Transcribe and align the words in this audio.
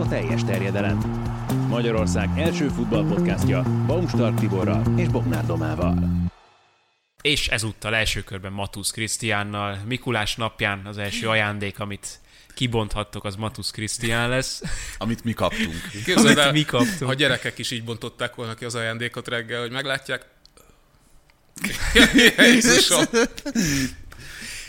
a 0.00 0.08
teljes 0.08 0.44
terjedelem. 0.44 0.98
Magyarország 1.68 2.38
első 2.38 2.68
futballpodcastja 2.68 3.62
Baumstark 3.86 4.38
Tiborral 4.38 4.82
és 4.96 5.08
Bognár 5.08 5.46
Domával. 5.46 5.98
És 7.22 7.48
ezúttal 7.48 7.94
első 7.94 8.22
körben 8.22 8.52
Matusz 8.52 8.90
Krisztiánnal. 8.90 9.78
Mikulás 9.86 10.36
napján 10.36 10.86
az 10.86 10.98
első 10.98 11.28
ajándék, 11.28 11.78
amit 11.78 12.20
kibonthattok, 12.54 13.24
az 13.24 13.36
Matusz 13.36 13.70
Krisztián 13.70 14.28
lesz. 14.28 14.62
Amit 14.98 15.24
mi 15.24 15.32
kaptunk. 15.32 15.88
Képzeld 16.04 16.26
Amit 16.26 16.38
el, 16.38 16.52
mi 16.52 16.64
kaptunk. 16.64 17.10
Ha 17.10 17.14
gyerekek 17.14 17.58
is 17.58 17.70
így 17.70 17.84
bontották 17.84 18.34
volna 18.34 18.54
ki 18.54 18.64
az 18.64 18.74
ajándékot 18.74 19.28
reggel, 19.28 19.60
hogy 19.60 19.70
meglátják, 19.70 20.26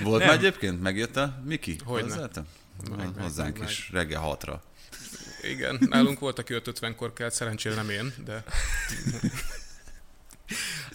Volt 0.03 0.25
már 0.25 0.33
egyébként? 0.33 0.81
Megjött 0.81 1.15
a 1.15 1.41
Miki? 1.45 1.77
Hogy 1.85 2.05
Meg, 2.97 3.07
Hozzánk 3.19 3.59
meg, 3.59 3.69
is, 3.69 3.89
meg. 3.91 4.01
reggel 4.01 4.21
hatra. 4.21 4.61
Igen, 5.43 5.77
nálunk 5.89 6.19
volt, 6.19 6.39
aki 6.39 6.53
5.50-kor 6.53 7.13
kelt, 7.13 7.33
szerencsére 7.33 7.75
nem 7.75 7.89
én, 7.89 8.13
de... 8.25 8.43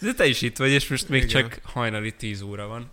De 0.01 0.13
te 0.13 0.25
is 0.25 0.41
itt 0.41 0.57
vagy, 0.57 0.71
és 0.71 0.87
most 0.87 1.09
még 1.09 1.23
Igen. 1.23 1.41
csak 1.41 1.59
hajnali 1.63 2.13
10 2.13 2.41
óra 2.41 2.67
van. 2.67 2.91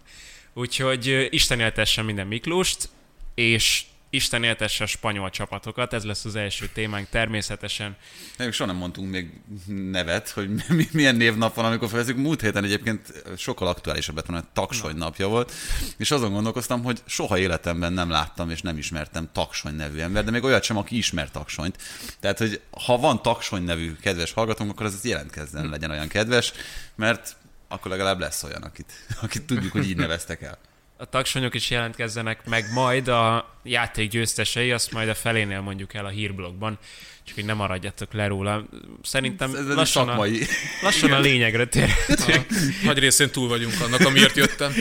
Úgyhogy 0.52 1.26
Isten 1.30 1.60
éltessen 1.60 2.04
minden 2.04 2.26
Miklóst, 2.26 2.88
és 3.34 3.84
Isten 4.14 4.45
éltesse 4.45 4.84
a 4.84 4.86
spanyol 4.86 5.30
csapatokat, 5.30 5.92
ez 5.92 6.04
lesz 6.04 6.24
az 6.24 6.36
első 6.36 6.68
témánk 6.73 7.09
természetesen. 7.09 7.96
Nem, 8.37 8.50
soha 8.50 8.70
nem 8.70 8.78
mondtunk 8.78 9.10
még 9.10 9.30
nevet, 9.66 10.28
hogy 10.28 10.50
milyen 10.92 11.16
névnap 11.16 11.54
van, 11.54 11.64
amikor 11.64 11.88
felvezzük. 11.88 12.16
Múlt 12.16 12.40
héten 12.40 12.64
egyébként 12.64 13.23
sokkal 13.37 13.68
aktuálisabb 13.68 14.16
lett, 14.16 14.27
hogy 14.27 14.45
Taksony 14.52 14.96
napja 14.96 15.28
volt, 15.28 15.52
és 15.96 16.10
azon 16.10 16.32
gondolkoztam, 16.32 16.82
hogy 16.82 17.02
soha 17.06 17.38
életemben 17.38 17.92
nem 17.92 18.10
láttam 18.10 18.50
és 18.50 18.62
nem 18.62 18.78
ismertem 18.78 19.28
Taksony 19.32 19.74
nevű 19.74 19.98
ember, 19.98 20.24
de 20.24 20.30
még 20.30 20.45
olyat 20.45 20.62
sem, 20.62 20.76
aki 20.76 20.96
ismer 20.96 21.30
Taksonyt. 21.30 21.79
Tehát, 22.20 22.38
hogy 22.38 22.60
ha 22.85 22.96
van 22.96 23.23
Taksony 23.23 23.62
nevű 23.62 23.96
kedves 24.01 24.32
hallgatónk, 24.32 24.70
akkor 24.70 24.87
ez 24.87 25.04
jelentkezzen, 25.04 25.68
legyen 25.68 25.90
olyan 25.90 26.09
kedves, 26.09 26.52
mert 26.95 27.37
akkor 27.68 27.90
legalább 27.90 28.18
lesz 28.18 28.42
olyan, 28.42 28.62
akit, 28.62 28.92
akit 29.23 29.42
tudjuk, 29.42 29.73
hogy 29.73 29.88
így 29.88 29.96
neveztek 29.96 30.42
el 30.42 30.59
a 30.96 31.04
tagsonyok 31.04 31.54
is 31.54 31.70
jelentkezzenek 31.70 32.46
meg 32.46 32.73
majd 32.73 33.09
a 33.09 33.54
játék 33.62 34.10
győztesei, 34.10 34.73
azt 34.73 34.92
majd 34.92 35.09
a 35.09 35.14
felénél 35.14 35.60
mondjuk 35.60 35.95
el 35.95 36.04
a 36.04 36.09
hírblogban, 36.09 36.78
csak 37.24 37.34
hogy 37.34 37.45
nem 37.45 37.56
maradjatok 37.56 38.12
le 38.12 38.26
róla. 38.26 38.64
Szerintem 39.02 39.54
ez, 39.54 39.66
lassan, 39.66 40.09
a, 40.09 40.26
lassan 40.82 41.12
a 41.12 41.20
lényegre 41.20 41.66
térhetünk. 41.66 42.46
Nagy 42.82 42.98
részén 42.98 43.30
túl 43.30 43.48
vagyunk 43.48 43.74
annak, 43.80 44.01
amiért 44.01 44.36
jöttem. 44.36 44.73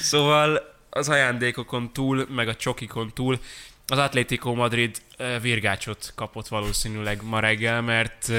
Szóval 0.00 0.74
az 0.90 1.08
ajándékokon 1.08 1.92
túl, 1.92 2.26
meg 2.30 2.48
a 2.48 2.54
csokikon 2.54 3.12
túl 3.14 3.38
az 3.86 3.98
Atlético 3.98 4.54
Madrid 4.54 5.02
virgácsot 5.40 6.12
kapott 6.14 6.48
valószínűleg 6.48 7.22
ma 7.22 7.40
reggel, 7.40 7.80
mert 7.82 8.32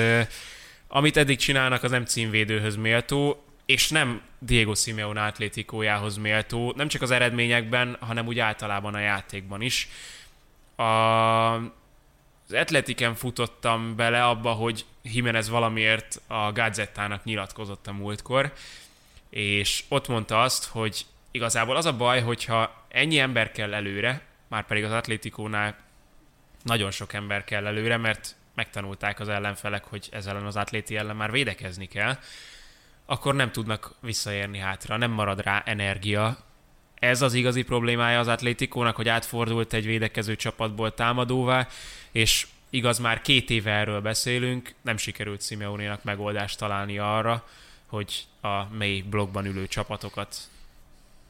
amit 0.87 1.17
eddig 1.17 1.37
csinálnak, 1.37 1.83
az 1.83 1.91
nem 1.91 2.05
címvédőhöz 2.05 2.75
méltó 2.75 3.45
és 3.65 3.89
nem 3.89 4.21
Diego 4.39 4.75
Simeone 4.75 5.23
atlétikójához 5.23 6.17
méltó, 6.17 6.73
nem 6.75 6.87
csak 6.87 7.01
az 7.01 7.11
eredményekben, 7.11 7.97
hanem 7.99 8.27
úgy 8.27 8.39
általában 8.39 8.93
a 8.93 8.99
játékban 8.99 9.61
is. 9.61 9.89
A, 10.75 10.83
az 10.83 12.53
Atletiken 12.53 13.15
futottam 13.15 13.95
bele 13.95 14.25
abba, 14.25 14.51
hogy 14.51 14.85
Jimenez 15.01 15.49
valamiért 15.49 16.21
a 16.27 16.51
Gazettának 16.51 17.23
nyilatkozott 17.23 17.87
a 17.87 17.93
múltkor, 17.93 18.53
és 19.29 19.83
ott 19.87 20.07
mondta 20.07 20.41
azt, 20.41 20.65
hogy 20.65 21.05
igazából 21.31 21.75
az 21.75 21.85
a 21.85 21.95
baj, 21.95 22.21
hogyha 22.21 22.85
ennyi 22.87 23.19
ember 23.19 23.51
kell 23.51 23.73
előre, 23.73 24.21
már 24.47 24.65
pedig 24.65 24.83
az 24.83 24.91
Atlétikónál 24.91 25.75
nagyon 26.63 26.91
sok 26.91 27.13
ember 27.13 27.43
kell 27.43 27.65
előre, 27.65 27.97
mert 27.97 28.35
megtanulták 28.53 29.19
az 29.19 29.29
ellenfelek, 29.29 29.83
hogy 29.83 30.07
ezzel 30.11 30.45
az 30.45 30.55
atléti 30.55 30.97
ellen 30.97 31.15
már 31.15 31.31
védekezni 31.31 31.85
kell, 31.85 32.17
akkor 33.05 33.35
nem 33.35 33.51
tudnak 33.51 33.93
visszaérni 33.99 34.57
hátra, 34.57 34.97
nem 34.97 35.11
marad 35.11 35.41
rá 35.41 35.61
energia. 35.65 36.37
Ez 36.93 37.21
az 37.21 37.33
igazi 37.33 37.63
problémája 37.63 38.19
az 38.19 38.27
Atlétikónak, 38.27 38.95
hogy 38.95 39.09
átfordult 39.09 39.73
egy 39.73 39.85
védekező 39.85 40.35
csapatból 40.35 40.93
támadóvá, 40.93 41.67
és 42.11 42.47
igaz, 42.69 42.99
már 42.99 43.21
két 43.21 43.49
éve 43.49 43.71
erről 43.71 44.01
beszélünk, 44.01 44.73
nem 44.81 44.97
sikerült 44.97 45.41
Simeonénak 45.41 46.03
megoldást 46.03 46.57
találni 46.57 46.97
arra, 46.97 47.47
hogy 47.85 48.25
a 48.41 48.63
mély 48.63 49.01
blokkban 49.01 49.45
ülő 49.45 49.67
csapatokat 49.67 50.35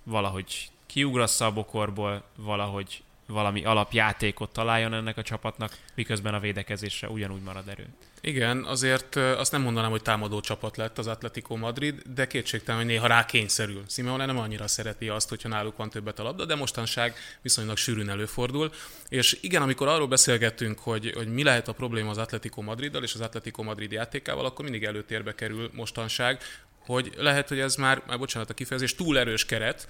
valahogy 0.03 0.69
kiugrassza 0.85 1.45
a 1.45 1.53
bokorból, 1.53 2.23
valahogy 2.35 3.03
valami 3.27 3.65
alapjátékot 3.65 4.51
találjon 4.51 4.93
ennek 4.93 5.17
a 5.17 5.21
csapatnak, 5.21 5.77
miközben 5.95 6.33
a 6.33 6.39
védekezésre 6.39 7.09
ugyanúgy 7.09 7.41
marad 7.41 7.67
erő. 7.67 7.87
Igen, 8.21 8.63
azért 8.63 9.15
azt 9.15 9.51
nem 9.51 9.61
mondanám, 9.61 9.89
hogy 9.89 10.01
támadó 10.01 10.39
csapat 10.39 10.77
lett 10.77 10.97
az 10.97 11.07
Atletico 11.07 11.55
Madrid, 11.55 12.01
de 12.15 12.27
kétségtelen, 12.27 12.79
hogy 12.79 12.89
néha 12.89 13.07
rá 13.07 13.25
kényszerül. 13.25 13.83
Simeone 13.87 14.25
nem 14.25 14.37
annyira 14.37 14.67
szereti 14.67 15.09
azt, 15.09 15.29
hogyha 15.29 15.49
náluk 15.49 15.77
van 15.77 15.89
többet 15.89 16.19
a 16.19 16.23
labda, 16.23 16.45
de 16.45 16.55
mostanság 16.55 17.15
viszonylag 17.41 17.77
sűrűn 17.77 18.09
előfordul. 18.09 18.71
És 19.09 19.37
igen, 19.41 19.61
amikor 19.61 19.87
arról 19.87 20.07
beszélgettünk, 20.07 20.79
hogy, 20.79 21.11
hogy 21.15 21.27
mi 21.27 21.43
lehet 21.43 21.67
a 21.67 21.73
probléma 21.73 22.09
az 22.09 22.17
Atletico 22.17 22.61
Madriddal 22.61 23.03
és 23.03 23.13
az 23.13 23.21
Atletico 23.21 23.63
Madrid 23.63 23.91
játékával, 23.91 24.45
akkor 24.45 24.63
mindig 24.63 24.83
előtérbe 24.83 25.35
kerül 25.35 25.69
mostanság, 25.73 26.41
hogy 26.85 27.13
lehet, 27.17 27.47
hogy 27.47 27.59
ez 27.59 27.75
már, 27.75 28.03
már 28.07 28.17
bocsánat 28.17 28.49
a 28.49 28.53
kifejezés, 28.53 28.95
túl 28.95 29.19
erős 29.19 29.45
keret, 29.45 29.87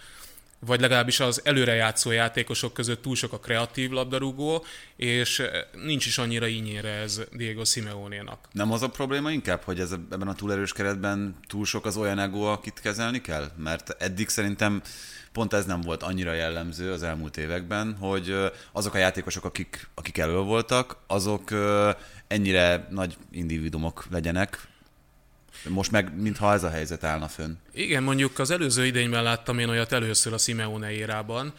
vagy 0.60 0.80
legalábbis 0.80 1.20
az 1.20 1.42
előrejátszó 1.44 2.12
játékosok 2.12 2.74
között 2.74 3.02
túl 3.02 3.16
sok 3.16 3.34
a 3.34 3.40
kreatív 3.40 3.90
labdarúgó, 3.90 4.66
és 4.96 5.40
eh, 5.40 5.50
nincs 5.84 6.06
is 6.06 6.18
annyira 6.18 6.48
ínyére 6.48 6.90
ez 6.90 7.22
Diego 7.32 7.66
Simeone-nak. 7.66 8.48
Nem 8.52 8.72
az 8.72 8.82
a 8.82 8.90
probléma 8.90 9.32
inkább, 9.32 9.62
hogy 9.62 9.80
ez 9.80 9.92
ebben 9.92 10.28
a 10.28 10.34
túlerős 10.34 10.74
keretben 10.74 11.36
túl 11.48 11.66
sok 11.66 11.86
az 11.86 11.98
olyan 11.98 12.20
ego, 12.20 12.42
akit 12.42 12.80
kezelni 12.80 13.22
kell? 13.22 13.52
Mert 13.58 13.96
eddig 14.00 14.30
szerintem 14.30 14.82
pont 15.32 15.54
ez 15.54 15.66
nem 15.66 15.82
volt 15.82 16.04
annyira 16.04 16.34
jellemző 16.34 16.92
az 16.92 17.04
elmúlt 17.04 17.38
években, 17.38 17.98
hogy 18.00 18.30
eh, 18.30 18.52
azok 18.72 18.94
a 18.94 18.98
játékosok, 18.98 19.46
akik, 19.46 19.88
akik 19.94 20.18
elő 20.18 20.38
voltak, 20.38 20.98
azok 21.08 21.52
eh, 21.52 21.96
ennyire 22.28 22.88
nagy 22.90 23.18
individumok 23.32 24.06
legyenek, 24.10 24.68
most 25.70 25.92
meg, 25.92 26.22
mintha 26.22 26.54
ez 26.54 26.64
a 26.64 26.70
helyzet 26.70 27.04
állna 27.04 27.28
fönn. 27.28 27.54
Igen, 27.74 28.04
mondjuk 28.04 28.40
az 28.40 28.52
előző 28.52 28.86
idényben 28.86 29.24
láttam 29.24 29.60
én 29.60 29.70
olyat 29.70 29.92
először 29.92 30.34
a 30.34 30.38
Simeone 30.38 30.92
érában, 30.92 31.54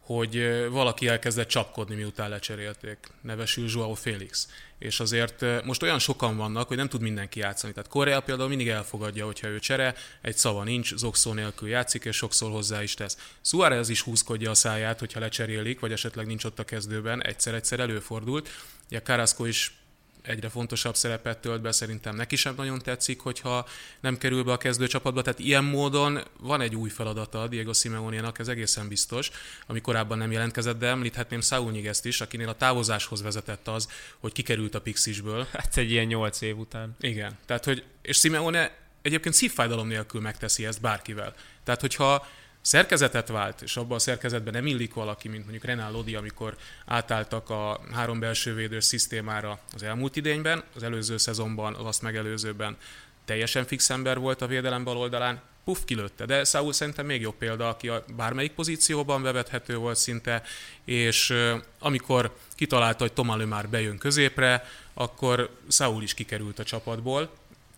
hogy 0.00 0.66
valaki 0.70 1.08
elkezdett 1.08 1.48
csapkodni, 1.48 1.94
miután 1.94 2.28
lecserélték. 2.28 2.98
Nevesül 3.20 3.68
Joao 3.68 3.94
Félix. 3.94 4.48
És 4.78 5.00
azért 5.00 5.64
most 5.64 5.82
olyan 5.82 5.98
sokan 5.98 6.36
vannak, 6.36 6.68
hogy 6.68 6.76
nem 6.76 6.88
tud 6.88 7.00
mindenki 7.00 7.38
játszani. 7.38 7.72
Tehát 7.72 7.90
Korea 7.90 8.20
például 8.20 8.48
mindig 8.48 8.68
elfogadja, 8.68 9.24
hogyha 9.24 9.46
ő 9.46 9.58
csere, 9.58 9.94
egy 10.20 10.36
szava 10.36 10.64
nincs, 10.64 10.94
zokszó 10.94 11.32
nélkül 11.32 11.68
játszik, 11.68 12.04
és 12.04 12.16
sokszor 12.16 12.50
hozzá 12.50 12.82
is 12.82 12.94
tesz. 12.94 13.16
Suárez 13.40 13.88
is 13.88 14.02
húzkodja 14.02 14.50
a 14.50 14.54
száját, 14.54 14.98
hogyha 14.98 15.20
lecserélik, 15.20 15.80
vagy 15.80 15.92
esetleg 15.92 16.26
nincs 16.26 16.44
ott 16.44 16.58
a 16.58 16.64
kezdőben, 16.64 17.24
egyszer-egyszer 17.24 17.80
előfordult. 17.80 18.48
Ugye 18.88 19.02
Carrasco 19.02 19.44
is 19.44 19.74
egyre 20.22 20.48
fontosabb 20.48 20.96
szerepet 20.96 21.38
tölt 21.38 21.60
be, 21.60 21.72
szerintem 21.72 22.16
neki 22.16 22.36
sem 22.36 22.54
nagyon 22.56 22.78
tetszik, 22.78 23.20
hogyha 23.20 23.66
nem 24.00 24.18
kerül 24.18 24.44
be 24.44 24.52
a 24.52 24.56
kezdőcsapatba, 24.56 25.22
tehát 25.22 25.38
ilyen 25.38 25.64
módon 25.64 26.20
van 26.40 26.60
egy 26.60 26.76
új 26.76 26.88
feladata 26.88 27.42
a 27.42 27.48
Diego 27.48 27.72
Simeone-nak, 27.72 28.38
ez 28.38 28.48
egészen 28.48 28.88
biztos, 28.88 29.30
ami 29.66 29.80
korábban 29.80 30.18
nem 30.18 30.32
jelentkezett, 30.32 30.78
de 30.78 30.86
említhetném 30.86 31.40
Saul 31.40 31.70
Niguez-t 31.70 32.04
is, 32.04 32.20
akinél 32.20 32.48
a 32.48 32.54
távozáshoz 32.54 33.22
vezetett 33.22 33.68
az, 33.68 33.88
hogy 34.18 34.32
kikerült 34.32 34.74
a 34.74 34.80
Pixisből. 34.80 35.46
Hát 35.52 35.76
egy 35.76 35.90
ilyen 35.90 36.06
nyolc 36.06 36.40
év 36.40 36.58
után. 36.58 36.96
Igen, 37.00 37.38
tehát 37.46 37.64
hogy, 37.64 37.84
és 38.02 38.18
Simeone 38.18 38.78
egyébként 39.02 39.34
szívfájdalom 39.34 39.86
nélkül 39.86 40.20
megteszi 40.20 40.66
ezt 40.66 40.80
bárkivel. 40.80 41.34
Tehát, 41.64 41.80
hogyha 41.80 42.26
szerkezetet 42.60 43.28
vált, 43.28 43.62
és 43.62 43.76
abban 43.76 43.96
a 43.96 44.00
szerkezetben 44.00 44.52
nem 44.52 44.66
illik 44.66 44.94
valaki, 44.94 45.28
mint 45.28 45.42
mondjuk 45.42 45.64
Renál 45.64 45.92
Lodi, 45.92 46.14
amikor 46.14 46.56
átálltak 46.86 47.50
a 47.50 47.80
három 47.92 48.18
belső 48.20 48.54
védős 48.54 48.84
szisztémára 48.84 49.58
az 49.74 49.82
elmúlt 49.82 50.16
idényben, 50.16 50.62
az 50.74 50.82
előző 50.82 51.16
szezonban, 51.16 51.74
az 51.74 51.84
azt 51.86 52.02
megelőzőben 52.02 52.76
teljesen 53.24 53.64
fix 53.64 53.90
ember 53.90 54.18
volt 54.18 54.42
a 54.42 54.46
védelem 54.46 54.84
bal 54.84 54.96
oldalán, 54.96 55.40
puff, 55.64 55.78
kilőtte. 55.84 56.24
De 56.26 56.44
Saul 56.44 56.72
szerintem 56.72 57.06
még 57.06 57.20
jobb 57.20 57.34
példa, 57.34 57.68
aki 57.68 57.88
a 57.88 58.04
bármelyik 58.16 58.52
pozícióban 58.52 59.22
bevethető 59.22 59.76
volt 59.76 59.96
szinte, 59.96 60.42
és 60.84 61.34
amikor 61.78 62.36
kitalálta, 62.54 63.02
hogy 63.02 63.12
Tomalő 63.12 63.44
már 63.44 63.68
bejön 63.68 63.98
középre, 63.98 64.64
akkor 64.94 65.50
Saul 65.68 66.02
is 66.02 66.14
kikerült 66.14 66.58
a 66.58 66.64
csapatból, 66.64 67.30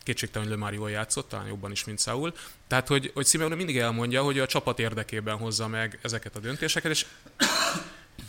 kétségtelen, 0.02 0.48
hogy 0.48 0.56
Lemar 0.56 0.74
jól 0.74 0.90
játszott, 0.90 1.28
talán 1.28 1.46
jobban 1.46 1.70
is, 1.70 1.84
mint 1.84 2.00
Saul. 2.00 2.34
Tehát, 2.66 2.88
hogy, 2.88 3.10
hogy 3.14 3.26
Simeone 3.26 3.54
mindig 3.54 3.78
elmondja, 3.78 4.22
hogy 4.22 4.38
a 4.38 4.46
csapat 4.46 4.78
érdekében 4.78 5.36
hozza 5.36 5.68
meg 5.68 5.98
ezeket 6.02 6.36
a 6.36 6.40
döntéseket, 6.40 6.90
és 6.90 7.06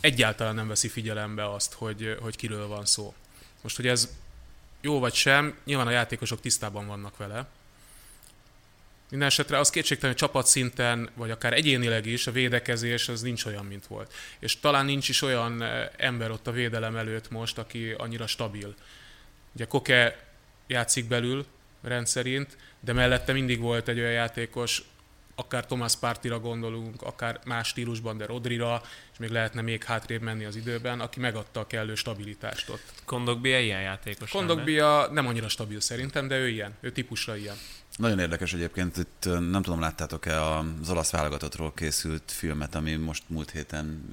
egyáltalán 0.00 0.54
nem 0.54 0.68
veszi 0.68 0.88
figyelembe 0.88 1.52
azt, 1.52 1.72
hogy, 1.72 2.16
hogy 2.20 2.36
kiről 2.36 2.66
van 2.66 2.86
szó. 2.86 3.14
Most, 3.62 3.76
hogy 3.76 3.86
ez 3.86 4.08
jó 4.80 4.98
vagy 4.98 5.14
sem, 5.14 5.54
nyilván 5.64 5.86
a 5.86 5.90
játékosok 5.90 6.40
tisztában 6.40 6.86
vannak 6.86 7.16
vele, 7.16 7.48
Minden 9.10 9.28
esetre 9.28 9.58
az 9.58 9.70
kétségtelen, 9.70 10.14
hogy 10.14 10.26
csapatszinten, 10.26 11.10
vagy 11.14 11.30
akár 11.30 11.52
egyénileg 11.52 12.06
is 12.06 12.26
a 12.26 12.32
védekezés 12.32 13.08
az 13.08 13.20
nincs 13.20 13.44
olyan, 13.44 13.64
mint 13.64 13.86
volt. 13.86 14.12
És 14.38 14.60
talán 14.60 14.84
nincs 14.84 15.08
is 15.08 15.22
olyan 15.22 15.62
eh, 15.62 15.88
ember 15.96 16.30
ott 16.30 16.46
a 16.46 16.50
védelem 16.52 16.96
előtt 16.96 17.30
most, 17.30 17.58
aki 17.58 17.90
annyira 17.90 18.26
stabil. 18.26 18.74
Ugye 19.54 19.64
Koke 19.64 20.24
játszik 20.66 21.08
belül 21.08 21.46
rendszerint, 21.84 22.56
de 22.80 22.92
mellette 22.92 23.32
mindig 23.32 23.60
volt 23.60 23.88
egy 23.88 23.98
olyan 23.98 24.12
játékos, 24.12 24.82
akár 25.34 25.66
Thomas 25.66 25.96
Partira 25.96 26.40
gondolunk, 26.40 27.02
akár 27.02 27.40
más 27.44 27.68
stílusban, 27.68 28.16
de 28.16 28.26
Rodrira, 28.26 28.82
és 29.14 29.20
még 29.20 29.30
lehetne 29.30 29.60
még 29.60 29.84
hátrébb 29.84 30.22
menni 30.22 30.44
az 30.44 30.56
időben, 30.56 31.00
aki 31.00 31.20
megadta 31.20 31.60
a 31.60 31.66
kellő 31.66 31.94
stabilitást 31.94 32.68
ott. 32.68 32.92
Kondogbia 33.04 33.60
ilyen 33.60 33.80
játékos. 33.80 34.30
Kondogbia 34.30 35.08
nem 35.12 35.26
annyira 35.26 35.48
stabil 35.48 35.80
szerintem, 35.80 36.28
de 36.28 36.38
ő 36.38 36.48
ilyen, 36.48 36.74
ő 36.80 36.92
típusra 36.92 37.36
ilyen. 37.36 37.56
Nagyon 37.96 38.18
érdekes 38.18 38.54
egyébként, 38.54 38.96
itt 38.96 39.24
nem 39.50 39.62
tudom, 39.62 39.80
láttátok-e 39.80 40.44
az 40.44 40.90
olasz 40.90 41.10
válogatottról 41.10 41.72
készült 41.74 42.22
filmet, 42.26 42.74
ami 42.74 42.94
most 42.94 43.22
múlt 43.26 43.50
héten 43.50 44.08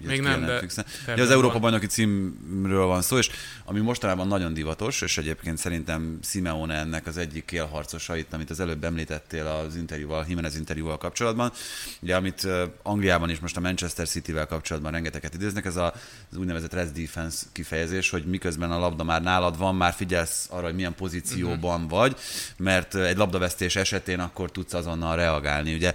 jött 0.00 0.10
Még 0.10 0.20
nem, 0.20 0.44
de 0.44 0.62
ja, 1.06 1.22
az 1.22 1.30
Európa 1.30 1.58
bajnoki 1.58 1.86
címről 1.86 2.86
van 2.86 3.02
szó, 3.02 3.18
és 3.18 3.30
ami 3.64 3.80
mostanában 3.80 4.26
nagyon 4.26 4.54
divatos, 4.54 5.00
és 5.00 5.18
egyébként 5.18 5.58
szerintem 5.58 6.18
Simeone 6.22 6.74
ennek 6.74 7.06
az 7.06 7.16
egyik 7.16 7.52
élharcosa 7.52 8.16
itt, 8.16 8.32
amit 8.32 8.50
az 8.50 8.60
előbb 8.60 8.84
említettél 8.84 9.46
az 9.46 9.76
interjúval, 9.76 10.24
Jimenez 10.28 10.56
interjúval 10.56 10.98
kapcsolatban, 10.98 11.52
ugye 12.00 12.16
amit 12.16 12.46
Angliában 12.82 13.30
is 13.30 13.38
most 13.38 13.56
a 13.56 13.60
Manchester 13.60 14.06
City-vel 14.32 14.46
kapcsolatban 14.46 14.92
rengeteget 14.92 15.34
idéznek, 15.34 15.64
ez 15.64 15.76
az 15.76 15.92
úgynevezett 16.36 16.72
rest 16.72 16.92
defense 16.92 17.46
kifejezés, 17.52 18.10
hogy 18.10 18.24
miközben 18.24 18.70
a 18.70 18.78
labda 18.78 19.04
már 19.04 19.22
nálad 19.22 19.58
van, 19.58 19.74
már 19.74 19.92
figyelsz 19.92 20.46
arra, 20.50 20.64
hogy 20.64 20.74
milyen 20.74 20.94
pozícióban 20.94 21.82
uh-huh. 21.82 21.98
vagy, 21.98 22.16
mert 22.56 22.94
egy 22.94 23.16
labdavesztés 23.16 23.76
esetén 23.76 24.20
akkor 24.20 24.50
tudsz 24.50 24.74
azonnal 24.74 25.16
reagálni. 25.16 25.74
Ugye 25.74 25.94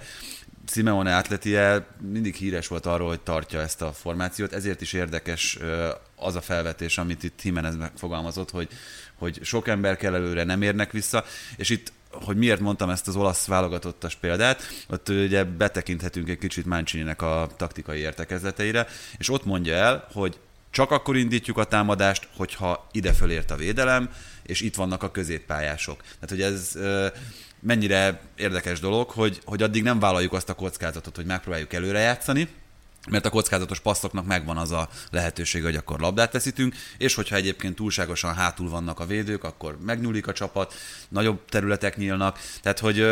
Simeone 0.66 1.16
atletie 1.16 1.86
mindig 2.00 2.34
híres 2.34 2.66
volt 2.66 2.86
arról, 2.86 3.08
hogy 3.08 3.20
tartja 3.20 3.60
ezt 3.60 3.82
a 3.82 3.92
formációt, 3.92 4.52
ezért 4.52 4.80
is 4.80 4.92
érdekes 4.92 5.58
az 6.16 6.34
a 6.34 6.40
felvetés, 6.40 6.98
amit 6.98 7.22
itt 7.22 7.42
Jimenez 7.42 7.76
megfogalmazott, 7.76 8.50
hogy, 8.50 8.68
hogy 9.14 9.38
sok 9.42 9.68
ember 9.68 9.96
kell 9.96 10.14
előre, 10.14 10.44
nem 10.44 10.62
érnek 10.62 10.92
vissza, 10.92 11.24
és 11.56 11.68
itt 11.70 11.92
hogy 12.24 12.36
miért 12.36 12.60
mondtam 12.60 12.90
ezt 12.90 13.08
az 13.08 13.16
olasz 13.16 13.46
válogatottas 13.46 14.14
példát, 14.14 14.62
ott 14.88 15.08
ugye 15.08 15.44
betekinthetünk 15.44 16.28
egy 16.28 16.38
kicsit 16.38 16.66
mancini 16.66 17.10
a 17.10 17.48
taktikai 17.56 17.98
értekezleteire, 17.98 18.86
és 19.18 19.30
ott 19.30 19.44
mondja 19.44 19.74
el, 19.74 20.08
hogy 20.12 20.38
csak 20.70 20.90
akkor 20.90 21.16
indítjuk 21.16 21.58
a 21.58 21.64
támadást, 21.64 22.28
hogyha 22.36 22.88
ide 22.92 23.12
fölért 23.12 23.50
a 23.50 23.56
védelem, 23.56 24.10
és 24.42 24.60
itt 24.60 24.74
vannak 24.74 25.02
a 25.02 25.10
középpályások. 25.10 26.02
Tehát, 26.02 26.28
hogy 26.28 26.42
ez 26.42 26.78
mennyire 27.60 28.20
érdekes 28.36 28.80
dolog, 28.80 29.10
hogy, 29.10 29.40
hogy 29.44 29.62
addig 29.62 29.82
nem 29.82 29.98
vállaljuk 29.98 30.32
azt 30.32 30.48
a 30.48 30.54
kockázatot, 30.54 31.16
hogy 31.16 31.26
megpróbáljuk 31.26 31.72
előre 31.72 31.98
játszani, 31.98 32.48
mert 33.10 33.26
a 33.26 33.30
kockázatos 33.30 33.80
passzoknak 33.80 34.26
megvan 34.26 34.56
az 34.56 34.72
a 34.72 34.88
lehetőség, 35.10 35.62
hogy 35.62 35.76
akkor 35.76 36.00
labdát 36.00 36.32
veszítünk, 36.32 36.74
és 36.98 37.14
hogyha 37.14 37.36
egyébként 37.36 37.74
túlságosan 37.74 38.34
hátul 38.34 38.68
vannak 38.68 39.00
a 39.00 39.06
védők, 39.06 39.44
akkor 39.44 39.78
megnyúlik 39.84 40.26
a 40.26 40.32
csapat, 40.32 40.74
nagyobb 41.08 41.44
területek 41.48 41.96
nyílnak, 41.96 42.38
tehát 42.62 42.78
hogy 42.78 43.06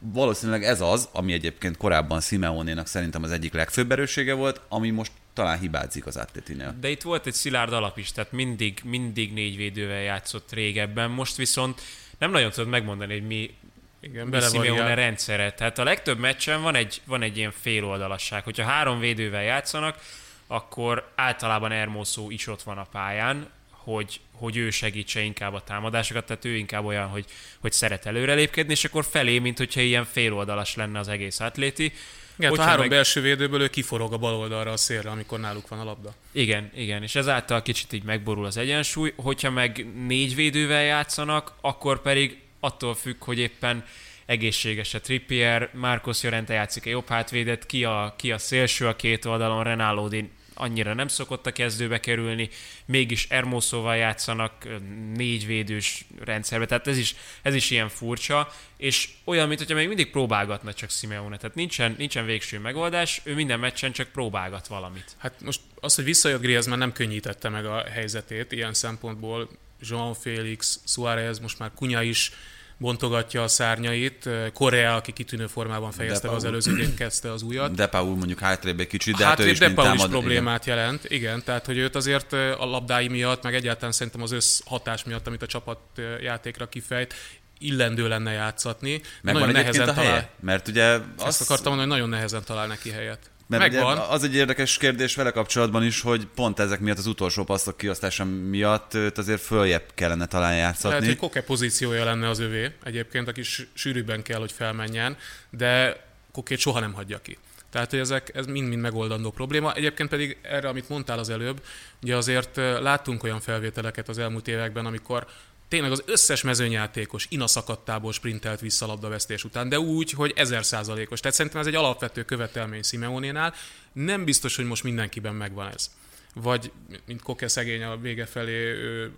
valószínűleg 0.00 0.64
ez 0.64 0.80
az, 0.80 1.08
ami 1.12 1.32
egyébként 1.32 1.76
korábban 1.76 2.20
Simeonénak 2.20 2.86
szerintem 2.86 3.22
az 3.22 3.30
egyik 3.30 3.52
legfőbb 3.52 3.92
erőssége 3.92 4.34
volt, 4.34 4.60
ami 4.68 4.90
most 4.90 5.12
talán 5.34 5.58
hibázik 5.58 6.06
az 6.06 6.16
Atletinél. 6.16 6.76
De 6.80 6.88
itt 6.88 7.02
volt 7.02 7.26
egy 7.26 7.32
szilárd 7.32 7.72
alap 7.72 7.98
is, 7.98 8.12
tehát 8.12 8.32
mindig, 8.32 8.80
mindig 8.84 9.32
négy 9.32 9.56
védővel 9.56 10.00
játszott 10.00 10.52
régebben, 10.52 11.10
most 11.10 11.36
viszont 11.36 11.80
nem 12.18 12.30
nagyon 12.30 12.50
tudod 12.50 12.68
megmondani, 12.68 13.12
hogy 13.12 13.26
mi, 13.26 13.54
igen, 14.00 14.26
mi 14.26 14.40
Simeone 14.40 14.94
rendszere. 14.94 15.52
Tehát 15.52 15.78
a 15.78 15.84
legtöbb 15.84 16.18
meccsen 16.18 16.62
van 16.62 16.74
egy, 16.74 17.00
van 17.04 17.22
egy 17.22 17.36
ilyen 17.36 17.52
féloldalasság. 17.60 18.44
Hogyha 18.44 18.64
három 18.64 18.98
védővel 18.98 19.42
játszanak, 19.42 19.98
akkor 20.46 21.12
általában 21.14 21.72
Ermoszó 21.72 22.30
is 22.30 22.46
ott 22.46 22.62
van 22.62 22.78
a 22.78 22.86
pályán, 22.92 23.50
hogy, 23.70 24.20
hogy 24.32 24.56
ő 24.56 24.70
segítse 24.70 25.20
inkább 25.20 25.54
a 25.54 25.60
támadásokat, 25.60 26.24
tehát 26.26 26.44
ő 26.44 26.56
inkább 26.56 26.84
olyan, 26.84 27.08
hogy, 27.08 27.24
hogy 27.60 27.72
szeret 27.72 28.06
előrelépkedni, 28.06 28.72
és 28.72 28.84
akkor 28.84 29.04
felé, 29.04 29.38
mint 29.38 29.58
hogyha 29.58 29.80
ilyen 29.80 30.04
féloldalas 30.04 30.74
lenne 30.74 30.98
az 30.98 31.08
egész 31.08 31.40
atléti. 31.40 31.92
Igen, 32.38 32.52
a 32.52 32.62
három 32.62 32.80
meg... 32.80 32.88
belső 32.88 33.20
védőből 33.20 33.60
ő 33.60 33.68
kiforog 33.68 34.12
a 34.12 34.18
bal 34.18 34.34
oldalra 34.34 34.72
a 34.72 34.76
szélre, 34.76 35.10
amikor 35.10 35.40
náluk 35.40 35.68
van 35.68 35.78
a 35.78 35.84
labda. 35.84 36.14
Igen, 36.32 36.70
igen, 36.74 37.02
és 37.02 37.14
ezáltal 37.14 37.62
kicsit 37.62 37.92
így 37.92 38.02
megborul 38.02 38.44
az 38.44 38.56
egyensúly. 38.56 39.12
Hogyha 39.16 39.50
meg 39.50 39.86
négy 40.06 40.34
védővel 40.34 40.82
játszanak, 40.82 41.52
akkor 41.60 42.02
pedig 42.02 42.38
attól 42.60 42.94
függ, 42.94 43.24
hogy 43.24 43.38
éppen 43.38 43.84
egészséges 44.26 44.94
a 44.94 45.00
Trippier, 45.00 45.70
Marcos 45.74 46.22
Llorente 46.22 46.54
játszik 46.54 46.86
a 46.86 46.90
jobb 46.90 47.08
hátvédet, 47.08 47.66
ki 47.66 47.84
a, 47.84 48.14
ki 48.18 48.32
a 48.32 48.38
szélső 48.38 48.86
a 48.86 48.96
két 48.96 49.24
oldalon, 49.24 49.64
Renalodi 49.64 50.30
annyira 50.60 50.94
nem 50.94 51.08
szokott 51.08 51.46
a 51.46 51.52
kezdőbe 51.52 52.00
kerülni, 52.00 52.48
mégis 52.84 53.28
Ermószóval 53.28 53.96
játszanak 53.96 54.68
négy 55.14 55.46
védős 55.46 56.04
rendszerbe, 56.24 56.66
tehát 56.66 56.86
ez 56.86 56.98
is, 56.98 57.14
ez 57.42 57.54
is 57.54 57.70
ilyen 57.70 57.88
furcsa, 57.88 58.52
és 58.76 59.08
olyan, 59.24 59.48
mint 59.48 59.58
hogyha 59.58 59.74
még 59.74 59.86
mindig 59.86 60.10
próbálgatna 60.10 60.72
csak 60.72 60.90
Simeone, 60.90 61.36
tehát 61.36 61.56
nincsen, 61.56 61.94
nincsen 61.98 62.24
végső 62.24 62.58
megoldás, 62.58 63.20
ő 63.24 63.34
minden 63.34 63.60
meccsen 63.60 63.92
csak 63.92 64.08
próbálgat 64.08 64.66
valamit. 64.66 65.16
Hát 65.18 65.34
most 65.44 65.60
az, 65.74 65.94
hogy 65.94 66.04
visszajött 66.04 66.40
Griezmann 66.40 66.78
nem 66.78 66.92
könnyítette 66.92 67.48
meg 67.48 67.66
a 67.66 67.82
helyzetét 67.82 68.52
ilyen 68.52 68.74
szempontból, 68.74 69.50
João 69.82 70.16
Félix, 70.20 70.80
Suárez, 70.86 71.38
most 71.38 71.58
már 71.58 71.70
Kunya 71.74 72.02
is 72.02 72.32
bontogatja 72.76 73.42
a 73.42 73.48
szárnyait. 73.48 74.28
Korea, 74.52 74.94
aki 74.94 75.12
kitűnő 75.12 75.46
formában 75.46 75.90
fejezte 75.90 76.30
az 76.30 76.44
előző 76.44 76.76
game 76.76 76.94
kezdte 76.94 77.32
az 77.32 77.42
újat. 77.42 77.74
De 77.74 77.86
Paul 77.86 78.16
mondjuk 78.16 78.38
hátrébb 78.38 78.80
egy 78.80 78.86
kicsit, 78.86 79.16
de 79.16 79.24
hátrébb, 79.24 79.46
hát 79.46 79.60
ő 79.60 79.66
is, 79.66 79.74
de 79.74 79.92
is 79.94 80.02
problémát 80.02 80.66
igen. 80.66 80.78
jelent, 80.78 81.04
igen, 81.10 81.42
tehát 81.44 81.66
hogy 81.66 81.78
őt 81.78 81.94
azért 81.94 82.32
a 82.32 82.64
labdái 82.64 83.08
miatt, 83.08 83.42
meg 83.42 83.54
egyáltalán 83.54 83.92
szerintem 83.92 84.22
az 84.22 84.32
összhatás 84.32 85.04
miatt, 85.04 85.26
amit 85.26 85.42
a 85.42 85.46
csapat 85.46 85.78
játékra 86.20 86.68
kifejt, 86.68 87.14
illendő 87.58 88.08
lenne 88.08 88.32
játszatni. 88.32 89.00
Meg 89.22 89.34
nagyon 89.34 89.50
nehezen 89.50 89.88
a 89.88 89.92
helye? 89.92 90.08
Talál. 90.08 90.30
Mert 90.40 90.68
ugye 90.68 90.84
azt... 90.84 91.02
azt 91.16 91.40
akartam 91.40 91.74
mondani, 91.74 91.90
hogy 91.90 91.98
nagyon 91.98 92.08
nehezen 92.08 92.44
talál 92.44 92.66
neki 92.66 92.90
helyet. 92.90 93.18
Mert 93.50 93.72
Megvan. 93.72 93.92
Ugye 93.92 94.06
az 94.06 94.24
egy 94.24 94.34
érdekes 94.34 94.76
kérdés 94.76 95.14
vele 95.14 95.30
kapcsolatban 95.30 95.84
is, 95.84 96.00
hogy 96.00 96.26
pont 96.34 96.58
ezek 96.58 96.80
miatt 96.80 96.98
az 96.98 97.06
utolsó 97.06 97.44
passzok 97.44 97.76
kiosztása 97.76 98.24
miatt 98.24 98.94
őt 98.94 99.18
azért 99.18 99.40
följebb 99.40 99.84
kellene 99.94 100.26
talán 100.26 100.56
játszatni. 100.56 100.88
Lehet, 100.88 101.04
hogy 101.04 101.16
Koke 101.16 101.42
pozíciója 101.42 102.04
lenne 102.04 102.28
az 102.28 102.38
övé 102.38 102.72
egyébként, 102.84 103.28
aki 103.28 103.42
sűrűbben 103.74 104.22
kell, 104.22 104.38
hogy 104.38 104.52
felmenjen, 104.52 105.16
de 105.50 106.04
Kokét 106.32 106.58
soha 106.58 106.80
nem 106.80 106.92
hagyja 106.92 107.18
ki. 107.18 107.38
Tehát, 107.70 107.90
hogy 107.90 107.98
ezek, 107.98 108.30
ez 108.34 108.46
mind-mind 108.46 108.80
megoldandó 108.80 109.30
probléma. 109.30 109.72
Egyébként 109.74 110.08
pedig 110.08 110.38
erre, 110.42 110.68
amit 110.68 110.88
mondtál 110.88 111.18
az 111.18 111.30
előbb, 111.30 111.62
ugye 112.02 112.16
azért 112.16 112.56
láttunk 112.56 113.22
olyan 113.22 113.40
felvételeket 113.40 114.08
az 114.08 114.18
elmúlt 114.18 114.48
években, 114.48 114.86
amikor 114.86 115.26
tényleg 115.70 115.90
az 115.90 116.02
összes 116.06 116.42
mezőnyjátékos 116.42 117.26
inaszakadtából 117.28 118.12
sprintelt 118.12 118.60
vissza 118.60 118.86
labdavesztés 118.86 119.44
után, 119.44 119.68
de 119.68 119.78
úgy, 119.78 120.10
hogy 120.10 120.32
ezer 120.36 120.64
százalékos. 120.64 121.20
Tehát 121.20 121.36
szerintem 121.36 121.60
ez 121.60 121.66
egy 121.66 121.74
alapvető 121.74 122.24
követelmény 122.24 122.82
Simeonénál. 122.82 123.54
Nem 123.92 124.24
biztos, 124.24 124.56
hogy 124.56 124.64
most 124.64 124.82
mindenkiben 124.82 125.34
megvan 125.34 125.72
ez. 125.74 125.90
Vagy, 126.34 126.72
mint 127.06 127.22
Koke 127.22 127.48
szegény 127.48 127.82
a 127.82 127.96
vége 127.96 128.26
felé 128.26 128.52
ő 128.72 129.12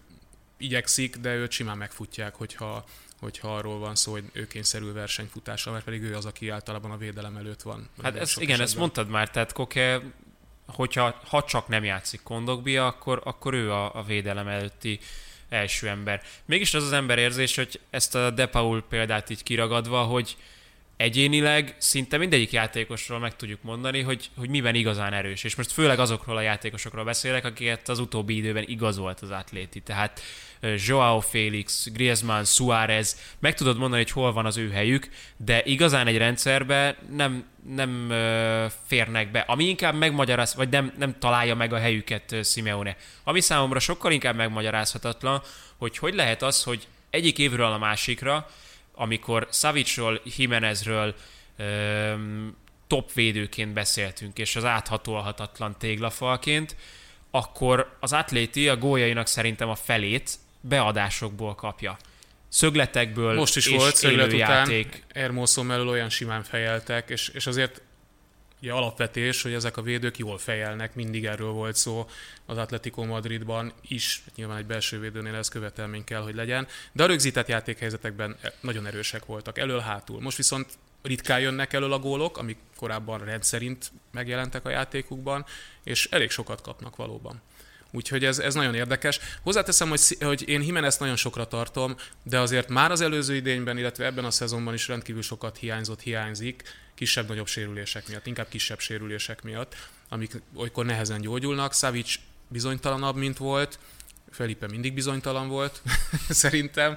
igyekszik, 0.56 1.16
de 1.16 1.34
őt 1.34 1.50
simán 1.50 1.76
megfutják, 1.76 2.34
hogyha, 2.34 2.84
hogyha 3.20 3.56
arról 3.56 3.78
van 3.78 3.94
szó, 3.94 4.12
hogy 4.12 4.24
ő 4.32 4.46
kényszerül 4.46 4.92
versenyfutásra, 4.92 5.72
mert 5.72 5.84
pedig 5.84 6.02
ő 6.02 6.16
az, 6.16 6.24
aki 6.24 6.48
általában 6.48 6.90
a 6.90 6.96
védelem 6.96 7.36
előtt 7.36 7.62
van. 7.62 7.88
Hát 8.02 8.16
ez, 8.16 8.30
igen, 8.30 8.44
esetben. 8.44 8.60
ezt 8.60 8.76
mondtad 8.76 9.08
már, 9.08 9.30
tehát 9.30 9.52
Koke, 9.52 10.02
hogyha 10.66 11.20
ha 11.26 11.44
csak 11.44 11.68
nem 11.68 11.84
játszik 11.84 12.22
Kondogbia, 12.22 12.86
akkor, 12.86 13.20
akkor 13.24 13.54
ő 13.54 13.72
a, 13.72 13.94
a 13.94 14.02
védelem 14.02 14.48
előtti 14.48 15.00
első 15.52 15.88
ember. 15.88 16.22
Mégis 16.44 16.74
az 16.74 16.84
az 16.84 16.92
ember 16.92 17.18
érzés, 17.18 17.56
hogy 17.56 17.80
ezt 17.90 18.14
a 18.14 18.30
De 18.30 18.46
Paul 18.46 18.82
példát 18.88 19.30
így 19.30 19.42
kiragadva, 19.42 20.02
hogy 20.02 20.36
egyénileg 20.96 21.74
szinte 21.78 22.16
mindegyik 22.16 22.50
játékosról 22.52 23.18
meg 23.18 23.36
tudjuk 23.36 23.62
mondani, 23.62 24.00
hogy, 24.00 24.30
hogy 24.36 24.48
miben 24.48 24.74
igazán 24.74 25.12
erős. 25.12 25.44
És 25.44 25.54
most 25.54 25.72
főleg 25.72 25.98
azokról 25.98 26.36
a 26.36 26.40
játékosokról 26.40 27.04
beszélek, 27.04 27.44
akiket 27.44 27.88
az 27.88 27.98
utóbbi 27.98 28.36
időben 28.36 28.64
igazolt 28.66 29.20
az 29.20 29.30
atléti. 29.30 29.80
Tehát 29.80 30.20
Joao 30.76 31.20
Félix, 31.20 31.88
Griezmann, 31.92 32.42
Suárez, 32.42 33.20
meg 33.38 33.54
tudod 33.54 33.78
mondani, 33.78 34.02
hogy 34.02 34.10
hol 34.10 34.32
van 34.32 34.46
az 34.46 34.56
ő 34.56 34.70
helyük, 34.70 35.08
de 35.36 35.62
igazán 35.64 36.06
egy 36.06 36.16
rendszerbe 36.16 36.96
nem, 37.10 37.44
nem 37.68 38.08
férnek 38.86 39.30
be. 39.30 39.40
Ami 39.40 39.64
inkább 39.64 39.94
megmagyaráz, 39.94 40.54
vagy 40.54 40.68
nem, 40.68 40.92
nem 40.98 41.18
találja 41.18 41.54
meg 41.54 41.72
a 41.72 41.78
helyüket 41.78 42.36
Simeone. 42.44 42.96
Ami 43.24 43.40
számomra 43.40 43.78
sokkal 43.78 44.12
inkább 44.12 44.36
megmagyarázhatatlan, 44.36 45.42
hogy 45.76 45.98
hogy 45.98 46.14
lehet 46.14 46.42
az, 46.42 46.62
hogy 46.62 46.86
egyik 47.10 47.38
évről 47.38 47.72
a 47.72 47.78
másikra, 47.78 48.46
amikor 48.94 49.48
Savicról, 49.50 50.20
Jimenezről 50.36 51.14
öm, 51.56 52.56
top 52.86 53.12
védőként 53.12 53.72
beszéltünk, 53.72 54.38
és 54.38 54.56
az 54.56 54.64
áthatolhatatlan 54.64 55.78
téglafalként, 55.78 56.76
akkor 57.30 57.96
az 58.00 58.12
atléti 58.12 58.68
a 58.68 58.76
góljainak 58.76 59.26
szerintem 59.26 59.68
a 59.68 59.74
felét 59.74 60.38
beadásokból 60.62 61.54
kapja. 61.54 61.96
szögletekből 62.48 63.34
Most 63.34 63.56
is 63.56 63.66
és 63.66 63.76
volt 63.76 63.96
szöglet 63.96 64.32
után, 64.32 64.70
élőjáték. 64.70 65.04
Hermoszon 65.14 65.66
mellől 65.66 65.88
olyan 65.88 66.08
simán 66.08 66.42
fejeltek, 66.42 67.10
és, 67.10 67.28
és 67.28 67.46
azért 67.46 67.82
ugye 68.62 68.72
alapvetés, 68.72 69.42
hogy 69.42 69.52
ezek 69.52 69.76
a 69.76 69.82
védők 69.82 70.18
jól 70.18 70.38
fejelnek, 70.38 70.94
mindig 70.94 71.24
erről 71.26 71.50
volt 71.50 71.76
szó 71.76 72.08
az 72.46 72.58
Atletico 72.58 73.04
Madridban 73.04 73.72
is, 73.88 74.22
nyilván 74.34 74.56
egy 74.56 74.66
belső 74.66 75.00
védőnél 75.00 75.34
ez 75.34 75.48
követelmény 75.48 76.04
kell, 76.04 76.20
hogy 76.22 76.34
legyen, 76.34 76.66
de 76.92 77.02
a 77.02 77.06
rögzített 77.06 77.48
játékhelyzetekben 77.48 78.36
nagyon 78.60 78.86
erősek 78.86 79.24
voltak, 79.24 79.58
elől-hátul. 79.58 80.20
Most 80.20 80.36
viszont 80.36 80.78
ritkán 81.02 81.40
jönnek 81.40 81.72
elől 81.72 81.92
a 81.92 81.98
gólok, 81.98 82.38
amik 82.38 82.56
korábban 82.76 83.24
rendszerint 83.24 83.92
megjelentek 84.10 84.64
a 84.64 84.70
játékukban, 84.70 85.44
és 85.84 86.08
elég 86.10 86.30
sokat 86.30 86.60
kapnak 86.60 86.96
valóban. 86.96 87.40
Úgyhogy 87.92 88.24
ez, 88.24 88.38
ez 88.38 88.54
nagyon 88.54 88.74
érdekes. 88.74 89.20
Hozzáteszem, 89.42 89.88
hogy, 89.88 90.16
hogy 90.20 90.48
én 90.48 90.62
Jimenez 90.62 90.98
nagyon 90.98 91.16
sokra 91.16 91.46
tartom, 91.46 91.96
de 92.22 92.38
azért 92.38 92.68
már 92.68 92.90
az 92.90 93.00
előző 93.00 93.34
idényben, 93.34 93.78
illetve 93.78 94.04
ebben 94.04 94.24
a 94.24 94.30
szezonban 94.30 94.74
is 94.74 94.88
rendkívül 94.88 95.22
sokat 95.22 95.56
hiányzott, 95.56 96.00
hiányzik, 96.00 96.62
kisebb-nagyobb 96.94 97.46
sérülések 97.46 98.08
miatt, 98.08 98.26
inkább 98.26 98.48
kisebb 98.48 98.78
sérülések 98.78 99.42
miatt, 99.42 99.74
amik 100.08 100.42
olykor 100.56 100.84
nehezen 100.84 101.20
gyógyulnak. 101.20 101.74
Savic 101.74 102.14
bizonytalanabb, 102.48 103.16
mint 103.16 103.36
volt, 103.36 103.78
Felipe 104.30 104.66
mindig 104.68 104.94
bizonytalan 104.94 105.48
volt, 105.48 105.82
szerintem. 106.28 106.96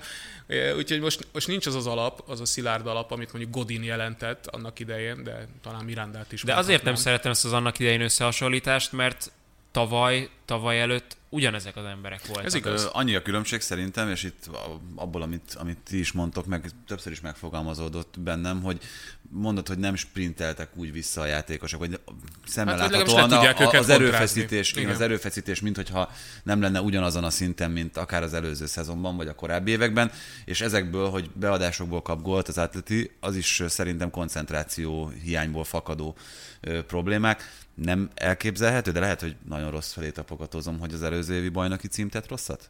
Úgyhogy 0.78 1.00
most, 1.00 1.28
most 1.34 1.48
nincs 1.48 1.66
az 1.66 1.76
az 1.76 1.88
alap, 1.88 2.24
az 2.28 2.40
a 2.42 2.46
szilárd 2.46 2.88
alap, 2.88 3.12
amit 3.12 3.34
mondjuk 3.34 3.54
Godin 3.54 3.84
jelentett 3.84 4.48
annak 4.48 4.80
idején, 4.80 5.24
de 5.24 5.48
talán 5.62 5.86
Mirandát 5.86 6.32
is. 6.32 6.44
De 6.44 6.56
azért 6.56 6.84
nem 6.84 6.96
szeretem 6.96 7.32
ezt 7.32 7.46
az 7.46 7.54
annak 7.54 7.80
idején 7.80 8.02
összehasonlítást, 8.02 8.92
mert 8.92 9.32
tavaly, 9.76 10.30
tavaly 10.46 10.80
előtt 10.80 11.18
ugyanezek 11.36 11.76
az 11.76 11.86
emberek 11.86 12.26
voltak. 12.26 12.46
Ez 12.46 12.54
igaz. 12.54 12.90
Annyi 12.92 13.16
a 13.16 13.22
különbség 13.22 13.62
szerintem, 13.62 14.10
és 14.10 14.24
itt 14.24 14.50
abból, 14.96 15.22
amit, 15.22 15.56
amit 15.60 15.78
ti 15.78 16.00
is 16.00 16.12
mondtok, 16.12 16.46
meg 16.46 16.70
többször 16.88 17.12
is 17.12 17.22
megfogalmazódott 17.22 18.20
bennem, 18.20 18.62
hogy 18.62 18.82
mondod, 19.30 19.68
hogy 19.68 19.78
nem 19.78 19.96
sprinteltek 19.96 20.70
úgy 20.76 20.92
vissza 20.92 21.22
a 21.22 21.26
játékosok, 21.26 21.80
hogy 21.80 22.00
szemmel 22.46 22.78
hát, 22.78 22.92
láthatóan 22.92 23.32
a, 23.32 23.78
az 23.78 23.90
erőfeszítés, 23.90 24.74
igen. 24.74 24.90
az 24.90 25.02
erőfeszítés, 25.02 25.62
mint 25.62 25.76
hogyha 25.76 26.12
nem 26.44 26.62
lenne 26.62 26.82
ugyanazon 26.82 27.24
a 27.24 27.30
szinten, 27.30 27.72
mint 27.72 27.98
akár 27.98 28.24
az 28.24 28.34
előző 28.34 28.66
szezonban, 28.66 29.18
vagy 29.18 29.28
a 29.28 29.36
korábbi 29.36 29.72
években, 29.72 30.12
és 30.46 30.62
ezekből, 30.62 31.10
hogy 31.10 31.30
beadásokból 31.34 32.02
kap 32.02 32.22
gólt 32.22 32.48
az 32.48 32.58
atleti, 32.58 33.12
az 33.20 33.36
is 33.36 33.64
szerintem 33.68 34.10
koncentráció 34.10 35.12
hiányból 35.24 35.64
fakadó 35.64 36.16
ö, 36.62 36.84
problémák 36.84 37.64
nem 37.76 38.10
elképzelhető, 38.14 38.92
de 38.92 39.00
lehet, 39.00 39.22
hogy 39.22 39.36
nagyon 39.48 39.72
rossz 39.72 39.94
felé 39.94 40.10
tapogatózom, 40.10 40.80
hogy 40.80 40.94
az 40.94 41.04
előző 41.04 41.25
évi 41.30 41.50
bajnoki 41.50 41.88
cím 41.88 42.10
tett 42.10 42.28
rosszat 42.28 42.70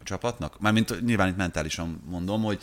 a 0.00 0.04
csapatnak. 0.04 0.60
Mármint 0.60 1.04
nyilván 1.04 1.28
itt 1.28 1.36
mentálisan 1.36 2.02
mondom, 2.06 2.42
hogy 2.42 2.60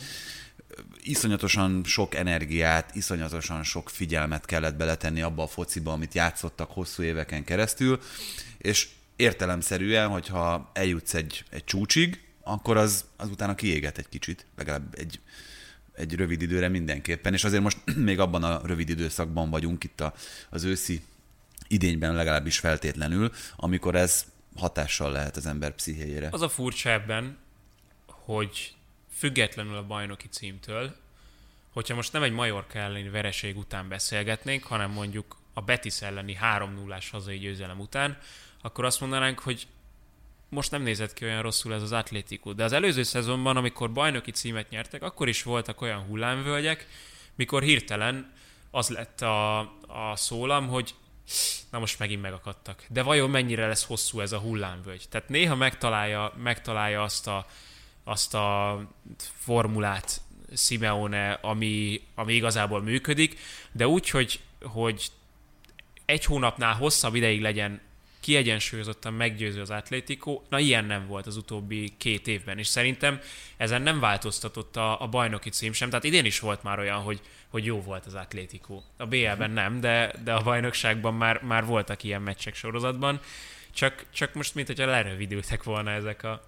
iszonyatosan 1.02 1.84
sok 1.84 2.14
energiát, 2.14 2.94
iszonyatosan 2.94 3.62
sok 3.62 3.90
figyelmet 3.90 4.44
kellett 4.44 4.76
beletenni 4.76 5.22
abba 5.22 5.42
a 5.42 5.46
fociba, 5.46 5.92
amit 5.92 6.14
játszottak 6.14 6.70
hosszú 6.70 7.02
éveken 7.02 7.44
keresztül, 7.44 8.00
és 8.58 8.88
értelemszerűen, 9.16 10.08
hogyha 10.08 10.70
eljutsz 10.72 11.14
egy, 11.14 11.44
egy 11.50 11.64
csúcsig, 11.64 12.24
akkor 12.42 12.76
az, 12.76 13.04
az 13.16 13.28
utána 13.28 13.54
kiéget 13.54 13.98
egy 13.98 14.08
kicsit, 14.08 14.46
legalább 14.56 14.94
egy, 14.98 15.20
egy 15.92 16.14
rövid 16.14 16.42
időre 16.42 16.68
mindenképpen, 16.68 17.32
és 17.32 17.44
azért 17.44 17.62
most 17.62 17.78
még 17.96 18.18
abban 18.18 18.44
a 18.44 18.60
rövid 18.66 18.88
időszakban 18.88 19.50
vagyunk 19.50 19.84
itt 19.84 20.00
a, 20.00 20.14
az 20.50 20.64
őszi 20.64 21.02
idényben 21.68 22.14
legalábbis 22.14 22.58
feltétlenül, 22.58 23.32
amikor 23.56 23.94
ez 23.94 24.24
hatással 24.58 25.12
lehet 25.12 25.36
az 25.36 25.46
ember 25.46 25.74
pszichéjére. 25.74 26.28
Az 26.30 26.42
a 26.42 26.48
furcsa 26.48 26.90
ebben, 26.90 27.38
hogy 28.06 28.74
függetlenül 29.12 29.76
a 29.76 29.86
bajnoki 29.86 30.28
címtől, 30.28 30.96
hogyha 31.72 31.94
most 31.94 32.12
nem 32.12 32.22
egy 32.22 32.32
Majorka 32.32 32.78
elleni 32.78 33.08
vereség 33.08 33.56
után 33.56 33.88
beszélgetnénk, 33.88 34.64
hanem 34.64 34.90
mondjuk 34.90 35.36
a 35.54 35.60
Betis 35.60 36.02
elleni 36.02 36.34
3 36.34 36.74
0 36.74 36.98
hazai 37.10 37.38
győzelem 37.38 37.80
után, 37.80 38.18
akkor 38.62 38.84
azt 38.84 39.00
mondanánk, 39.00 39.38
hogy 39.38 39.66
most 40.48 40.70
nem 40.70 40.82
nézett 40.82 41.12
ki 41.12 41.24
olyan 41.24 41.42
rosszul 41.42 41.74
ez 41.74 41.82
az 41.82 41.92
Atlético. 41.92 42.52
De 42.52 42.64
az 42.64 42.72
előző 42.72 43.02
szezonban, 43.02 43.56
amikor 43.56 43.92
bajnoki 43.92 44.30
címet 44.30 44.70
nyertek, 44.70 45.02
akkor 45.02 45.28
is 45.28 45.42
voltak 45.42 45.80
olyan 45.80 46.00
hullámvölgyek, 46.00 46.86
mikor 47.34 47.62
hirtelen 47.62 48.32
az 48.70 48.88
lett 48.88 49.20
a, 49.20 49.58
a 49.86 50.16
szólam, 50.16 50.68
hogy 50.68 50.94
na 51.70 51.78
most 51.78 51.98
megint 51.98 52.22
megakadtak. 52.22 52.84
De 52.88 53.02
vajon 53.02 53.30
mennyire 53.30 53.66
lesz 53.66 53.84
hosszú 53.84 54.20
ez 54.20 54.32
a 54.32 54.38
hullámvölgy? 54.38 55.04
Tehát 55.08 55.28
néha 55.28 55.54
megtalálja, 55.54 56.32
megtalálja 56.36 57.02
azt 57.02 57.26
a, 57.26 57.46
azt 58.04 58.34
a 58.34 58.80
formulát 59.38 60.20
Simeone, 60.56 61.32
ami, 61.32 62.02
ami 62.14 62.34
igazából 62.34 62.82
működik, 62.82 63.38
de 63.72 63.88
úgy, 63.88 64.10
hogy, 64.10 64.40
hogy 64.62 65.10
egy 66.04 66.24
hónapnál 66.24 66.74
hosszabb 66.74 67.14
ideig 67.14 67.40
legyen 67.40 67.80
kiegyensúlyozottan 68.26 69.12
meggyőző 69.12 69.60
az 69.60 69.70
Atlético, 69.70 70.42
na 70.48 70.58
ilyen 70.58 70.84
nem 70.84 71.06
volt 71.06 71.26
az 71.26 71.36
utóbbi 71.36 71.92
két 71.96 72.26
évben, 72.26 72.58
és 72.58 72.66
szerintem 72.66 73.20
ezen 73.56 73.82
nem 73.82 74.00
változtatott 74.00 74.76
a, 74.76 75.02
a 75.02 75.06
bajnoki 75.06 75.50
cím 75.50 75.72
sem, 75.72 75.88
tehát 75.88 76.04
idén 76.04 76.24
is 76.24 76.40
volt 76.40 76.62
már 76.62 76.78
olyan, 76.78 76.98
hogy, 76.98 77.20
hogy 77.48 77.64
jó 77.64 77.82
volt 77.82 78.06
az 78.06 78.14
Atlético. 78.14 78.82
A 78.96 79.06
BL-ben 79.06 79.50
nem, 79.50 79.80
de, 79.80 80.12
de 80.24 80.32
a 80.32 80.42
bajnokságban 80.42 81.14
már, 81.14 81.42
már 81.42 81.64
voltak 81.64 82.02
ilyen 82.02 82.22
meccsek 82.22 82.54
sorozatban, 82.54 83.20
csak, 83.74 84.04
csak 84.12 84.34
most 84.34 84.54
mint 84.54 84.66
hogyha 84.66 84.86
lerövidültek 84.86 85.62
volna 85.62 85.90
ezek 85.90 86.22
a, 86.22 86.42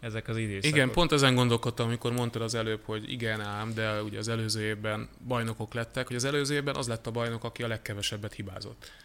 ezek 0.00 0.28
az 0.28 0.36
időszakok. 0.36 0.76
Igen, 0.76 0.90
pont 0.90 1.12
ezen 1.12 1.34
gondolkodtam, 1.34 1.86
amikor 1.86 2.12
mondtad 2.12 2.42
az 2.42 2.54
előbb, 2.54 2.80
hogy 2.84 3.10
igen 3.10 3.40
ám, 3.40 3.74
de 3.74 4.02
ugye 4.02 4.18
az 4.18 4.28
előző 4.28 4.62
évben 4.62 5.08
bajnokok 5.26 5.74
lettek, 5.74 6.06
hogy 6.06 6.16
az 6.16 6.24
előző 6.24 6.54
évben 6.54 6.76
az 6.76 6.88
lett 6.88 7.06
a 7.06 7.10
bajnok, 7.10 7.44
aki 7.44 7.62
a 7.62 7.68
legkevesebbet 7.68 8.34
hibázott. 8.34 9.03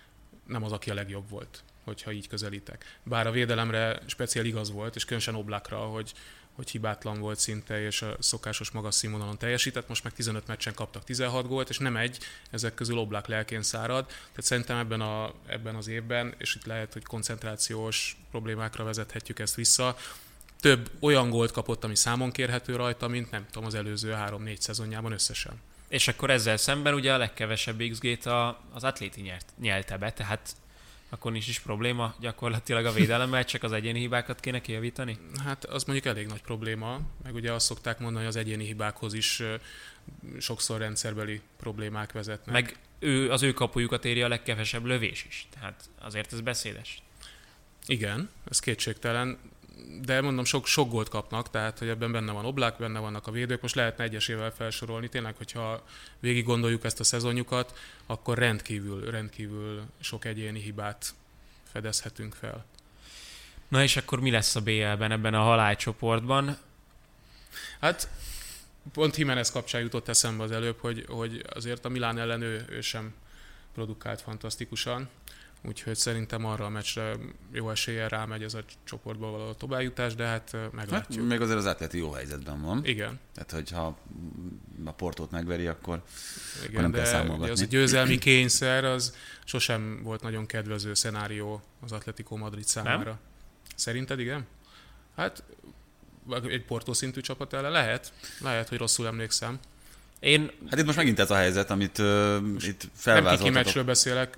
Nem 0.50 0.64
az, 0.64 0.72
aki 0.72 0.90
a 0.90 0.94
legjobb 0.94 1.30
volt 1.30 1.64
hogyha 1.90 2.12
így 2.12 2.28
közelítek. 2.28 2.98
Bár 3.04 3.28
a 3.28 3.32
védelemre 3.32 4.00
speciál 4.06 4.46
igaz 4.46 4.72
volt, 4.72 4.96
és 4.96 5.04
különösen 5.04 5.36
Oblakra, 5.36 5.78
hogy, 5.78 6.14
hogy 6.52 6.70
hibátlan 6.70 7.20
volt 7.20 7.40
szinte, 7.40 7.82
és 7.82 8.02
a 8.02 8.16
szokásos 8.20 8.72
magas 8.72 8.96
színvonalon 8.96 9.38
teljesített. 9.38 9.88
Most 9.88 10.04
meg 10.04 10.14
15 10.14 10.48
meccsen 10.48 10.74
kaptak 10.74 11.04
16 11.04 11.48
gólt, 11.48 11.70
és 11.70 11.78
nem 11.78 11.98
egy, 11.98 12.18
ezek 12.52 12.74
közül 12.74 12.98
Oblak 12.98 13.28
lelkén 13.28 13.62
szárad. 13.62 14.06
Tehát 14.06 14.44
szerintem 14.44 14.78
ebben, 14.78 15.02
a, 15.02 15.34
ebben 15.48 15.76
az 15.76 15.88
évben, 15.88 16.36
és 16.38 16.56
itt 16.56 16.66
lehet, 16.66 16.94
hogy 16.94 17.04
koncentrációs 17.04 18.18
problémákra 18.32 18.84
vezethetjük 18.84 19.40
ezt 19.40 19.56
vissza, 19.56 19.98
több 20.60 20.90
olyan 21.00 21.30
gólt 21.30 21.52
kapott, 21.52 21.84
ami 21.84 21.96
számon 21.96 22.32
kérhető 22.32 22.76
rajta, 22.76 23.08
mint 23.08 23.32
nem 23.32 23.46
tudom, 23.52 23.68
az 23.68 23.74
előző 23.74 24.16
3-4 24.18 24.60
szezonjában 24.60 25.12
összesen. 25.12 25.62
És 25.90 26.08
akkor 26.08 26.30
ezzel 26.30 26.58
szemben 26.58 26.94
ugye 26.94 27.14
a 27.14 27.18
legkevesebb 27.18 27.84
XG-t 27.90 28.26
a, 28.26 28.62
az 28.74 28.84
atléti 28.84 29.22
nyert, 29.22 29.54
nyelte 29.60 29.98
be, 29.98 30.14
tehát 30.14 30.56
akkor 31.10 31.32
nincs 31.32 31.48
is 31.48 31.60
probléma 31.60 32.16
gyakorlatilag 32.20 32.86
a 32.86 32.92
védelemmel, 32.92 33.46
csak 33.46 33.64
az 33.64 33.72
egyéni 33.72 34.00
hibákat 34.00 34.40
kéne 34.40 34.62
kijavítani? 34.62 35.18
Hát 35.44 35.66
az 35.66 35.84
mondjuk 35.84 36.08
elég 36.08 36.28
nagy 36.28 36.42
probléma, 36.42 37.00
meg 37.24 37.34
ugye 37.34 37.52
azt 37.52 37.66
szokták 37.66 38.00
mondani, 38.00 38.26
hogy 38.26 38.36
az 38.36 38.40
egyéni 38.42 38.66
hibákhoz 38.66 39.14
is 39.14 39.44
sokszor 40.40 40.80
rendszerbeli 40.80 41.42
problémák 41.58 42.12
vezetnek. 42.12 42.54
Meg 42.54 42.78
ő, 43.00 43.32
az 43.32 43.44
ő 43.44 43.54
kapujukat 43.54 44.06
éri 44.06 44.22
a 44.22 44.28
legkevesebb 44.28 44.86
lövés 44.86 45.26
is, 45.28 45.48
tehát 45.54 45.90
azért 46.00 46.34
ez 46.34 46.42
beszédes. 46.42 47.02
Igen, 47.86 48.30
ez 48.50 48.60
kétségtelen 48.60 49.38
de 50.02 50.22
mondom, 50.22 50.46
sok, 50.46 50.68
sok 50.68 50.90
gólt 50.90 51.10
kapnak, 51.10 51.50
tehát 51.50 51.80
hogy 51.80 51.88
ebben 51.88 52.12
benne 52.12 52.32
van 52.32 52.46
Oblák, 52.46 52.78
benne 52.78 53.00
vannak 53.00 53.28
a 53.28 53.32
védők, 53.32 53.62
most 53.62 53.76
lehetne 53.76 54.04
egyesével 54.04 54.52
felsorolni, 54.52 55.10
tényleg, 55.10 55.36
hogyha 55.36 55.84
végig 56.20 56.46
gondoljuk 56.46 56.84
ezt 56.84 57.00
a 57.00 57.04
szezonjukat, 57.04 57.78
akkor 58.06 58.38
rendkívül, 58.38 59.12
rendkívül 59.12 59.82
sok 60.00 60.26
egyéni 60.26 60.60
hibát 60.60 61.14
fedezhetünk 61.72 62.34
fel. 62.34 62.66
Na 63.68 63.84
és 63.84 63.98
akkor 63.98 64.20
mi 64.20 64.32
lesz 64.32 64.56
a 64.56 64.62
BL-ben 64.62 65.12
ebben 65.12 65.34
a 65.34 65.42
halálcsoportban? 65.42 66.58
Hát 67.80 68.10
pont 68.94 69.16
Jimenez 69.16 69.52
kapcsán 69.52 69.82
jutott 69.82 70.08
eszembe 70.08 70.44
az 70.44 70.52
előbb, 70.52 70.80
hogy, 70.80 71.06
hogy 71.08 71.46
azért 71.50 71.86
a 71.86 71.90
Milán 71.90 72.18
ellen 72.18 72.42
ő, 72.42 72.66
ő 72.70 72.82
sem 72.82 73.14
produkált 73.74 74.22
fantasztikusan. 74.22 75.10
Úgyhogy 75.62 75.96
szerintem 75.96 76.46
arra 76.46 76.66
a 76.66 76.70
meccsre 76.70 77.16
jó 77.52 77.70
eséllyel 77.70 78.10
rámegy 78.10 78.44
ez 78.44 78.54
a 78.54 78.64
csoportba 78.84 79.30
való 79.30 79.54
továbbjutás, 79.54 80.16
de 80.16 80.26
hát 80.26 80.58
meglátjuk. 80.72 81.20
Hát, 81.20 81.30
még 81.30 81.42
azért 81.42 81.58
az 81.58 81.66
atleti 81.66 81.98
jó 81.98 82.12
helyzetben 82.12 82.62
van. 82.62 82.86
Igen. 82.86 83.20
Tehát, 83.34 83.52
hogyha 83.52 83.98
a 84.86 84.92
portót 84.92 85.32
megveri, 85.32 85.68
akkor, 85.68 86.02
Igen, 86.58 86.70
akkor 86.70 86.82
nem 86.82 86.92
de 86.92 86.98
kell 86.98 87.12
számolgatni. 87.12 87.52
az 87.52 87.62
a 87.62 87.66
győzelmi 87.66 88.18
kényszer, 88.18 88.84
az 88.84 89.16
sosem 89.44 90.00
volt 90.04 90.22
nagyon 90.22 90.46
kedvező 90.46 90.94
szenárió 90.94 91.62
az 91.82 91.92
Atletico 91.92 92.36
Madrid 92.36 92.66
számára. 92.66 93.04
Nem? 93.04 93.20
Szerinted 93.76 94.20
igen? 94.20 94.46
Hát 95.16 95.44
egy 96.48 96.66
portó 96.66 96.94
szintű 96.94 97.22
csapat 97.22 97.54
ellen 97.54 97.72
lehet. 97.72 98.14
Lehet, 98.42 98.70
hogy 98.70 98.78
rosszul 98.78 99.08
emlékszem. 99.08 99.60
Én... 100.20 100.52
Hát 100.70 100.80
itt 100.80 100.86
most 100.86 100.98
megint 100.98 101.20
ez 101.20 101.32
a 101.32 101.36
helyzet, 101.36 101.70
amit 101.70 101.98
uh, 101.98 102.06
itt 102.60 102.88
felvázoltatok. 102.94 103.24
Nem 103.24 103.38
kiki 103.38 103.50
meccsről 103.50 103.84
beszélek, 103.84 104.38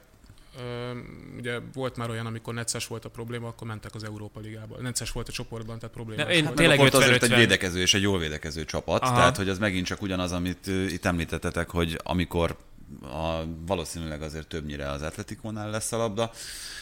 ugye 1.37 1.59
volt 1.73 1.95
már 1.95 2.09
olyan, 2.09 2.25
amikor 2.25 2.53
necces 2.53 2.87
volt 2.87 3.05
a 3.05 3.09
probléma, 3.09 3.47
akkor 3.47 3.67
mentek 3.67 3.95
az 3.95 4.03
Európa 4.03 4.39
Ligába. 4.39 4.81
Necces 4.81 5.11
volt 5.11 5.27
a 5.27 5.31
csoportban, 5.31 5.79
tehát 5.79 5.95
probléma. 5.95 6.23
De 6.23 6.33
én 6.33 6.45
Hát 6.45 6.53
tényleg 6.53 6.77
Port 6.77 6.93
azért 6.93 7.23
50-50. 7.23 7.23
egy 7.23 7.35
védekező 7.35 7.81
és 7.81 7.93
egy 7.93 8.01
jól 8.01 8.19
védekező 8.19 8.65
csapat, 8.65 9.01
Aha. 9.01 9.15
tehát 9.15 9.37
hogy 9.37 9.49
az 9.49 9.57
megint 9.57 9.85
csak 9.85 10.01
ugyanaz, 10.01 10.31
amit 10.31 10.67
itt 10.67 11.05
említettetek, 11.05 11.69
hogy 11.69 11.99
amikor 12.03 12.57
a, 13.01 13.43
valószínűleg 13.65 14.21
azért 14.21 14.47
többnyire 14.47 14.89
az 14.89 15.01
Atletikónál 15.01 15.69
lesz 15.69 15.91
a 15.91 15.97
labda, 15.97 16.31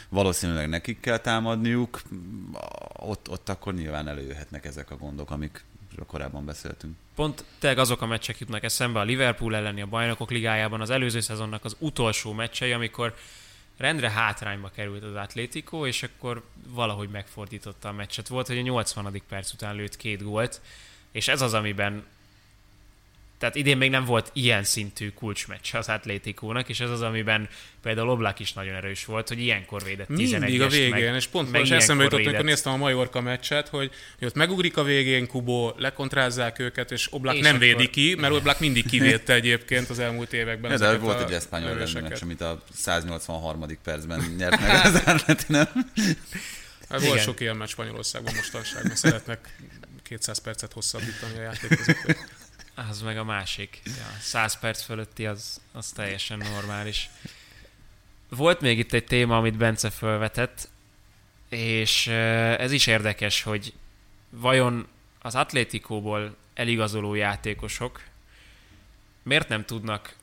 valószínűleg 0.09 0.69
nekik 0.69 0.99
kell 0.99 1.17
támadniuk, 1.17 2.01
ott, 2.93 3.29
ott 3.29 3.49
akkor 3.49 3.73
nyilván 3.73 4.07
előjöhetnek 4.07 4.65
ezek 4.65 4.91
a 4.91 4.97
gondok, 4.97 5.31
amik 5.31 5.63
korábban 6.07 6.45
beszéltünk. 6.45 6.95
Pont 7.15 7.45
tényleg 7.59 7.79
azok 7.79 8.01
a 8.01 8.05
meccsek 8.05 8.39
jutnak 8.39 8.63
eszembe 8.63 8.99
a 8.99 9.03
Liverpool 9.03 9.55
elleni 9.55 9.81
a 9.81 9.85
bajnokok 9.85 10.31
ligájában 10.31 10.81
az 10.81 10.89
előző 10.89 11.19
szezonnak 11.19 11.65
az 11.65 11.75
utolsó 11.79 12.33
meccsei, 12.33 12.71
amikor 12.71 13.15
rendre 13.79 14.09
hátrányba 14.09 14.69
került 14.69 15.03
az 15.03 15.15
Atlético, 15.15 15.87
és 15.87 16.03
akkor 16.03 16.43
valahogy 16.67 17.09
megfordította 17.09 17.89
a 17.89 17.91
meccset. 17.91 18.27
Volt, 18.27 18.47
hogy 18.47 18.57
a 18.57 18.61
80. 18.61 19.21
perc 19.27 19.53
után 19.53 19.75
lőtt 19.75 19.95
két 19.95 20.23
gólt, 20.23 20.61
és 21.11 21.27
ez 21.27 21.41
az, 21.41 21.53
amiben 21.53 22.05
tehát 23.39 23.55
idén 23.55 23.77
még 23.77 23.89
nem 23.89 24.05
volt 24.05 24.29
ilyen 24.33 24.63
szintű 24.63 25.09
kulcsmeccs 25.09 25.75
az 25.75 25.87
Atlétikónak, 25.87 26.69
és 26.69 26.79
ez 26.79 26.89
az, 26.89 27.01
amiben 27.01 27.49
például 27.81 28.09
Oblak 28.09 28.39
is 28.39 28.53
nagyon 28.53 28.75
erős 28.75 29.05
volt, 29.05 29.27
hogy 29.27 29.39
ilyenkor 29.39 29.83
védett 29.83 30.07
11 30.07 30.41
Mindig 30.49 30.61
a 30.61 30.67
végén, 30.67 31.13
és 31.15 31.27
pont 31.27 31.51
most 31.51 31.71
eszembe 31.71 32.03
jutott, 32.03 32.25
amikor 32.25 32.43
néztem 32.43 32.73
a 32.73 32.77
Majorka 32.77 33.21
meccset, 33.21 33.67
hogy, 33.67 33.91
hogy 34.19 34.27
ott 34.27 34.33
megugrik 34.35 34.77
a 34.77 34.83
végén, 34.83 35.27
Kubó, 35.27 35.73
lekontrázzák 35.77 36.59
őket, 36.59 36.91
és 36.91 37.13
Oblak 37.13 37.35
És 37.35 37.41
nem 37.41 37.55
akkor- 37.55 37.67
védi 37.67 37.89
ki, 37.89 38.15
mert 38.15 38.33
Oblak 38.33 38.59
mindig 38.59 38.85
kivédte 38.85 39.33
egyébként 39.33 39.89
az 39.89 39.99
elmúlt 39.99 40.33
években. 40.33 40.77
De 40.77 40.97
volt 40.97 41.19
a 41.19 41.25
egy 41.25 41.33
eszpányol 41.33 41.73
meccs, 41.73 42.21
amit 42.21 42.41
a 42.41 42.63
183. 42.73 43.65
percben 43.83 44.33
nyert 44.37 44.59
meg 44.59 44.85
az 44.85 45.01
Atleti, 45.05 45.43
nem? 45.47 45.67
Hát 46.89 46.99
volt 46.99 47.13
Igen. 47.13 47.17
sok 47.17 47.39
ilyen 47.39 47.55
meccs 47.55 47.69
Spanyolországban 47.69 48.33
mostanság, 48.35 48.83
mert 48.83 48.97
szeretnek 48.97 49.55
200 50.03 50.37
percet 50.37 50.73
hosszabbítani 50.73 51.37
a 51.37 51.41
játékozók. 51.41 52.37
Az 52.87 53.01
meg 53.01 53.17
a 53.17 53.23
másik. 53.23 53.81
Ja, 53.85 54.19
100 54.19 54.59
perc 54.59 54.81
fölötti 54.81 55.25
az, 55.25 55.61
az 55.71 55.91
teljesen 55.91 56.37
normális. 56.37 57.09
Volt 58.29 58.61
még 58.61 58.77
itt 58.77 58.93
egy 58.93 59.05
téma, 59.05 59.37
amit 59.37 59.57
Bence 59.57 59.89
felvetett, 59.89 60.69
és 61.49 62.07
eh, 62.07 62.59
ez 62.59 62.71
is 62.71 62.87
érdekes, 62.87 63.41
hogy 63.41 63.73
vajon 64.29 64.87
az 65.21 65.35
Atlétikóból 65.35 66.35
eligazoló 66.53 67.15
játékosok 67.15 68.01
miért 69.23 69.47
nem 69.47 69.65
tudnak 69.65 70.15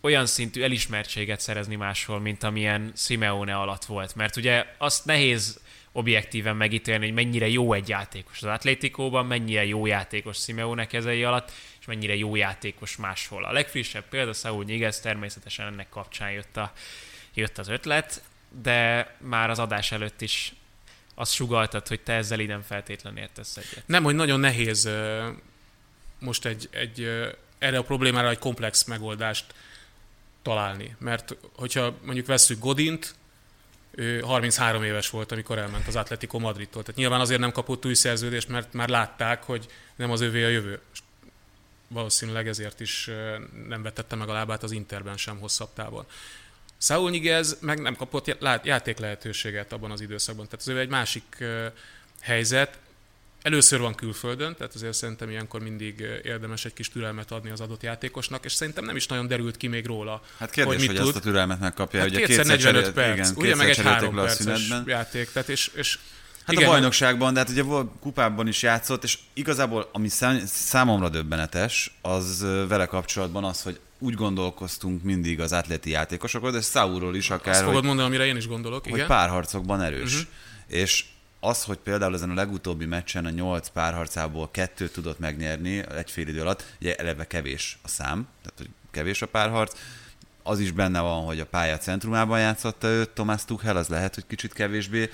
olyan 0.00 0.26
szintű 0.26 0.62
elismertséget 0.62 1.40
szerezni 1.40 1.76
máshol, 1.76 2.20
mint 2.20 2.42
amilyen 2.42 2.92
Simeone 2.96 3.56
alatt 3.56 3.84
volt. 3.84 4.14
Mert 4.14 4.36
ugye 4.36 4.74
azt 4.78 5.04
nehéz 5.04 5.60
objektíven 5.92 6.56
megítélni, 6.56 7.04
hogy 7.04 7.14
mennyire 7.14 7.48
jó 7.48 7.72
egy 7.72 7.88
játékos 7.88 8.42
az 8.42 8.48
Atlétikóban, 8.48 9.26
mennyire 9.26 9.64
jó 9.64 9.86
játékos 9.86 10.36
Simeone 10.36 10.86
kezei 10.86 11.24
alatt, 11.24 11.52
és 11.80 11.86
mennyire 11.86 12.16
jó 12.16 12.36
játékos 12.36 12.96
máshol. 12.96 13.44
A 13.44 13.52
legfrissebb 13.52 14.04
példa 14.08 14.32
Saúl 14.32 14.64
Nyigez, 14.64 15.00
természetesen 15.00 15.66
ennek 15.66 15.88
kapcsán 15.88 16.30
jött, 16.30 16.56
a, 16.56 16.72
jött 17.34 17.58
az 17.58 17.68
ötlet, 17.68 18.22
de 18.62 19.14
már 19.20 19.50
az 19.50 19.58
adás 19.58 19.92
előtt 19.92 20.20
is 20.20 20.52
azt 21.14 21.32
sugaltad, 21.32 21.88
hogy 21.88 22.00
te 22.00 22.12
ezzel 22.12 22.40
így 22.40 22.48
nem 22.48 22.62
feltétlenül 22.62 23.18
értesz 23.18 23.56
egyet. 23.56 23.82
Nem, 23.86 24.02
hogy 24.02 24.14
nagyon 24.14 24.40
nehéz 24.40 24.88
most 26.18 26.44
egy, 26.46 26.68
egy 26.70 27.00
erre 27.58 27.78
a 27.78 27.82
problémára 27.82 28.30
egy 28.30 28.38
komplex 28.38 28.84
megoldást 28.84 29.54
találni. 30.42 30.96
Mert 30.98 31.36
hogyha 31.52 31.94
mondjuk 32.04 32.26
vesszük 32.26 32.58
Godint, 32.58 33.14
ő 33.94 34.20
33 34.20 34.82
éves 34.82 35.10
volt, 35.10 35.32
amikor 35.32 35.58
elment 35.58 35.86
az 35.86 35.96
Atletico 35.96 36.38
Madridtól. 36.38 36.82
Tehát 36.82 37.00
nyilván 37.00 37.20
azért 37.20 37.40
nem 37.40 37.52
kapott 37.52 37.86
új 37.86 37.94
szerződést, 37.94 38.48
mert 38.48 38.72
már 38.72 38.88
látták, 38.88 39.42
hogy 39.42 39.66
nem 39.96 40.10
az 40.10 40.20
övé 40.20 40.44
a 40.44 40.48
jövő. 40.48 40.80
Valószínűleg 41.88 42.48
ezért 42.48 42.80
is 42.80 43.10
nem 43.68 43.82
vetette 43.82 44.16
meg 44.16 44.28
a 44.28 44.32
lábát 44.32 44.62
az 44.62 44.70
Interben 44.70 45.16
sem 45.16 45.38
hosszabb 45.38 45.68
távon. 45.74 46.06
Saúl 46.78 47.10
Nyiguez 47.10 47.58
meg 47.60 47.80
nem 47.80 47.96
kapott 47.96 48.36
játék 48.62 48.98
lehetőséget 48.98 49.72
abban 49.72 49.90
az 49.90 50.00
időszakban. 50.00 50.48
Tehát 50.48 50.68
ez 50.68 50.76
egy 50.76 50.88
másik 50.88 51.44
helyzet. 52.20 52.78
Először 53.42 53.80
van 53.80 53.94
külföldön, 53.94 54.54
tehát 54.56 54.74
azért 54.74 54.94
szerintem 54.94 55.30
ilyenkor 55.30 55.60
mindig 55.60 56.00
ö, 56.00 56.14
érdemes 56.24 56.64
egy 56.64 56.72
kis 56.72 56.88
türelmet 56.88 57.30
adni 57.30 57.50
az 57.50 57.60
adott 57.60 57.82
játékosnak, 57.82 58.44
és 58.44 58.52
szerintem 58.52 58.84
nem 58.84 58.96
is 58.96 59.06
nagyon 59.06 59.26
derült 59.26 59.56
ki 59.56 59.66
még 59.66 59.86
róla. 59.86 60.22
Hát 60.38 60.50
kérdés, 60.50 60.78
mit 60.78 60.86
hogy, 60.86 60.96
tud. 60.96 61.06
azt 61.06 61.16
a 61.16 61.20
türelmet 61.20 61.60
megkapja. 61.60 62.00
Hát 62.00 62.08
ugye 62.08 62.18
kétszer 62.18 62.44
kétszer 62.44 62.56
45 62.56 62.74
cserélt- 62.74 62.94
perc, 62.94 63.30
igen, 63.30 63.32
ugye 63.36 63.54
meg 63.54 63.68
egy 63.68 63.82
három 63.82 64.14
perces 64.14 64.68
játék, 64.86 65.30
tehát 65.32 65.48
és, 65.48 65.70
és 65.74 65.98
Hát 66.44 66.52
igen, 66.52 66.68
a 66.68 66.70
bajnokságban, 66.70 67.32
de 67.32 67.38
hát 67.38 67.48
ugye 67.48 67.62
volt 67.62 67.90
kupában 68.00 68.48
is 68.48 68.62
játszott, 68.62 69.04
és 69.04 69.18
igazából 69.32 69.88
ami 69.92 70.08
szám, 70.08 70.42
számomra 70.46 71.08
döbbenetes, 71.08 71.98
az 72.00 72.42
ö, 72.42 72.66
vele 72.68 72.86
kapcsolatban 72.86 73.44
az, 73.44 73.62
hogy 73.62 73.80
úgy 73.98 74.14
gondolkoztunk 74.14 75.02
mindig 75.02 75.40
az 75.40 75.52
atleti 75.52 75.90
játékosokról, 75.90 76.50
de 76.50 76.60
Saúról 76.60 77.16
is 77.16 77.30
akár, 77.30 77.54
azt 77.54 77.58
hogy, 77.58 77.68
fogod 77.68 77.84
mondani, 77.84 78.08
amire 78.08 78.26
én 78.26 78.36
is 78.36 78.46
gondolok, 78.46 78.82
hogy 78.82 78.92
igen. 78.92 79.06
párharcokban 79.06 79.82
erős. 79.82 80.12
Uh-huh. 80.12 80.28
És 80.66 81.04
az, 81.44 81.64
hogy 81.64 81.76
például 81.78 82.14
ezen 82.14 82.30
a 82.30 82.34
legutóbbi 82.34 82.84
meccsen 82.84 83.24
a 83.24 83.30
nyolc 83.30 83.68
párharcából 83.68 84.50
kettőt 84.50 84.92
tudott 84.92 85.18
megnyerni 85.18 85.88
egy 85.96 86.10
fél 86.10 86.28
idő 86.28 86.40
alatt, 86.40 86.64
ugye 86.80 86.94
eleve 86.94 87.26
kevés 87.26 87.78
a 87.82 87.88
szám, 87.88 88.28
tehát 88.42 88.58
hogy 88.58 88.68
kevés 88.90 89.22
a 89.22 89.26
párharc, 89.26 89.78
az 90.42 90.58
is 90.58 90.70
benne 90.70 91.00
van, 91.00 91.24
hogy 91.24 91.40
a 91.40 91.46
pálya 91.46 91.78
centrumában 91.78 92.40
játszotta 92.40 92.86
őt 92.86 93.10
Tomás 93.10 93.44
Tuchel, 93.44 93.76
az 93.76 93.88
lehet, 93.88 94.14
hogy 94.14 94.26
kicsit 94.26 94.52
kevésbé 94.52 95.10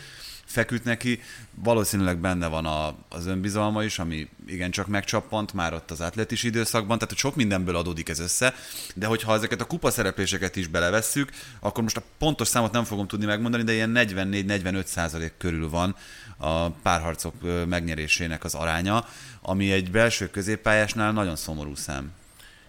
feküdt 0.49 0.85
neki. 0.85 1.21
Valószínűleg 1.55 2.19
benne 2.19 2.47
van 2.47 2.67
a, 2.67 2.95
az 3.09 3.27
önbizalma 3.27 3.85
is, 3.85 3.99
ami 3.99 4.29
igencsak 4.47 4.87
megcsappant 4.87 5.53
már 5.53 5.75
ott 5.75 5.91
az 5.91 6.01
atletis 6.01 6.43
időszakban, 6.43 6.99
tehát 6.99 7.17
sok 7.17 7.37
mindenből 7.37 7.77
adódik 7.77 8.09
ez 8.09 8.19
össze, 8.19 8.55
de 8.95 9.07
hogyha 9.07 9.35
ezeket 9.35 9.61
a 9.61 9.65
kupa 9.65 9.91
szerepléseket 9.91 10.57
is 10.57 10.67
belevesszük, 10.67 11.31
akkor 11.61 11.83
most 11.83 11.97
a 11.97 12.03
pontos 12.19 12.49
számot 12.49 12.73
nem 12.73 12.85
fogom 12.85 13.07
tudni 13.07 13.27
megmondani, 13.27 13.63
de 13.63 13.73
ilyen 13.73 13.93
44-45 13.95 14.85
százalék 14.85 15.33
körül 15.39 15.71
van 15.71 15.97
a 16.37 16.71
párharcok 16.71 17.35
megnyerésének 17.67 18.45
az 18.45 18.55
aránya, 18.55 19.07
ami 19.43 19.73
egy 19.73 19.91
belső 19.91 20.31
középpályásnál 20.31 21.13
nagyon 21.13 21.37
szomorú 21.37 21.75
szám. 21.75 22.13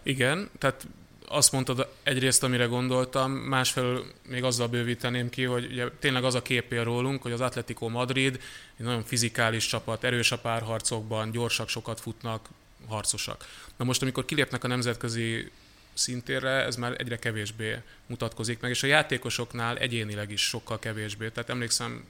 Igen, 0.04 0.50
tehát 0.58 0.88
azt 1.30 1.52
mondtad 1.52 1.88
egyrészt, 2.04 2.44
amire 2.44 2.66
gondoltam, 2.66 3.32
másfelől 3.32 4.06
még 4.28 4.44
azzal 4.44 4.68
bővíteném 4.68 5.30
ki, 5.30 5.44
hogy 5.44 5.66
ugye 5.66 5.88
tényleg 6.00 6.24
az 6.24 6.36
a 6.36 6.42
kép 6.42 6.72
él 6.72 6.84
rólunk, 6.84 7.22
hogy 7.22 7.32
az 7.32 7.42
Atletico 7.42 7.90
Madrid 7.90 8.42
egy 8.78 8.86
nagyon 8.86 9.04
fizikális 9.04 9.66
csapat, 9.66 10.04
erős 10.04 10.32
a 10.32 10.38
párharcokban, 10.38 11.32
gyorsak, 11.32 11.70
sokat 11.70 12.00
futnak, 12.00 12.50
harcosak. 12.88 13.46
Na 13.78 13.86
most, 13.86 14.02
amikor 14.02 14.26
kilépnek 14.26 14.64
a 14.64 14.68
nemzetközi 14.68 15.52
szintérre, 15.94 16.50
ez 16.50 16.76
már 16.76 16.96
egyre 16.98 17.18
kevésbé 17.18 17.78
mutatkozik 18.06 18.60
meg, 18.60 18.72
és 18.72 18.84
a 18.84 18.88
játékosoknál 18.88 19.78
egyénileg 19.78 20.32
is 20.32 20.42
sokkal 20.42 20.80
kevésbé. 20.80 21.30
Tehát 21.30 21.50
emlékszem, 21.50 22.06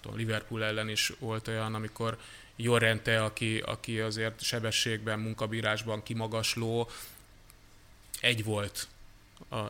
tudom, 0.00 0.16
Liverpool 0.16 0.64
ellen 0.64 0.88
is 0.88 1.12
volt 1.18 1.48
olyan, 1.48 1.74
amikor 1.74 2.18
Jorente, 2.56 3.22
aki, 3.24 3.58
aki 3.58 4.00
azért 4.00 4.42
sebességben, 4.42 5.18
munkabírásban 5.18 6.02
kimagasló, 6.02 6.90
egy 8.24 8.44
volt 8.44 8.88
a 9.50 9.62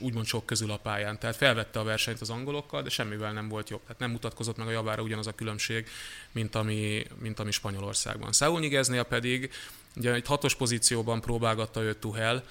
úgymond 0.00 0.26
sok 0.26 0.46
közül 0.46 0.70
a 0.70 0.76
pályán. 0.76 1.18
Tehát 1.18 1.36
felvette 1.36 1.78
a 1.78 1.84
versenyt 1.84 2.20
az 2.20 2.30
angolokkal, 2.30 2.82
de 2.82 2.88
semmivel 2.88 3.32
nem 3.32 3.48
volt 3.48 3.70
jobb. 3.70 3.80
Tehát 3.82 3.98
nem 3.98 4.10
mutatkozott 4.10 4.56
meg 4.56 4.66
a 4.66 4.70
javára 4.70 5.02
ugyanaz 5.02 5.26
a 5.26 5.34
különbség, 5.34 5.88
mint 6.32 6.54
ami, 6.54 7.06
mint 7.18 7.38
ami 7.40 7.50
Spanyolországban. 7.50 8.32
Saúl 8.32 8.60
Nyigueznél 8.60 9.02
pedig 9.02 9.50
ugye 9.96 10.12
egy 10.12 10.26
hatos 10.26 10.54
pozícióban 10.54 11.20
próbálgatta 11.20 11.82
őt 11.82 11.96
Tuhel, 11.98 12.44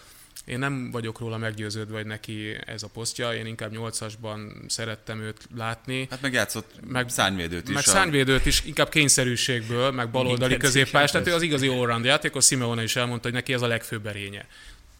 én 0.45 0.59
nem 0.59 0.91
vagyok 0.91 1.19
róla 1.19 1.37
meggyőződve, 1.37 1.95
hogy 1.95 2.05
neki 2.05 2.57
ez 2.65 2.83
a 2.83 2.87
posztja, 2.87 3.33
én 3.33 3.45
inkább 3.45 3.71
nyolcasban 3.71 4.63
szerettem 4.67 5.21
őt 5.21 5.47
látni. 5.55 6.07
Hát 6.09 6.21
meg 6.21 6.33
játszott 6.33 6.71
Meg- 6.87 7.09
szárnyvédőt 7.09 7.67
is. 7.67 7.73
Meg 7.73 7.83
a- 7.85 7.89
szárnyvédőt 7.89 8.45
is 8.45 8.63
inkább 8.65 8.89
kényszerűségből, 8.89 9.91
meg 9.91 10.11
baloldali 10.11 10.57
középpályás, 10.57 11.11
tehát 11.11 11.27
ő 11.27 11.33
az 11.33 11.41
igazi 11.41 11.67
allround 11.67 12.05
játékos, 12.05 12.45
Simeone 12.45 12.83
is 12.83 12.95
elmondta, 12.95 13.27
hogy 13.27 13.37
neki 13.37 13.53
ez 13.53 13.61
a 13.61 13.67
legfőbb 13.67 14.07
erénye. 14.07 14.47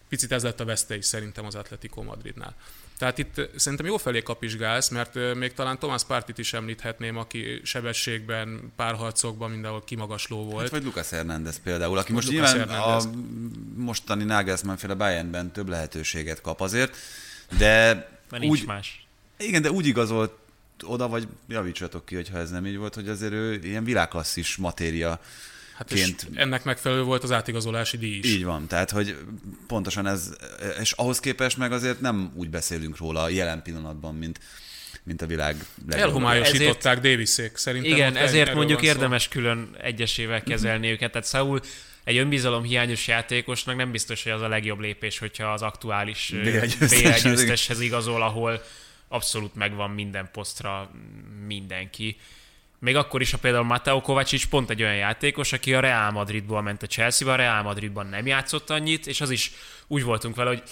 Picit 0.10 0.32
ez 0.32 0.44
lett 0.44 0.60
a 0.60 0.66
veszte 0.66 0.96
is 0.96 1.06
szerintem 1.06 1.46
az 1.46 1.56
Atletico 1.56 2.02
Madridnál. 2.04 2.56
Tehát 2.98 3.18
itt 3.18 3.38
ö, 3.38 3.44
szerintem 3.56 3.88
jó 3.88 3.98
felé 3.98 4.22
kapizsgálsz, 4.24 4.90
mert 4.90 5.16
ö, 5.16 5.34
még 5.34 5.54
talán 5.54 5.80
Tomás 5.80 6.04
Pártit 6.06 6.38
is 6.38 6.54
említhetném, 6.54 7.18
aki 7.18 7.62
sebességben, 7.64 8.72
párharcokban 8.76 9.52
mindenhol 9.52 9.84
kimagasló 9.84 10.44
volt. 10.44 10.62
Hát 10.62 10.72
vagy 10.72 10.84
Lucas 10.84 11.10
Hernández 11.10 11.60
például, 11.64 11.98
aki 11.98 12.14
most 12.14 12.28
Lucas 12.32 12.52
nyilván 12.54 12.70
Hernández. 12.70 13.06
a 13.06 13.10
mostani 13.76 14.24
Nagelsmann 14.24 14.76
féle 14.78 14.94
Bayernben 14.94 15.52
több 15.52 15.68
lehetőséget 15.70 16.42
kap 16.42 16.62
azért, 16.62 16.96
de 17.58 17.94
Mert 18.30 18.44
nincs 18.44 18.60
úgy, 18.60 18.66
más. 18.66 19.08
igen, 19.38 19.62
de 19.62 19.72
úgy 19.72 19.86
igazolt 19.86 20.32
oda, 20.84 21.08
vagy 21.08 21.28
javítsatok 21.48 22.06
ki, 22.06 22.16
hogyha 22.16 22.38
ez 22.38 22.50
nem 22.50 22.66
így 22.66 22.78
volt, 22.78 22.96
hogy 22.96 23.10
azért 23.10 23.34
ő 23.34 23.60
ilyen 23.64 23.84
világklasszis 23.84 24.56
matéria 24.56 25.22
Hát 25.78 25.92
és 25.92 26.16
ennek 26.34 26.64
megfelelő 26.64 27.04
volt 27.04 27.24
az 27.24 27.32
átigazolási 27.32 27.98
díj 27.98 28.18
is. 28.18 28.26
Így 28.26 28.44
van, 28.44 28.68
tehát 28.68 28.92
hogy 28.92 29.18
pontosan 29.68 30.08
ez, 30.08 30.36
és 30.80 30.92
ahhoz 30.92 31.20
képest 31.20 31.58
meg 31.58 31.72
azért 31.72 32.02
nem 32.02 32.32
úgy 32.36 32.50
beszélünk 32.50 32.98
róla 32.98 33.30
jelen 33.30 33.62
pillanatban, 33.62 34.16
mint, 34.16 34.40
mint 35.04 35.22
a 35.22 35.26
világ 35.26 35.56
legjobb. 35.88 36.08
Elhomályosították 36.08 37.00
Davisék 37.00 37.58
szerintem. 37.58 37.92
Igen, 37.92 38.16
ezért 38.16 38.54
mondjuk 38.54 38.82
érdemes 38.82 39.28
külön 39.28 39.76
egyesével 39.82 40.44
kezelni 40.44 40.90
őket. 40.90 41.12
Tehát 41.12 41.28
Saul 41.28 41.62
egy 42.04 42.18
önbizalom 42.18 42.64
hiányos 42.64 43.08
játékosnak 43.08 43.76
nem 43.76 43.92
biztos, 43.92 44.24
hogy 44.24 44.32
az 44.32 44.42
a 44.42 44.48
legjobb 44.48 44.80
lépés, 44.80 45.18
hogyha 45.18 45.52
az 45.54 45.62
aktuális 45.62 46.34
BL 46.80 47.28
győzteshez 47.28 47.80
igazol, 47.80 48.22
ahol 48.22 48.64
abszolút 49.08 49.56
megvan 49.56 49.90
minden 49.90 50.30
posztra 50.32 50.92
mindenki. 51.48 52.18
Még 52.80 52.96
akkor 52.96 53.22
is, 53.22 53.32
ha 53.32 53.38
például 53.38 53.64
Mateo 53.64 54.02
Kovács 54.02 54.48
pont 54.48 54.70
egy 54.70 54.82
olyan 54.82 54.96
játékos, 54.96 55.54
aki 55.54 55.74
a 55.74 55.80
Real 55.80 56.12
Madridból 56.12 56.62
ment 56.62 56.84
a 56.84 56.88
Chelsea-ba, 56.88 57.34
a 57.34 57.36
Real 57.36 57.64
Madridban 57.64 58.08
nem 58.08 58.26
játszott 58.26 58.70
annyit, 58.70 59.08
és 59.08 59.22
az 59.22 59.30
is 59.30 59.52
úgy 59.88 60.04
voltunk 60.04 60.36
vele, 60.36 60.50
hogy 60.50 60.64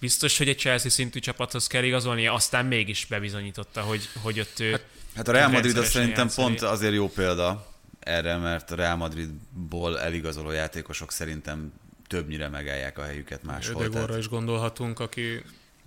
biztos, 0.00 0.38
hogy 0.38 0.48
egy 0.48 0.58
Chelsea 0.58 0.90
szintű 0.90 1.18
csapathoz 1.18 1.66
kell 1.66 1.82
igazolni, 1.82 2.26
aztán 2.26 2.66
mégis 2.66 3.04
bebizonyította, 3.04 3.80
hogy, 3.80 4.08
hogy 4.22 4.40
ott 4.40 4.60
ő... 4.60 4.70
Hát, 4.70 4.84
hát 5.16 5.28
a 5.28 5.32
Real 5.32 5.48
Madrid 5.48 5.76
az 5.76 5.88
szerintem 5.90 6.24
játszani. 6.24 6.46
pont 6.46 6.62
azért 6.62 6.94
jó 6.94 7.08
példa 7.08 7.66
erre, 8.00 8.36
mert 8.36 8.70
a 8.70 8.74
Real 8.74 8.96
Madridból 8.96 10.00
eligazoló 10.00 10.50
játékosok 10.50 11.12
szerintem 11.12 11.72
többnyire 12.06 12.48
megállják 12.48 12.98
a 12.98 13.02
helyüket 13.02 13.42
máshol. 13.42 13.82
Ödegorra 13.82 14.18
is 14.18 14.28
gondolhatunk, 14.28 15.00
aki... 15.00 15.42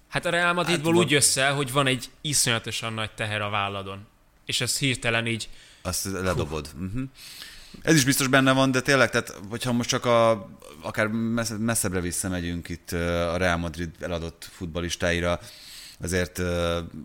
Hát 0.07 0.25
a 0.25 0.29
Real 0.29 0.53
Madridból 0.53 0.93
hát, 0.93 1.03
úgy 1.03 1.13
össze, 1.13 1.49
hogy 1.49 1.71
van 1.71 1.87
egy 1.87 2.09
iszonyatosan 2.21 2.93
nagy 2.93 3.11
teher 3.11 3.41
a 3.41 3.49
válladon. 3.49 4.07
És 4.51 4.61
ez 4.61 4.77
hirtelen 4.77 5.27
így... 5.27 5.49
Azt 5.81 6.05
ledobod. 6.05 6.69
Uh-huh. 6.73 7.01
Ez 7.81 7.95
is 7.95 8.03
biztos 8.03 8.27
benne 8.27 8.51
van, 8.51 8.71
de 8.71 8.81
tényleg, 8.81 9.09
tehát, 9.09 9.39
hogyha 9.49 9.71
most 9.71 9.89
csak 9.89 10.05
a, 10.05 10.49
akár 10.81 11.07
messzebbre 11.57 11.99
visszamegyünk 11.99 12.69
itt 12.69 12.91
a 12.91 13.37
Real 13.37 13.57
Madrid 13.57 13.89
eladott 13.99 14.49
futbalistáira, 14.51 15.39
azért 16.01 16.41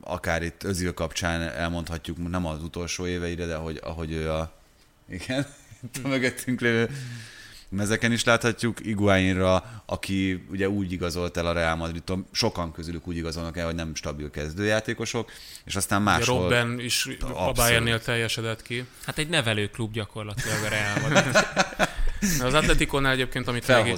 akár 0.01 0.43
itt 0.43 0.63
Özil 0.63 0.95
kapcsán 0.95 1.41
elmondhatjuk, 1.41 2.29
nem 2.29 2.47
az 2.47 2.63
utolsó 2.63 3.07
éveire, 3.07 3.47
de 3.47 3.55
hogy, 3.55 3.81
ahogy 3.83 4.13
ő 4.13 4.31
a... 4.31 4.53
Igen, 5.09 5.47
itt 5.83 6.01
a 6.05 6.09
mögöttünk 6.09 6.61
lévő 6.61 6.91
mezeken 7.77 8.13
is 8.13 8.25
láthatjuk, 8.25 8.87
Iguainra, 8.87 9.83
aki 9.87 10.45
ugye 10.51 10.69
úgy 10.69 10.93
igazolt 10.93 11.37
el 11.37 11.47
a 11.47 11.53
Real 11.53 11.77
Madridon, 11.77 12.27
sokan 12.33 12.73
közülük 12.73 13.07
úgy 13.07 13.17
igazolnak 13.17 13.57
el, 13.57 13.65
hogy 13.65 13.75
nem 13.75 13.95
stabil 13.95 14.31
kezdőjátékosok, 14.31 15.31
és 15.65 15.77
aztán 15.77 16.03
máshol... 16.03 16.41
Robben 16.41 16.81
is 16.81 17.09
a 17.35 17.53
Bayernnél 17.53 18.01
teljesedett 18.01 18.63
ki. 18.63 18.85
Hát 19.05 19.19
egy 19.19 19.29
nevelőklub 19.29 19.93
gyakorlatilag 19.93 20.63
a 20.65 20.69
Real 20.69 21.01
Madrid. 21.01 21.37
az 22.47 22.55
Atleticonál 22.55 23.13
egyébként, 23.13 23.49
amit, 23.49 23.69
még, 23.69 23.97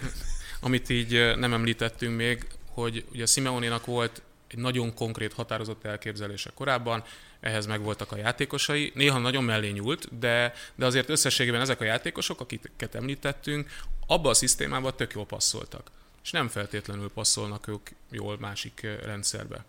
amit 0.60 0.90
így 0.90 1.36
nem 1.36 1.52
említettünk 1.52 2.16
még, 2.16 2.46
hogy 2.68 3.04
ugye 3.12 3.26
Simeonénak 3.26 3.86
volt 3.86 4.22
egy 4.48 4.58
nagyon 4.58 4.94
konkrét, 4.94 5.32
határozott 5.32 5.84
elképzelése 5.84 6.50
korábban, 6.54 7.04
ehhez 7.40 7.66
megvoltak 7.66 8.12
a 8.12 8.16
játékosai. 8.16 8.92
Néha 8.94 9.18
nagyon 9.18 9.44
mellé 9.44 9.70
nyúlt, 9.70 10.18
de, 10.18 10.54
de 10.74 10.86
azért 10.86 11.08
összességében 11.08 11.60
ezek 11.60 11.80
a 11.80 11.84
játékosok, 11.84 12.40
akiket 12.40 12.94
említettünk, 12.94 13.70
abba 14.06 14.30
a 14.30 14.34
szisztémában 14.34 14.96
tök 14.96 15.12
jól 15.12 15.26
passzoltak. 15.26 15.90
És 16.22 16.30
nem 16.30 16.48
feltétlenül 16.48 17.10
passzolnak 17.10 17.68
ők 17.68 17.88
jól 18.10 18.38
másik 18.38 18.86
rendszerbe. 19.02 19.64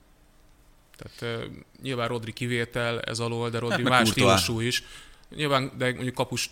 Tehát 0.98 1.42
uh, 1.42 1.52
nyilván 1.82 2.08
Rodri 2.08 2.34
kivétel 2.34 3.02
ez 3.02 3.20
alól, 3.20 3.50
de 3.50 3.60
Rodri 3.60 3.82
hát 3.82 3.90
más 3.92 4.10
stílusú 4.10 4.60
is. 4.60 4.84
Nyilván, 5.36 5.72
de 5.78 5.94
mondjuk 5.94 6.16
kapus 6.16 6.50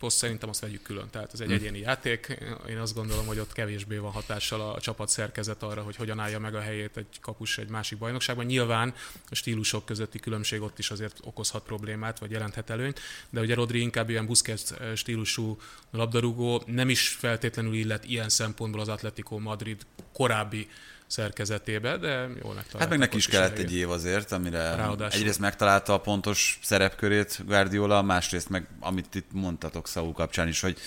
poszt 0.00 0.16
szerintem 0.16 0.48
azt 0.48 0.60
vegyük 0.60 0.82
külön. 0.82 1.10
Tehát 1.10 1.32
ez 1.32 1.40
egy 1.40 1.46
hm. 1.46 1.52
egyéni 1.52 1.78
játék. 1.78 2.38
Én 2.68 2.78
azt 2.78 2.94
gondolom, 2.94 3.26
hogy 3.26 3.38
ott 3.38 3.52
kevésbé 3.52 3.96
van 3.96 4.12
hatással 4.12 4.60
a 4.70 4.80
csapat 4.80 5.08
szerkezet 5.08 5.62
arra, 5.62 5.82
hogy 5.82 5.96
hogyan 5.96 6.18
állja 6.18 6.38
meg 6.38 6.54
a 6.54 6.60
helyét 6.60 6.96
egy 6.96 7.20
kapus 7.20 7.58
egy 7.58 7.68
másik 7.68 7.98
bajnokságban. 7.98 8.44
Nyilván 8.44 8.94
a 9.30 9.34
stílusok 9.34 9.84
közötti 9.84 10.18
különbség 10.18 10.62
ott 10.62 10.78
is 10.78 10.90
azért 10.90 11.18
okozhat 11.22 11.62
problémát, 11.62 12.18
vagy 12.18 12.30
jelenthet 12.30 12.70
előnyt, 12.70 13.00
de 13.30 13.40
ugye 13.40 13.54
Rodri 13.54 13.80
inkább 13.80 14.10
ilyen 14.10 14.26
Busquets 14.26 14.70
stílusú 14.94 15.58
labdarúgó, 15.90 16.62
nem 16.66 16.88
is 16.88 17.08
feltétlenül 17.08 17.74
illet 17.74 18.04
ilyen 18.04 18.28
szempontból 18.28 18.80
az 18.80 18.88
Atletico 18.88 19.38
Madrid 19.38 19.86
korábbi 20.12 20.68
szerkezetébe, 21.10 21.96
de 21.96 22.10
jól 22.10 22.28
megtalálta. 22.32 22.78
Hát 22.78 22.88
meg 22.88 22.98
neki 22.98 23.16
is 23.16 23.26
kellett 23.26 23.58
egy 23.58 23.74
év 23.74 23.90
azért, 23.90 24.32
amire 24.32 24.74
Ráadásul. 24.74 25.20
egyrészt 25.20 25.38
megtalálta 25.38 25.92
a 25.92 26.00
pontos 26.00 26.58
szerepkörét 26.62 27.42
Guardiola, 27.46 28.02
másrészt 28.02 28.48
meg, 28.48 28.66
amit 28.80 29.14
itt 29.14 29.32
mondtatok 29.32 29.88
Saul 29.88 30.12
kapcsán 30.12 30.48
is, 30.48 30.60
hogy 30.60 30.78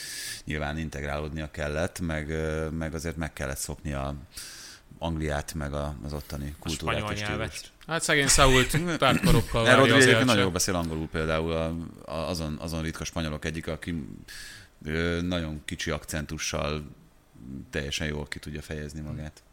nyilván 0.45 0.77
integrálódnia 0.77 1.51
kellett, 1.51 1.99
meg, 1.99 2.33
meg 2.71 2.93
azért 2.93 3.15
meg 3.15 3.33
kellett 3.33 3.57
szokni 3.57 3.93
a 3.93 4.15
Angliát, 4.97 5.53
meg 5.53 5.73
az 6.03 6.13
ottani 6.13 6.55
kultúrát 6.59 7.11
és 7.11 7.19
stílust. 7.19 7.71
Hát 7.87 8.01
szegény 8.01 8.27
Sault 8.27 8.97
tártkarokkal 8.97 9.63
várja 9.65 9.77
Rodri 9.77 10.01
egyébként 10.01 10.25
nagyon 10.25 10.41
jól 10.41 10.51
beszél 10.51 10.75
angolul 10.75 11.07
például 11.07 11.51
a, 11.51 11.75
a, 12.11 12.29
azon, 12.29 12.57
azon 12.59 12.81
ritka 12.81 13.03
spanyolok 13.03 13.45
egyik, 13.45 13.67
aki 13.67 14.07
nagyon 15.21 15.61
kicsi 15.65 15.91
akcentussal 15.91 16.83
teljesen 17.69 18.07
jól 18.07 18.27
ki 18.27 18.39
tudja 18.39 18.61
fejezni 18.61 19.01
magát. 19.01 19.43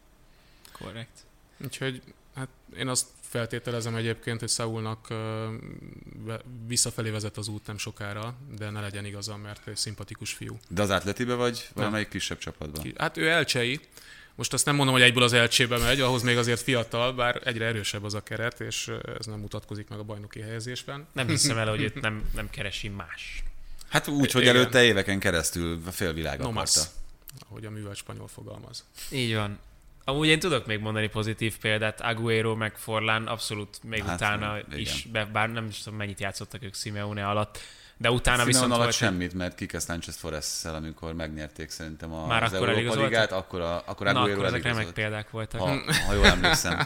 Korrekt. 0.83 1.25
Úgyhogy 1.65 2.03
hát 2.35 2.49
én 2.77 2.89
azt 2.89 3.07
feltételezem 3.21 3.95
egyébként, 3.95 4.41
hogy 4.41 4.49
Saulnak 4.49 5.09
visszafelé 6.67 7.11
vezet 7.11 7.37
az 7.37 7.49
út 7.49 7.67
nem 7.67 7.79
sokára, 7.79 8.35
de 8.59 8.71
ne 8.71 8.81
legyen 8.81 9.05
igaza, 9.05 9.37
mert 9.37 9.69
egy 9.69 9.77
szimpatikus 9.77 10.33
fiú. 10.33 10.59
De 10.69 10.83
az 10.83 10.91
Atletibe 10.91 11.35
vagy 11.35 11.69
valamelyik 11.75 12.09
kisebb 12.09 12.39
csapatban? 12.39 12.93
Hát 12.99 13.17
ő 13.17 13.29
elcsei. 13.29 13.81
Most 14.35 14.53
azt 14.53 14.65
nem 14.65 14.75
mondom, 14.75 14.95
hogy 14.95 15.05
egyből 15.05 15.23
az 15.23 15.33
elcsébe 15.33 15.79
megy, 15.79 16.01
ahhoz 16.01 16.23
még 16.23 16.37
azért 16.37 16.61
fiatal, 16.61 17.13
bár 17.13 17.41
egyre 17.45 17.65
erősebb 17.65 18.05
az 18.05 18.15
a 18.15 18.23
keret, 18.23 18.61
és 18.61 18.91
ez 19.19 19.27
nem 19.27 19.39
mutatkozik 19.39 19.89
meg 19.89 19.99
a 19.99 20.03
bajnoki 20.03 20.41
helyezésben. 20.41 21.07
Nem 21.13 21.29
hiszem 21.29 21.59
el, 21.59 21.69
hogy 21.69 21.81
itt 21.81 22.01
nem, 22.01 22.31
nem 22.35 22.51
keresi 22.51 22.89
más. 22.89 23.43
Hát 23.89 24.09
úgy, 24.09 24.33
hogy 24.33 24.43
Igen. 24.43 24.57
előtte 24.57 24.83
éveken 24.83 25.19
keresztül 25.19 25.81
a 25.87 25.91
félvilág 25.91 26.39
no 26.39 26.49
akarta. 26.49 26.81
ahogy 27.49 27.65
a 27.65 27.71
művel 27.71 27.95
spanyol 27.95 28.29
fogalmaz. 28.29 28.85
Így 29.11 29.35
van. 29.35 29.59
Amúgy 30.11 30.29
én 30.29 30.39
tudok 30.39 30.67
még 30.67 30.81
mondani 30.81 31.09
pozitív 31.09 31.59
példát, 31.59 32.01
Aguero 32.01 32.55
meg 32.55 32.77
Forlán 32.77 33.27
abszolút 33.27 33.79
még 33.83 34.05
hát, 34.05 34.15
utána 34.15 34.59
igen. 34.59 34.79
is, 34.79 35.09
bár 35.33 35.51
nem 35.51 35.67
is 35.67 35.79
tudom 35.83 35.99
mennyit 35.99 36.21
játszottak 36.21 36.63
ők 36.63 36.75
Simeone 36.75 37.27
alatt, 37.27 37.59
de 37.97 38.11
utána 38.11 38.37
Simeone 38.37 38.45
viszont 38.45 38.73
alatt 38.73 38.83
volt 38.83 38.95
semmit, 38.95 39.35
mert 39.35 39.55
Kike 39.55 39.79
Sanchez 39.79 40.17
forest 40.17 40.67
amikor 40.67 41.15
megnyerték 41.15 41.71
szerintem 41.71 42.13
a, 42.13 42.27
Már 42.27 42.43
az 42.43 42.53
akkor 42.53 42.69
Európa 42.69 43.03
Ligát, 43.03 43.33
akkor, 43.33 43.61
a, 43.61 43.83
akkor 43.87 44.07
Aguero 44.07 44.27
Na, 44.27 44.33
akkor 44.33 44.45
ezek 44.45 44.63
remek 44.63 44.91
példák 44.91 45.31
voltak. 45.31 45.61
Ha, 45.61 45.81
ha 46.07 46.13
jól 46.13 46.27
emlékszem. 46.27 46.77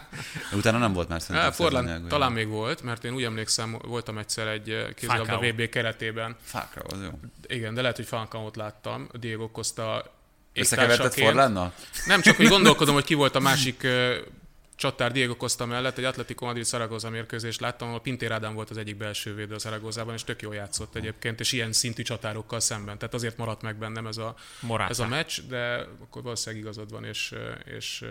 De 0.50 0.56
utána 0.56 0.78
nem 0.78 0.92
volt 0.92 1.08
már 1.08 1.22
szerintem. 1.22 1.52
Forlán 1.52 2.08
talán 2.08 2.32
még 2.32 2.48
volt, 2.48 2.82
mert 2.82 3.04
én 3.04 3.14
úgy 3.14 3.22
emlékszem, 3.22 3.78
voltam 3.82 4.18
egyszer 4.18 4.46
egy 4.46 4.86
kézilabda 4.94 5.38
VB 5.38 5.68
keretében. 5.68 6.36
Fákra, 6.42 6.82
az 6.88 7.02
jó. 7.02 7.10
Igen, 7.46 7.74
de 7.74 7.80
lehet, 7.80 7.96
hogy 7.96 8.06
Falcaót 8.06 8.56
láttam. 8.56 9.08
Diego 9.12 9.50
Costa 9.50 10.12
Összekevertett 10.54 11.14
Forlánnal? 11.14 11.72
Nem, 12.06 12.20
csak 12.20 12.36
hogy 12.36 12.48
gondolkodom, 12.56 12.94
hogy 12.94 13.04
ki 13.04 13.14
volt 13.14 13.34
a 13.34 13.40
másik 13.40 13.80
uh, 13.84 14.16
csatár 14.76 15.12
Diego 15.12 15.36
Costa 15.36 15.66
mellett, 15.66 15.98
egy 15.98 16.04
Atletico 16.04 16.44
Madrid 16.44 16.64
Zaragoza 16.64 17.10
mérkőzést 17.10 17.60
láttam, 17.60 17.88
ahol 17.88 18.00
Pintér 18.00 18.32
Ádám 18.32 18.54
volt 18.54 18.70
az 18.70 18.76
egyik 18.76 18.96
belső 18.96 19.34
védő 19.34 19.54
a 19.54 19.58
Zaragozában, 19.58 20.14
és 20.14 20.24
tök 20.24 20.42
jól 20.42 20.54
játszott 20.54 20.94
egyébként, 20.94 21.40
és 21.40 21.52
ilyen 21.52 21.72
szintű 21.72 22.02
csatárokkal 22.02 22.60
szemben. 22.60 22.98
Tehát 22.98 23.14
azért 23.14 23.36
maradt 23.36 23.62
meg 23.62 23.76
bennem 23.76 24.06
ez 24.06 24.16
a, 24.16 24.34
ez 24.88 24.98
a 24.98 25.06
meccs, 25.06 25.40
de 25.48 25.86
akkor 26.02 26.22
valószínűleg 26.22 26.64
igazad 26.64 26.90
van, 26.90 27.04
és, 27.04 27.34
és 27.76 28.04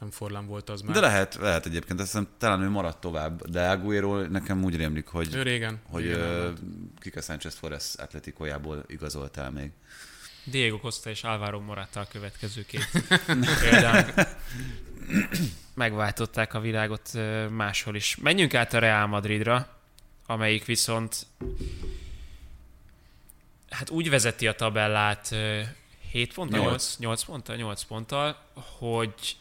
nem 0.00 0.10
Forlán 0.10 0.46
volt 0.46 0.70
az 0.70 0.80
már. 0.80 0.94
De 0.94 1.00
lehet, 1.00 1.34
lehet 1.34 1.66
egyébként, 1.66 2.00
azt 2.00 2.10
hiszem, 2.10 2.28
talán 2.38 2.62
ő 2.62 2.68
maradt 2.68 3.00
tovább, 3.00 3.48
de 3.48 3.68
Aguero 3.68 4.26
nekem 4.26 4.64
úgy 4.64 4.76
rémlik, 4.76 5.06
hogy, 5.06 5.34
ő 5.34 5.42
régen, 5.42 5.80
hogy 5.90 6.02
régen 6.02 6.54
Kika 6.98 7.20
Sánchez 7.20 7.54
Forest 7.54 8.00
atletikójából 8.00 8.84
igazoltál 8.86 9.50
még. 9.50 9.70
Diego 10.50 10.78
Costa 10.78 11.10
és 11.10 11.24
Álvaro 11.24 11.60
Morata 11.60 12.00
a 12.00 12.06
következő 12.08 12.66
két 12.66 12.88
példán. 13.62 14.14
Megváltották 15.74 16.54
a 16.54 16.60
világot 16.60 17.10
máshol 17.50 17.94
is. 17.94 18.16
Menjünk 18.16 18.54
át 18.54 18.74
a 18.74 18.78
Real 18.78 19.06
Madridra, 19.06 19.76
amelyik 20.26 20.64
viszont 20.64 21.26
hát 23.70 23.90
úgy 23.90 24.10
vezeti 24.10 24.46
a 24.46 24.54
tabellát 24.54 25.34
7 26.10 26.34
ponttal, 26.34 26.60
8, 26.60 26.96
8 26.98 27.22
ponttal, 27.22 27.56
8 27.56 27.82
ponttal, 27.82 28.36
hogy 28.78 29.36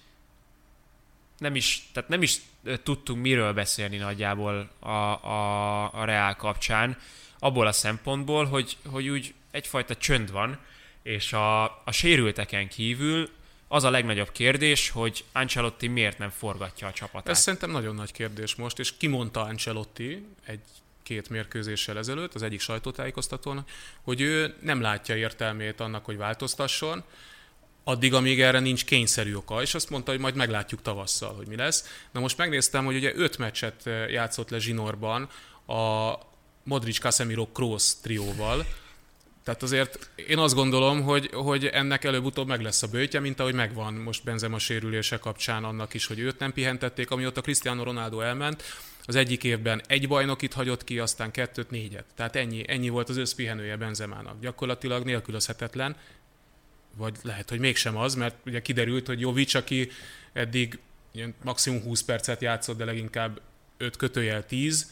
nem 1.38 1.56
is, 1.56 1.90
tehát 1.94 2.10
nem 2.10 2.22
is 2.22 2.42
tudtunk 2.84 3.22
miről 3.22 3.54
beszélni 3.54 3.98
nagyjából 3.98 4.70
a, 4.80 4.90
a, 4.90 5.94
a 5.94 6.06
Real 6.06 6.36
kapcsán, 6.36 6.98
abból 7.40 7.68
a 7.68 7.72
szempontból, 7.72 8.46
hogy, 8.46 8.78
hogy 8.86 9.08
úgy 9.08 9.34
egyfajta 9.52 9.96
csönd 9.96 10.32
van, 10.32 10.60
és 11.08 11.34
a, 11.34 11.64
a 11.64 11.92
sérülteken 11.92 12.68
kívül 12.68 13.30
az 13.68 13.84
a 13.84 13.90
legnagyobb 13.90 14.32
kérdés, 14.32 14.90
hogy 14.90 15.24
Ancelotti 15.32 15.88
miért 15.88 16.18
nem 16.18 16.30
forgatja 16.30 16.88
a 16.88 16.92
csapatát. 16.92 17.30
Ez 17.30 17.40
szerintem 17.40 17.72
nagyon 17.72 17.96
nagy 17.96 18.12
kérdés 18.12 18.56
most, 18.56 18.80
és 18.80 18.98
kimondta 18.98 19.42
Ancelotti 19.42 20.26
egy 20.46 20.60
két 21.04 21.30
mérkőzéssel 21.30 21.98
ezelőtt, 21.98 22.34
az 22.34 22.42
egyik 22.42 22.60
sajtótájékoztatón, 22.60 23.66
hogy 24.02 24.22
ő 24.22 24.56
nem 24.62 24.82
látja 24.82 25.16
értelmét 25.16 25.80
annak, 25.80 26.06
hogy 26.06 26.18
változtasson, 26.18 27.04
addig, 27.84 28.14
amíg 28.14 28.42
erre 28.42 28.60
nincs 28.60 28.86
kényszerű 28.86 29.36
oka, 29.36 29.62
és 29.62 29.74
azt 29.74 29.90
mondta, 29.90 30.12
hogy 30.12 30.20
majd 30.20 30.36
meglátjuk 30.36 30.82
tavasszal, 30.82 31.34
hogy 31.36 31.48
mi 31.48 31.56
lesz. 31.56 32.06
Na 32.12 32.20
most 32.20 32.38
megnéztem, 32.38 32.86
hogy 32.86 32.96
ugye 32.96 33.12
öt 33.16 33.38
meccset 33.38 33.90
játszott 34.10 34.50
le 34.50 34.60
zsinórban 34.60 35.30
a 35.68 36.14
Modric, 36.64 37.00
Casemiro, 37.00 37.48
Kroos 37.52 38.00
trióval, 38.02 38.66
tehát 39.48 39.64
azért 39.64 40.10
én 40.16 40.38
azt 40.38 40.56
gondolom, 40.56 41.02
hogy, 41.02 41.30
hogy 41.34 41.66
ennek 41.66 42.04
előbb-utóbb 42.04 42.48
meg 42.48 42.62
lesz 42.62 42.84
a 42.84 42.88
bőtje, 42.88 43.20
mint 43.20 43.40
ahogy 43.40 43.54
megvan 43.54 43.94
most 43.94 44.24
Benzema 44.24 44.60
sérülése 44.60 45.18
kapcsán 45.18 45.64
annak 45.64 45.94
is, 45.94 46.06
hogy 46.06 46.20
őt 46.20 46.40
nem 46.40 46.54
pihentették, 46.54 47.12
amióta 47.12 47.42
Cristiano 47.42 47.84
Ronaldo 47.84 48.20
elment. 48.20 48.64
Az 49.06 49.16
egyik 49.16 49.44
évben 49.44 49.82
egy 49.88 50.08
bajnokit 50.08 50.54
hagyott 50.54 50.84
ki, 50.84 51.00
aztán 51.00 51.32
kettőt, 51.32 51.70
négyet. 51.70 52.06
Tehát 52.16 52.36
ennyi, 52.36 52.64
ennyi 52.68 52.90
volt 52.90 53.10
az 53.10 53.18
összpihenője 53.18 53.78
Benzemának. 53.78 54.40
Gyakorlatilag 54.40 55.04
nélkülözhetetlen, 55.04 55.96
vagy 56.96 57.16
lehet, 57.22 57.50
hogy 57.50 57.60
mégsem 57.60 57.98
az, 57.98 58.16
mert 58.16 58.36
ugye 58.46 58.62
kiderült, 58.62 59.08
hogy 59.08 59.20
Jovic, 59.20 59.54
aki 59.54 59.92
eddig 60.34 60.80
maximum 61.44 61.82
20 61.82 62.04
percet 62.04 62.42
játszott, 62.42 62.78
de 62.78 62.86
leginkább 62.86 63.42
5 63.78 63.96
kötőjel 63.96 64.46
10, 64.46 64.92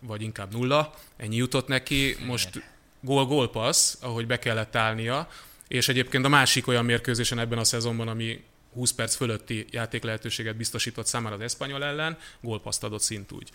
vagy 0.00 0.22
inkább 0.22 0.52
nulla, 0.52 0.94
ennyi 1.16 1.36
jutott 1.36 1.68
neki, 1.68 2.16
most 2.26 2.76
gól-gól 3.00 3.50
passz, 3.50 3.96
ahogy 4.00 4.26
be 4.26 4.38
kellett 4.38 4.76
állnia, 4.76 5.28
és 5.68 5.88
egyébként 5.88 6.24
a 6.24 6.28
másik 6.28 6.66
olyan 6.66 6.84
mérkőzésen 6.84 7.38
ebben 7.38 7.58
a 7.58 7.64
szezonban, 7.64 8.08
ami 8.08 8.44
20 8.72 8.92
perc 8.92 9.14
fölötti 9.14 9.66
játék 9.70 10.02
lehetőséget 10.02 10.56
biztosított 10.56 11.06
számára 11.06 11.34
az 11.34 11.40
Espanyol 11.40 11.84
ellen, 11.84 12.18
gólpaszt 12.40 12.84
adott 12.84 13.00
szintúgy. 13.00 13.48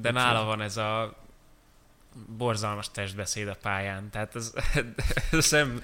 De 0.00 0.10
nála 0.10 0.44
van 0.44 0.60
ez 0.60 0.76
a 0.76 1.16
borzalmas 2.36 2.90
testbeszéd 2.90 3.48
a 3.48 3.56
pályán. 3.62 4.10
Tehát 4.10 4.36
ez, 4.36 4.52
ez 5.30 5.50
nem 5.50 5.80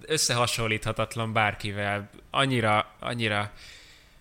összehasonlíthatatlan 0.00 1.32
bárkivel. 1.32 2.10
Annyira, 2.30 2.94
annyira 2.98 3.52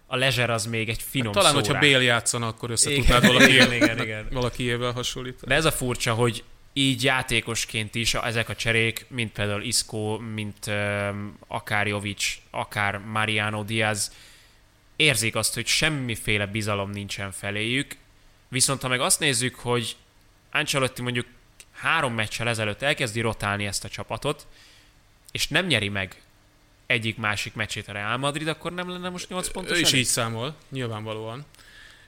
a 0.07 0.15
leisure 0.15 0.53
az 0.53 0.65
még 0.65 0.89
egy 0.89 1.01
finom 1.01 1.33
hát, 1.33 1.43
Talán, 1.43 1.51
szórán. 1.51 1.67
hogyha 1.67 1.91
Bale 1.91 2.03
játszana, 2.03 2.47
akkor 2.47 2.71
össze 2.71 2.93
tudnád 2.93 3.25
valaki, 3.25 3.53
igen, 3.53 3.73
igen, 3.73 4.01
igen. 4.01 4.27
valakiével 4.31 4.91
hasonlítani. 4.91 5.47
De 5.47 5.55
ez 5.55 5.65
a 5.65 5.71
furcsa, 5.71 6.13
hogy 6.13 6.43
így 6.77 7.03
játékosként 7.03 7.95
is 7.95 8.13
ezek 8.13 8.49
a 8.49 8.55
cserék, 8.55 9.05
mint 9.09 9.31
például 9.31 9.63
Isco, 9.63 10.17
mint 10.17 10.67
um, 10.67 11.37
akár 11.47 11.87
Jovic, 11.87 12.35
akár 12.49 12.97
Mariano 12.97 13.63
Diaz, 13.63 14.11
érzik 14.95 15.35
azt, 15.35 15.53
hogy 15.53 15.67
semmiféle 15.67 16.45
bizalom 16.45 16.89
nincsen 16.89 17.31
feléjük, 17.31 17.95
viszont 18.47 18.81
ha 18.81 18.87
meg 18.87 18.99
azt 18.99 19.19
nézzük, 19.19 19.55
hogy 19.55 19.95
Ancelotti 20.51 21.01
mondjuk 21.01 21.25
három 21.71 22.13
meccsel 22.13 22.47
ezelőtt 22.47 22.81
elkezdi 22.81 23.21
rotálni 23.21 23.65
ezt 23.65 23.83
a 23.83 23.89
csapatot, 23.89 24.47
és 25.31 25.47
nem 25.47 25.65
nyeri 25.65 25.89
meg 25.89 26.21
egyik-másik 26.85 27.53
meccsét 27.53 27.87
a 27.87 27.91
Real 27.91 28.17
Madrid, 28.17 28.47
akkor 28.47 28.73
nem 28.73 28.89
lenne 28.89 29.09
most 29.09 29.29
8 29.29 29.49
pontos 29.51 29.77
Ő 29.77 29.79
is 29.79 29.87
elég? 29.87 29.99
így 29.99 30.05
számol, 30.05 30.55
nyilvánvalóan. 30.69 31.45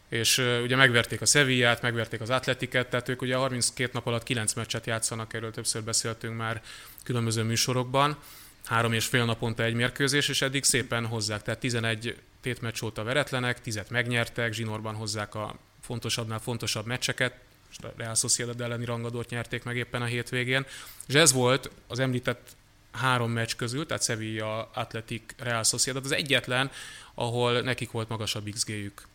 És 0.10 0.38
ugye 0.38 0.76
megverték 0.76 1.22
a 1.22 1.26
Sevillát, 1.26 1.82
megverték 1.82 2.22
az 2.22 2.30
Atletiket, 2.30 2.90
tehát 2.90 3.10
ők 3.10 3.22
ugye 3.22 3.36
32 3.36 3.90
nap 3.94 4.08
alatt 4.08 4.24
9 4.24 4.54
meccset 4.54 4.86
játszanak, 4.86 5.34
erről 5.34 5.52
többször 5.52 5.84
beszéltünk 5.84 6.38
már 6.38 6.62
különböző 7.04 7.44
műsorokban. 7.44 8.18
Három 8.66 8.94
és 8.94 9.06
fél 9.06 9.26
naponta 9.26 9.64
egy 9.64 9.74
mérkőzés, 9.74 10.28
és 10.28 10.42
eddig 10.42 10.64
szépen 10.64 11.06
hozzák. 11.06 11.42
Tehát 11.42 11.60
11 11.60 12.16
tétmeccs 12.42 12.82
óta 12.84 13.04
veretlenek, 13.04 13.62
10 13.62 13.82
megnyertek, 13.90 14.54
zsinórban 14.54 14.96
hozzák 14.96 15.36
a 15.36 15.56
fontosabbnál 15.82 16.40
fontosabb 16.40 16.86
meccseket, 16.86 17.34
és 17.72 17.78
a 17.82 17.94
Real 17.98 18.16
Sociedad 18.16 18.62
elleni 18.62 18.86
rangadót 18.86 19.30
nyerték 19.30 19.64
meg 19.64 19.78
éppen 19.78 20.02
a 20.02 20.06
hétvégén. 20.06 20.66
És 21.08 21.14
ez 21.14 21.32
volt 21.32 21.70
az 21.88 22.00
említett 22.00 22.48
három 22.92 23.32
meccs 23.32 23.56
közül, 23.56 23.86
tehát 23.86 24.04
Sevilla, 24.04 24.70
Atletic, 24.74 25.24
Real 25.38 25.64
Sociedad 25.64 26.06
az 26.06 26.12
egyetlen, 26.12 26.72
ahol 27.14 27.62
nekik 27.62 27.92
volt 27.92 28.10
magasabb 28.10 28.50
XG-jük, 28.50 29.08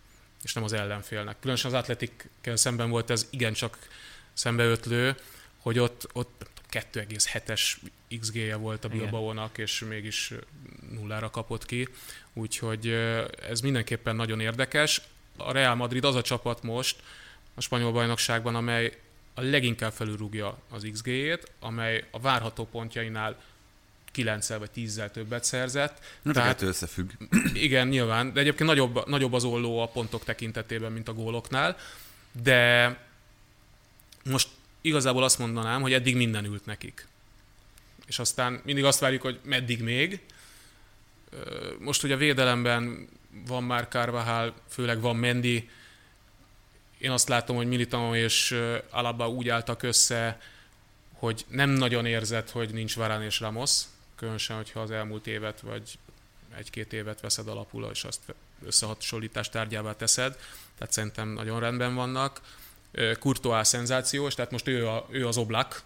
és 0.45 0.53
nem 0.53 0.65
az 0.65 0.73
ellenfélnek. 0.73 1.37
Különösen 1.41 1.71
az 1.71 1.77
Atletikkel 1.77 2.57
szemben 2.57 2.91
volt 2.91 3.11
ez 3.11 3.27
igencsak 3.31 3.79
szembeötlő, 4.33 5.17
hogy 5.59 5.79
ott, 5.79 6.09
ott 6.13 6.47
2,7-es 6.71 7.77
XG-je 8.21 8.57
volt 8.57 8.85
a 8.85 8.89
Bilbao-nak, 8.89 9.59
és 9.59 9.85
mégis 9.89 10.33
nullára 10.91 11.31
kapott 11.31 11.65
ki. 11.65 11.89
Úgyhogy 12.33 12.89
ez 13.49 13.61
mindenképpen 13.61 14.17
nagyon 14.17 14.41
érdekes. 14.41 15.01
A 15.37 15.53
Real 15.53 15.75
Madrid 15.75 16.05
az 16.05 16.15
a 16.15 16.23
csapat 16.23 16.63
most 16.63 17.03
a 17.55 17.61
spanyol 17.61 17.93
bajnokságban, 17.93 18.55
amely 18.55 18.99
a 19.35 19.41
leginkább 19.41 19.93
felülrúgja 19.93 20.59
az 20.71 20.89
XG-jét, 20.93 21.53
amely 21.61 22.05
a 22.11 22.21
várható 22.21 22.67
pontjainál 22.67 23.43
9 24.15 24.49
vagy 24.49 24.71
10 24.71 25.03
többet 25.13 25.45
szerzett. 25.45 25.99
Na, 26.23 26.33
tehát 26.33 26.63
összefügg. 26.63 27.11
Igen, 27.55 27.89
nyilván, 27.89 28.33
de 28.33 28.41
egyébként 28.41 28.69
nagyobb, 28.69 29.09
nagyobb 29.09 29.33
az 29.33 29.45
olló 29.45 29.79
a 29.79 29.87
pontok 29.87 30.25
tekintetében, 30.25 30.93
mint 30.93 31.09
a 31.09 31.13
góloknál, 31.13 31.77
de 32.43 32.99
most 34.25 34.49
igazából 34.81 35.23
azt 35.23 35.39
mondanám, 35.39 35.81
hogy 35.81 35.93
eddig 35.93 36.17
minden 36.17 36.45
ült 36.45 36.67
nekik. 36.67 37.07
És 38.07 38.19
aztán 38.19 38.61
mindig 38.65 38.85
azt 38.85 38.99
várjuk, 38.99 39.23
hogy 39.23 39.41
meddig 39.45 39.83
még. 39.83 40.21
Most 41.79 42.03
ugye 42.03 42.15
a 42.15 42.19
védelemben 42.19 43.09
van 43.47 43.65
már 43.65 43.89
Carvajal, 43.89 44.55
főleg 44.69 45.01
van 45.01 45.17
Mendy. 45.17 45.71
Én 46.99 47.11
azt 47.11 47.29
látom, 47.29 47.57
hogy 47.57 47.67
Militao 47.67 48.15
és 48.15 48.61
Alaba 48.91 49.29
úgy 49.29 49.49
álltak 49.49 49.83
össze, 49.83 50.41
hogy 51.13 51.45
nem 51.49 51.71
nagyon 51.71 52.07
érzett, 52.07 52.51
hogy 52.51 52.73
nincs 52.73 52.95
Varán 52.95 53.23
és 53.23 53.41
Ramos, 53.41 53.83
különösen, 54.25 54.57
hogyha 54.57 54.81
az 54.81 54.91
elmúlt 54.91 55.27
évet 55.27 55.61
vagy 55.61 55.99
egy-két 56.57 56.93
évet 56.93 57.21
veszed 57.21 57.49
alapul, 57.49 57.89
és 57.93 58.05
azt 58.05 58.21
összehasonlítás 58.67 59.49
tárgyává 59.49 59.97
teszed. 59.97 60.39
Tehát 60.79 60.93
szerintem 60.93 61.29
nagyon 61.29 61.61
rendben 61.61 61.95
vannak. 61.95 62.41
Courtois 63.19 63.67
szenzációs, 63.67 64.35
tehát 64.35 64.51
most 64.51 64.69
ő, 64.69 64.89
a, 64.89 65.07
ő 65.11 65.27
az 65.27 65.37
oblak 65.37 65.83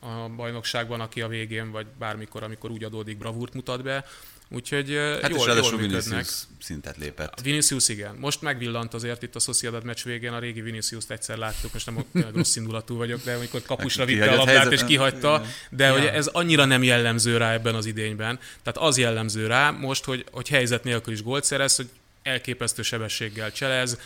a, 0.00 0.06
a 0.06 0.28
bajnokságban, 0.28 1.00
aki 1.00 1.22
a 1.22 1.28
végén, 1.28 1.70
vagy 1.70 1.86
bármikor, 1.86 2.42
amikor 2.42 2.70
úgy 2.70 2.84
adódik, 2.84 3.18
bravúrt 3.18 3.54
mutat 3.54 3.82
be. 3.82 4.04
Úgyhogy 4.48 4.98
hát 5.22 5.30
jól, 5.30 5.48
és 5.48 5.68
jól 5.68 5.72
működnek. 5.72 6.02
Vinicius 6.02 6.42
szintet 6.60 6.96
lépett. 6.96 7.40
Vinicius 7.42 7.88
igen. 7.88 8.14
Most 8.14 8.42
megvillant 8.42 8.94
azért 8.94 9.22
itt 9.22 9.34
a 9.34 9.38
Sociedad 9.38 9.84
meccs 9.84 10.04
végén, 10.04 10.32
a 10.32 10.38
régi 10.38 10.60
Vinicius-t 10.60 11.10
egyszer 11.10 11.36
láttuk, 11.36 11.72
most 11.72 11.86
nem 11.86 12.04
rossz 12.34 12.56
indulatú 12.56 12.96
vagyok, 12.96 13.24
de 13.24 13.34
amikor 13.34 13.62
kapusra 13.62 14.04
vitte 14.04 14.30
a 14.30 14.36
labdát 14.36 14.72
és 14.72 14.84
kihagyta, 14.84 15.44
de 15.70 15.86
ja. 15.86 15.92
hogy 15.92 16.04
ez 16.04 16.26
annyira 16.26 16.64
nem 16.64 16.82
jellemző 16.82 17.36
rá 17.36 17.52
ebben 17.52 17.74
az 17.74 17.86
idényben. 17.86 18.38
Tehát 18.62 18.88
az 18.88 18.98
jellemző 18.98 19.46
rá 19.46 19.70
most, 19.70 20.04
hogy, 20.04 20.24
hogy 20.30 20.48
helyzet 20.48 20.84
nélkül 20.84 21.12
is 21.12 21.22
gólt 21.22 21.44
szerez, 21.44 21.76
hogy 21.76 21.88
elképesztő 22.24 22.82
sebességgel 22.82 23.52
cselez, 23.52 23.98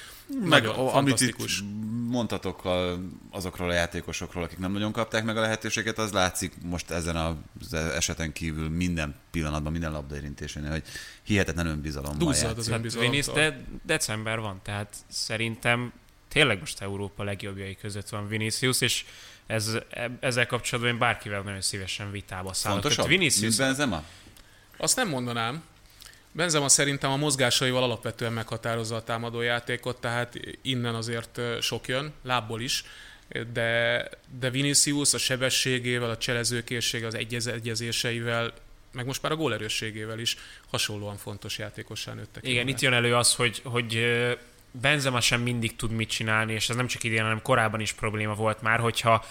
meg 0.45 0.63
nagyon 0.63 0.89
amit 0.89 1.21
itt 1.21 1.37
mondtatok 2.09 2.63
azokról 3.31 3.71
a 3.71 3.73
játékosokról, 3.73 4.43
akik 4.43 4.59
nem 4.59 4.73
nagyon 4.73 4.93
kapták 4.93 5.25
meg 5.25 5.37
a 5.37 5.41
lehetőséget, 5.41 5.99
az 5.99 6.13
látszik 6.13 6.53
most 6.63 6.91
ezen 6.91 7.17
az 7.17 7.75
eseten 7.75 8.33
kívül 8.33 8.69
minden 8.69 9.15
pillanatban, 9.31 9.73
minden 9.73 9.93
labdaérintésénél, 9.93 10.71
hogy 10.71 10.83
hihetetlen 11.23 11.67
önbizalommal 11.67 12.19
Duzzad 12.19 12.59
az 12.59 12.69
önbizalom. 12.69 13.11
Vinisz, 13.11 13.27
de 13.27 13.65
december 13.83 14.41
van, 14.41 14.61
tehát 14.63 14.97
szerintem 15.09 15.93
tényleg 16.29 16.59
most 16.59 16.81
Európa 16.81 17.23
legjobbjai 17.23 17.77
között 17.77 18.09
van 18.09 18.29
Vinicius, 18.29 18.81
és 18.81 19.05
ez, 19.47 19.71
ezzel 20.21 20.47
kapcsolatban 20.47 20.93
én 20.93 20.99
bárkivel 20.99 21.43
nagyon 21.43 21.61
szívesen 21.61 22.11
vitába 22.11 22.53
szállok. 22.53 22.81
Fontosabb, 22.81 23.09
Vinicius, 23.09 23.41
mint 23.41 23.57
Benzema? 23.57 24.05
Azt 24.77 24.97
nem 24.97 25.09
mondanám. 25.09 25.63
Benzema 26.39 26.69
szerintem 26.69 27.11
a 27.11 27.17
mozgásaival 27.17 27.83
alapvetően 27.83 28.33
meghatározza 28.33 28.97
a 28.97 29.03
támadójátékot, 29.03 30.01
tehát 30.01 30.41
innen 30.63 30.95
azért 30.95 31.41
sok 31.61 31.89
jön, 31.89 32.13
lábból 32.23 32.61
is, 32.61 32.85
de, 33.53 34.09
de 34.39 34.51
Vinicius 34.51 35.15
a 35.15 35.19
sebességével, 35.19 36.11
a 36.11 36.17
cselezőkészsége, 36.17 37.07
az 37.07 37.15
egyez, 37.15 37.47
egyezéseivel, 37.47 38.53
meg 38.93 39.07
most 39.07 39.23
már 39.23 39.33
a 39.33 39.37
gólerősségével 39.37 40.19
is 40.19 40.37
hasonlóan 40.71 41.17
fontos 41.17 41.59
játékossá 41.59 42.15
nőttek. 42.15 42.47
Igen, 42.47 42.69
itt 42.69 42.81
jön 42.81 42.93
elő 42.93 43.17
az, 43.17 43.35
hogy, 43.35 43.61
hogy 43.65 44.07
Benzema 44.71 45.21
sem 45.21 45.41
mindig 45.41 45.77
tud 45.77 45.91
mit 45.91 46.09
csinálni, 46.09 46.53
és 46.53 46.69
ez 46.69 46.77
nem 46.77 46.87
csak 46.87 47.05
idén, 47.05 47.23
hanem 47.23 47.43
korábban 47.43 47.81
is 47.81 47.93
probléma 47.93 48.35
volt 48.35 48.63
már, 48.63 48.81
hogyha 48.81 49.25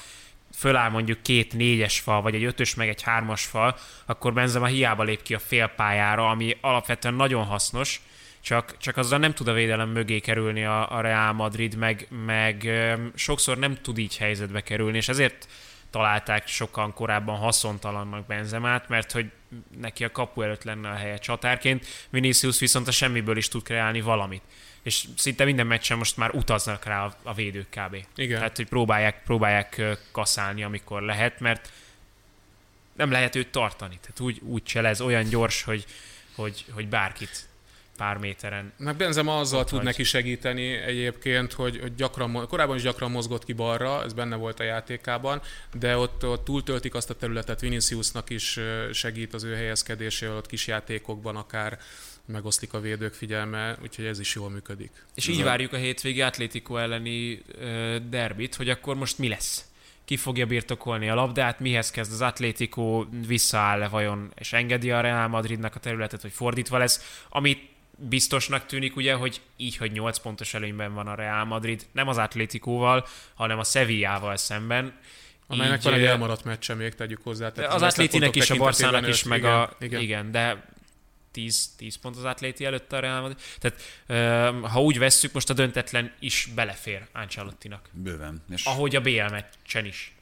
föláll 0.54 0.90
mondjuk 0.90 1.22
két 1.22 1.54
négyes 1.54 2.00
fal, 2.00 2.22
vagy 2.22 2.36
egy 2.36 2.44
ötös, 2.44 2.76
meg 2.76 2.90
egy 2.90 3.02
hármas 3.02 3.46
fal, 3.46 3.78
akkor 4.06 4.34
Benzema 4.34 4.66
hiába 4.66 5.04
lép 5.04 5.22
ki 5.22 5.34
a 5.34 5.40
félpályára, 5.40 6.30
ami 6.30 6.58
alapvetően 6.62 7.14
nagyon 7.14 7.46
hasznos, 7.46 8.02
csak, 8.42 8.78
csak 8.78 8.98
azzal 8.98 9.20
nem 9.20 9.34
tud 9.34 9.48
a 9.48 9.54
védelem 9.54 9.90
mögé 9.90 10.20
kerülni 10.20 10.66
a, 10.66 10.92
a 10.98 11.02
Real 11.02 11.34
Madrid, 11.34 11.76
meg, 11.76 12.08
meg 12.26 12.70
sokszor 13.16 13.58
nem 13.58 13.78
tud 13.82 13.98
így 13.98 14.18
helyzetbe 14.18 14.62
kerülni, 14.62 14.98
és 14.98 15.10
ezért 15.10 15.48
találták 15.90 16.48
sokan 16.48 16.94
korábban 16.94 17.38
haszontalannak 17.38 18.26
Benzemát, 18.26 18.90
mert 18.90 19.12
hogy 19.12 19.32
neki 19.80 20.04
a 20.04 20.12
kapu 20.12 20.42
előtt 20.42 20.64
lenne 20.64 20.90
a 20.90 20.96
helye 20.96 21.18
csatárként, 21.18 21.86
Vinicius 22.10 22.60
viszont 22.60 22.88
a 22.88 22.92
semmiből 22.92 23.38
is 23.38 23.48
tud 23.48 23.64
kreálni 23.64 24.02
valamit 24.02 24.42
és 24.88 25.08
szinte 25.16 25.44
minden 25.44 25.68
meccsen 25.68 25.98
most 25.98 26.18
már 26.18 26.36
utaznak 26.36 26.86
rá 26.86 27.06
a, 27.06 27.16
a 27.24 27.34
védők 27.34 27.70
kb. 27.70 28.06
Igen. 28.16 28.38
Tehát, 28.38 28.56
hogy 28.56 28.68
próbálják, 28.68 29.24
próbálják 29.24 29.82
kaszálni, 30.12 30.64
amikor 30.64 31.02
lehet, 31.02 31.40
mert 31.40 31.72
nem 32.94 33.12
lehet 33.12 33.36
őt 33.36 33.52
tartani. 33.52 33.98
Tehát 34.02 34.20
úgy, 34.20 34.42
úgy 34.44 34.64
cselez, 34.64 35.02
olyan 35.02 35.24
gyors, 35.30 35.64
hogy, 35.64 35.86
hogy, 36.36 36.66
hogy 36.72 36.88
bárkit 36.88 37.48
pár 37.98 38.18
méteren. 38.18 38.74
Meg 38.78 38.96
Benzema 38.96 39.40
azzal 39.40 39.64
tud 39.64 39.76
vagy. 39.76 39.86
neki 39.86 40.04
segíteni 40.04 40.74
egyébként, 40.74 41.54
hogy, 41.54 41.80
hogy 41.80 41.96
gyakran, 41.96 42.48
korábban 42.48 42.76
is 42.76 42.82
gyakran 42.82 43.12
mozgott 43.12 43.46
ki 43.46 43.54
balra, 43.54 44.04
ez 44.04 44.14
benne 44.14 44.36
volt 44.36 44.60
a 44.60 44.64
játékában, 44.64 45.42
de 45.74 45.98
ott, 45.98 46.26
ott 46.26 46.46
túltöltik 46.46 46.96
azt 46.96 47.10
a 47.10 47.16
területet, 47.16 47.60
Viniciusnak 47.60 48.30
is 48.30 48.60
segít 48.92 49.34
az 49.34 49.44
ő 49.44 49.56
helyezkedésével, 49.56 50.36
ott 50.36 50.48
kis 50.48 50.68
játékokban 50.68 51.36
akár 51.36 51.80
megoszlik 52.28 52.74
a 52.74 52.80
védők 52.80 53.14
figyelme, 53.14 53.78
úgyhogy 53.82 54.06
ez 54.06 54.20
is 54.20 54.36
jól 54.36 54.50
működik. 54.50 54.92
És 55.16 55.28
így 55.28 55.44
várjuk 55.44 55.74
a 55.74 55.78
hétvégi 55.78 56.22
Atlético 56.22 56.78
elleni 56.78 57.42
ö, 57.60 57.98
derbit, 58.10 58.56
hogy 58.56 58.70
akkor 58.70 58.96
most 58.96 59.18
mi 59.18 59.28
lesz? 59.28 59.66
Ki 60.06 60.18
fogja 60.18 60.46
birtokolni 60.46 61.10
a 61.10 61.16
labdát, 61.16 61.60
mihez 61.60 61.92
kezd 61.92 62.12
az 62.12 62.22
Atlético, 62.22 63.06
visszaáll-e 63.28 63.88
vajon, 63.88 64.32
és 64.36 64.54
engedi 64.54 64.92
a 64.92 65.02
Real 65.02 65.28
Madridnak 65.28 65.76
a 65.76 65.80
területet, 65.80 66.22
hogy 66.22 66.32
fordítva 66.32 66.78
lesz, 66.78 67.24
amit 67.30 67.70
biztosnak 67.98 68.66
tűnik 68.66 68.96
ugye, 68.96 69.14
hogy 69.14 69.42
így, 69.58 69.78
hogy 69.78 69.92
8 69.92 70.20
pontos 70.20 70.54
előnyben 70.54 70.94
van 70.94 71.08
a 71.08 71.16
Real 71.16 71.46
Madrid, 71.46 71.86
nem 71.92 72.08
az 72.08 72.18
Atlétikóval, 72.18 73.06
hanem 73.34 73.60
a 73.60 73.64
Sevillával 73.64 74.38
szemben. 74.38 74.94
Amelynek 75.48 75.82
van 75.82 75.94
egy 75.94 76.04
elmaradt 76.04 76.44
meccse 76.44 76.74
még, 76.74 76.96
tegyük 76.96 77.20
hozzá. 77.24 77.52
tehát 77.52 77.74
az 77.74 77.82
vesztett 77.82 78.06
Atlétinek 78.06 78.36
is, 78.36 78.50
a 78.50 78.56
Barszának 78.56 79.08
is, 79.08 79.24
meg 79.24 79.40
igen, 79.40 79.52
a... 79.52 79.70
Igen, 79.80 80.02
igen 80.02 80.32
de 80.32 80.76
10, 81.38 81.70
10 81.76 81.96
pont 81.96 82.16
az 82.16 82.24
Atléti 82.24 82.66
előtt 82.66 82.94
a 82.94 83.00
Real 83.00 83.22
Madrid. 83.22 83.42
Tehát 83.60 83.82
ha 84.72 84.82
úgy 84.82 84.98
vesszük, 84.98 85.34
most 85.34 85.50
a 85.50 85.54
döntetlen 85.54 86.12
is 86.20 86.52
belefér 86.56 87.08
Ancelottinak. 87.14 87.90
Bőven. 87.92 88.42
És 88.50 88.66
Ahogy 88.66 88.96
a 88.96 89.02
BL 89.02 89.30
meccsen 89.32 89.86
is. 89.86 90.16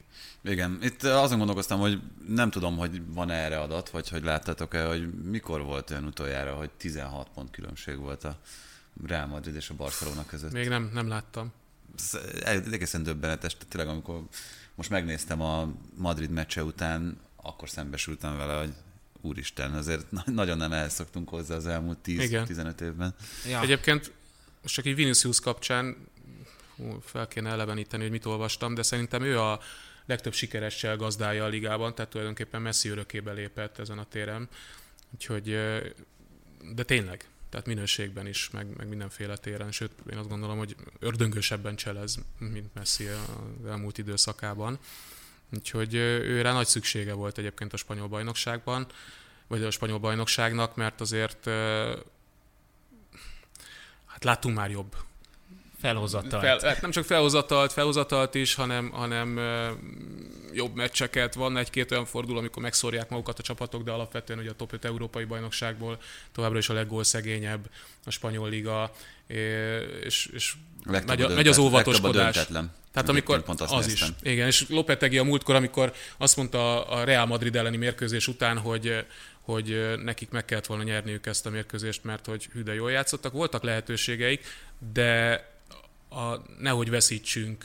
Igen, 0.43 0.79
itt 0.81 1.03
azon 1.03 1.37
gondolkoztam, 1.37 1.79
hogy 1.79 1.99
nem 2.27 2.49
tudom, 2.49 2.77
hogy 2.77 3.01
van 3.07 3.31
erre 3.31 3.59
adat, 3.59 3.89
vagy 3.89 4.09
hogy 4.09 4.23
láttatok-e, 4.23 4.85
hogy 4.85 5.13
mikor 5.23 5.61
volt 5.61 5.91
olyan 5.91 6.05
utoljára, 6.05 6.53
hogy 6.53 6.69
16 6.69 7.27
pont 7.33 7.51
különbség 7.51 7.97
volt 7.97 8.23
a 8.23 8.39
Real 9.07 9.25
Madrid 9.25 9.55
és 9.55 9.69
a 9.69 9.73
Barcelona 9.73 10.25
között. 10.25 10.51
Még 10.51 10.67
nem, 10.67 10.89
nem 10.93 11.07
láttam. 11.07 11.53
Ez 11.95 12.19
egészen 12.71 13.03
döbbenetes, 13.03 13.53
tehát 13.53 13.67
tényleg 13.67 13.89
amikor 13.89 14.21
most 14.75 14.89
megnéztem 14.89 15.41
a 15.41 15.73
Madrid 15.97 16.29
meccse 16.29 16.63
után, 16.63 17.17
akkor 17.35 17.69
szembesültem 17.69 18.37
vele, 18.37 18.59
hogy 18.59 18.73
úristen, 19.25 19.73
azért 19.73 20.11
na- 20.11 20.23
nagyon 20.25 20.57
nem 20.57 20.71
ehhez 20.71 20.93
szoktunk 20.93 21.29
hozzá 21.29 21.55
az 21.55 21.67
elmúlt 21.67 22.07
Igen. 22.07 22.45
10-15 22.49 22.81
évben. 22.81 23.15
Ja. 23.49 23.61
Egyébként 23.61 24.11
most 24.61 24.73
csak 24.73 24.85
egy 24.85 24.95
Vinicius 24.95 25.39
kapcsán 25.39 26.07
hú, 26.75 26.99
fel 27.03 27.27
kéne 27.27 27.49
eleveníteni, 27.49 28.03
hogy 28.03 28.11
mit 28.11 28.25
olvastam, 28.25 28.73
de 28.73 28.83
szerintem 28.83 29.23
ő 29.23 29.39
a 29.39 29.59
legtöbb 30.05 30.33
sikeressel 30.33 30.95
gazdája 30.95 31.43
a 31.43 31.47
ligában, 31.47 31.95
tehát 31.95 32.11
tulajdonképpen 32.11 32.61
Messi 32.61 32.89
örökébe 32.89 33.31
lépett 33.31 33.79
ezen 33.79 33.97
a 33.97 34.03
téren. 34.03 34.49
Úgyhogy, 35.13 35.45
de 36.73 36.83
tényleg, 36.85 37.25
tehát 37.49 37.65
minőségben 37.65 38.27
is, 38.27 38.49
meg, 38.49 38.75
meg 38.77 38.87
mindenféle 38.87 39.37
téren, 39.37 39.71
sőt, 39.71 39.91
én 40.11 40.17
azt 40.17 40.29
gondolom, 40.29 40.57
hogy 40.57 40.75
ördöngősebben 40.99 41.75
cselez, 41.75 42.19
mint 42.37 42.73
Messi 42.73 43.05
az 43.05 43.65
elmúlt 43.67 43.97
időszakában. 43.97 44.79
Úgyhogy 45.53 45.93
őre 45.93 46.51
nagy 46.51 46.67
szüksége 46.67 47.13
volt 47.13 47.37
egyébként 47.37 47.73
a 47.73 47.77
spanyol 47.77 48.07
bajnokságban, 48.07 48.87
vagy 49.47 49.63
a 49.63 49.71
spanyol 49.71 49.99
bajnokságnak, 49.99 50.75
mert 50.75 51.01
azért 51.01 51.45
hát 54.05 54.23
láttunk 54.23 54.55
már 54.55 54.69
jobb 54.69 54.95
Felhozattal. 55.85 56.39
fel, 56.39 56.59
hát 56.63 56.81
nem 56.81 56.91
csak 56.91 57.03
felhozatalt, 57.03 57.71
felhozatalt 57.71 58.35
is, 58.35 58.53
hanem, 58.53 58.89
hanem 58.89 59.39
jobb 60.53 60.75
meccseket. 60.75 61.33
Van 61.33 61.57
egy-két 61.57 61.91
olyan 61.91 62.05
forduló, 62.05 62.37
amikor 62.37 62.61
megszórják 62.61 63.09
magukat 63.09 63.39
a 63.39 63.43
csapatok, 63.43 63.83
de 63.83 63.91
alapvetően 63.91 64.39
ugye 64.39 64.49
a 64.49 64.55
top 64.55 64.73
5 64.73 64.85
európai 64.85 65.23
bajnokságból 65.23 65.97
továbbra 66.31 66.57
is 66.57 66.69
a 66.69 66.73
leggólszegényebb 66.73 67.69
a 68.05 68.09
spanyol 68.09 68.49
liga, 68.49 68.91
és, 70.03 70.25
és 70.33 70.53
Legtöbb 70.85 71.07
megy, 71.07 71.21
a 71.21 71.25
a, 71.25 71.27
döntet- 71.27 71.35
megy 71.35 71.47
az 71.47 71.57
óvatoskodás. 71.57 72.47
Tehát 72.91 73.09
amikor 73.09 73.43
pont 73.43 73.61
azt 73.61 73.73
az 73.73 73.85
néztem. 73.85 74.15
is. 74.21 74.31
Igen, 74.31 74.47
és 74.47 74.65
Lopetegi 74.69 75.17
a 75.17 75.23
múltkor, 75.23 75.55
amikor 75.55 75.93
azt 76.17 76.35
mondta 76.35 76.87
a 76.87 77.03
Real 77.03 77.25
Madrid 77.25 77.55
elleni 77.55 77.77
mérkőzés 77.77 78.27
után, 78.27 78.57
hogy 78.57 79.05
hogy 79.45 79.93
nekik 80.03 80.29
meg 80.29 80.45
kellett 80.45 80.65
volna 80.65 80.83
nyerniük 80.83 81.25
ezt 81.25 81.45
a 81.45 81.49
mérkőzést, 81.49 82.03
mert 82.03 82.25
hogy 82.25 82.45
hű, 82.53 82.63
de 82.63 82.73
jól 82.73 82.91
játszottak. 82.91 83.31
Voltak 83.31 83.63
lehetőségeik, 83.63 84.45
de 84.93 85.43
a, 86.09 86.35
nehogy 86.59 86.89
veszítsünk 86.89 87.63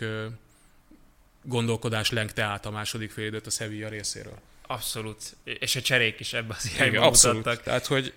gondolkodás 1.43 2.11
lengte 2.11 2.43
át 2.43 2.67
a 2.67 2.71
második 2.71 3.11
fél 3.11 3.27
időt 3.27 3.47
a 3.47 3.51
Sevilla 3.51 3.89
részéről. 3.89 4.39
Abszolút. 4.67 5.37
És 5.45 5.77
a 5.77 5.81
cserék 5.81 6.21
is 6.21 6.33
ebbe 6.33 6.55
az 6.59 6.71
irányba 6.75 7.01
abszolút. 7.03 7.37
mutattak. 7.37 7.65
Tehát, 7.65 7.87
hogy, 7.87 8.13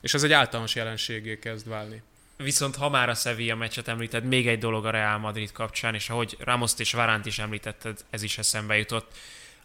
és 0.00 0.14
ez 0.14 0.22
egy 0.22 0.32
általános 0.32 0.74
jelenségé 0.74 1.38
kezd 1.38 1.68
válni. 1.68 2.02
Viszont 2.36 2.76
ha 2.76 2.88
már 2.88 3.08
a 3.08 3.14
Sevilla 3.14 3.54
meccset 3.54 3.88
említed, 3.88 4.24
még 4.24 4.48
egy 4.48 4.58
dolog 4.58 4.86
a 4.86 4.90
Real 4.90 5.18
Madrid 5.18 5.52
kapcsán, 5.52 5.94
és 5.94 6.10
ahogy 6.10 6.36
Ramoszt 6.40 6.80
és 6.80 6.92
Varánt 6.92 7.26
is 7.26 7.38
említetted, 7.38 8.04
ez 8.10 8.22
is 8.22 8.38
eszembe 8.38 8.76
jutott. 8.76 9.16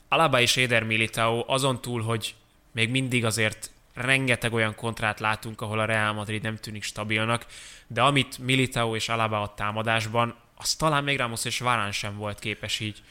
Alaba 0.08 0.42
és 0.42 0.56
Éder 0.56 0.84
Militao 0.84 1.44
azon 1.48 1.82
túl, 1.82 2.02
hogy 2.02 2.36
még 2.72 2.90
mindig 2.90 3.26
azért 3.26 3.72
rengeteg 3.94 4.54
olyan 4.54 4.76
kontrát 4.76 5.20
látunk, 5.20 5.62
ahol 5.62 5.80
a 5.80 5.86
Real 5.86 6.14
Madrid 6.14 6.42
nem 6.42 6.58
tűnik 6.58 6.84
stabilnak, 6.84 7.46
de 7.88 8.02
amit 8.02 8.38
Militao 8.38 8.96
és 8.96 9.10
Alaba 9.10 9.42
a 9.42 9.54
támadásban, 9.54 10.36
az 10.56 10.76
talán 10.76 11.04
még 11.04 11.18
Ramos 11.18 11.46
és 11.46 11.60
Varán 11.60 11.92
sem 11.92 12.18
volt 12.18 12.40
képes 12.40 12.80
így, 12.80 13.02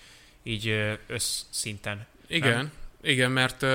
így 0.43 0.97
összszinten. 1.07 2.07
Igen, 2.27 2.57
Nem? 2.57 2.73
igen, 3.03 3.31
mert 3.31 3.67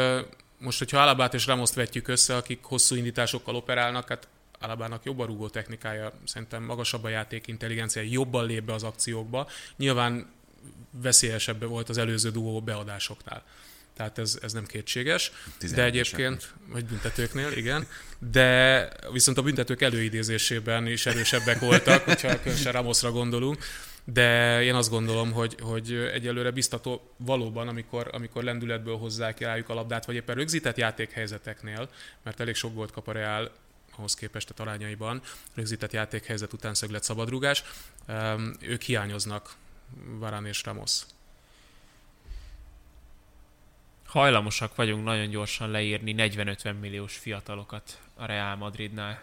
most, 0.58 0.78
hogyha 0.78 1.02
Alabát 1.02 1.34
és 1.34 1.46
Ramoszt 1.46 1.74
vetjük 1.74 2.08
össze, 2.08 2.36
akik 2.36 2.64
hosszú 2.64 2.96
indításokkal 2.96 3.56
operálnak, 3.56 4.08
hát 4.08 4.28
Alabának 4.66 5.04
jobb 5.04 5.20
a 5.20 5.26
rúgó 5.26 5.50
technikája, 5.50 6.12
szerintem 6.24 6.64
magasabb 6.64 7.04
a 7.04 7.10
játék 7.10 7.48
intelligencia, 7.48 8.02
jobban 8.02 8.46
lép 8.46 8.64
be 8.64 8.74
az 8.74 8.84
akciókba. 8.84 9.50
Nyilván 9.78 10.34
veszélyesebb 10.92 11.68
volt 11.68 11.90
az 11.90 11.98
előző 11.98 12.30
duó 12.30 12.62
beadásoknál. 12.62 13.44
Tehát 13.96 14.18
ez, 14.18 14.38
ez 14.42 14.54
nem 14.54 14.66
kétséges. 14.66 15.32
De 15.60 15.68
11-eseknél. 15.68 15.86
egyébként, 15.86 16.54
vagy 16.68 16.86
büntetőknél, 16.86 17.52
igen. 17.52 17.88
De 18.32 18.90
viszont 19.12 19.38
a 19.38 19.42
büntetők 19.42 19.82
előidézésében 19.82 20.88
is 20.88 21.06
erősebbek 21.06 21.60
voltak, 21.60 22.04
hogyha 22.04 22.40
különösen 22.42 22.72
Ramosra 22.72 23.12
gondolunk. 23.12 23.58
De 24.04 24.62
én 24.64 24.76
azt 24.76 24.90
gondolom, 24.90 25.32
hogy, 25.32 25.56
hogy 25.62 25.94
egyelőre 26.14 26.52
biztató 26.52 27.16
valóban, 27.18 27.68
amikor, 27.68 28.10
amikor 28.12 28.44
lendületből 28.44 28.98
hozzák 28.98 29.40
rájuk 29.40 29.70
a 29.70 29.74
labdát, 29.74 30.06
vagy 30.06 30.16
éppen 30.16 30.36
rögzített 30.36 30.78
játékhelyzeteknél, 30.78 31.90
mert 32.24 32.40
elég 32.40 32.56
sok 32.56 32.74
volt 32.74 32.92
kap 32.92 33.08
a 33.08 33.12
Real 33.12 33.52
ahhoz 33.98 34.14
képest 34.14 34.50
a 34.50 34.54
talányaiban, 34.54 35.22
rögzített 35.54 35.92
játékhelyzet 35.92 36.54
után 36.54 36.74
szöglet 36.74 37.04
szabadrugás, 37.04 37.64
ők 38.60 38.82
hiányoznak, 38.82 39.56
Varane 40.20 40.48
és 40.48 40.64
Ramos. 40.64 41.02
hajlamosak 44.16 44.76
vagyunk 44.76 45.04
nagyon 45.04 45.30
gyorsan 45.30 45.70
leírni 45.70 46.16
40-50 46.18 46.80
milliós 46.80 47.18
fiatalokat 47.18 48.00
a 48.14 48.26
Real 48.26 48.56
Madridnál. 48.56 49.22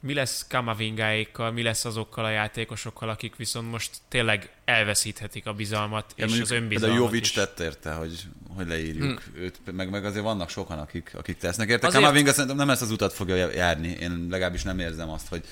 Mi 0.00 0.14
lesz 0.14 0.46
Kamavingáékkal, 0.48 1.50
mi 1.50 1.62
lesz 1.62 1.84
azokkal 1.84 2.24
a 2.24 2.30
játékosokkal, 2.30 3.08
akik 3.08 3.36
viszont 3.36 3.70
most 3.70 3.90
tényleg 4.08 4.50
elveszíthetik 4.64 5.46
a 5.46 5.52
bizalmat 5.52 6.04
Ja, 6.16 6.24
és 6.24 6.30
mondjuk 6.30 6.50
az 6.50 6.56
önbizalmat 6.56 6.98
Jovic 6.98 7.20
is. 7.20 7.32
tett 7.32 7.60
érte, 7.60 7.92
hogy, 7.92 8.22
hogy 8.56 8.66
leírjuk 8.66 9.22
hm. 9.22 9.40
őt, 9.40 9.60
meg, 9.72 9.90
meg 9.90 10.04
azért 10.04 10.24
vannak 10.24 10.50
sokan, 10.50 10.78
akik, 10.78 11.10
akik 11.14 11.36
tesznek 11.36 11.68
érte. 11.68 11.86
Azért- 11.86 12.02
Kamavinga 12.02 12.32
szerintem 12.32 12.56
nem 12.56 12.70
ezt 12.70 12.82
az 12.82 12.90
utat 12.90 13.12
fogja 13.12 13.50
járni. 13.52 13.88
Én 13.88 14.26
legalábbis 14.30 14.62
nem 14.62 14.78
érzem 14.78 15.10
azt, 15.10 15.28
hogy, 15.28 15.44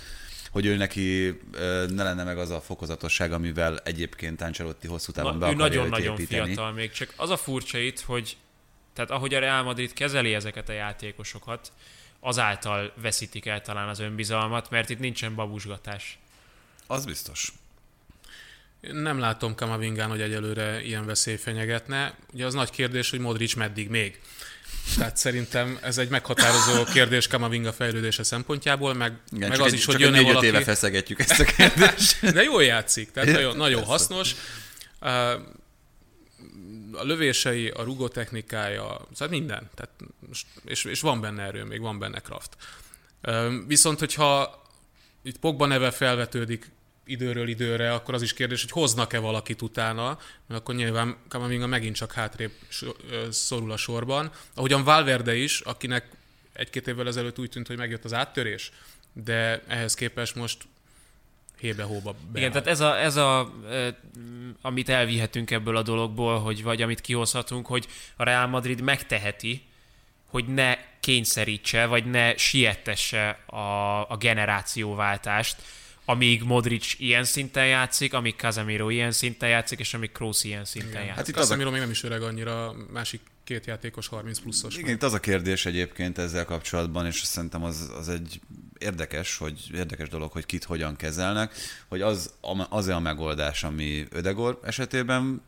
hogy 0.50 0.66
ő 0.66 0.76
neki 0.76 1.40
ne 1.88 2.02
lenne 2.02 2.24
meg 2.24 2.38
az 2.38 2.50
a 2.50 2.60
fokozatosság, 2.60 3.32
amivel 3.32 3.78
egyébként 3.78 4.40
Ancelotti 4.40 4.86
hosszú 4.86 5.12
távon 5.12 5.38
be 5.38 5.46
Na, 5.46 5.52
őt 5.52 5.58
nagyon-nagyon 5.58 6.16
fiatal 6.16 6.72
még, 6.72 6.90
csak 6.90 7.12
az 7.16 7.30
a 7.30 7.36
furcsa 7.36 7.78
itt, 7.78 8.00
hogy 8.00 8.36
tehát 8.92 9.10
ahogy 9.10 9.34
a 9.34 9.38
Real 9.38 9.62
Madrid 9.62 9.92
kezeli 9.92 10.34
ezeket 10.34 10.68
a 10.68 10.72
játékosokat, 10.72 11.72
azáltal 12.26 12.92
veszítik 13.02 13.46
el 13.46 13.60
talán 13.60 13.88
az 13.88 13.98
önbizalmat, 13.98 14.70
mert 14.70 14.90
itt 14.90 14.98
nincsen 14.98 15.34
babusgatás. 15.34 16.18
Az 16.86 17.04
biztos. 17.04 17.52
Nem 18.80 19.18
látom 19.18 19.54
Kamavingán, 19.54 20.08
hogy 20.08 20.20
egyelőre 20.20 20.82
ilyen 20.82 21.06
veszély 21.06 21.36
fenyegetne. 21.36 22.14
Ugye 22.32 22.46
az 22.46 22.54
nagy 22.54 22.70
kérdés, 22.70 23.10
hogy 23.10 23.18
Modric 23.18 23.54
meddig 23.54 23.88
még. 23.88 24.20
Tehát 24.96 25.16
szerintem 25.16 25.78
ez 25.82 25.98
egy 25.98 26.08
meghatározó 26.08 26.84
kérdés 26.94 27.26
Kamavinga 27.26 27.72
fejlődése 27.72 28.22
szempontjából, 28.22 28.94
meg, 28.94 29.12
Igen, 29.32 29.48
meg 29.48 29.60
az 29.60 29.66
egy, 29.66 29.78
is, 29.78 29.84
hogy 29.84 30.00
jönne 30.00 30.22
valaki... 30.22 30.46
éve 30.46 30.62
feszegetjük 30.62 31.20
ezt 31.20 31.40
a 31.40 31.44
kérdést. 31.44 32.26
De 32.34 32.42
jól 32.42 32.64
játszik, 32.64 33.10
tehát 33.10 33.32
nagyon, 33.32 33.56
nagyon 33.56 33.84
hasznos. 33.84 34.34
A 36.96 37.04
lövései, 37.04 37.68
a 37.68 37.82
rugó 37.82 38.08
technikája, 38.08 39.06
szóval 39.12 39.38
minden. 39.38 39.70
Tehát, 39.74 39.90
és, 40.64 40.84
és 40.84 41.00
van 41.00 41.20
benne 41.20 41.42
erő, 41.42 41.64
még 41.64 41.80
van 41.80 41.98
benne 41.98 42.20
kraft. 42.20 42.56
Viszont, 43.66 43.98
hogyha 43.98 44.62
itt 45.22 45.38
Pogba 45.38 45.66
neve 45.66 45.90
felvetődik 45.90 46.70
időről 47.04 47.48
időre, 47.48 47.92
akkor 47.92 48.14
az 48.14 48.22
is 48.22 48.32
kérdés, 48.32 48.60
hogy 48.60 48.70
hoznak-e 48.70 49.18
valakit 49.18 49.62
utána, 49.62 50.18
mert 50.46 50.60
akkor 50.60 50.74
nyilván 50.74 51.16
Kamavinga 51.28 51.66
megint 51.66 51.96
csak 51.96 52.12
hátrébb 52.12 52.52
szorul 53.30 53.72
a 53.72 53.76
sorban. 53.76 54.30
Ahogyan 54.54 54.84
Valverde 54.84 55.34
is, 55.34 55.60
akinek 55.60 56.10
egy-két 56.52 56.88
évvel 56.88 57.06
ezelőtt 57.06 57.38
úgy 57.38 57.50
tűnt, 57.50 57.66
hogy 57.66 57.76
megjött 57.76 58.04
az 58.04 58.12
áttörés, 58.12 58.70
de 59.12 59.62
ehhez 59.66 59.94
képest 59.94 60.34
most 60.34 60.64
hébe-hóba 61.60 62.14
be. 62.32 62.38
Igen, 62.38 62.50
tehát 62.52 62.66
ez 62.66 62.80
a, 62.80 63.00
ez 63.00 63.16
a, 63.16 63.52
amit 64.60 64.88
elvihetünk 64.88 65.50
ebből 65.50 65.76
a 65.76 65.82
dologból, 65.82 66.38
hogy 66.38 66.62
vagy 66.62 66.82
amit 66.82 67.00
kihozhatunk, 67.00 67.66
hogy 67.66 67.86
a 68.16 68.24
Real 68.24 68.46
Madrid 68.46 68.80
megteheti, 68.80 69.62
hogy 70.26 70.44
ne 70.46 70.76
kényszerítse, 71.00 71.86
vagy 71.86 72.04
ne 72.04 72.36
siettesse 72.36 73.28
a, 73.46 74.10
a 74.10 74.16
generációváltást, 74.18 75.56
amíg 76.04 76.42
Modric 76.42 76.94
ilyen 76.98 77.24
szinten 77.24 77.66
játszik, 77.66 78.14
amíg 78.14 78.34
Casemiro 78.36 78.88
ilyen 78.88 79.12
szinten 79.12 79.48
játszik, 79.48 79.78
és 79.78 79.94
amíg 79.94 80.12
Kroos 80.12 80.44
ilyen 80.44 80.64
szinten 80.64 80.90
Igen. 80.90 81.04
játszik. 81.04 81.16
Hát 81.16 81.28
itt 81.28 81.34
Casemiro 81.34 81.68
a... 81.68 81.70
még 81.70 81.80
nem 81.80 81.90
is 81.90 82.02
öreg 82.02 82.22
annyira, 82.22 82.74
másik 82.92 83.20
két 83.44 83.66
játékos 83.66 84.06
30 84.06 84.38
pluszos. 84.38 84.76
Igen, 84.76 84.94
itt 84.94 85.02
az 85.02 85.12
a 85.12 85.20
kérdés 85.20 85.66
egyébként 85.66 86.18
ezzel 86.18 86.44
kapcsolatban, 86.44 87.06
és 87.06 87.16
szerintem 87.16 87.64
az, 87.64 87.90
az 87.98 88.08
egy 88.08 88.40
érdekes, 88.78 89.36
hogy 89.36 89.70
érdekes 89.74 90.08
dolog, 90.08 90.32
hogy 90.32 90.46
kit 90.46 90.64
hogyan 90.64 90.96
kezelnek, 90.96 91.54
hogy 91.88 92.00
az, 92.00 92.32
az 92.68 92.88
a 92.88 93.00
megoldás, 93.00 93.64
ami 93.64 94.06
Ödegor 94.10 94.60
esetében 94.64 95.42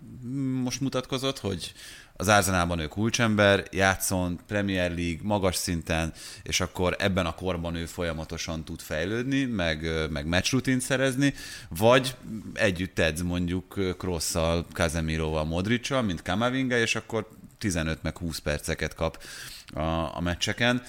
most 0.63 0.81
mutatkozott, 0.81 1.39
hogy 1.39 1.73
az 2.21 2.29
Arzenálban 2.29 2.79
ő 2.79 2.87
kulcsember, 2.87 3.65
játszon 3.71 4.41
Premier 4.47 4.91
League 4.95 5.21
magas 5.23 5.57
szinten, 5.57 6.13
és 6.43 6.61
akkor 6.61 6.97
ebben 6.99 7.27
a 7.27 7.35
korban 7.35 7.75
ő 7.75 7.87
folyamatosan 7.87 8.65
tud 8.65 8.81
fejlődni, 8.81 9.45
meg, 9.45 10.09
meg 10.11 10.27
match 10.27 10.53
rutint 10.53 10.81
szerezni, 10.81 11.35
vagy 11.69 12.17
együtt 12.55 12.99
edz 12.99 13.23
mondjuk 13.23 13.97
Krosszal, 13.99 14.67
Kazemiroval, 14.73 15.45
Modricsal, 15.45 16.03
mint 16.03 16.23
Kamavinga, 16.23 16.77
és 16.77 16.95
akkor 16.95 17.29
15 17.59 18.03
meg 18.03 18.19
20 18.19 18.39
perceket 18.39 18.95
kap 18.95 19.23
a, 19.75 20.17
a 20.17 20.21
meccseken 20.21 20.83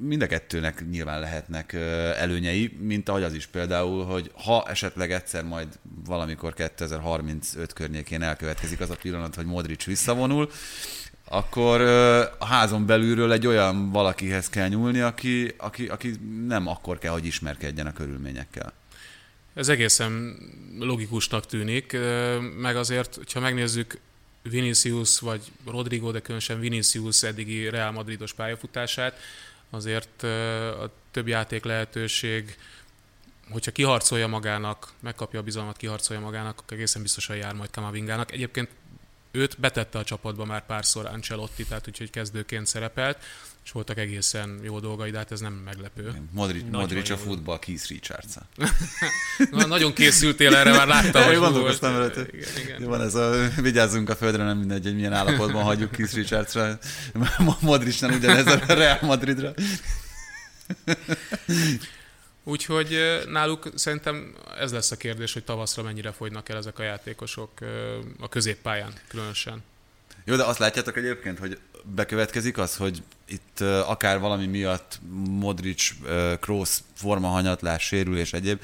mind 0.00 0.22
a 0.22 0.26
kettőnek 0.26 0.84
nyilván 0.90 1.20
lehetnek 1.20 1.72
előnyei, 2.18 2.76
mint 2.80 3.08
ahogy 3.08 3.22
az 3.22 3.34
is 3.34 3.46
például, 3.46 4.04
hogy 4.04 4.30
ha 4.34 4.64
esetleg 4.68 5.12
egyszer 5.12 5.44
majd 5.44 5.68
valamikor 6.06 6.54
2035 6.54 7.72
környékén 7.72 8.22
elkövetkezik 8.22 8.80
az 8.80 8.90
a 8.90 8.96
pillanat, 8.96 9.34
hogy 9.34 9.46
Modric 9.46 9.84
visszavonul, 9.84 10.50
akkor 11.24 11.80
a 12.38 12.46
házon 12.46 12.86
belülről 12.86 13.32
egy 13.32 13.46
olyan 13.46 13.90
valakihez 13.90 14.48
kell 14.48 14.68
nyúlni, 14.68 15.00
aki, 15.00 15.54
aki, 15.56 15.86
aki 15.86 16.14
nem 16.46 16.66
akkor 16.66 16.98
kell, 16.98 17.12
hogy 17.12 17.26
ismerkedjen 17.26 17.86
a 17.86 17.92
körülményekkel. 17.92 18.72
Ez 19.54 19.68
egészen 19.68 20.36
logikusnak 20.78 21.46
tűnik, 21.46 21.96
meg 22.56 22.76
azért, 22.76 23.18
ha 23.32 23.40
megnézzük 23.40 23.98
Vinicius 24.42 25.18
vagy 25.18 25.40
Rodrigo, 25.66 26.10
de 26.10 26.20
különösen 26.20 26.60
Vinicius 26.60 27.22
eddigi 27.22 27.68
Real 27.68 27.90
Madridos 27.90 28.32
pályafutását, 28.32 29.18
azért 29.74 30.22
a 30.82 30.90
több 31.10 31.28
játék 31.28 31.64
lehetőség, 31.64 32.56
hogyha 33.50 33.70
kiharcolja 33.70 34.26
magának, 34.26 34.92
megkapja 35.00 35.40
a 35.40 35.42
bizalmat, 35.42 35.76
kiharcolja 35.76 36.22
magának, 36.22 36.60
akkor 36.60 36.76
egészen 36.76 37.02
biztosan 37.02 37.36
jár 37.36 37.54
majd 37.54 37.70
Kamavingának. 37.70 38.32
Egyébként 38.32 38.70
őt 39.30 39.60
betette 39.60 39.98
a 39.98 40.04
csapatba 40.04 40.44
már 40.44 40.66
párszor 40.66 41.06
Ancelotti, 41.06 41.64
tehát 41.64 41.88
úgyhogy 41.88 42.10
kezdőként 42.10 42.66
szerepelt, 42.66 43.24
és 43.64 43.70
voltak 43.70 43.98
egészen 43.98 44.60
jó 44.62 44.80
dolgai, 44.80 45.10
de 45.10 45.18
hát 45.18 45.32
ez 45.32 45.40
nem 45.40 45.52
meglepő. 45.52 46.12
Modric, 46.30 46.64
Modric 46.70 47.10
a 47.10 47.16
futball 47.16 47.58
Keith 47.58 47.88
richards 47.88 48.34
Na, 49.50 49.66
nagyon 49.66 49.92
készültél 49.92 50.54
erre, 50.54 50.70
már 50.70 50.86
láttam, 50.86 51.22
hogy 51.22 51.36
gondolkoztam 51.36 51.94
előtt. 51.94 52.32
Igen, 52.32 52.48
igen. 52.64 52.82
Van 52.82 53.00
ez 53.00 53.14
a, 53.14 53.48
vigyázzunk 53.60 54.08
a 54.08 54.16
földre, 54.16 54.44
nem 54.44 54.58
mindegy, 54.58 54.82
hogy 54.82 54.94
milyen 54.94 55.12
állapotban 55.12 55.62
hagyjuk 55.62 55.90
Keith 55.90 56.14
Richardsra. 56.14 56.78
Modric 57.60 58.00
nem 58.00 58.14
ugyanez 58.14 58.46
a 58.46 58.74
Real 58.74 58.98
Madridra. 59.00 59.54
Úgyhogy 62.44 62.98
náluk 63.28 63.68
szerintem 63.74 64.34
ez 64.58 64.72
lesz 64.72 64.90
a 64.90 64.96
kérdés, 64.96 65.32
hogy 65.32 65.44
tavaszra 65.44 65.82
mennyire 65.82 66.12
fogynak 66.12 66.48
el 66.48 66.56
ezek 66.56 66.78
a 66.78 66.82
játékosok 66.82 67.50
a 68.20 68.28
középpályán 68.28 68.92
különösen. 69.08 69.62
Jó, 70.24 70.36
de 70.36 70.44
azt 70.44 70.58
látjátok 70.58 70.96
egyébként, 70.96 71.38
hogy 71.38 71.58
bekövetkezik 71.94 72.58
az, 72.58 72.76
hogy 72.76 73.02
itt 73.26 73.60
akár 73.60 74.18
valami 74.18 74.46
miatt 74.46 74.98
Modric, 75.28 75.92
Kroos 76.40 76.78
formahanyatlás, 76.94 77.82
sérülés 77.82 78.32
egyéb, 78.32 78.62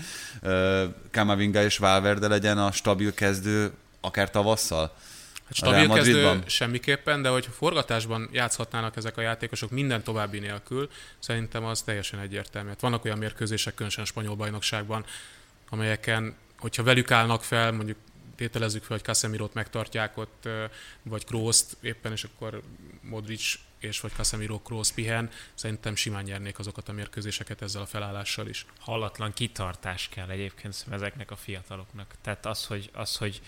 Kamavinga 1.10 1.62
és 1.62 1.78
Valverde 1.78 2.28
legyen 2.28 2.58
a 2.58 2.72
stabil 2.72 3.14
kezdő 3.14 3.72
akár 4.00 4.30
tavasszal? 4.30 4.96
Hát 5.44 5.54
stabil 5.54 5.88
kezdő 5.88 6.42
semmiképpen, 6.46 7.22
de 7.22 7.28
hogy 7.28 7.48
forgatásban 7.56 8.28
játszhatnának 8.32 8.96
ezek 8.96 9.16
a 9.16 9.20
játékosok 9.20 9.70
minden 9.70 10.02
további 10.02 10.38
nélkül, 10.38 10.90
szerintem 11.18 11.64
az 11.64 11.82
teljesen 11.82 12.20
egyértelmű. 12.20 12.68
Hát 12.68 12.80
vannak 12.80 13.04
olyan 13.04 13.18
mérkőzések, 13.18 13.74
különösen 13.74 14.02
a 14.02 14.06
spanyol 14.06 14.34
bajnokságban, 14.34 15.04
amelyeken, 15.68 16.34
hogyha 16.58 16.82
velük 16.82 17.10
állnak 17.10 17.44
fel, 17.44 17.72
mondjuk 17.72 17.96
tételezzük 18.36 18.82
fel, 18.82 18.96
hogy 18.96 19.06
Casemiro-t 19.06 19.54
megtartják 19.54 20.16
ott, 20.16 20.48
vagy 21.02 21.24
Kroos-t 21.24 21.76
éppen, 21.80 22.12
és 22.12 22.24
akkor 22.24 22.62
Modric 23.00 23.54
és 23.80 24.00
vagy 24.00 24.12
Casemiro 24.12 24.58
Kroos 24.58 24.92
pihen, 24.92 25.30
szerintem 25.54 25.94
simán 25.94 26.22
nyernék 26.22 26.58
azokat 26.58 26.88
a 26.88 26.92
mérkőzéseket 26.92 27.62
ezzel 27.62 27.82
a 27.82 27.86
felállással 27.86 28.48
is. 28.48 28.66
Hallatlan 28.78 29.32
kitartás 29.32 30.08
kell 30.08 30.28
egyébként 30.28 30.86
ezeknek 30.90 31.30
a 31.30 31.36
fiataloknak. 31.36 32.14
Tehát 32.22 32.46
az, 32.46 32.66
hogy, 32.66 32.90
az, 32.92 33.16
hogy 33.16 33.40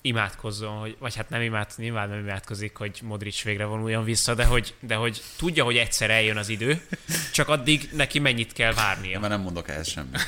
imádkozzon, 0.00 0.78
hogy, 0.78 0.96
vagy 0.98 1.16
hát 1.16 1.28
nem 1.28 1.40
imád, 1.40 1.70
nyilván 1.76 2.08
nem 2.08 2.18
imádkozik, 2.18 2.76
hogy 2.76 3.00
Modric 3.02 3.42
végre 3.42 3.64
vonuljon 3.64 4.04
vissza, 4.04 4.34
de 4.34 4.44
hogy, 4.44 4.74
de 4.80 4.94
hogy 4.94 5.22
tudja, 5.36 5.64
hogy 5.64 5.76
egyszer 5.76 6.10
eljön 6.10 6.36
az 6.36 6.48
idő, 6.48 6.86
csak 7.32 7.48
addig 7.48 7.88
neki 7.92 8.18
mennyit 8.18 8.52
kell 8.52 8.72
várnia. 8.72 9.20
Mert 9.20 9.32
nem 9.32 9.42
mondok 9.42 9.68
ehhez 9.68 9.88
semmit. 9.88 10.26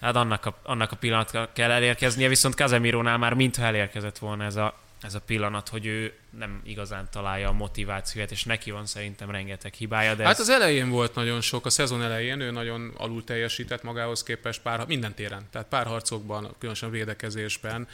Hát 0.00 0.16
annak 0.16 0.46
a, 0.46 0.58
annak 0.62 0.92
a 0.92 0.96
pillanatra 0.96 1.52
kell 1.52 1.70
elérkeznie, 1.70 2.28
viszont 2.28 2.54
Casemirónál 2.54 3.18
már 3.18 3.34
mintha 3.34 3.62
elérkezett 3.62 4.18
volna 4.18 4.44
ez 4.44 4.56
a, 4.56 4.78
ez 5.06 5.14
a 5.14 5.20
pillanat, 5.20 5.68
hogy 5.68 5.86
ő 5.86 6.12
nem 6.30 6.60
igazán 6.64 7.08
találja 7.10 7.48
a 7.48 7.52
motivációt, 7.52 8.30
és 8.30 8.44
neki 8.44 8.70
van 8.70 8.86
szerintem 8.86 9.30
rengeteg 9.30 9.72
hibája. 9.72 10.14
De 10.14 10.24
hát 10.24 10.32
ez... 10.32 10.40
az 10.40 10.48
elején 10.48 10.88
volt 10.88 11.14
nagyon 11.14 11.40
sok, 11.40 11.66
a 11.66 11.70
szezon 11.70 12.02
elején 12.02 12.40
ő 12.40 12.50
nagyon 12.50 12.92
alul 12.96 13.24
teljesített 13.24 13.82
magához 13.82 14.22
képest 14.22 14.62
pár, 14.62 14.86
minden 14.86 15.14
téren, 15.14 15.46
tehát 15.50 15.68
párharcokban, 15.68 16.54
különösen 16.58 16.90
védekezésben, 16.90 17.88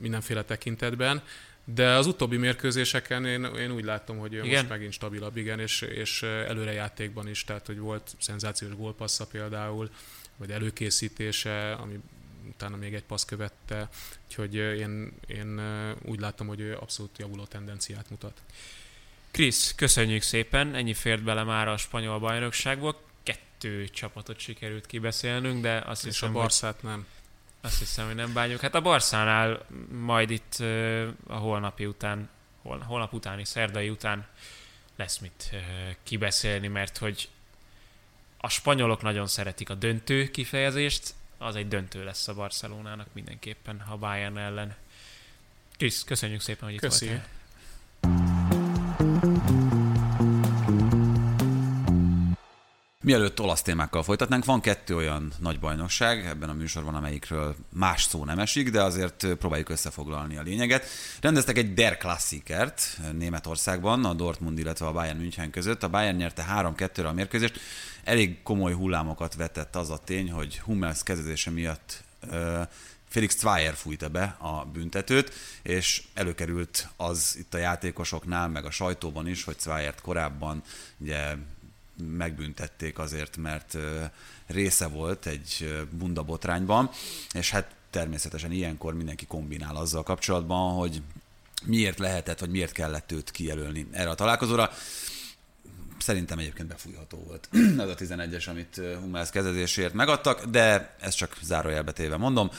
mindenféle 0.00 0.42
tekintetben. 0.42 1.22
De 1.64 1.88
az 1.88 2.06
utóbbi 2.06 2.36
mérkőzéseken 2.36 3.24
én, 3.24 3.44
én 3.44 3.72
úgy 3.72 3.84
látom, 3.84 4.18
hogy 4.18 4.34
ő 4.34 4.44
igen. 4.44 4.50
most 4.50 4.68
megint 4.68 4.92
stabilabb, 4.92 5.36
igen, 5.36 5.60
és, 5.60 5.80
és 5.80 6.22
előrejátékban 6.22 7.28
is, 7.28 7.44
tehát 7.44 7.66
hogy 7.66 7.78
volt 7.78 8.10
szenzációs 8.18 8.76
gólpassza 8.76 9.26
például, 9.26 9.90
vagy 10.36 10.50
előkészítése, 10.50 11.72
ami 11.72 12.00
utána 12.48 12.76
még 12.76 12.94
egy 12.94 13.04
passz 13.04 13.24
követte, 13.24 13.88
úgyhogy 14.24 14.54
én, 14.54 15.12
én 15.26 15.60
úgy 16.02 16.20
látom, 16.20 16.46
hogy 16.46 16.60
ő 16.60 16.76
abszolút 16.76 17.18
javuló 17.18 17.44
tendenciát 17.44 18.10
mutat. 18.10 18.42
Krisz, 19.30 19.74
köszönjük 19.74 20.22
szépen, 20.22 20.74
ennyi 20.74 20.94
fért 20.94 21.22
bele 21.22 21.42
már 21.42 21.68
a 21.68 21.76
spanyol 21.76 22.18
bajnokságból. 22.18 23.00
Kettő 23.22 23.88
csapatot 23.88 24.38
sikerült 24.38 24.86
kibeszélnünk, 24.86 25.62
de 25.62 25.78
azt 25.86 26.06
És 26.06 26.12
hiszem, 26.12 26.28
a 26.28 26.32
Barszát 26.32 26.80
hogy, 26.80 26.90
nem. 26.90 27.06
Azt 27.60 27.78
hiszem, 27.78 28.06
hogy 28.06 28.14
nem 28.14 28.32
bánjuk. 28.32 28.60
Hát 28.60 28.74
a 28.74 28.80
Barszánál 28.80 29.66
majd 29.90 30.30
itt 30.30 30.54
a 31.26 31.34
holnapi 31.34 31.86
után, 31.86 32.28
holnap 32.62 33.12
utáni, 33.12 33.44
szerdai 33.44 33.88
után 33.88 34.26
lesz 34.96 35.18
mit 35.18 35.50
kibeszélni, 36.02 36.68
mert 36.68 36.98
hogy 36.98 37.28
a 38.36 38.48
spanyolok 38.48 39.02
nagyon 39.02 39.26
szeretik 39.26 39.70
a 39.70 39.74
döntő 39.74 40.30
kifejezést, 40.30 41.14
az 41.44 41.56
egy 41.56 41.68
döntő 41.68 42.04
lesz 42.04 42.28
a 42.28 42.34
Barcelonának 42.34 43.06
mindenképpen, 43.12 43.80
ha 43.80 43.96
Bayern 43.96 44.38
ellen. 44.38 44.74
Krisz, 45.76 46.04
köszönjük 46.04 46.40
szépen, 46.40 46.64
hogy 46.64 46.74
itt 46.74 46.80
Köszi. 46.80 47.06
voltál. 47.06 47.32
Mielőtt 53.04 53.40
olasz 53.40 53.62
témákkal 53.62 54.02
folytatnánk, 54.02 54.44
van 54.44 54.60
kettő 54.60 54.96
olyan 54.96 55.32
nagy 55.38 55.58
bajnokság 55.58 56.26
ebben 56.26 56.48
a 56.48 56.52
műsorban, 56.52 56.94
amelyikről 56.94 57.56
más 57.68 58.02
szó 58.02 58.24
nem 58.24 58.38
esik, 58.38 58.70
de 58.70 58.82
azért 58.82 59.26
próbáljuk 59.38 59.68
összefoglalni 59.68 60.36
a 60.36 60.42
lényeget. 60.42 60.86
Rendeztek 61.20 61.58
egy 61.58 61.74
Der 61.74 61.96
Klassikert 61.96 63.00
Németországban, 63.12 64.04
a 64.04 64.12
Dortmund, 64.12 64.58
illetve 64.58 64.86
a 64.86 64.92
Bayern 64.92 65.18
München 65.18 65.50
között. 65.50 65.82
A 65.82 65.88
Bayern 65.88 66.16
nyerte 66.16 66.46
3-2-re 66.50 67.08
a 67.08 67.12
mérkőzést. 67.12 67.60
Elég 68.04 68.42
komoly 68.42 68.72
hullámokat 68.72 69.34
vetett 69.34 69.76
az 69.76 69.90
a 69.90 69.98
tény, 69.98 70.30
hogy 70.30 70.58
Hummels 70.58 71.02
kezdése 71.02 71.50
miatt 71.50 72.04
Felix 73.08 73.38
Zweier 73.38 73.74
fújta 73.74 74.08
be 74.08 74.36
a 74.38 74.64
büntetőt, 74.72 75.32
és 75.62 76.02
előkerült 76.14 76.88
az 76.96 77.36
itt 77.38 77.54
a 77.54 77.58
játékosoknál, 77.58 78.48
meg 78.48 78.64
a 78.64 78.70
sajtóban 78.70 79.28
is, 79.28 79.44
hogy 79.44 79.60
Zweiert 79.60 80.00
korábban 80.00 80.62
ugye 80.98 81.34
megbüntették 81.96 82.98
azért, 82.98 83.36
mert 83.36 83.76
része 84.46 84.86
volt 84.86 85.26
egy 85.26 85.82
bunda 85.90 86.22
botrányban, 86.22 86.90
és 87.32 87.50
hát 87.50 87.74
természetesen 87.90 88.52
ilyenkor 88.52 88.94
mindenki 88.94 89.26
kombinál 89.26 89.76
azzal 89.76 90.02
kapcsolatban, 90.02 90.74
hogy 90.74 91.02
miért 91.64 91.98
lehetett, 91.98 92.38
vagy 92.38 92.50
miért 92.50 92.72
kellett 92.72 93.12
őt 93.12 93.30
kijelölni 93.30 93.86
erre 93.90 94.10
a 94.10 94.14
találkozóra. 94.14 94.70
Szerintem 95.98 96.38
egyébként 96.38 96.68
befújható 96.68 97.18
volt 97.26 97.48
ez 97.78 97.88
a 97.88 97.94
11-es, 97.94 98.48
amit 98.48 98.80
Hummels 99.00 99.30
kezezésért 99.30 99.94
megadtak, 99.94 100.44
de 100.44 100.94
ezt 101.00 101.16
csak 101.16 101.36
zárójelbe 101.42 101.92
téve 101.92 102.16
mondom. 102.16 102.50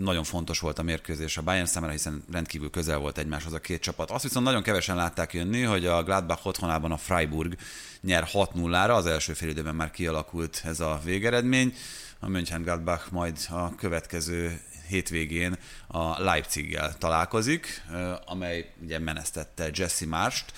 Nagyon 0.00 0.24
fontos 0.24 0.58
volt 0.58 0.78
a 0.78 0.82
mérkőzés 0.82 1.36
a 1.36 1.42
Bayern 1.42 1.66
számára, 1.66 1.92
hiszen 1.92 2.24
rendkívül 2.32 2.70
közel 2.70 2.98
volt 2.98 3.18
egymáshoz 3.18 3.52
a 3.52 3.60
két 3.60 3.80
csapat. 3.80 4.10
Azt 4.10 4.22
viszont 4.22 4.44
nagyon 4.44 4.62
kevesen 4.62 4.96
látták 4.96 5.32
jönni, 5.32 5.62
hogy 5.62 5.86
a 5.86 6.02
Gladbach 6.02 6.46
otthonában 6.46 6.92
a 6.92 6.96
Freiburg 6.96 7.56
nyer 8.00 8.28
6-0-ra, 8.32 8.94
az 8.94 9.06
első 9.06 9.32
fél 9.32 9.48
időben 9.48 9.74
már 9.74 9.90
kialakult 9.90 10.62
ez 10.64 10.80
a 10.80 11.00
végeredmény. 11.04 11.74
A 12.18 12.28
Mönchengladbach 12.28 13.12
majd 13.12 13.38
a 13.48 13.74
következő 13.74 14.60
hétvégén 14.88 15.56
a 15.86 16.22
Leipziggel 16.22 16.98
találkozik, 16.98 17.82
amely 18.26 18.70
ugye 18.82 18.98
menesztette 18.98 19.70
Jesse 19.74 20.06
Marst, 20.06 20.52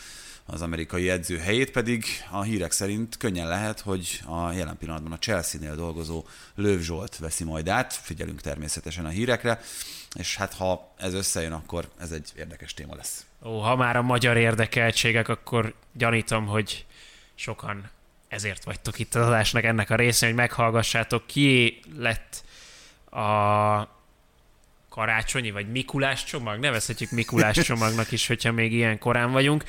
az 0.47 0.63
amerikai 0.63 1.11
edző 1.11 1.39
helyét 1.39 1.71
pedig 1.71 2.05
a 2.31 2.43
hírek 2.43 2.73
szerint 2.73 3.17
könnyen 3.17 3.49
lehet, 3.49 3.81
hogy 3.81 4.21
a 4.27 4.53
jelen 4.53 4.77
pillanatban 4.79 5.13
a 5.13 5.19
Chelsea-nél 5.19 5.75
dolgozó 5.75 6.25
Löv 6.55 6.81
Zsolt 6.81 7.19
veszi 7.19 7.45
majd 7.45 7.69
át, 7.69 7.93
figyelünk 7.93 8.41
természetesen 8.41 9.05
a 9.05 9.09
hírekre, 9.09 9.61
és 10.15 10.37
hát 10.37 10.55
ha 10.55 10.93
ez 10.97 11.15
összejön, 11.15 11.53
akkor 11.53 11.89
ez 12.01 12.11
egy 12.11 12.33
érdekes 12.37 12.75
téma 12.75 12.95
lesz. 12.95 13.27
Ó, 13.45 13.59
ha 13.59 13.77
már 13.77 13.97
a 13.97 14.03
magyar 14.03 14.37
érdekeltségek, 14.37 15.29
akkor 15.29 15.75
gyanítom, 15.93 16.47
hogy 16.47 16.87
sokan 17.35 17.91
ezért 18.29 18.65
vagytok 18.65 18.99
itt 18.99 19.15
az 19.15 19.27
adásnak 19.27 19.65
ennek 19.65 19.91
a 19.91 19.95
részén, 19.95 20.29
hogy 20.29 20.39
meghallgassátok, 20.39 21.27
ki 21.27 21.81
lett 21.97 22.45
a 23.11 24.01
karácsonyi 24.89 25.51
vagy 25.51 25.71
Mikulás 25.71 26.25
csomag, 26.25 26.59
nevezhetjük 26.59 27.11
Mikulás 27.11 27.59
csomagnak 27.67 28.13
is, 28.13 28.27
hogyha 28.27 28.53
még 28.53 28.73
ilyen 28.73 28.99
korán 28.99 29.33
vagyunk. 29.33 29.65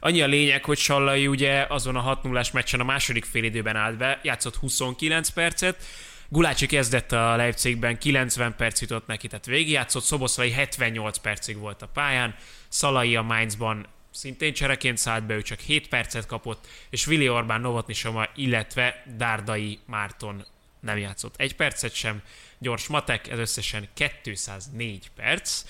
Annyi 0.00 0.20
a 0.22 0.26
lényeg, 0.26 0.64
hogy 0.64 0.78
Sallai 0.78 1.26
ugye 1.26 1.66
azon 1.68 1.96
a 1.96 2.00
6 2.00 2.22
0 2.22 2.42
meccsen 2.52 2.80
a 2.80 2.84
második 2.84 3.24
félidőben 3.24 3.76
állt 3.76 3.96
be, 3.96 4.20
játszott 4.22 4.56
29 4.56 5.28
percet, 5.28 5.84
Gulácsi 6.30 6.66
kezdett 6.66 7.12
a 7.12 7.36
Leipzigben, 7.36 7.98
90 7.98 8.56
perc 8.56 8.80
jutott 8.80 9.06
neki, 9.06 9.28
tehát 9.28 9.46
végigjátszott, 9.46 10.02
Szoboszlai 10.02 10.50
78 10.50 11.18
percig 11.18 11.56
volt 11.56 11.82
a 11.82 11.86
pályán, 11.86 12.34
Szalai 12.68 13.16
a 13.16 13.22
Mainzban 13.22 13.86
szintén 14.10 14.52
csereként 14.52 14.98
szállt 14.98 15.26
be, 15.26 15.34
ő 15.34 15.42
csak 15.42 15.60
7 15.60 15.88
percet 15.88 16.26
kapott, 16.26 16.66
és 16.90 17.04
Vili 17.04 17.28
Orbán 17.28 17.60
Novotnisoma, 17.60 18.26
illetve 18.34 19.04
Dárdai 19.16 19.78
Márton 19.86 20.44
nem 20.80 20.98
játszott 20.98 21.34
egy 21.36 21.54
percet 21.54 21.94
sem. 21.94 22.22
Gyors 22.58 22.86
matek, 22.86 23.28
ez 23.28 23.38
összesen 23.38 23.88
204 23.94 25.10
perc. 25.16 25.64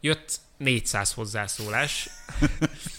Jött 0.00 0.40
400 0.56 1.12
hozzászólás. 1.12 2.08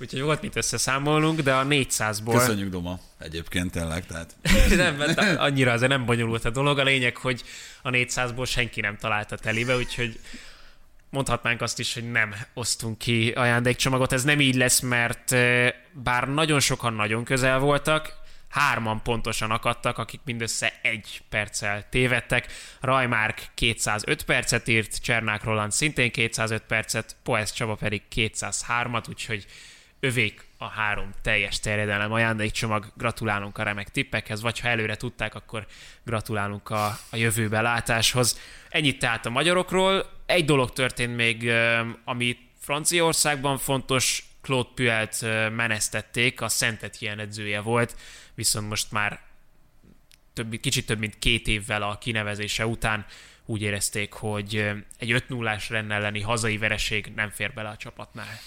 Úgyhogy 0.00 0.20
volt 0.20 0.42
mit 0.42 0.56
összeszámolnunk, 0.56 1.40
de 1.40 1.54
a 1.54 1.66
400-ból... 1.66 2.32
Köszönjük, 2.32 2.70
Doma, 2.70 2.98
egyébként 3.18 3.72
tényleg, 3.72 4.06
tehát... 4.06 4.36
nem, 4.76 5.02
annyira 5.36 5.72
azért 5.72 5.90
nem 5.90 6.04
bonyolult 6.04 6.44
a 6.44 6.50
dolog. 6.50 6.78
A 6.78 6.82
lényeg, 6.82 7.16
hogy 7.16 7.42
a 7.82 7.90
400-ból 7.90 8.46
senki 8.46 8.80
nem 8.80 8.96
találta 8.96 9.36
telibe, 9.36 9.76
úgyhogy 9.76 10.20
mondhatnánk 11.10 11.60
azt 11.60 11.78
is, 11.78 11.94
hogy 11.94 12.10
nem 12.10 12.34
osztunk 12.54 12.98
ki 12.98 13.30
ajándékcsomagot. 13.30 14.12
Ez 14.12 14.24
nem 14.24 14.40
így 14.40 14.54
lesz, 14.54 14.80
mert 14.80 15.32
eh, 15.32 15.72
bár 15.92 16.28
nagyon 16.28 16.60
sokan 16.60 16.92
nagyon 16.92 17.24
közel 17.24 17.58
voltak, 17.58 18.24
hárman 18.56 19.02
pontosan 19.02 19.50
akadtak, 19.50 19.98
akik 19.98 20.20
mindössze 20.24 20.72
egy 20.82 21.22
perccel 21.28 21.88
tévedtek. 21.88 22.52
Rajmárk 22.80 23.46
205 23.54 24.24
percet 24.24 24.68
írt, 24.68 25.02
Csernák 25.02 25.44
Roland 25.44 25.72
szintén 25.72 26.10
205 26.10 26.62
percet, 26.62 27.16
Poesz 27.22 27.52
Csaba 27.52 27.74
pedig 27.74 28.02
203-at, 28.14 29.08
úgyhogy 29.08 29.46
övék 30.00 30.44
a 30.58 30.68
három 30.68 31.10
teljes 31.22 31.60
terjedelem 31.60 32.12
ajándékcsomag. 32.12 32.92
Gratulálunk 32.96 33.58
a 33.58 33.62
remek 33.62 33.88
tippekhez, 33.88 34.42
vagy 34.42 34.60
ha 34.60 34.68
előre 34.68 34.96
tudták, 34.96 35.34
akkor 35.34 35.66
gratulálunk 36.04 36.70
a, 36.70 36.86
a 37.10 37.16
jövőbe 37.16 37.60
látáshoz. 37.60 38.40
Ennyit 38.68 38.98
tehát 38.98 39.26
a 39.26 39.30
magyarokról. 39.30 40.06
Egy 40.26 40.44
dolog 40.44 40.72
történt 40.72 41.16
még, 41.16 41.50
ami 42.04 42.36
Franciaországban 42.60 43.58
fontos, 43.58 44.25
Claude 44.46 44.68
Puelt 44.74 45.20
menesztették, 45.50 46.40
a 46.40 46.48
Szentet 46.48 47.00
ilyen 47.00 47.18
edzője 47.18 47.60
volt, 47.60 47.96
viszont 48.34 48.68
most 48.68 48.92
már 48.92 49.20
több, 50.32 50.60
kicsit 50.60 50.86
több 50.86 50.98
mint 50.98 51.18
két 51.18 51.46
évvel 51.46 51.82
a 51.82 51.98
kinevezése 51.98 52.66
után 52.66 53.06
úgy 53.44 53.62
érezték, 53.62 54.12
hogy 54.12 54.70
egy 54.98 55.12
5 55.12 55.28
0 55.28 55.58
rend 55.68 55.90
elleni 55.90 56.20
hazai 56.20 56.58
vereség 56.58 57.12
nem 57.14 57.30
fér 57.30 57.52
bele 57.52 57.68
a 57.68 57.76
csapatnál. 57.76 58.40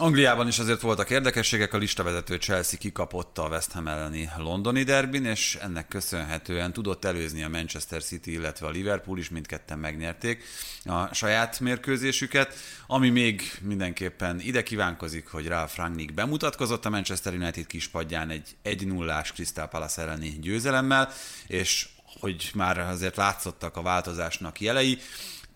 Angliában 0.00 0.48
is 0.48 0.58
azért 0.58 0.80
voltak 0.80 1.10
érdekességek, 1.10 1.74
a 1.74 1.78
listavezető 1.78 2.36
Chelsea 2.36 2.78
kikapott 2.78 3.38
a 3.38 3.48
West 3.48 3.72
Ham 3.72 3.88
elleni 3.88 4.30
londoni 4.36 4.82
derbin, 4.82 5.24
és 5.24 5.58
ennek 5.60 5.88
köszönhetően 5.88 6.72
tudott 6.72 7.04
előzni 7.04 7.42
a 7.42 7.48
Manchester 7.48 8.02
City, 8.02 8.32
illetve 8.32 8.66
a 8.66 8.70
Liverpool 8.70 9.18
is, 9.18 9.28
mindketten 9.28 9.78
megnyerték 9.78 10.44
a 10.84 11.14
saját 11.14 11.60
mérkőzésüket. 11.60 12.54
Ami 12.86 13.10
még 13.10 13.42
mindenképpen 13.60 14.40
ide 14.40 14.62
kívánkozik, 14.62 15.26
hogy 15.26 15.46
Ralf 15.46 15.76
Rangnick 15.76 16.14
bemutatkozott 16.14 16.84
a 16.84 16.90
Manchester 16.90 17.34
United 17.34 17.66
kispadján 17.66 18.30
egy 18.30 18.56
1-0-ás 18.64 19.32
Crystal 19.32 19.68
Palace 19.68 20.02
elleni 20.02 20.38
győzelemmel, 20.40 21.12
és 21.46 21.88
hogy 22.20 22.50
már 22.54 22.78
azért 22.78 23.16
látszottak 23.16 23.76
a 23.76 23.82
változásnak 23.82 24.60
jelei. 24.60 24.98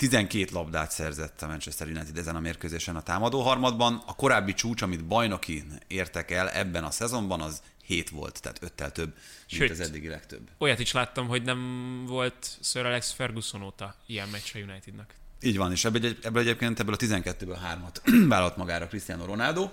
12 0.08 0.52
labdát 0.52 0.90
szerzett 0.90 1.42
a 1.42 1.46
Manchester 1.46 1.86
United 1.86 2.16
ezen 2.16 2.36
a 2.36 2.40
mérkőzésen 2.40 2.96
a 2.96 3.02
támadó 3.02 3.40
harmadban. 3.40 4.02
A 4.06 4.14
korábbi 4.14 4.54
csúcs, 4.54 4.82
amit 4.82 5.04
bajnoki 5.04 5.64
értek 5.86 6.30
el 6.30 6.50
ebben 6.50 6.84
a 6.84 6.90
szezonban, 6.90 7.40
az 7.40 7.62
7 7.84 8.10
volt, 8.10 8.40
tehát 8.42 8.60
5-tel 8.64 8.92
több, 8.92 9.14
Sőt, 9.46 9.58
mint 9.58 9.70
az 9.70 9.80
eddigi 9.80 10.08
legtöbb. 10.08 10.48
Olyat 10.58 10.78
is 10.78 10.92
láttam, 10.92 11.28
hogy 11.28 11.42
nem 11.42 12.04
volt 12.06 12.58
Sir 12.60 12.86
Alex 12.86 13.12
Ferguson 13.12 13.62
óta 13.62 13.94
ilyen 14.06 14.28
meccs 14.28 14.50
a 14.54 14.58
Unitednak. 14.58 15.14
Így 15.42 15.56
van, 15.56 15.72
és 15.72 15.84
ebből, 15.84 16.16
ebből 16.22 16.42
egyébként 16.42 16.80
ebből 16.80 16.94
a 16.94 16.96
12-ből 16.96 17.58
3-at 17.74 18.26
vállalt 18.28 18.56
magára 18.56 18.86
Cristiano 18.86 19.24
Ronaldo. 19.24 19.70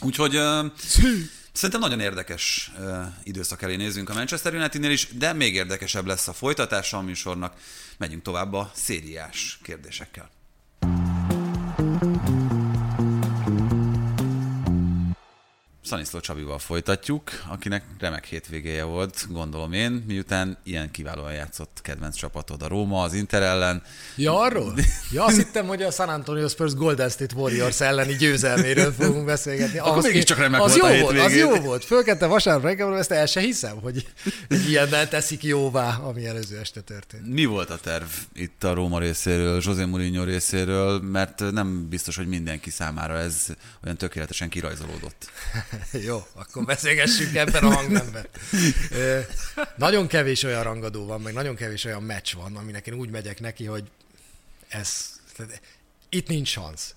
Úgyhogy 0.00 0.40
szerintem 1.52 1.80
nagyon 1.80 2.00
érdekes 2.00 2.72
időszak 3.22 3.62
elé 3.62 3.76
nézünk 3.76 4.10
a 4.10 4.14
Manchester 4.14 4.54
Unitednél 4.54 4.90
is, 4.90 5.08
de 5.12 5.32
még 5.32 5.54
érdekesebb 5.54 6.06
lesz 6.06 6.28
a 6.28 6.32
folytatása 6.32 6.96
a 6.96 7.02
műsornak. 7.02 7.54
Megyünk 7.98 8.22
tovább 8.22 8.52
a 8.52 8.70
szériás 8.74 9.58
kérdésekkel. 9.62 10.30
Szaniszló 15.86 16.20
Csabival 16.20 16.58
folytatjuk, 16.58 17.30
akinek 17.48 17.82
remek 17.98 18.24
hétvégéje 18.24 18.84
volt, 18.84 19.26
gondolom 19.30 19.72
én, 19.72 20.04
miután 20.06 20.58
ilyen 20.64 20.90
kiválóan 20.90 21.32
játszott 21.32 21.78
kedvenc 21.82 22.16
csapatod 22.16 22.62
a 22.62 22.68
Róma 22.68 23.02
az 23.02 23.14
Inter 23.14 23.42
ellen. 23.42 23.82
Ja, 24.16 24.38
arról? 24.40 24.74
Ja, 25.12 25.24
azt 25.24 25.36
hittem, 25.36 25.66
hogy 25.66 25.82
a 25.82 25.90
San 25.90 26.08
Antonio 26.08 26.48
Spurs 26.48 26.74
Golden 26.74 27.08
State 27.08 27.34
Warriors 27.34 27.80
elleni 27.80 28.14
győzelméről 28.16 28.92
fogunk 28.92 29.24
beszélgetni. 29.24 29.78
Akkor 29.78 30.02
mégiscsak 30.02 30.38
remek 30.38 30.60
az 30.60 30.78
volt 30.78 30.98
jó 30.98 31.06
a 31.06 31.12
volt, 31.12 31.24
az 31.24 31.34
jó 31.34 31.54
volt. 31.54 31.84
Fölkette 31.84 32.26
vasárnap 32.26 32.64
reggel, 32.64 32.98
ezt 32.98 33.10
el 33.10 33.26
se 33.26 33.40
hiszem, 33.40 33.76
hogy 33.80 34.06
ilyennel 34.48 35.08
teszik 35.08 35.42
jóvá, 35.42 35.96
ami 35.96 36.26
előző 36.26 36.58
este 36.58 36.80
történt. 36.80 37.26
Mi 37.26 37.44
volt 37.44 37.70
a 37.70 37.76
terv 37.76 38.08
itt 38.32 38.64
a 38.64 38.74
Róma 38.74 38.98
részéről, 38.98 39.60
José 39.64 39.84
Mourinho 39.84 40.24
részéről, 40.24 41.00
mert 41.00 41.50
nem 41.52 41.88
biztos, 41.88 42.16
hogy 42.16 42.26
mindenki 42.26 42.70
számára 42.70 43.18
ez 43.18 43.46
olyan 43.84 43.96
tökéletesen 43.96 44.48
kirajzolódott. 44.48 45.30
Jó, 46.06 46.26
akkor 46.34 46.64
beszélgessünk 46.64 47.34
ebben 47.34 47.64
a 47.64 47.74
hangnemben. 47.74 48.26
nagyon 49.76 50.06
kevés 50.06 50.42
olyan 50.42 50.62
rangadó 50.62 51.06
van, 51.06 51.20
meg 51.20 51.32
nagyon 51.32 51.54
kevés 51.54 51.84
olyan 51.84 52.02
meccs 52.02 52.34
van, 52.34 52.56
aminek 52.56 52.86
én 52.86 52.94
úgy 52.94 53.10
megyek 53.10 53.40
neki, 53.40 53.64
hogy 53.64 53.84
ez, 54.68 55.20
itt 56.08 56.28
nincs 56.28 56.52
szansz. 56.52 56.94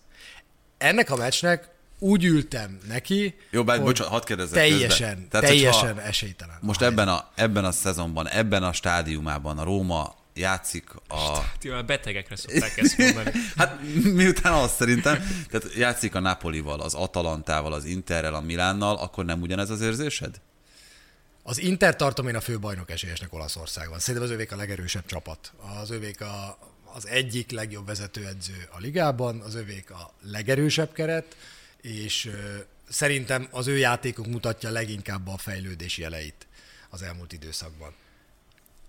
Ennek 0.77 1.09
a 1.09 1.15
meccsnek 1.15 1.69
úgy 1.99 2.23
ültem 2.23 2.79
neki, 2.87 3.35
Jó, 3.49 3.63
bár 3.63 3.83
bocsánat, 3.83 4.11
hadd 4.11 4.25
kérdezzek 4.25 4.53
teljesen, 4.53 5.27
Tehát, 5.29 5.45
teljesen 5.45 5.99
esélytelen. 5.99 6.57
Most 6.61 6.81
ebben 6.81 7.07
a, 7.07 7.29
ebben 7.35 7.65
a 7.65 7.71
szezonban, 7.71 8.27
ebben 8.27 8.63
a 8.63 8.73
stádiumában 8.73 9.57
a 9.57 9.63
Róma 9.63 10.15
játszik 10.39 10.89
a... 11.07 11.39
Hát 11.39 11.63
jó, 11.63 11.73
a 11.73 11.83
betegekre 11.83 12.35
szokták 12.35 12.77
ezt 12.77 12.97
mondani. 12.97 13.31
hát 13.57 13.81
miután 14.03 14.53
azt 14.53 14.75
szerintem, 14.75 15.45
tehát 15.49 15.73
játszik 15.73 16.15
a 16.15 16.19
Napolival, 16.19 16.79
az 16.79 16.93
Atalantával, 16.93 17.73
az 17.73 17.85
Interrel, 17.85 18.33
a 18.33 18.41
Milánnal, 18.41 18.95
akkor 18.95 19.25
nem 19.25 19.41
ugyanez 19.41 19.69
az 19.69 19.81
érzésed? 19.81 20.41
Az 21.43 21.59
Inter 21.59 21.95
tartom 21.95 22.27
én 22.27 22.35
a 22.35 22.41
fő 22.41 22.59
bajnok 22.59 22.91
esélyesnek 22.91 23.33
Olaszországban. 23.33 23.99
Szerintem 23.99 24.23
az 24.23 24.35
övék 24.35 24.51
a 24.51 24.55
legerősebb 24.55 25.05
csapat. 25.05 25.53
Az 25.81 25.89
övék 25.89 26.21
a, 26.21 26.57
az 26.93 27.07
egyik 27.07 27.51
legjobb 27.51 27.85
vezetőedző 27.85 28.67
a 28.71 28.79
ligában, 28.79 29.39
az 29.41 29.55
övék 29.55 29.91
a 29.91 30.13
legerősebb 30.21 30.91
keret, 30.93 31.35
és 31.81 32.25
ö, 32.25 32.57
szerintem 32.89 33.47
az 33.51 33.67
ő 33.67 33.77
játékuk 33.77 34.27
mutatja 34.27 34.69
leginkább 34.69 35.27
a 35.27 35.37
fejlődés 35.37 35.97
jeleit 35.97 36.47
az 36.89 37.01
elmúlt 37.01 37.33
időszakban. 37.33 37.93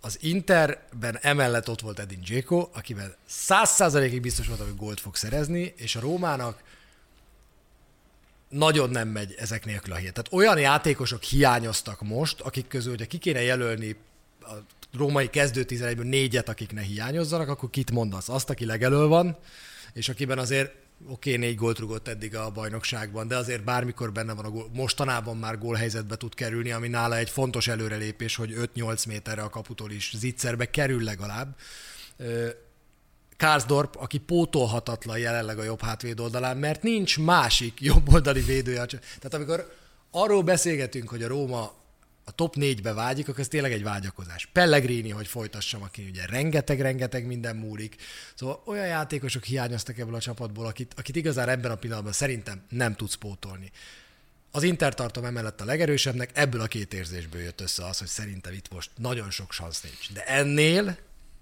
Az 0.01 0.19
Interben 0.21 1.19
emellett 1.21 1.69
ott 1.69 1.81
volt 1.81 1.99
Edin 1.99 2.21
Dzeko, 2.21 2.69
akivel 2.73 3.17
száz 3.27 3.71
százalékig 3.71 4.21
biztos 4.21 4.47
voltam, 4.47 4.67
hogy 4.67 4.77
gólt 4.77 5.01
fog 5.01 5.17
szerezni, 5.17 5.75
és 5.77 5.97
a 5.97 6.01
Rómának 6.01 6.63
nagyon 8.49 8.91
nem 8.91 9.09
megy 9.09 9.35
ezek 9.39 9.65
nélkül 9.65 9.93
a 9.93 9.97
hét. 9.97 10.13
Tehát 10.13 10.33
olyan 10.33 10.59
játékosok 10.59 11.23
hiányoztak 11.23 12.01
most, 12.01 12.41
akik 12.41 12.67
közül, 12.67 12.91
hogyha 12.91 13.07
ki 13.07 13.19
kéne 13.19 13.43
jelölni 13.43 13.97
a 14.41 14.53
római 14.97 15.31
kezdő 15.31 15.65
11-ből 15.69 16.09
négyet, 16.09 16.49
akik 16.49 16.73
ne 16.73 16.81
hiányozzanak, 16.81 17.49
akkor 17.49 17.71
kit 17.71 17.91
mondasz? 17.91 18.29
Azt, 18.29 18.51
aki 18.51 18.65
legelől 18.65 19.07
van, 19.09 19.37
és 19.93 20.09
akiben 20.09 20.39
azért 20.39 20.73
oké, 21.09 21.37
négy 21.37 21.57
gólt 21.57 21.79
rugott 21.79 22.09
eddig 22.09 22.37
a 22.37 22.51
bajnokságban, 22.51 23.29
de 23.29 23.37
azért 23.37 23.65
bármikor 23.65 24.13
benne 24.13 24.33
van 24.33 24.45
a 24.45 24.51
gól, 24.51 24.71
mostanában 24.73 25.37
már 25.37 25.59
gólhelyzetbe 25.59 26.17
tud 26.17 26.35
kerülni, 26.35 26.73
ami 26.73 26.89
nála 26.89 27.17
egy 27.17 27.31
fontos 27.31 27.69
előrelépés, 27.69 28.37
hogy 28.37 28.55
5-8 28.75 29.07
méterre 29.07 29.43
a 29.43 29.51
kaputól 29.51 29.91
is 29.91 30.13
zicserbe 30.17 30.71
kerül 30.71 31.03
legalább. 31.03 31.57
Kárzdorp, 33.37 33.97
aki 33.97 34.19
pótolhatatlan 34.19 35.19
jelenleg 35.19 35.59
a 35.59 35.63
jobb 35.63 35.83
hátvéd 35.83 36.21
oldalán, 36.21 36.57
mert 36.57 36.83
nincs 36.83 37.19
másik 37.19 37.81
jobboldali 37.81 38.41
védője. 38.41 38.87
Tehát 38.87 39.35
amikor 39.35 39.73
arról 40.11 40.43
beszélgetünk, 40.43 41.09
hogy 41.09 41.23
a 41.23 41.29
Róma 41.29 41.73
a 42.31 42.35
top 42.35 42.55
négybe 42.55 42.93
vágyik, 42.93 43.29
akkor 43.29 43.41
ez 43.41 43.49
tényleg 43.49 43.73
egy 43.73 43.83
vágyakozás. 43.83 44.49
Pellegrini, 44.53 45.11
hogy 45.11 45.27
folytassam, 45.27 45.83
aki 45.83 46.07
ugye 46.09 46.27
rengeteg-rengeteg 46.27 47.27
minden 47.27 47.57
múlik. 47.57 47.97
Szóval 48.35 48.63
olyan 48.67 48.87
játékosok 48.87 49.45
hiányoztak 49.45 49.99
ebből 49.99 50.15
a 50.15 50.21
csapatból, 50.21 50.67
akit, 50.67 50.95
akit 50.97 51.17
igazán 51.17 51.49
ebben 51.49 51.71
a 51.71 51.75
pillanatban 51.75 52.13
szerintem 52.13 52.63
nem 52.69 52.95
tudsz 52.95 53.15
pótolni. 53.15 53.71
Az 54.51 54.63
Inter 54.63 54.95
tartom 54.95 55.25
emellett 55.25 55.61
a 55.61 55.65
legerősebbnek, 55.65 56.31
ebből 56.35 56.61
a 56.61 56.67
két 56.67 56.95
érzésből 56.95 57.41
jött 57.41 57.61
össze 57.61 57.87
az, 57.87 57.99
hogy 57.99 58.09
szerintem 58.09 58.53
itt 58.53 58.73
most 58.73 58.91
nagyon 58.97 59.31
sok 59.31 59.53
szansz 59.53 59.81
nincs. 59.81 60.13
De 60.13 60.25
ennél 60.25 60.99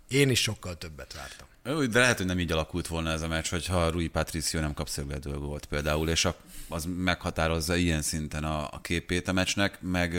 én 0.08 0.30
is 0.30 0.40
sokkal 0.40 0.78
többet 0.78 1.12
vártam. 1.12 1.46
De 1.68 1.98
lehet, 1.98 2.16
hogy 2.16 2.26
nem 2.26 2.38
így 2.38 2.52
alakult 2.52 2.86
volna 2.86 3.10
ez 3.10 3.22
a 3.22 3.28
meccs, 3.28 3.48
hogyha 3.48 3.90
Rui 3.90 4.08
Patricio 4.08 4.60
nem 4.60 4.74
kap 4.74 4.88
szögledő 4.88 5.34
volt 5.34 5.64
például, 5.64 6.08
és 6.08 6.28
az 6.68 6.86
meghatározza 6.96 7.76
ilyen 7.76 8.02
szinten 8.02 8.44
a, 8.44 8.68
a 8.70 8.80
képét 8.82 9.28
a 9.28 9.32
meccsnek, 9.32 9.78
meg 9.80 10.16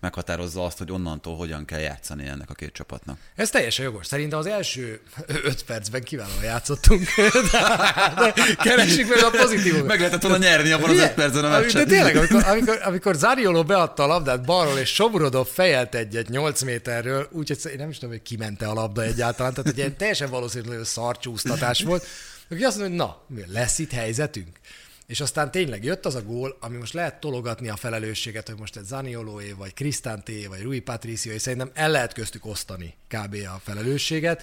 meghatározza 0.00 0.64
azt, 0.64 0.78
hogy 0.78 0.92
onnantól 0.92 1.36
hogyan 1.36 1.64
kell 1.64 1.78
játszani 1.78 2.26
ennek 2.26 2.50
a 2.50 2.54
két 2.54 2.72
csapatnak. 2.72 3.18
Ez 3.34 3.50
teljesen 3.50 3.84
jogos. 3.84 4.06
Szerintem 4.06 4.38
az 4.38 4.46
első 4.46 5.00
öt 5.50 5.64
percben 5.64 6.02
kiválóan 6.02 6.42
játszottunk, 6.42 7.02
de, 7.52 8.32
de 8.34 8.54
keressük 8.62 9.08
meg 9.08 9.24
a 9.24 9.30
pozitívumot. 9.30 9.86
Meg 9.86 9.98
lehetett 9.98 10.22
volna 10.22 10.36
nyerni 10.36 10.70
abban 10.70 10.90
az 10.90 10.98
öt 10.98 11.14
percben 11.14 11.44
a 11.44 11.48
meccset. 11.48 11.86
De 11.86 11.94
tényleg, 11.94 12.16
amikor, 12.16 12.44
amikor, 12.44 12.80
amikor 12.82 13.14
Zariolo 13.14 13.64
beadta 13.64 14.02
a 14.02 14.06
labdát 14.06 14.44
balról, 14.44 14.78
és 14.78 14.94
Sobrodov 14.94 15.46
fejelt 15.46 15.94
egyet 15.94 16.28
8 16.28 16.62
méterről, 16.62 17.28
úgyhogy 17.30 17.72
én 17.72 17.78
nem 17.78 17.88
is 17.88 17.94
tudom, 17.94 18.10
hogy 18.10 18.22
kimente 18.22 18.66
a 18.66 18.72
labda 18.72 19.02
egyáltalán, 19.02 19.54
tehát 19.54 19.70
egy 19.70 19.78
ilyen 19.78 19.96
teljesen 19.96 20.30
valószínű 20.30 20.77
szarcsúsztatás 20.84 21.82
volt, 21.82 22.06
aki 22.50 22.64
azt 22.64 22.78
mondja, 22.78 23.04
hogy 23.04 23.36
na, 23.36 23.52
lesz 23.52 23.78
itt 23.78 23.92
helyzetünk? 23.92 24.58
És 25.06 25.20
aztán 25.20 25.50
tényleg 25.50 25.84
jött 25.84 26.06
az 26.06 26.14
a 26.14 26.22
gól, 26.22 26.56
ami 26.60 26.76
most 26.76 26.92
lehet 26.92 27.20
tologatni 27.20 27.68
a 27.68 27.76
felelősséget, 27.76 28.48
hogy 28.48 28.58
most 28.58 28.76
egy 28.76 28.84
Zaniolóé, 28.84 29.52
vagy 29.52 29.74
Krisztánté, 29.74 30.46
vagy 30.46 30.62
Rui 30.62 30.80
Patricio, 30.80 31.32
és 31.32 31.42
szerintem 31.42 31.70
el 31.74 31.90
lehet 31.90 32.12
köztük 32.12 32.46
osztani 32.46 32.94
kb. 33.08 33.34
a 33.34 33.60
felelősséget, 33.64 34.42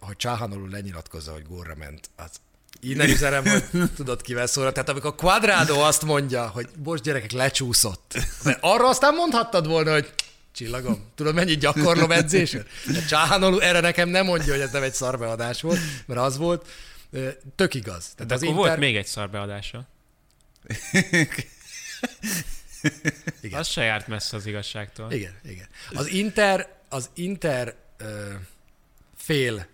hogy 0.00 0.16
Csáhanoló 0.16 0.66
lenyilatkozza, 0.66 1.32
hogy 1.32 1.46
gólra 1.48 1.74
ment, 1.74 2.10
az 2.16 2.30
Innen 2.80 3.08
üzenem, 3.08 3.46
hogy 3.46 3.90
tudod 3.96 4.22
kivel 4.22 4.46
szólra. 4.46 4.72
Tehát 4.72 4.88
amikor 4.88 5.14
Quadrado 5.14 5.80
azt 5.80 6.02
mondja, 6.02 6.48
hogy 6.48 6.68
most 6.84 7.02
gyerekek, 7.02 7.32
lecsúszott. 7.32 8.18
De 8.44 8.58
arra 8.60 8.88
aztán 8.88 9.14
mondhattad 9.14 9.66
volna, 9.66 9.92
hogy 9.92 10.12
Csillagom, 10.58 11.10
tudod 11.14 11.34
mennyit 11.34 11.58
gyakorlom 11.58 12.10
edzésen? 12.10 12.66
Csáhanoló 13.08 13.58
erre 13.58 13.80
nekem 13.80 14.08
nem 14.08 14.24
mondja, 14.24 14.52
hogy 14.52 14.62
ez 14.62 14.70
nem 14.70 14.82
egy 14.82 14.92
szarbeadás 14.92 15.60
volt, 15.60 15.78
mert 16.06 16.20
az 16.20 16.36
volt. 16.36 16.68
Tök 17.54 17.74
igaz. 17.74 18.12
Tehát 18.14 18.26
De 18.26 18.34
az 18.34 18.42
Inter... 18.42 18.56
volt 18.56 18.76
még 18.76 18.96
egy 18.96 19.06
szarbeadása. 19.06 19.88
igen. 23.40 23.58
Az 23.58 23.68
se 23.68 23.82
járt 23.82 24.06
messze 24.06 24.36
az 24.36 24.46
igazságtól. 24.46 25.12
Igen, 25.12 25.34
igen. 25.44 25.66
Az 25.92 26.06
Inter, 26.08 26.68
az 26.88 27.10
Inter 27.14 27.76
ö, 27.96 28.32
fél 29.16 29.66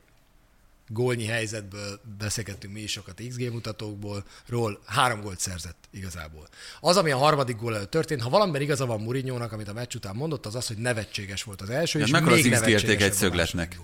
gólnyi 0.94 1.26
helyzetből 1.26 2.00
beszélgettünk 2.18 2.72
mi 2.72 2.80
is 2.80 2.90
sokat 2.90 3.20
XG 3.28 3.52
mutatókból, 3.52 4.24
ról 4.46 4.80
három 4.86 5.20
gólt 5.20 5.40
szerzett 5.40 5.84
igazából. 5.90 6.48
Az, 6.80 6.96
ami 6.96 7.10
a 7.10 7.16
harmadik 7.16 7.56
gól 7.56 7.74
előtt 7.74 7.90
történt, 7.90 8.22
ha 8.22 8.28
valamiben 8.28 8.60
igaza 8.60 8.86
van 8.86 9.00
Murinyónak, 9.00 9.52
amit 9.52 9.68
a 9.68 9.72
meccs 9.72 9.94
után 9.94 10.14
mondott, 10.14 10.46
az 10.46 10.54
az, 10.54 10.66
hogy 10.66 10.76
nevetséges 10.76 11.42
volt 11.42 11.60
az 11.60 11.70
első, 11.70 11.98
De 11.98 12.04
és 12.04 12.10
még 12.10 12.26
az 12.26 12.60
XG 12.60 12.68
érték 12.68 13.02
egy 13.02 13.12
szögletnek? 13.12 13.78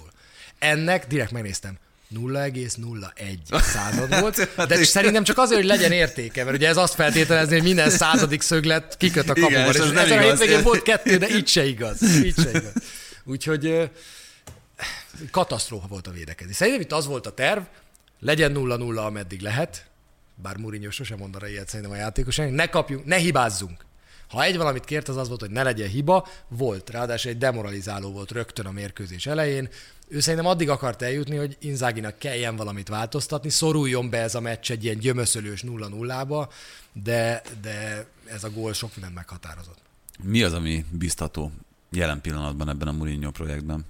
Ennek 0.58 1.06
direkt 1.06 1.30
megnéztem. 1.30 1.78
0,01 2.14 3.60
század 3.74 4.20
volt, 4.20 4.48
hát 4.56 4.68
de 4.68 4.84
szerintem 4.84 5.24
csak 5.24 5.38
azért, 5.38 5.60
hogy 5.60 5.68
legyen 5.68 5.92
értéke, 5.92 6.44
mert 6.44 6.56
ugye 6.56 6.68
ez 6.68 6.76
azt 6.76 6.94
feltételezni, 6.94 7.54
hogy 7.54 7.62
minden 7.62 7.90
századik 7.90 8.40
szöglet 8.40 8.96
kiköt 8.96 9.28
a 9.28 9.34
kapuban. 9.34 9.50
Igen, 9.50 9.68
és, 9.68 9.74
és 9.74 9.80
ezen 9.80 10.18
a 10.18 10.20
hétvégén 10.20 10.62
volt 10.62 10.82
kettő, 10.82 11.16
de 11.16 11.28
így 11.28 11.48
se 11.48 11.66
igaz. 11.66 12.02
Így 12.02 12.34
se 12.34 12.48
igaz. 12.48 12.72
Úgyhogy 13.24 13.90
katasztrófa 15.30 15.86
volt 15.86 16.06
a 16.06 16.10
védekezés. 16.10 16.56
Szerintem 16.56 16.82
itt 16.82 16.92
az 16.92 17.06
volt 17.06 17.26
a 17.26 17.34
terv, 17.34 17.62
legyen 18.20 18.52
0-0, 18.56 19.06
ameddig 19.06 19.40
lehet, 19.40 19.86
bár 20.34 20.56
Mourinho 20.56 20.90
sosem 20.90 21.18
mondaná 21.18 21.48
ilyet 21.48 21.68
szerintem 21.68 21.94
a 21.94 21.96
játékosainak, 21.96 22.56
ne 22.56 22.66
kapjunk, 22.66 23.04
ne 23.04 23.16
hibázzunk. 23.16 23.84
Ha 24.28 24.42
egy 24.42 24.56
valamit 24.56 24.84
kért, 24.84 25.08
az 25.08 25.16
az 25.16 25.28
volt, 25.28 25.40
hogy 25.40 25.50
ne 25.50 25.62
legyen 25.62 25.88
hiba, 25.88 26.28
volt. 26.48 26.90
Ráadásul 26.90 27.30
egy 27.30 27.38
demoralizáló 27.38 28.12
volt 28.12 28.30
rögtön 28.30 28.66
a 28.66 28.70
mérkőzés 28.70 29.26
elején. 29.26 29.68
Ő 30.08 30.20
szerintem 30.20 30.48
addig 30.48 30.68
akart 30.68 31.02
eljutni, 31.02 31.36
hogy 31.36 31.56
Inzáginak 31.60 32.18
kelljen 32.18 32.56
valamit 32.56 32.88
változtatni, 32.88 33.48
szoruljon 33.48 34.10
be 34.10 34.18
ez 34.18 34.34
a 34.34 34.40
meccs 34.40 34.70
egy 34.70 34.84
ilyen 34.84 34.98
gyömöszölős 34.98 35.64
0-0-ba, 35.66 36.48
de, 36.92 37.42
de 37.62 38.06
ez 38.24 38.44
a 38.44 38.50
gól 38.50 38.72
sok 38.72 38.90
mindent 38.94 39.14
meghatározott. 39.14 39.78
Mi 40.22 40.42
az, 40.42 40.52
ami 40.52 40.84
biztató 40.90 41.52
jelen 41.90 42.20
pillanatban 42.20 42.68
ebben 42.68 42.88
a 42.88 42.92
Mourinho 42.92 43.30
projektben? 43.30 43.84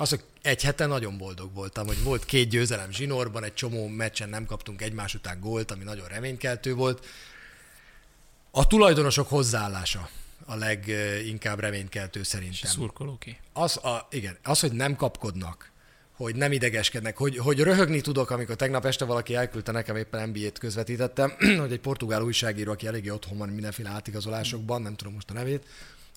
Az, 0.00 0.08
hogy 0.08 0.24
egy 0.42 0.62
hete 0.62 0.86
nagyon 0.86 1.18
boldog 1.18 1.54
voltam, 1.54 1.86
hogy 1.86 2.02
volt 2.02 2.24
két 2.24 2.48
győzelem 2.48 2.90
zsinórban, 2.90 3.44
egy 3.44 3.54
csomó 3.54 3.86
meccsen 3.86 4.28
nem 4.28 4.46
kaptunk 4.46 4.82
egymás 4.82 5.14
után 5.14 5.40
gólt, 5.40 5.70
ami 5.70 5.84
nagyon 5.84 6.08
reménykeltő 6.08 6.74
volt. 6.74 7.06
A 8.50 8.66
tulajdonosok 8.66 9.28
hozzáállása 9.28 10.08
a 10.44 10.54
leginkább 10.54 11.60
reménykeltő 11.60 12.22
szerintem. 12.22 12.70
Szurkolóké. 12.70 13.36
Az, 13.52 13.76
a, 13.76 14.06
igen, 14.10 14.38
az, 14.42 14.60
hogy 14.60 14.72
nem 14.72 14.96
kapkodnak, 14.96 15.70
hogy 16.12 16.36
nem 16.36 16.52
idegeskednek, 16.52 17.16
hogy, 17.16 17.36
hogy 17.36 17.60
röhögni 17.60 18.00
tudok, 18.00 18.30
amikor 18.30 18.56
tegnap 18.56 18.84
este 18.84 19.04
valaki 19.04 19.34
elküldte 19.34 19.72
nekem, 19.72 19.96
éppen 19.96 20.28
NBA-t 20.28 20.58
közvetítettem, 20.58 21.32
hogy 21.60 21.72
egy 21.72 21.80
portugál 21.80 22.22
újságíró, 22.22 22.72
aki 22.72 22.86
eléggé 22.86 23.10
otthon 23.10 23.38
van 23.38 23.48
mindenféle 23.48 23.90
átigazolásokban, 23.90 24.82
nem 24.82 24.94
tudom 24.94 25.14
most 25.14 25.30
a 25.30 25.32
nevét, 25.32 25.66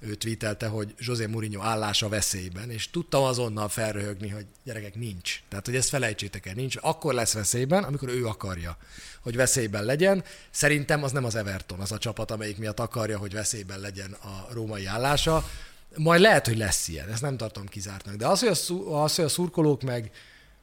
ő 0.01 0.15
tweetelte, 0.15 0.67
hogy 0.67 0.93
José 0.97 1.25
Mourinho 1.25 1.61
állása 1.61 2.09
veszélyben, 2.09 2.69
és 2.69 2.89
tudtam 2.89 3.23
azonnal 3.23 3.69
felröhögni, 3.69 4.29
hogy 4.29 4.45
gyerekek 4.63 4.95
nincs. 4.95 5.41
Tehát, 5.49 5.65
hogy 5.65 5.75
ezt 5.75 5.89
felejtsétek 5.89 6.45
el, 6.45 6.53
nincs. 6.53 6.75
Akkor 6.81 7.13
lesz 7.13 7.33
veszélyben, 7.33 7.83
amikor 7.83 8.09
ő 8.09 8.25
akarja, 8.25 8.77
hogy 9.21 9.35
veszélyben 9.35 9.83
legyen. 9.83 10.23
Szerintem 10.51 11.03
az 11.03 11.11
nem 11.11 11.25
az 11.25 11.35
Everton, 11.35 11.79
az 11.79 11.91
a 11.91 11.97
csapat, 11.97 12.31
amelyik 12.31 12.57
miatt 12.57 12.79
akarja, 12.79 13.17
hogy 13.17 13.33
veszélyben 13.33 13.79
legyen 13.79 14.11
a 14.11 14.47
római 14.51 14.85
állása. 14.85 15.49
Majd 15.95 16.21
lehet, 16.21 16.47
hogy 16.47 16.57
lesz 16.57 16.87
ilyen, 16.87 17.09
ezt 17.09 17.21
nem 17.21 17.37
tartom 17.37 17.67
kizártnak. 17.67 18.15
De 18.15 18.27
az, 18.27 18.39
hogy 18.39 18.49
a, 18.49 19.03
az, 19.03 19.15
hogy 19.15 19.25
a 19.25 19.29
szurkolók 19.29 19.81
meg, 19.81 20.11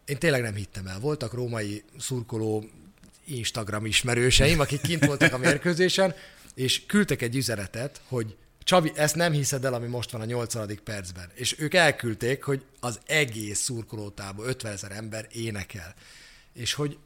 én 0.04 0.18
tényleg 0.18 0.42
nem 0.42 0.54
hittem 0.54 0.86
el. 0.86 0.98
Voltak 0.98 1.32
római 1.32 1.84
szurkoló 1.98 2.64
Instagram 3.24 3.86
ismerőseim, 3.86 4.60
akik 4.60 4.80
kint 4.80 5.06
voltak 5.06 5.32
a 5.32 5.38
mérkőzésen, 5.38 6.14
és 6.54 6.86
küldtek 6.86 7.22
egy 7.22 7.36
üzenetet, 7.36 8.00
hogy 8.08 8.36
Csabi, 8.68 8.92
ezt 8.94 9.14
nem 9.14 9.32
hiszed 9.32 9.64
el, 9.64 9.74
ami 9.74 9.86
most 9.86 10.10
van 10.10 10.20
a 10.20 10.24
8. 10.24 10.82
percben. 10.82 11.30
És 11.34 11.58
ők 11.58 11.74
elküldték, 11.74 12.42
hogy 12.42 12.64
az 12.80 13.00
egész 13.06 13.58
szurkolótából 13.58 14.46
50 14.46 14.72
ezer 14.72 14.92
ember 14.92 15.26
énekel. 15.32 15.94
És 16.52 16.74
hogy 16.74 16.98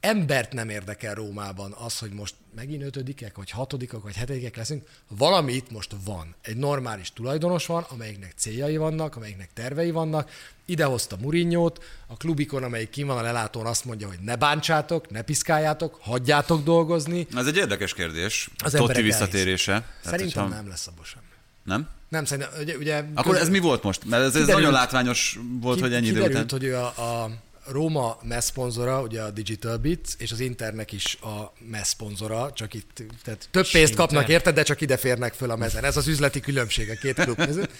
embert 0.00 0.52
nem 0.52 0.68
érdekel 0.68 1.14
Rómában 1.14 1.72
az, 1.72 1.98
hogy 1.98 2.10
most 2.10 2.34
megint 2.54 2.82
ötödikek, 2.82 3.36
vagy 3.36 3.50
hatodikak, 3.50 4.02
vagy 4.02 4.16
hetedikek 4.16 4.56
leszünk. 4.56 4.84
Valami 5.08 5.52
itt 5.52 5.70
most 5.70 5.94
van. 6.04 6.34
Egy 6.42 6.56
normális 6.56 7.12
tulajdonos 7.12 7.66
van, 7.66 7.86
amelyiknek 7.88 8.32
céljai 8.36 8.76
vannak, 8.76 9.16
amelyiknek 9.16 9.50
tervei 9.54 9.90
vannak. 9.90 10.30
Idehozta 10.64 11.16
Murinyót, 11.20 11.84
a 12.06 12.16
klubikon, 12.16 12.62
amelyik 12.62 12.90
kim 12.90 13.06
van 13.06 13.18
a 13.18 13.22
lelátón, 13.22 13.66
azt 13.66 13.84
mondja, 13.84 14.06
hogy 14.08 14.18
ne 14.20 14.36
bántsátok, 14.36 15.10
ne 15.10 15.22
piszkáljátok, 15.22 15.98
hagyjátok 16.00 16.64
dolgozni. 16.64 17.26
Ez 17.34 17.46
egy 17.46 17.56
érdekes 17.56 17.94
kérdés. 17.94 18.50
Az 18.64 18.72
Totti 18.72 19.02
visszatérése. 19.02 19.72
Tehát, 19.72 19.94
Szerintem 20.02 20.42
hogyha... 20.42 20.56
nem 20.56 20.68
lesz 20.68 20.86
abban 20.86 21.04
sem. 21.04 21.22
Nem? 21.64 21.88
Nem, 22.08 22.24
szerintem, 22.24 22.52
ugye, 22.60 22.76
ugye 22.76 23.04
Akkor 23.14 23.36
ez 23.36 23.48
mi 23.48 23.58
volt 23.58 23.82
most? 23.82 24.04
Mert 24.04 24.22
ez, 24.22 24.34
ez 24.34 24.46
nagyon 24.46 24.72
látványos 24.72 25.38
volt, 25.60 25.76
ki, 25.76 25.82
hogy 25.82 25.92
ennyi 25.92 26.06
idő 26.06 26.22
után. 26.22 26.46
hogy 26.48 26.64
ő 26.64 26.76
a, 26.76 26.86
a 26.86 27.30
Róma 27.66 28.18
MESZ 28.22 28.44
szponzora, 28.44 29.00
ugye 29.00 29.22
a 29.22 29.30
Digital 29.30 29.76
Bits, 29.76 30.14
és 30.18 30.32
az 30.32 30.40
Internek 30.40 30.92
is 30.92 31.18
a 31.20 31.52
MESZ 31.58 31.88
szponzora, 31.88 32.52
csak 32.52 32.74
itt 32.74 33.02
tehát 33.24 33.48
több 33.50 33.66
pénzt 33.70 33.94
kapnak 33.94 34.28
érted, 34.28 34.54
de 34.54 34.62
csak 34.62 34.80
ide 34.80 34.96
férnek 34.96 35.34
föl 35.34 35.50
a 35.50 35.56
mezen. 35.56 35.84
Ez 35.84 35.96
az 35.96 36.06
üzleti 36.06 36.40
különbség 36.40 36.90
a 36.90 36.94
két 36.94 37.14
klub 37.14 37.44
között. 37.44 37.70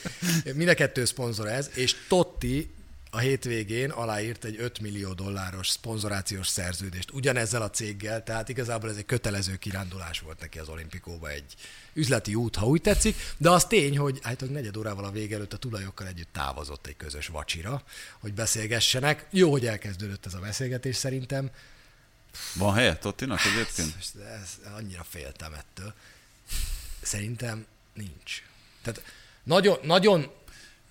Mind 0.55 0.69
a 0.69 0.75
kettő 0.75 1.05
szponzora 1.05 1.51
ez, 1.51 1.71
és 1.75 1.95
Totti 2.09 2.71
a 3.11 3.19
hétvégén 3.19 3.91
aláírt 3.91 4.45
egy 4.45 4.57
5 4.59 4.81
millió 4.81 5.13
dolláros 5.13 5.69
szponzorációs 5.69 6.49
szerződést 6.49 7.11
ugyanezzel 7.11 7.63
a 7.63 7.71
céggel, 7.71 8.23
tehát 8.23 8.49
igazából 8.49 8.91
ez 8.91 8.97
egy 8.97 9.07
kötelező 9.07 9.57
kirándulás 9.57 10.21
volt 10.21 10.41
neki 10.41 10.59
az 10.59 10.69
olimpikóba, 10.69 11.31
egy 11.31 11.55
üzleti 11.93 12.35
út, 12.35 12.57
ha 12.57 12.67
úgy 12.67 12.81
tetszik, 12.81 13.17
de 13.37 13.51
az 13.51 13.65
tény, 13.65 13.99
hogy 13.99 14.19
hát 14.23 14.51
negyed 14.51 14.77
órával 14.77 15.05
a 15.05 15.11
vége 15.11 15.35
előtt 15.35 15.53
a 15.53 15.57
tulajokkal 15.57 16.07
együtt 16.07 16.33
távozott 16.33 16.87
egy 16.87 16.97
közös 16.97 17.27
vacsira, 17.27 17.83
hogy 18.19 18.35
beszélgessenek. 18.35 19.27
Jó, 19.31 19.51
hogy 19.51 19.67
elkezdődött 19.67 20.27
ez 20.27 20.35
a 20.35 20.41
beszélgetés 20.41 20.97
szerintem. 20.97 21.51
Van 22.55 22.75
helye 22.75 22.97
Tottinak 22.97 23.41
egyébként? 23.45 23.95
Ez, 23.99 24.13
ez, 24.43 24.73
annyira 24.77 25.05
féltem 25.09 25.53
ettől. 25.53 25.95
Szerintem 27.03 27.67
nincs. 27.95 28.43
Tehát 28.83 29.03
nagyon, 29.43 29.79
nagyon 29.83 30.31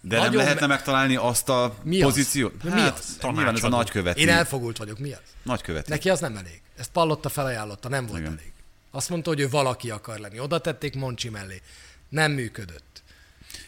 de 0.01 0.17
Nagyon 0.17 0.33
nem 0.35 0.43
lehetne 0.43 0.67
me- 0.67 0.75
megtalálni 0.75 1.15
azt 1.15 1.49
a 1.49 1.75
mi 1.83 1.99
pozíciót? 1.99 2.53
Az? 2.63 2.69
Hát, 2.69 2.73
mi 2.73 2.81
az? 2.81 3.17
Nyilván 3.33 3.55
ez 3.55 3.63
a 3.63 3.69
nagyköveti. 3.69 4.21
Én 4.21 4.29
elfogult 4.29 4.77
vagyok, 4.77 4.99
mi 4.99 5.11
az? 5.11 5.21
Nagyköveti. 5.43 5.89
Neki 5.89 6.09
az 6.09 6.19
nem 6.19 6.37
elég. 6.37 6.61
Ezt 6.77 6.91
Pallotta 6.91 7.29
felajánlotta, 7.29 7.89
nem 7.89 8.05
volt 8.05 8.19
Igen. 8.19 8.31
elég. 8.31 8.51
Azt 8.91 9.09
mondta, 9.09 9.29
hogy 9.29 9.39
ő 9.39 9.49
valaki 9.49 9.89
akar 9.89 10.19
lenni. 10.19 10.39
Oda 10.39 10.59
tették 10.59 10.95
Moncsi 10.95 11.29
mellé. 11.29 11.61
Nem 12.09 12.31
működött. 12.31 13.03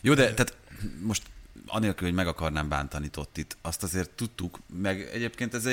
Jó, 0.02 0.14
de 0.14 0.34
tehát 0.34 0.56
most 1.02 1.24
anélkül, 1.68 2.08
hogy 2.08 2.16
meg 2.16 2.28
akarnám 2.28 2.70
bántani 2.70 3.08
Tottit, 3.10 3.58
azt 3.62 3.84
azért 3.84 4.10
tudtuk, 4.10 4.60
meg 4.82 5.10
egyébként 5.14 5.54
ez 5.54 5.66
a 5.66 5.70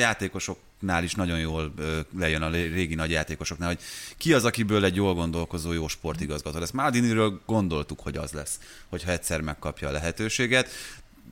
játékosoknál 0.81 1.05
is 1.05 1.15
nagyon 1.15 1.39
jól 1.39 1.75
lejön 2.19 2.43
a 2.43 2.51
régi 2.51 2.95
nagy 2.95 3.11
játékosoknál, 3.11 3.69
hogy 3.69 3.81
ki 4.17 4.33
az, 4.33 4.45
akiből 4.45 4.85
egy 4.85 4.97
jól 4.97 5.15
gondolkozó 5.15 5.73
jó 5.73 5.89
sportigazgató 5.89 6.59
lesz. 6.59 6.71
Maldiniről 6.71 7.41
gondoltuk, 7.47 8.01
hogy 8.01 8.17
az 8.17 8.33
lesz, 8.33 8.59
hogyha 8.89 9.11
egyszer 9.11 9.41
megkapja 9.41 9.89
a 9.89 9.93
lehetőséget. 9.93 10.69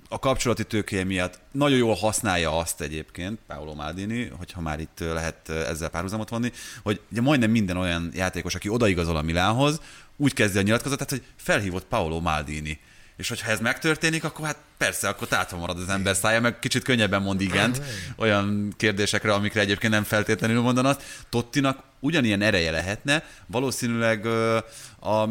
A 0.09 0.19
kapcsolati 0.19 0.65
tőkéje 0.65 1.05
miatt 1.05 1.39
nagyon 1.53 1.79
jól 1.79 1.95
használja 1.95 2.59
azt 2.59 2.81
egyébként, 2.81 3.39
Paolo 3.47 3.75
Maldini, 3.75 4.31
hogyha 4.39 4.61
már 4.61 4.81
itt 4.81 4.99
lehet 4.99 5.49
ezzel 5.49 5.89
párhuzamot 5.89 6.29
vonni, 6.29 6.53
hogy 6.83 7.01
ugye 7.11 7.21
majdnem 7.21 7.51
minden 7.51 7.77
olyan 7.77 8.11
játékos, 8.15 8.55
aki 8.55 8.69
odaigazol 8.69 9.17
a 9.17 9.23
Milánhoz, 9.23 9.81
úgy 10.17 10.33
kezdi 10.33 10.59
a 10.59 10.63
nyilatkozatát, 10.63 11.11
hogy 11.11 11.23
felhívott 11.37 11.85
Paolo 11.85 12.21
Maldini 12.21 12.81
és 13.17 13.29
hogyha 13.29 13.51
ez 13.51 13.61
megtörténik, 13.61 14.25
akkor 14.25 14.47
hát 14.47 14.57
persze, 14.77 15.09
akkor 15.09 15.29
tátva 15.29 15.57
marad 15.57 15.79
az 15.79 15.89
ember 15.89 16.17
szája, 16.17 16.41
meg 16.41 16.59
kicsit 16.59 16.83
könnyebben 16.83 17.23
mond 17.23 17.41
igent 17.41 17.83
olyan 18.17 18.75
kérdésekre, 18.77 19.33
amikre 19.33 19.61
egyébként 19.61 19.93
nem 19.93 20.05
feltétlenül 20.05 20.61
mondanak. 20.61 21.03
Tottinak 21.29 21.83
ugyanilyen 22.01 22.43
ereje 22.43 22.71
lehetne, 22.71 23.25
valószínűleg 23.47 24.27
a, 24.27 25.23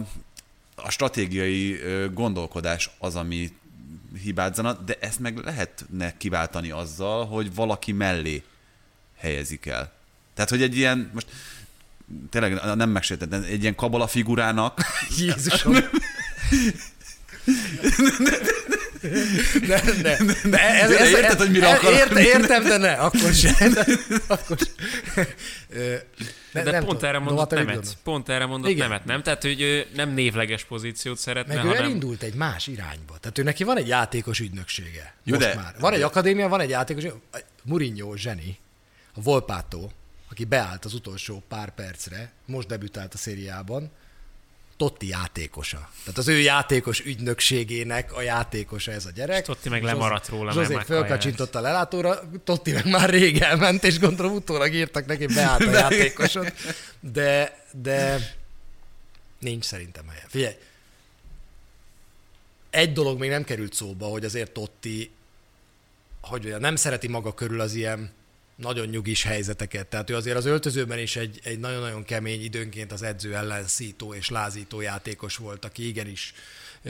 a 0.76 0.90
stratégiai 0.90 1.80
gondolkodás 2.14 2.90
az, 3.00 3.16
ami 3.16 3.52
hibázzana, 4.24 4.74
de 4.74 4.98
ezt 5.00 5.20
meg 5.20 5.38
lehetne 5.38 6.18
kiváltani 6.18 6.72
azzal, 6.72 7.26
hogy 7.26 7.56
valaki 7.56 7.92
mellé 7.92 8.44
helyezik 9.18 9.66
el. 9.66 9.92
Tehát, 10.34 10.50
hogy 10.50 10.62
egy 10.62 10.78
ilyen, 10.78 11.10
most 11.14 11.28
tényleg 12.30 12.76
nem 12.76 12.90
megsértettem, 12.90 13.44
egy 13.44 13.62
ilyen 13.62 13.76
kabala 13.76 14.08
figurának. 14.08 14.82
Jézusom! 15.20 15.76
Ne, 19.68 19.82
ne, 20.02 20.18
ne, 20.44 20.60
ez, 20.60 20.92
ez, 20.92 21.12
érted, 21.12 21.38
hogy 21.38 21.52
mire 21.52 21.70
akarok? 21.70 21.98
Érte, 21.98 22.22
értem, 22.22 22.64
de 22.64 22.78
ne, 22.78 22.92
akkor 22.92 23.34
sem. 23.34 23.74
Akkor 24.28 24.58
Ne, 26.52 26.64
de 26.64 26.72
nem 26.72 26.84
pont 26.86 27.04
erre 27.04 27.20
mondott 27.20 27.50
nemet. 27.50 27.98
Pont 28.04 28.30
erre 28.30 28.46
mondott 28.46 28.70
Igen. 28.70 28.88
nemet, 28.88 29.06
nem? 29.06 29.24
Tehát, 29.24 29.42
hogy 29.42 29.62
ő 29.62 29.86
nem 29.96 30.10
névleges 30.10 30.64
pozíciót 30.64 31.18
szeretne, 31.18 31.54
Meg 31.54 31.64
hanem... 31.64 31.82
ő 31.82 31.84
elindult 31.84 32.24
egy 32.24 32.34
más 32.34 32.68
irányba. 32.68 33.18
Tehát 33.20 33.38
ő 33.38 33.44
neki 33.44 33.64
van 33.64 33.78
egy 33.78 33.88
játékos 33.88 34.40
ügynöksége. 34.40 35.14
Jó, 35.24 35.36
Most 35.36 35.48
de, 35.48 35.56
már. 35.56 35.76
Van 35.80 35.94
egy 35.94 36.02
akadémia, 36.02 36.48
van 36.48 36.60
egy 36.60 36.70
játékos... 36.70 37.04
Mourinho 37.64 38.16
zseni, 38.16 38.58
a 39.14 39.22
Volpato, 39.22 39.90
aki 40.30 40.46
beállt 40.46 40.86
az 40.86 40.94
utolsó 40.94 41.44
pár 41.48 41.70
percre, 41.70 42.32
most 42.46 42.68
debütált 42.68 43.14
a 43.14 43.18
szériában, 43.18 43.92
Totti 44.78 45.08
játékosa. 45.08 45.90
Tehát 46.00 46.18
az 46.18 46.28
ő 46.28 46.40
játékos 46.40 47.00
ügynökségének 47.00 48.14
a 48.14 48.22
játékosa 48.22 48.92
ez 48.92 49.06
a 49.06 49.12
gyerek. 49.12 49.40
És 49.40 49.46
Totti 49.46 49.70
meg 49.70 49.84
lemaradt 49.84 50.30
róla. 50.30 50.52
Zsozé 50.52 50.78
fölkacsintott 50.86 51.56
a 51.56 51.62
lelátóra, 51.62 52.20
Totti 52.44 52.72
meg 52.72 52.86
már 52.90 53.10
rég 53.10 53.38
elment, 53.42 53.84
és 53.84 54.00
gondolom 54.00 54.34
utólag 54.34 54.74
írtak 54.74 55.06
neki, 55.06 55.26
beállt 55.26 55.62
a 55.62 55.72
játékosod. 55.80 56.54
De, 57.00 57.64
de 57.72 58.20
nincs 59.40 59.66
szerintem 59.66 60.08
helye. 60.08 60.26
Figyelj, 60.28 60.56
egy 62.70 62.94
dolog 62.94 63.20
még 63.20 63.30
nem 63.30 63.44
került 63.44 63.74
szóba, 63.74 64.06
hogy 64.06 64.26
azért 64.26 64.52
Totti, 64.52 65.12
hogy 66.22 66.56
nem 66.60 66.76
szereti 66.76 67.08
maga 67.08 67.34
körül 67.34 67.60
az 67.60 67.74
ilyen 67.74 68.12
nagyon 68.56 68.88
nyugis 68.88 69.24
helyzeteket. 69.24 69.88
Tehát 69.88 70.10
ő 70.10 70.16
azért 70.16 70.38
az 70.38 70.46
öltözőben 70.46 71.00
is 71.00 71.16
egy, 71.16 71.40
egy 71.44 71.60
nagyon-nagyon 71.60 72.04
kemény 72.04 72.44
időnként 72.44 72.92
az 72.92 73.02
edző 73.02 73.36
ellen 73.36 73.68
szító 73.68 74.14
és 74.14 74.30
lázító 74.30 74.82
játékos 74.82 75.38
volt, 75.38 75.66
aki 75.66 75.88
igenis 75.88 76.34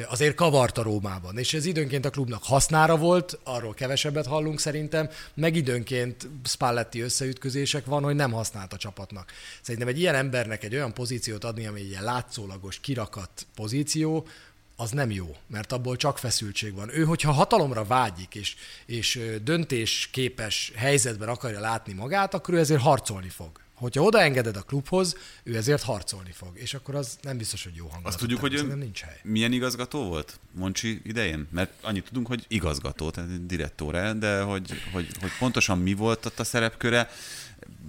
azért 0.07 0.35
kavarta 0.35 0.81
Rómában, 0.81 1.37
és 1.37 1.53
ez 1.53 1.65
időnként 1.65 2.05
a 2.05 2.09
klubnak 2.09 2.43
hasznára 2.43 2.97
volt, 2.97 3.39
arról 3.43 3.73
kevesebbet 3.73 4.25
hallunk 4.25 4.59
szerintem, 4.59 5.09
meg 5.33 5.55
időnként 5.55 6.27
Spalletti 6.43 7.01
összeütközések 7.01 7.85
van, 7.85 8.03
hogy 8.03 8.15
nem 8.15 8.31
használt 8.31 8.73
a 8.73 8.77
csapatnak. 8.77 9.31
Szerintem 9.61 9.89
egy 9.89 9.99
ilyen 9.99 10.15
embernek 10.15 10.63
egy 10.63 10.73
olyan 10.73 10.93
pozíciót 10.93 11.43
adni, 11.43 11.67
ami 11.67 11.79
egy 11.79 11.89
ilyen 11.89 12.03
látszólagos, 12.03 12.79
kirakat 12.79 13.47
pozíció, 13.55 14.27
az 14.75 14.91
nem 14.91 15.11
jó, 15.11 15.35
mert 15.47 15.71
abból 15.71 15.95
csak 15.95 16.17
feszültség 16.17 16.73
van. 16.73 16.89
Ő, 16.97 17.03
hogyha 17.03 17.31
hatalomra 17.31 17.83
vágyik, 17.83 18.35
és, 18.35 18.55
és 18.85 19.21
döntésképes 19.43 20.71
helyzetben 20.75 21.29
akarja 21.29 21.59
látni 21.59 21.93
magát, 21.93 22.33
akkor 22.33 22.53
ő 22.53 22.57
ezért 22.59 22.81
harcolni 22.81 23.29
fog. 23.29 23.63
Hogyha 23.73 24.01
odaengeded 24.01 24.55
a 24.55 24.61
klubhoz, 24.61 25.17
ő 25.43 25.55
ezért 25.55 25.83
harcolni 25.83 26.31
fog, 26.31 26.49
és 26.53 26.73
akkor 26.73 26.95
az 26.95 27.17
nem 27.21 27.37
biztos, 27.37 27.63
hogy 27.63 27.75
jó 27.75 27.83
hangulat. 27.83 28.07
Azt 28.07 28.17
tudjuk, 28.17 28.39
hogy 28.39 28.55
ön 28.55 28.77
nincs 28.77 29.01
hely. 29.01 29.19
milyen 29.23 29.51
igazgató 29.51 30.03
volt 30.03 30.39
Moncsi 30.51 31.01
idején? 31.03 31.47
Mert 31.51 31.71
annyit 31.81 32.05
tudunk, 32.07 32.27
hogy 32.27 32.45
igazgató, 32.47 33.09
tehát 33.09 33.45
direktóra, 33.45 34.13
de 34.13 34.41
hogy, 34.41 34.81
hogy, 34.93 35.07
hogy 35.19 35.31
pontosan 35.39 35.77
mi 35.77 35.93
volt 35.93 36.25
ott 36.25 36.39
a 36.39 36.43
szerepköre, 36.43 37.09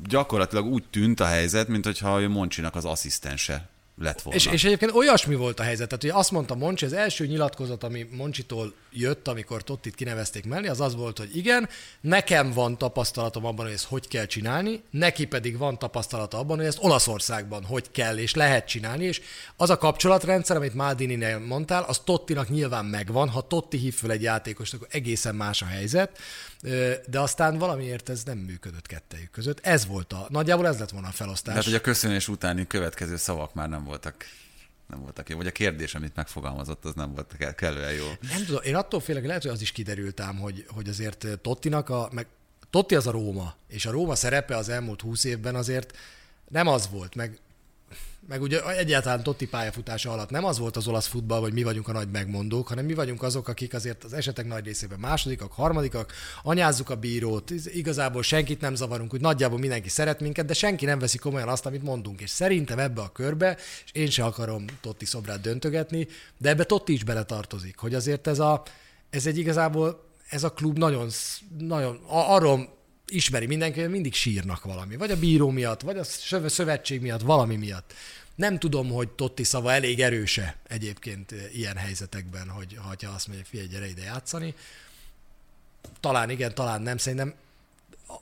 gyakorlatilag 0.05 0.67
úgy 0.67 0.85
tűnt 0.91 1.21
a 1.21 1.27
helyzet, 1.27 1.69
mint 1.69 1.85
hogyha 1.85 2.29
Moncsinak 2.29 2.75
az 2.75 2.85
asszisztense 2.85 3.69
lett 3.99 4.23
volna. 4.23 4.39
És, 4.39 4.47
és 4.47 4.65
egyébként 4.65 4.93
olyasmi 4.93 5.35
volt 5.35 5.61
a 5.61 5.63
helyzet, 5.63 5.89
tehát 5.89 6.03
hogy 6.03 6.21
azt 6.21 6.31
mondta 6.31 6.55
Moncsi, 6.55 6.85
az 6.85 6.93
első 6.93 7.27
nyilatkozat, 7.27 7.85
ami 7.85 8.09
Moncsitól 8.11 8.75
jött, 8.93 9.29
amikor 9.29 9.63
Tottit 9.63 9.95
kinevezték 9.95 10.45
mellé, 10.45 10.69
az 10.69 10.81
az 10.81 10.95
volt, 10.95 11.19
hogy 11.19 11.37
igen, 11.37 11.69
nekem 12.01 12.53
van 12.53 12.79
tapasztalatom 12.79 13.45
abban, 13.45 13.65
hogy 13.65 13.75
ezt 13.75 13.85
hogy 13.85 14.09
kell 14.09 14.27
csinálni, 14.27 14.83
neki 14.91 15.27
pedig 15.27 15.59
van 15.59 15.79
tapasztalata 15.79 16.39
abban, 16.39 16.57
hogy 16.57 16.67
ezt 16.67 16.79
Olaszországban 16.81 17.65
hogy 17.65 17.91
kell 17.91 18.19
és 18.19 18.35
lehet 18.35 18.67
csinálni, 18.69 19.05
és 19.05 19.21
az 19.57 19.71
a 19.71 19.79
kapcsolatrendszer, 19.79 20.57
amit 20.57 20.75
Maldini-nél 20.75 21.39
mondtál, 21.39 21.83
az 21.83 21.99
Tottinak 22.05 22.49
nyilván 22.49 22.85
megvan, 22.85 23.29
ha 23.29 23.47
Totti 23.47 23.77
hív 23.77 23.95
föl 23.95 24.11
egy 24.11 24.23
játékost, 24.23 24.75
akkor 24.75 24.89
egészen 24.91 25.35
más 25.35 25.63
a 25.63 25.67
helyzet, 25.67 26.19
de 27.07 27.21
aztán 27.21 27.59
valamiért 27.59 28.09
ez 28.09 28.23
nem 28.23 28.39
működött 28.39 28.87
kettejük 28.87 29.31
között. 29.31 29.61
Ez 29.63 29.87
volt 29.87 30.13
a, 30.13 30.27
nagyjából 30.29 30.67
ez 30.67 30.79
lett 30.79 30.91
volna 30.91 31.09
a 31.09 31.13
felosztás. 31.13 31.53
Tehát, 31.53 31.65
hogy 31.65 31.75
a 31.75 31.81
köszönés 31.81 32.29
utáni 32.29 32.67
következő 32.67 33.17
szavak 33.17 33.55
már 33.55 33.69
nem 33.69 33.85
voltak 33.85 34.15
nem 34.87 35.01
voltak 35.01 35.29
jó, 35.29 35.37
vagy 35.37 35.47
a 35.47 35.53
kérdés, 35.53 35.95
amit 35.95 36.17
megfogalmazott, 36.17 36.85
az 36.85 36.95
nem 36.95 37.13
volt 37.13 37.55
kellően 37.55 37.93
jó. 37.93 38.05
Nem 38.21 38.45
tudom, 38.45 38.63
én 38.63 38.75
attól 38.75 39.01
félek, 39.01 39.27
lehet, 39.27 39.43
hogy 39.43 39.51
az 39.51 39.61
is 39.61 39.73
kiderült 39.73 40.21
ám, 40.21 40.39
hogy, 40.39 40.67
hogy 40.69 40.89
azért 40.89 41.27
Tottinak 41.43 41.89
a, 41.89 42.09
meg 42.13 42.27
Totti 42.71 42.95
az 42.95 43.07
a 43.07 43.11
Róma, 43.11 43.55
és 43.69 43.87
a 43.87 43.91
Róma 43.91 44.15
szerepe 44.15 44.57
az 44.57 44.69
elmúlt 44.69 45.01
húsz 45.01 45.25
évben 45.25 45.55
azért 45.55 45.97
nem 46.49 46.67
az 46.67 46.89
volt, 46.91 47.15
meg 47.15 47.39
meg 48.29 48.43
ugye 48.43 48.77
egyáltalán 48.77 49.23
Totti 49.23 49.47
pályafutása 49.47 50.11
alatt 50.11 50.31
nem 50.31 50.45
az 50.45 50.59
volt 50.59 50.77
az 50.77 50.89
olasz 50.89 51.07
futball, 51.07 51.41
hogy 51.41 51.53
mi 51.53 51.63
vagyunk 51.63 51.89
a 51.89 51.93
nagy 51.93 52.11
megmondók, 52.11 52.69
hanem 52.69 52.85
mi 52.85 52.95
vagyunk 52.95 53.23
azok, 53.23 53.49
akik 53.49 53.75
azért 53.75 54.05
az 54.05 54.13
esetek 54.13 54.47
nagy 54.47 54.65
részében 54.65 54.99
másodikak, 54.99 55.53
harmadikak, 55.53 56.13
anyázzuk 56.43 56.91
a 56.91 56.97
bírót, 56.97 57.51
igazából 57.51 58.23
senkit 58.23 58.61
nem 58.61 58.75
zavarunk, 58.75 59.11
hogy 59.11 59.21
nagyjából 59.21 59.59
mindenki 59.59 59.89
szeret 59.89 60.21
minket, 60.21 60.47
de 60.47 60.55
senki 60.55 60.85
nem 60.85 60.99
veszi 60.99 61.19
komolyan 61.19 61.49
azt, 61.49 61.67
amit 61.67 61.83
mondunk. 61.83 62.21
És 62.21 62.31
szerintem 62.31 62.79
ebbe 62.79 63.01
a 63.01 63.13
körbe, 63.13 63.57
és 63.85 63.91
én 63.93 64.11
se 64.11 64.25
akarom 64.25 64.65
Totti 64.81 65.05
szobrát 65.05 65.41
döntögetni, 65.41 66.09
de 66.39 66.49
ebbe 66.49 66.65
Totti 66.65 66.93
is 66.93 67.05
beletartozik, 67.05 67.79
hogy 67.79 67.95
azért 67.95 68.27
ez, 68.27 68.39
a, 68.39 68.63
ez 69.11 69.27
egy 69.27 69.39
igazából 69.39 70.05
ez 70.29 70.45
a 70.45 70.53
klub 70.53 70.79
nagyon, 70.79 71.09
nagyon 71.59 72.01
arról 72.07 72.76
ismeri 73.07 73.47
mindenki, 73.47 73.83
mindig 73.83 74.15
sírnak 74.15 74.65
valami. 74.65 74.97
Vagy 74.97 75.11
a 75.11 75.19
bíró 75.19 75.51
miatt, 75.51 75.81
vagy 75.81 75.99
a 75.99 76.05
szövetség 76.49 77.01
miatt, 77.01 77.21
valami 77.21 77.57
miatt. 77.57 77.95
Nem 78.35 78.59
tudom, 78.59 78.89
hogy 78.89 79.09
Totti 79.09 79.45
szava 79.45 79.73
elég 79.73 80.01
erőse 80.01 80.57
egyébként 80.69 81.33
eh, 81.33 81.57
ilyen 81.57 81.77
helyzetekben, 81.77 82.49
hogy 82.49 82.77
ha 82.83 83.09
azt 83.15 83.27
mondja, 83.27 83.45
figyelj, 83.45 83.69
gyere 83.69 83.89
ide 83.89 84.03
játszani. 84.03 84.55
Talán 86.01 86.31
igen, 86.31 86.55
talán 86.55 86.83
nem. 86.83 86.97
Szerintem 86.97 87.35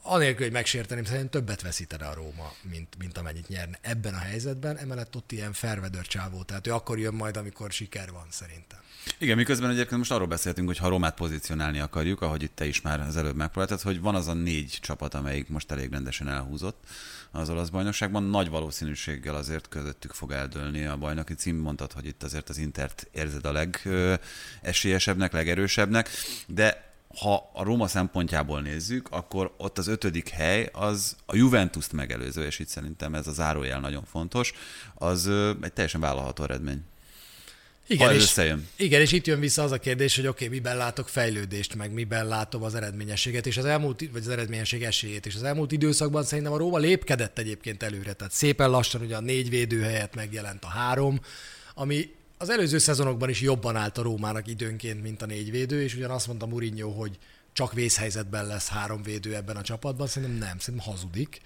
anélkül, 0.02 0.44
hogy 0.44 0.52
megsérteném, 0.52 1.04
szerintem 1.04 1.30
többet 1.30 1.62
veszítene 1.62 2.06
a 2.06 2.14
Róma, 2.14 2.52
mint, 2.62 2.98
mint 2.98 3.18
amennyit 3.18 3.48
nyerne 3.48 3.78
ebben 3.80 4.14
a 4.14 4.18
helyzetben. 4.18 4.76
Emellett 4.76 5.16
ott 5.16 5.32
ilyen 5.32 5.52
fervedör 5.52 6.06
csávó, 6.06 6.42
tehát 6.42 6.66
ő 6.66 6.72
akkor 6.72 6.98
jön 6.98 7.14
majd, 7.14 7.36
amikor 7.36 7.72
siker 7.72 8.10
van 8.10 8.26
szerintem. 8.30 8.78
Igen, 9.18 9.36
miközben 9.36 9.70
egyébként 9.70 9.98
most 9.98 10.10
arról 10.10 10.26
beszéltünk, 10.26 10.66
hogy 10.66 10.78
ha 10.78 10.88
Romát 10.88 11.14
pozícionálni 11.14 11.78
akarjuk, 11.78 12.20
ahogy 12.20 12.42
itt 12.42 12.54
te 12.56 12.66
is 12.66 12.80
már 12.80 13.00
az 13.00 13.16
előbb 13.16 13.36
megpróbáltad, 13.36 13.80
hogy 13.80 14.00
van 14.00 14.14
az 14.14 14.28
a 14.28 14.32
négy 14.32 14.78
csapat, 14.80 15.14
amelyik 15.14 15.48
most 15.48 15.70
elég 15.70 15.90
rendesen 15.90 16.28
elhúzott 16.28 16.84
az 17.30 17.50
olasz 17.50 17.68
bajnokságban. 17.68 18.22
Nagy 18.22 18.48
valószínűséggel 18.48 19.34
azért 19.34 19.68
közöttük 19.68 20.12
fog 20.12 20.32
eldőlni 20.32 20.84
a 20.84 20.96
bajnoki 20.96 21.34
cím. 21.34 21.56
Mondtad, 21.56 21.92
hogy 21.92 22.06
itt 22.06 22.22
azért 22.22 22.48
az 22.48 22.58
Intert 22.58 23.08
érzed 23.12 23.44
a 23.44 23.52
legesélyesebbnek, 23.52 25.32
legerősebbnek, 25.32 26.08
de 26.46 26.93
ha 27.16 27.50
a 27.52 27.62
Róma 27.62 27.86
szempontjából 27.86 28.60
nézzük, 28.60 29.08
akkor 29.10 29.54
ott 29.56 29.78
az 29.78 29.86
ötödik 29.86 30.28
hely 30.28 30.68
az 30.72 31.16
a 31.26 31.36
Juventus-t 31.36 31.92
megelőző, 31.92 32.44
és 32.44 32.58
itt 32.58 32.68
szerintem 32.68 33.14
ez 33.14 33.26
a 33.26 33.32
zárójel 33.32 33.80
nagyon 33.80 34.04
fontos, 34.04 34.52
az 34.94 35.30
egy 35.62 35.72
teljesen 35.72 36.00
vállalható 36.00 36.42
eredmény. 36.42 36.82
Igen, 37.86 38.14
és, 38.14 38.22
összejön. 38.22 38.68
igen, 38.76 39.00
és 39.00 39.12
itt 39.12 39.26
jön 39.26 39.40
vissza 39.40 39.62
az 39.62 39.72
a 39.72 39.78
kérdés, 39.78 40.16
hogy 40.16 40.26
oké, 40.26 40.44
okay, 40.44 40.56
miben 40.56 40.76
látok 40.76 41.08
fejlődést, 41.08 41.74
meg 41.74 41.92
miben 41.92 42.26
látom 42.26 42.62
az 42.62 42.74
eredményességet, 42.74 43.46
és 43.46 43.56
az 43.56 43.64
elmúlt, 43.64 44.08
vagy 44.12 44.20
az 44.20 44.28
eredményesség 44.28 44.82
esélyét, 44.82 45.26
és 45.26 45.34
az 45.34 45.42
elmúlt 45.42 45.72
időszakban 45.72 46.24
szerintem 46.24 46.52
a 46.52 46.56
Róma 46.56 46.78
lépkedett 46.78 47.38
egyébként 47.38 47.82
előre, 47.82 48.12
tehát 48.12 48.32
szépen 48.32 48.70
lassan 48.70 49.00
ugye 49.00 49.16
a 49.16 49.20
négy 49.20 49.48
védő 49.48 49.82
helyett 49.82 50.14
megjelent 50.14 50.64
a 50.64 50.68
három, 50.68 51.20
ami 51.74 52.10
az 52.44 52.50
előző 52.50 52.78
szezonokban 52.78 53.28
is 53.28 53.40
jobban 53.40 53.76
állt 53.76 53.98
a 53.98 54.02
Rómának 54.02 54.46
időnként, 54.46 55.02
mint 55.02 55.22
a 55.22 55.26
négy 55.26 55.50
védő, 55.50 55.82
és 55.82 55.94
ugyan 55.94 56.10
azt 56.10 56.26
mondta 56.26 56.46
Mourinho, 56.46 56.90
hogy 56.90 57.18
csak 57.52 57.72
vészhelyzetben 57.72 58.46
lesz 58.46 58.68
három 58.68 59.02
védő 59.02 59.34
ebben 59.34 59.56
a 59.56 59.62
csapatban, 59.62 60.06
szerintem 60.06 60.38
nem, 60.38 60.58
szerintem 60.58 60.92
hazudik. 60.92 61.40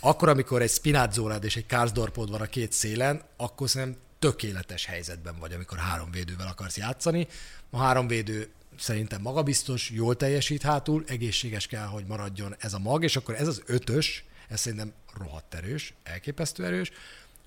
Akkor, 0.00 0.28
amikor 0.28 0.62
egy 0.62 0.70
Spinazzolád 0.70 1.44
és 1.44 1.56
egy 1.56 1.66
Karsdorpod 1.66 2.30
van 2.30 2.40
a 2.40 2.46
két 2.46 2.72
szélen, 2.72 3.22
akkor 3.36 3.68
szerintem 3.68 4.00
tökéletes 4.18 4.84
helyzetben 4.84 5.34
vagy, 5.40 5.52
amikor 5.52 5.78
három 5.78 6.10
védővel 6.10 6.46
akarsz 6.46 6.76
játszani. 6.76 7.26
A 7.70 7.78
három 7.78 8.06
védő 8.06 8.48
szerintem 8.78 9.20
magabiztos, 9.20 9.90
jól 9.90 10.16
teljesít 10.16 10.62
hátul, 10.62 11.04
egészséges 11.06 11.66
kell, 11.66 11.86
hogy 11.86 12.04
maradjon 12.06 12.54
ez 12.58 12.74
a 12.74 12.78
mag, 12.78 13.02
és 13.02 13.16
akkor 13.16 13.34
ez 13.34 13.46
az 13.46 13.62
ötös, 13.66 14.24
ez 14.48 14.60
szerintem 14.60 14.92
rohadt 15.18 15.54
erős, 15.54 15.94
elképesztő 16.02 16.64
erős. 16.64 16.90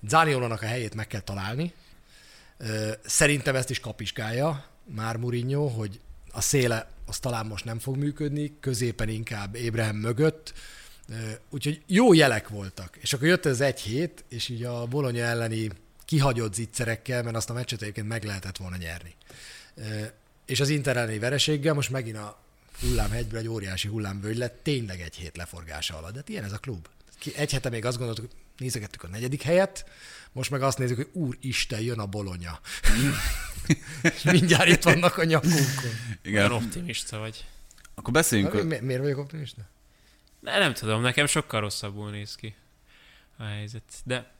Zániolónak 0.08 0.62
a 0.62 0.66
helyét 0.66 0.94
meg 0.94 1.06
kell 1.06 1.20
találni. 1.20 1.72
Szerintem 3.04 3.54
ezt 3.54 3.70
is 3.70 3.80
kapiskálja 3.80 4.66
már 4.84 5.16
Mourinho, 5.16 5.66
hogy 5.66 6.00
a 6.30 6.40
széle 6.40 6.90
az 7.06 7.18
talán 7.18 7.46
most 7.46 7.64
nem 7.64 7.78
fog 7.78 7.96
működni, 7.96 8.52
középen 8.60 9.08
inkább 9.08 9.54
Ébrahim 9.54 9.96
mögött, 9.96 10.52
úgyhogy 11.50 11.82
jó 11.86 12.12
jelek 12.12 12.48
voltak. 12.48 12.96
És 13.00 13.12
akkor 13.12 13.26
jött 13.26 13.46
ez 13.46 13.60
egy 13.60 13.80
hét, 13.80 14.24
és 14.28 14.48
így 14.48 14.64
a 14.64 14.86
Bologna 14.86 15.20
elleni 15.20 15.70
kihagyott 16.04 16.54
zicserekkel, 16.54 17.22
mert 17.22 17.36
azt 17.36 17.50
a 17.50 17.52
meccset 17.52 17.82
egyébként 17.82 18.08
meg 18.08 18.24
lehetett 18.24 18.56
volna 18.56 18.76
nyerni. 18.76 19.14
És 20.46 20.60
az 20.60 20.68
Inter 20.68 20.96
elleni 20.96 21.18
vereséggel 21.18 21.74
most 21.74 21.90
megint 21.90 22.16
a 22.16 22.42
hullámhegyből 22.80 23.38
egy 23.38 23.48
óriási 23.48 23.88
hullámvölgy 23.88 24.36
lett, 24.36 24.60
tényleg 24.62 25.00
egy 25.00 25.14
hét 25.14 25.36
leforgása 25.36 25.96
alatt. 25.96 26.12
De 26.12 26.18
hát 26.18 26.28
ilyen 26.28 26.44
ez 26.44 26.52
a 26.52 26.58
klub. 26.58 26.86
Egy 27.36 27.52
hete 27.52 27.68
még 27.68 27.84
azt 27.84 27.96
gondoltuk, 27.96 28.30
nézegettük 28.56 29.02
a 29.02 29.08
negyedik 29.08 29.42
helyet, 29.42 29.84
most 30.32 30.50
meg 30.50 30.62
azt 30.62 30.78
nézzük, 30.78 30.96
hogy 30.96 31.08
úristen, 31.12 31.80
jön 31.80 31.98
a 31.98 32.06
bolonya. 32.06 32.60
és 34.14 34.22
mindjárt 34.22 34.68
itt 34.68 34.82
vannak 34.82 35.18
a 35.18 35.24
nyakunkon. 35.24 35.90
Igen. 36.22 36.50
Olyan 36.50 36.62
optimista 36.62 37.18
vagy. 37.18 37.46
Akkor 37.94 38.12
beszéljünk. 38.12 38.52
Mi, 38.52 38.62
mi, 38.62 38.78
miért 38.78 39.00
vagyok 39.00 39.18
optimista? 39.18 39.62
Ne, 40.40 40.58
nem 40.58 40.74
tudom, 40.74 41.00
nekem 41.00 41.26
sokkal 41.26 41.60
rosszabbul 41.60 42.10
néz 42.10 42.34
ki 42.34 42.54
a 43.36 43.44
helyzet. 43.44 43.82
De 44.04 44.36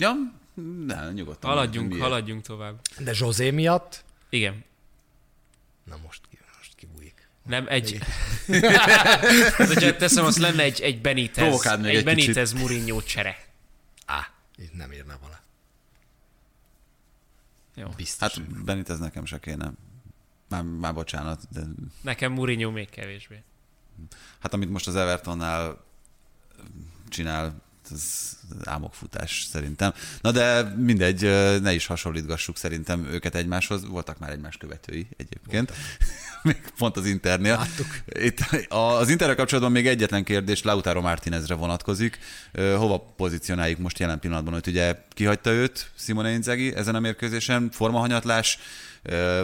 Ja, 0.00 0.12
ne, 0.86 1.10
nyugodtan. 1.12 1.50
Haladjunk, 1.50 2.00
haladjunk 2.00 2.42
tovább. 2.42 2.80
De 2.98 3.12
José 3.14 3.50
miatt? 3.50 4.04
Igen. 4.28 4.64
Na 5.84 5.96
most, 6.04 6.20
ki, 6.30 6.38
most 6.58 6.74
kibújik. 6.76 7.28
Nem, 7.46 7.66
egy... 7.68 7.98
hát, 8.76 9.54
hogyha 9.54 9.96
teszem, 9.96 10.24
az 10.24 10.38
lenne 10.38 10.62
egy, 10.62 10.80
egy 10.80 11.00
Benitez, 11.00 11.66
egy, 11.66 11.86
egy 11.86 12.04
Benitez 12.04 12.52
Mourinho 12.52 13.02
csere. 13.02 13.38
Itt 14.60 14.74
nem 14.74 14.92
írna 14.92 15.18
vala. 15.20 15.40
Jó. 17.74 17.88
Biztos. 17.96 18.34
Hát 18.34 18.64
Benitez 18.64 18.98
nekem 18.98 19.24
se 19.24 19.38
kéne. 19.38 19.72
Már, 20.48 20.62
már 20.62 20.94
bocsánat, 20.94 21.42
de... 21.50 21.60
Nekem 22.00 22.32
Mourinho 22.32 22.70
még 22.70 22.90
kevésbé. 22.90 23.42
Hát 24.38 24.52
amit 24.52 24.70
most 24.70 24.86
az 24.86 24.96
Evertonnál 24.96 25.84
csinál, 27.08 27.62
ez 27.90 28.38
álmokfutás 28.64 29.42
szerintem. 29.42 29.92
Na 30.20 30.30
de 30.30 30.62
mindegy, 30.62 31.20
ne 31.60 31.72
is 31.72 31.86
hasonlítgassuk 31.86 32.56
szerintem 32.56 33.04
őket 33.04 33.34
egymáshoz. 33.34 33.86
Voltak 33.86 34.18
már 34.18 34.30
egymás 34.30 34.56
követői 34.56 35.08
egyébként. 35.16 35.72
még 36.48 36.60
pont 36.78 36.96
az 36.96 37.06
Internél. 37.06 37.56
Láttuk. 37.56 37.86
Itt 38.06 38.38
az 38.68 39.08
Interrel 39.08 39.36
kapcsolatban 39.36 39.72
még 39.72 39.86
egyetlen 39.86 40.24
kérdés 40.24 40.62
Lautaro 40.62 41.00
Martinezre 41.00 41.54
vonatkozik. 41.54 42.18
Hova 42.52 42.98
pozícionáljuk 43.16 43.78
most 43.78 43.98
jelen 43.98 44.20
pillanatban, 44.20 44.52
hogy 44.52 44.68
ugye 44.68 44.96
kihagyta 45.08 45.50
őt 45.50 45.90
Simone 45.94 46.30
Inzaghi 46.30 46.74
ezen 46.74 46.94
a 46.94 47.00
mérkőzésen, 47.00 47.70
formahanyatlás, 47.70 48.58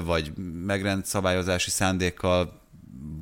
vagy 0.04 0.32
megrend 0.64 1.04
szabályozási 1.04 1.70
szándékkal 1.70 2.64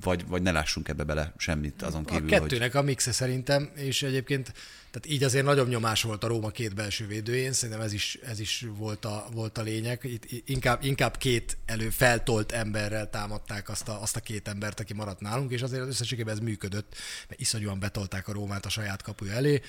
vagy, 0.00 0.26
vagy 0.26 0.42
ne 0.42 0.50
lássunk 0.50 0.88
ebbe 0.88 1.04
bele 1.04 1.32
semmit 1.36 1.82
azon 1.82 2.04
kívül, 2.04 2.34
A 2.34 2.40
kettőnek 2.40 2.72
hogy... 2.72 2.80
a 2.80 2.84
mixe 2.84 3.12
szerintem, 3.12 3.70
és 3.74 4.02
egyébként 4.02 4.52
tehát 4.94 5.08
így 5.08 5.24
azért 5.24 5.44
nagyobb 5.44 5.68
nyomás 5.68 6.02
volt 6.02 6.24
a 6.24 6.26
Róma 6.26 6.50
két 6.50 6.74
belső 6.74 7.06
védőjén, 7.06 7.52
szerintem 7.52 7.84
ez 7.84 7.92
is, 7.92 8.18
ez 8.24 8.40
is 8.40 8.66
volt, 8.76 9.04
a, 9.04 9.26
volt 9.32 9.58
a 9.58 9.62
lényeg. 9.62 10.00
Itt 10.02 10.48
inkább, 10.48 10.84
inkább 10.84 11.16
két 11.16 11.58
elő 11.66 11.90
feltolt 11.90 12.52
emberrel 12.52 13.10
támadták 13.10 13.68
azt 13.68 13.88
a, 13.88 14.02
azt 14.02 14.16
a 14.16 14.20
két 14.20 14.48
embert, 14.48 14.80
aki 14.80 14.92
maradt 14.92 15.20
nálunk, 15.20 15.50
és 15.50 15.62
azért 15.62 15.82
az 15.82 15.88
összességében 15.88 16.34
ez 16.34 16.40
működött, 16.40 16.94
mert 17.28 17.40
iszonyúan 17.40 17.78
betolták 17.78 18.28
a 18.28 18.32
Rómát 18.32 18.66
a 18.66 18.68
saját 18.68 19.02
kapuja 19.02 19.32
elé. 19.32 19.60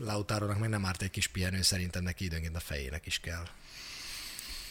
Lautáronak 0.00 0.58
meg 0.58 0.68
nem 0.68 0.84
árt 0.84 1.02
egy 1.02 1.10
kis 1.10 1.26
pihenő, 1.26 1.62
szerintem 1.62 2.02
neki 2.02 2.24
időnként 2.24 2.56
a 2.56 2.60
fejének 2.60 3.06
is 3.06 3.18
kell. 3.18 3.44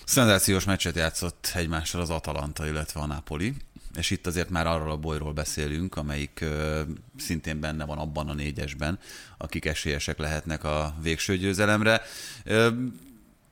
Szenzációs 0.06 0.64
meccset 0.64 0.96
játszott 0.96 1.52
egymással 1.54 2.02
az 2.02 2.10
Atalanta, 2.10 2.68
illetve 2.68 3.00
a 3.00 3.06
Napoli 3.06 3.54
és 3.98 4.10
itt 4.10 4.28
azért 4.28 4.50
már 4.50 4.68
arról 4.68 4.92
a 4.92 4.98
bolyról 4.98 5.34
beszélünk, 5.34 5.96
amelyik 5.96 6.40
ö, 6.42 6.82
szintén 7.18 7.60
benne 7.60 7.86
van 7.86 7.98
abban 7.98 8.30
a 8.30 8.34
négyesben, 8.34 9.00
akik 9.38 9.66
esélyesek 9.66 10.18
lehetnek 10.18 10.64
a 10.64 10.96
végső 11.02 11.38
győzelemre. 11.38 12.02
Ö, 12.44 12.70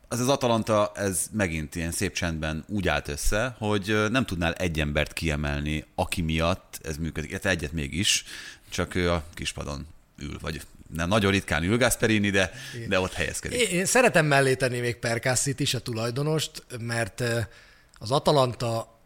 az 0.07 0.19
az 0.19 0.27
Atalanta, 0.27 0.91
ez 0.95 1.25
megint 1.31 1.75
ilyen 1.75 1.91
szép 1.91 2.13
csendben 2.13 2.63
úgy 2.67 2.87
állt 2.87 3.07
össze, 3.07 3.55
hogy 3.57 4.05
nem 4.09 4.25
tudnál 4.25 4.53
egy 4.53 4.79
embert 4.79 5.13
kiemelni, 5.13 5.85
aki 5.95 6.21
miatt 6.21 6.79
ez 6.83 6.97
működik. 6.97 7.31
Hát 7.31 7.45
egyet 7.45 7.71
mégis, 7.71 8.23
csak 8.69 8.95
ő 8.95 9.11
a 9.11 9.23
kispadon 9.33 9.87
ül, 10.17 10.37
vagy 10.41 10.61
nem 10.95 11.07
nagyon 11.07 11.31
ritkán 11.31 11.63
ül 11.63 11.77
Gasperini, 11.77 12.29
de, 12.29 12.51
de 12.87 12.99
ott 12.99 13.13
helyezkedik. 13.13 13.59
Én, 13.59 13.77
én 13.77 13.85
szeretem 13.85 14.25
mellé 14.25 14.55
tenni 14.55 14.79
még 14.79 14.95
Perkassit 14.95 15.59
is, 15.59 15.73
a 15.73 15.79
tulajdonost, 15.79 16.65
mert 16.79 17.23
az 17.99 18.11
Atalanta 18.11 18.99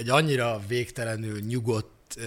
egy 0.00 0.10
annyira 0.10 0.60
végtelenül 0.66 1.40
nyugodt, 1.40 2.18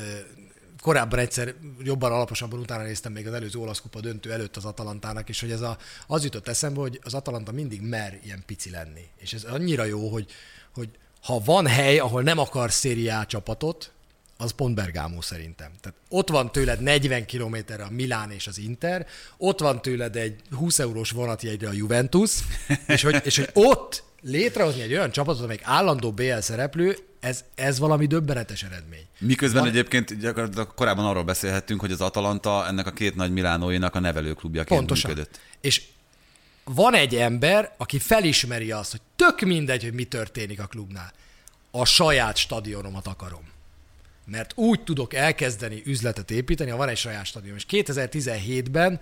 korábban 0.82 1.20
egyszer 1.20 1.54
jobban 1.84 2.12
alaposabban 2.12 2.60
utána 2.60 2.84
néztem 2.84 3.12
még 3.12 3.28
az 3.28 3.34
előző 3.34 3.60
olasz 3.60 3.82
kupa 3.82 4.00
döntő 4.00 4.32
előtt 4.32 4.56
az 4.56 4.66
Atalantának, 4.66 5.30
és 5.30 5.40
hogy 5.40 5.52
ez 5.52 5.62
a, 5.62 5.78
az 6.08 6.24
jutott 6.24 6.48
eszembe, 6.48 6.80
hogy 6.80 7.00
az 7.04 7.14
Atalanta 7.14 7.52
mindig 7.52 7.82
mer 7.82 8.20
ilyen 8.24 8.44
pici 8.46 8.70
lenni. 8.70 9.08
És 9.18 9.34
ez 9.34 9.44
annyira 9.44 9.84
jó, 9.84 10.10
hogy, 10.10 10.32
hogy 10.74 10.90
ha 11.22 11.40
van 11.46 11.68
hely, 11.68 12.00
ahol 12.00 12.22
nem 12.22 12.38
akar 12.38 12.72
szériá 12.72 13.26
csapatot, 13.26 13.92
az 14.38 14.52
pont 14.52 14.76
Bergamo 14.76 15.22
szerintem. 15.22 15.72
Tehát 15.82 15.98
ott 16.10 16.30
van 16.30 16.52
tőled 16.52 16.82
40 16.82 17.26
kilométerre 17.26 17.84
a 17.84 17.90
Milán 17.90 18.32
és 18.32 18.48
az 18.48 18.58
Inter, 18.58 19.08
ott 19.38 19.60
van 19.60 19.82
tőled 19.82 20.16
egy 20.16 20.42
20 20.52 20.80
eurós 20.80 21.12
vonatjegyre 21.12 21.68
a 21.68 21.74
Juventus, 21.74 22.32
és 22.88 23.04
hogy, 23.04 23.22
és 23.24 23.38
hogy 23.38 23.50
ott 23.54 24.04
létrehozni 24.24 24.82
egy 24.82 24.94
olyan 24.94 25.12
csapatot, 25.12 25.44
amelyik 25.44 25.62
állandó 25.64 26.12
BL 26.12 26.40
szereplő, 26.40 26.98
ez, 27.20 27.44
ez 27.56 27.80
valami 27.80 28.06
döbbenetes 28.06 28.64
eredmény. 28.64 29.06
Miközben 29.20 29.62
Van... 29.62 29.72
egyébként 29.72 30.20
gyakorlatilag 30.20 30.74
korábban 30.74 31.06
arról 31.06 31.24
beszélhettünk, 31.24 31.80
hogy 31.80 31.92
az 31.92 32.02
Atalanta 32.02 32.68
ennek 32.68 32.88
a 32.88 32.92
két 32.92 33.16
nagy 33.16 33.32
Milánóinak 33.32 33.96
a 33.96 34.00
nevelőklubjaként 34.00 34.80
Pontosan. 34.80 35.10
működött. 35.10 35.40
És 35.62 35.82
van 36.64 36.94
egy 36.94 37.16
ember, 37.16 37.74
aki 37.78 38.00
felismeri 38.00 38.72
azt, 38.72 38.92
hogy 38.92 39.02
tök 39.16 39.40
mindegy, 39.40 39.84
hogy 39.84 39.94
mi 39.94 40.04
történik 40.04 40.60
a 40.60 40.66
klubnál. 40.66 41.12
A 41.72 41.86
saját 41.86 42.38
stadionomat 42.38 43.08
akarom. 43.08 43.52
Mert 44.26 44.52
úgy 44.56 44.84
tudok 44.84 45.14
elkezdeni 45.14 45.82
üzletet 45.86 46.32
építeni, 46.32 46.70
ha 46.70 46.78
van 46.78 46.90
egy 46.90 46.98
saját 46.98 47.26
stadion. 47.26 47.56
És 47.56 47.66
2017-ben 47.70 49.00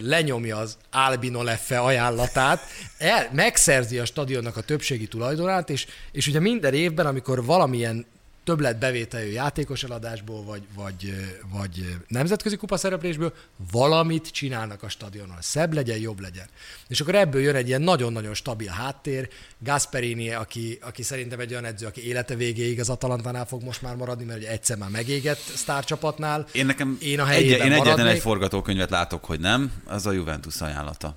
lenyomja 0.00 0.56
az 0.56 0.76
Albino 0.90 1.42
Leffe 1.42 1.78
ajánlatát, 1.78 2.60
el, 2.98 3.30
megszerzi 3.32 3.98
a 3.98 4.04
stadionnak 4.04 4.56
a 4.56 4.60
többségi 4.60 5.06
tulajdonát, 5.06 5.70
és, 5.70 5.86
és 6.12 6.26
ugye 6.26 6.40
minden 6.40 6.74
évben, 6.74 7.06
amikor 7.06 7.44
valamilyen 7.44 8.06
többlet 8.44 8.78
bevételű 8.78 9.30
játékos 9.30 9.82
eladásból, 9.82 10.44
vagy, 10.44 10.62
vagy, 10.74 11.14
vagy 11.52 11.96
nemzetközi 12.08 12.56
kupa 12.56 12.76
szereplésből, 12.76 13.32
valamit 13.70 14.30
csinálnak 14.30 14.82
a 14.82 14.88
stadionon. 14.88 15.36
Szebb 15.40 15.72
legyen, 15.72 15.98
jobb 15.98 16.20
legyen. 16.20 16.46
És 16.88 17.00
akkor 17.00 17.14
ebből 17.14 17.42
jön 17.42 17.54
egy 17.54 17.68
ilyen 17.68 17.82
nagyon-nagyon 17.82 18.34
stabil 18.34 18.70
háttér. 18.70 19.28
Gasperini, 19.58 20.30
aki, 20.30 20.78
aki 20.82 21.02
szerintem 21.02 21.40
egy 21.40 21.50
olyan 21.50 21.64
edző, 21.64 21.86
aki 21.86 22.06
élete 22.06 22.34
végéig 22.34 22.80
az 22.80 22.88
Atalantánál 22.88 23.46
fog 23.46 23.62
most 23.62 23.82
már 23.82 23.96
maradni, 23.96 24.24
mert 24.24 24.38
ugye 24.38 24.50
egyszer 24.50 24.76
már 24.76 24.90
megégett 24.90 25.38
sztárcsapatnál. 25.38 26.46
Én 26.52 26.66
nekem 26.66 26.98
én 27.00 27.20
a 27.20 27.28
egy, 27.28 27.44
én 27.44 27.52
egyetlen 27.52 27.78
maradnék. 27.78 28.06
egy 28.06 28.20
forgatókönyvet 28.20 28.90
látok, 28.90 29.24
hogy 29.24 29.40
nem, 29.40 29.72
az 29.84 30.06
a 30.06 30.12
Juventus 30.12 30.60
ajánlata. 30.60 31.16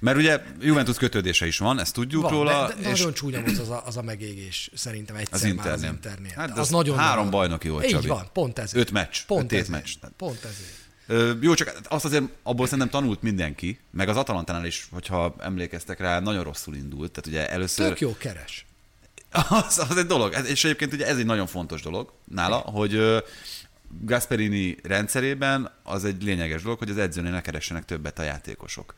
Mert 0.00 0.16
ugye 0.16 0.42
Juventus 0.60 0.96
kötődése 0.96 1.46
is 1.46 1.58
van, 1.58 1.78
ezt 1.78 1.94
tudjuk 1.94 2.22
Van, 2.22 2.30
róla. 2.32 2.68
de, 2.68 2.74
de 2.82 2.90
és 2.90 2.98
nagyon 2.98 3.12
csúnya 3.12 3.40
volt 3.42 3.58
az 3.58 3.68
a, 3.70 3.82
az 3.86 3.96
a 3.96 4.02
megégés, 4.02 4.70
szerintem 4.74 5.16
egyszer 5.16 5.34
az 5.50 5.56
már 5.56 5.66
az 5.72 5.82
Internél. 5.82 6.32
Hát 6.36 6.52
De 6.52 6.60
az 6.60 6.68
nagyon 6.68 6.98
három 6.98 7.30
bajnoki 7.30 7.68
volt, 7.68 7.84
Így 7.84 7.90
Csabi. 7.90 8.06
van, 8.06 8.28
pont 8.32 8.58
ezért. 8.58 8.86
Öt 8.86 8.90
meccs, 8.92 9.16
Pont 9.26 9.52
öt 9.52 9.58
ezért. 9.58 9.68
meccs. 9.70 9.88
Pont 10.16 10.44
ezért. 10.44 10.80
Ö, 11.06 11.32
jó, 11.40 11.54
csak 11.54 11.80
azt 11.88 12.04
azért 12.04 12.24
abból 12.42 12.64
szerintem 12.66 12.88
tanult 12.88 13.22
mindenki, 13.22 13.78
meg 13.90 14.08
az 14.08 14.16
Atalantánál 14.16 14.64
is, 14.66 14.86
hogyha 14.90 15.34
emlékeztek 15.38 15.98
rá, 16.00 16.20
nagyon 16.20 16.42
rosszul 16.44 16.74
indult. 16.74 17.12
Tehát 17.12 17.26
ugye 17.26 17.50
először... 17.52 17.88
Tök 17.88 18.00
jó 18.00 18.16
keres. 18.16 18.66
Az, 19.48 19.78
az 19.90 19.96
egy 19.96 20.06
dolog. 20.06 20.32
Ez- 20.32 20.46
És 20.48 20.64
egyébként 20.64 20.92
ugye 20.92 21.06
ez 21.06 21.18
egy 21.18 21.24
nagyon 21.26 21.46
fontos 21.46 21.82
dolog 21.82 22.12
nála, 22.24 22.56
hogy 22.56 22.94
ö, 22.94 23.18
Gasperini 24.00 24.76
rendszerében 24.82 25.70
az 25.82 26.04
egy 26.04 26.22
lényeges 26.22 26.62
dolog, 26.62 26.78
hogy 26.78 26.90
az 26.90 26.98
edzőnél 26.98 27.30
ne 27.30 27.40
keressenek 27.40 27.84
többet 27.84 28.18
a 28.18 28.22
játékosok. 28.22 28.94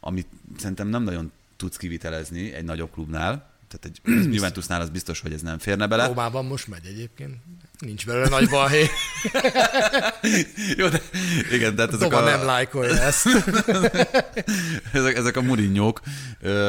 Amit 0.00 0.26
szerintem 0.58 0.88
nem 0.88 1.02
nagyon 1.02 1.32
tudsz 1.56 1.76
kivitelezni 1.76 2.52
egy 2.52 2.64
nagyobb 2.64 2.90
klubnál, 2.90 3.50
tehát 3.70 3.84
egy 3.84 4.00
Juventusnál 4.34 4.80
az 4.80 4.88
biztos, 4.88 5.20
hogy 5.20 5.32
ez 5.32 5.42
nem 5.42 5.58
férne 5.58 5.86
bele. 5.86 6.06
Rómában 6.06 6.44
most 6.44 6.66
megy 6.68 6.86
egyébként. 6.86 7.36
Nincs 7.78 8.06
belőle 8.06 8.28
nagy 8.28 8.48
balhé. 8.48 8.86
Jó, 10.76 10.88
de 10.88 11.02
igen, 11.52 11.74
tehát 11.74 11.92
ezek 11.92 12.08
Doma 12.08 12.22
a, 12.22 12.24
nem 12.24 12.44
lájkolja 12.44 13.02
ezt. 13.02 13.26
ezek, 14.92 15.16
ezek 15.16 15.36
a 15.36 15.42
murinyók, 15.42 16.00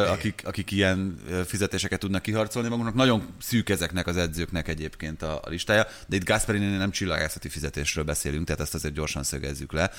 akik, 0.07 0.41
akik 0.45 0.71
ilyen 0.71 1.19
fizetéseket 1.45 1.99
tudnak 1.99 2.21
kiharcolni 2.21 2.69
maguknak, 2.69 2.93
nagyon 2.93 3.27
szűk 3.41 3.69
ezeknek 3.69 4.07
az 4.07 4.17
edzőknek 4.17 4.67
egyébként 4.67 5.21
a, 5.21 5.41
a 5.43 5.49
listája, 5.49 5.87
de 6.07 6.15
itt 6.15 6.25
Gasperini 6.25 6.77
nem 6.77 6.91
csillagászati 6.91 7.49
fizetésről 7.49 8.03
beszélünk, 8.03 8.45
tehát 8.45 8.61
ezt 8.61 8.73
azért 8.73 8.93
gyorsan 8.93 9.23
szögezzük 9.23 9.71
le. 9.71 9.91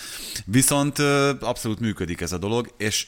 Viszont 0.45 0.99
abszolút 1.41 1.81
működik 1.81 2.21
ez 2.21 2.33
a 2.33 2.39
dolog, 2.39 2.75
és 2.77 3.07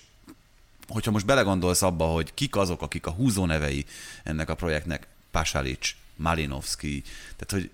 hogyha 0.89 1.11
most 1.11 1.26
belegondolsz 1.26 1.82
abba, 1.82 2.05
hogy 2.05 2.35
kik 2.35 2.57
azok, 2.57 2.82
akik 2.82 3.07
a 3.07 3.11
húzó 3.11 3.47
nevei 3.47 3.85
ennek 4.22 4.49
a 4.49 4.55
projektnek, 4.55 5.07
Pasalic, 5.30 5.95
Malinovski, 6.16 7.03
tehát 7.37 7.51
hogy 7.51 7.70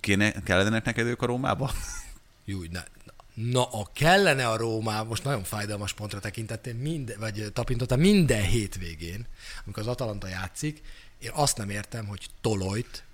kéne, 0.00 0.32
kellene 0.42 0.82
neked 0.84 1.06
ők 1.06 1.22
a 1.22 1.26
Rómába? 1.26 1.72
Júj, 2.44 2.68
ne. 2.72 2.82
Na, 3.34 3.64
a 3.64 3.88
kellene 3.92 4.48
a 4.48 4.56
Rómá, 4.56 5.02
most 5.02 5.24
nagyon 5.24 5.44
fájdalmas 5.44 5.92
pontra 5.92 6.20
tekintettél, 6.20 6.74
minden, 6.74 7.18
vagy 7.18 7.50
tapintottam 7.52 8.00
minden 8.00 8.42
hétvégén, 8.42 9.26
amikor 9.64 9.82
az 9.82 9.88
Atalanta 9.88 10.28
játszik, 10.28 10.82
én 11.18 11.30
azt 11.32 11.56
nem 11.56 11.70
értem, 11.70 12.06
hogy 12.06 12.26
Tolojt 12.40 13.04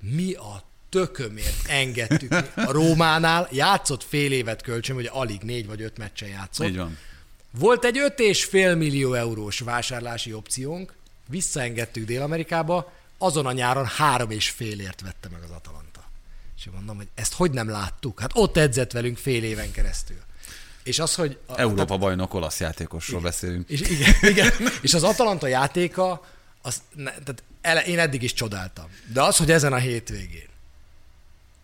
mi 0.00 0.32
a 0.32 0.62
tökömért 0.88 1.66
engedtük 1.68 2.32
a 2.56 2.70
Rómánál, 2.72 3.48
játszott 3.52 4.02
fél 4.02 4.32
évet 4.32 4.62
kölcsön, 4.62 4.96
vagy 4.96 5.10
alig 5.12 5.40
négy 5.42 5.66
vagy 5.66 5.82
öt 5.82 5.98
meccsen 5.98 6.28
játszott. 6.28 6.66
Így 6.66 6.76
van. 6.76 6.98
Volt 7.58 7.84
egy 7.84 7.98
5,5 8.16 8.76
millió 8.76 9.12
eurós 9.12 9.58
vásárlási 9.58 10.32
opciónk, 10.32 10.92
visszaengedtük 11.26 12.06
Dél-Amerikába, 12.06 12.92
azon 13.18 13.46
a 13.46 13.52
nyáron 13.52 13.86
három 13.86 14.30
és 14.30 14.50
félért 14.50 15.00
vette 15.00 15.28
meg 15.32 15.42
az 15.42 15.50
Atalanta. 15.50 16.04
És 16.56 16.68
mondom, 16.72 16.96
hogy 16.96 17.08
ezt 17.14 17.32
hogy 17.32 17.50
nem 17.50 17.68
láttuk? 17.68 18.20
Hát 18.20 18.30
ott 18.34 18.56
edzett 18.56 18.92
velünk 18.92 19.18
fél 19.18 19.44
éven 19.44 19.70
keresztül. 19.70 20.16
És 20.82 20.98
az, 20.98 21.14
hogy... 21.14 21.38
A, 21.46 21.58
Európa 21.58 21.96
bajnok 21.96 22.34
olasz 22.34 22.60
játékosról 22.60 23.20
beszélünk. 23.20 23.68
és 23.68 23.80
igen, 23.80 24.14
igen, 24.32 24.52
és 24.80 24.94
az 24.94 25.02
Atalanta 25.02 25.46
játéka, 25.46 26.24
az, 26.62 26.82
ne, 26.94 27.10
tehát 27.10 27.42
ele, 27.60 27.84
én 27.84 27.98
eddig 27.98 28.22
is 28.22 28.32
csodáltam. 28.32 28.86
De 29.12 29.22
az, 29.22 29.36
hogy 29.36 29.50
ezen 29.50 29.72
a 29.72 29.78
hétvégén 29.78 30.52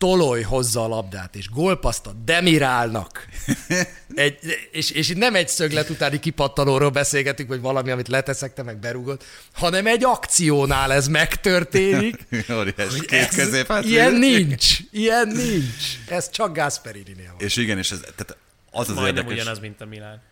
Toloj 0.01 0.43
hozza 0.43 0.85
a 0.85 0.89
labdát, 0.89 1.35
és 1.37 1.49
gólpaszt 1.51 2.07
a 2.07 2.13
Demirálnak. 2.25 3.27
Egy, 4.15 4.39
és, 4.73 4.91
és 4.91 5.09
itt 5.09 5.17
nem 5.17 5.35
egy 5.35 5.49
szöglet 5.49 5.91
utáni 5.91 6.21
kipattanóról 6.21 6.91
beszélgetünk, 6.91 7.49
vagy 7.49 7.61
valami, 7.61 7.91
amit 7.91 8.09
leteszek, 8.09 8.55
te 8.55 8.63
meg 8.63 8.79
berúgod, 8.79 9.23
hanem 9.53 9.87
egy 9.87 10.05
akciónál 10.05 10.93
ez 10.93 11.09
megtörténik. 11.09 12.17
Óriás, 12.59 12.95
két 13.07 13.13
ez- 13.13 13.35
középhátvéd. 13.35 13.91
Ilyen 13.91 14.13
nincs, 14.15 14.79
ilyen 14.91 15.29
nincs. 15.29 15.99
Ez 16.09 16.31
csak 16.31 16.55
Gasperini-nél 16.57 17.27
van. 17.27 17.41
És 17.47 17.57
igen, 17.57 17.79
és 17.79 17.91
ez, 17.91 18.01
tehát 18.01 18.37
az 18.71 18.89
az 18.89 18.95
Majdnem 18.95 19.17
érdekes. 19.17 19.33
ugyanaz, 19.43 19.59
mint 19.61 19.81
a 19.81 19.85
Milán. 19.87 20.23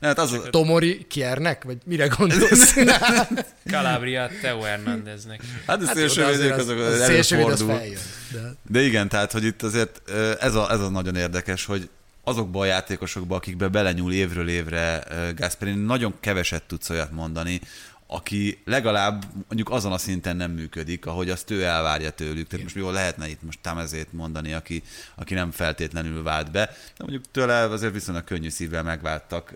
Nem, 0.00 0.10
hát 0.10 0.18
az, 0.18 0.32
a- 0.32 0.50
Tomori 0.50 1.06
Kiernek, 1.08 1.64
vagy 1.64 1.76
mire 1.84 2.06
gondolsz? 2.06 2.74
Calabria 3.70 4.30
Teo 4.42 4.60
Hernándeznek. 4.60 5.40
hát 5.66 5.82
a 5.82 5.86
Hát 5.86 5.94
szélsővédők 5.96 6.56
azok 6.58 6.78
az- 6.78 6.86
az 6.86 6.92
az 6.92 7.00
előfordul. 7.00 7.74
feljön. 7.76 8.00
De... 8.32 8.54
De 8.68 8.80
igen, 8.82 9.08
tehát, 9.08 9.32
hogy 9.32 9.44
itt 9.44 9.62
azért 9.62 10.02
ez 10.40 10.54
a, 10.54 10.70
ez 10.72 10.80
a 10.80 10.88
nagyon 10.90 11.16
érdekes, 11.16 11.64
hogy 11.64 11.88
azokba 12.24 12.60
a 12.60 12.64
játékosokba, 12.64 13.36
akikbe 13.36 13.68
belenyúl 13.68 14.12
évről 14.12 14.48
évre 14.48 15.02
Gasperini, 15.36 15.84
nagyon 15.84 16.14
keveset 16.20 16.62
tudsz 16.62 16.90
olyat 16.90 17.12
mondani, 17.12 17.60
aki 18.06 18.58
legalább 18.64 19.24
mondjuk 19.34 19.70
azon 19.70 19.92
a 19.92 19.98
szinten 19.98 20.36
nem 20.36 20.50
működik, 20.50 21.06
ahogy 21.06 21.30
azt 21.30 21.50
ő 21.50 21.64
elvárja 21.64 22.10
tőlük. 22.10 22.46
Tehát 22.46 22.64
most 22.64 22.76
jól 22.76 22.92
lehetne 22.92 23.28
itt 23.28 23.42
most 23.42 23.58
Tamezét 23.62 24.12
mondani, 24.12 24.52
aki, 24.52 24.82
aki 25.14 25.34
nem 25.34 25.50
feltétlenül 25.50 26.22
vált 26.22 26.50
be, 26.50 26.64
de 26.64 27.04
mondjuk 27.04 27.24
tőle 27.30 27.60
azért 27.60 27.92
viszonylag 27.92 28.24
könnyű 28.24 28.48
szívvel 28.48 28.82
megváltak. 28.82 29.54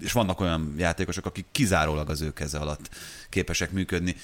És 0.00 0.12
vannak 0.12 0.40
olyan 0.40 0.74
játékosok, 0.78 1.26
akik 1.26 1.46
kizárólag 1.52 2.10
az 2.10 2.20
ő 2.20 2.32
keze 2.32 2.58
alatt 2.58 2.88
képesek 3.28 3.70
működni. 3.70 4.16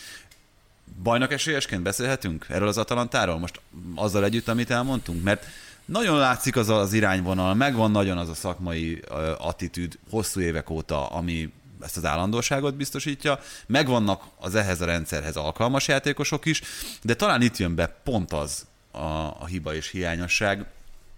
Bajnok 1.03 1.33
esélyesként 1.33 1.83
beszélhetünk 1.83 2.47
erről 2.49 2.69
az 2.69 2.79
Atalantáról? 2.79 3.39
Most 3.39 3.61
azzal 3.95 4.25
együtt, 4.25 4.49
amit 4.49 4.71
elmondtunk? 4.71 5.23
Mert 5.23 5.47
nagyon 5.85 6.19
látszik 6.19 6.57
az 6.57 6.69
az 6.69 6.93
irányvonal, 6.93 7.55
megvan 7.55 7.91
nagyon 7.91 8.19
az 8.19 8.29
a 8.29 8.35
szakmai 8.35 9.03
attitűd 9.39 9.99
hosszú 10.11 10.41
évek 10.41 10.71
óta, 10.71 11.07
ami 11.07 11.53
ezt 11.83 11.97
az 11.97 12.05
állandóságot 12.05 12.75
biztosítja, 12.75 13.41
megvannak 13.67 14.23
az 14.39 14.55
ehhez 14.55 14.81
a 14.81 14.85
rendszerhez 14.85 15.37
alkalmas 15.37 15.89
játékosok 15.89 16.47
is, 16.47 16.63
de 17.03 17.15
talán 17.15 17.43
itt 17.43 17.57
jön 17.57 17.75
be 17.75 17.87
pont 17.87 18.33
az 18.33 18.67
a, 18.91 18.99
a 19.39 19.47
hiba 19.47 19.75
és 19.75 19.91
hiányosság, 19.91 20.67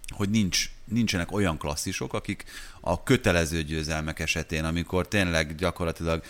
hogy 0.09 0.29
nincs, 0.29 0.69
nincsenek 0.85 1.31
olyan 1.31 1.57
klasszisok, 1.57 2.13
akik 2.13 2.43
a 2.79 3.03
kötelező 3.03 3.63
győzelmek 3.63 4.19
esetén, 4.19 4.63
amikor 4.63 5.07
tényleg 5.07 5.55
gyakorlatilag 5.55 6.23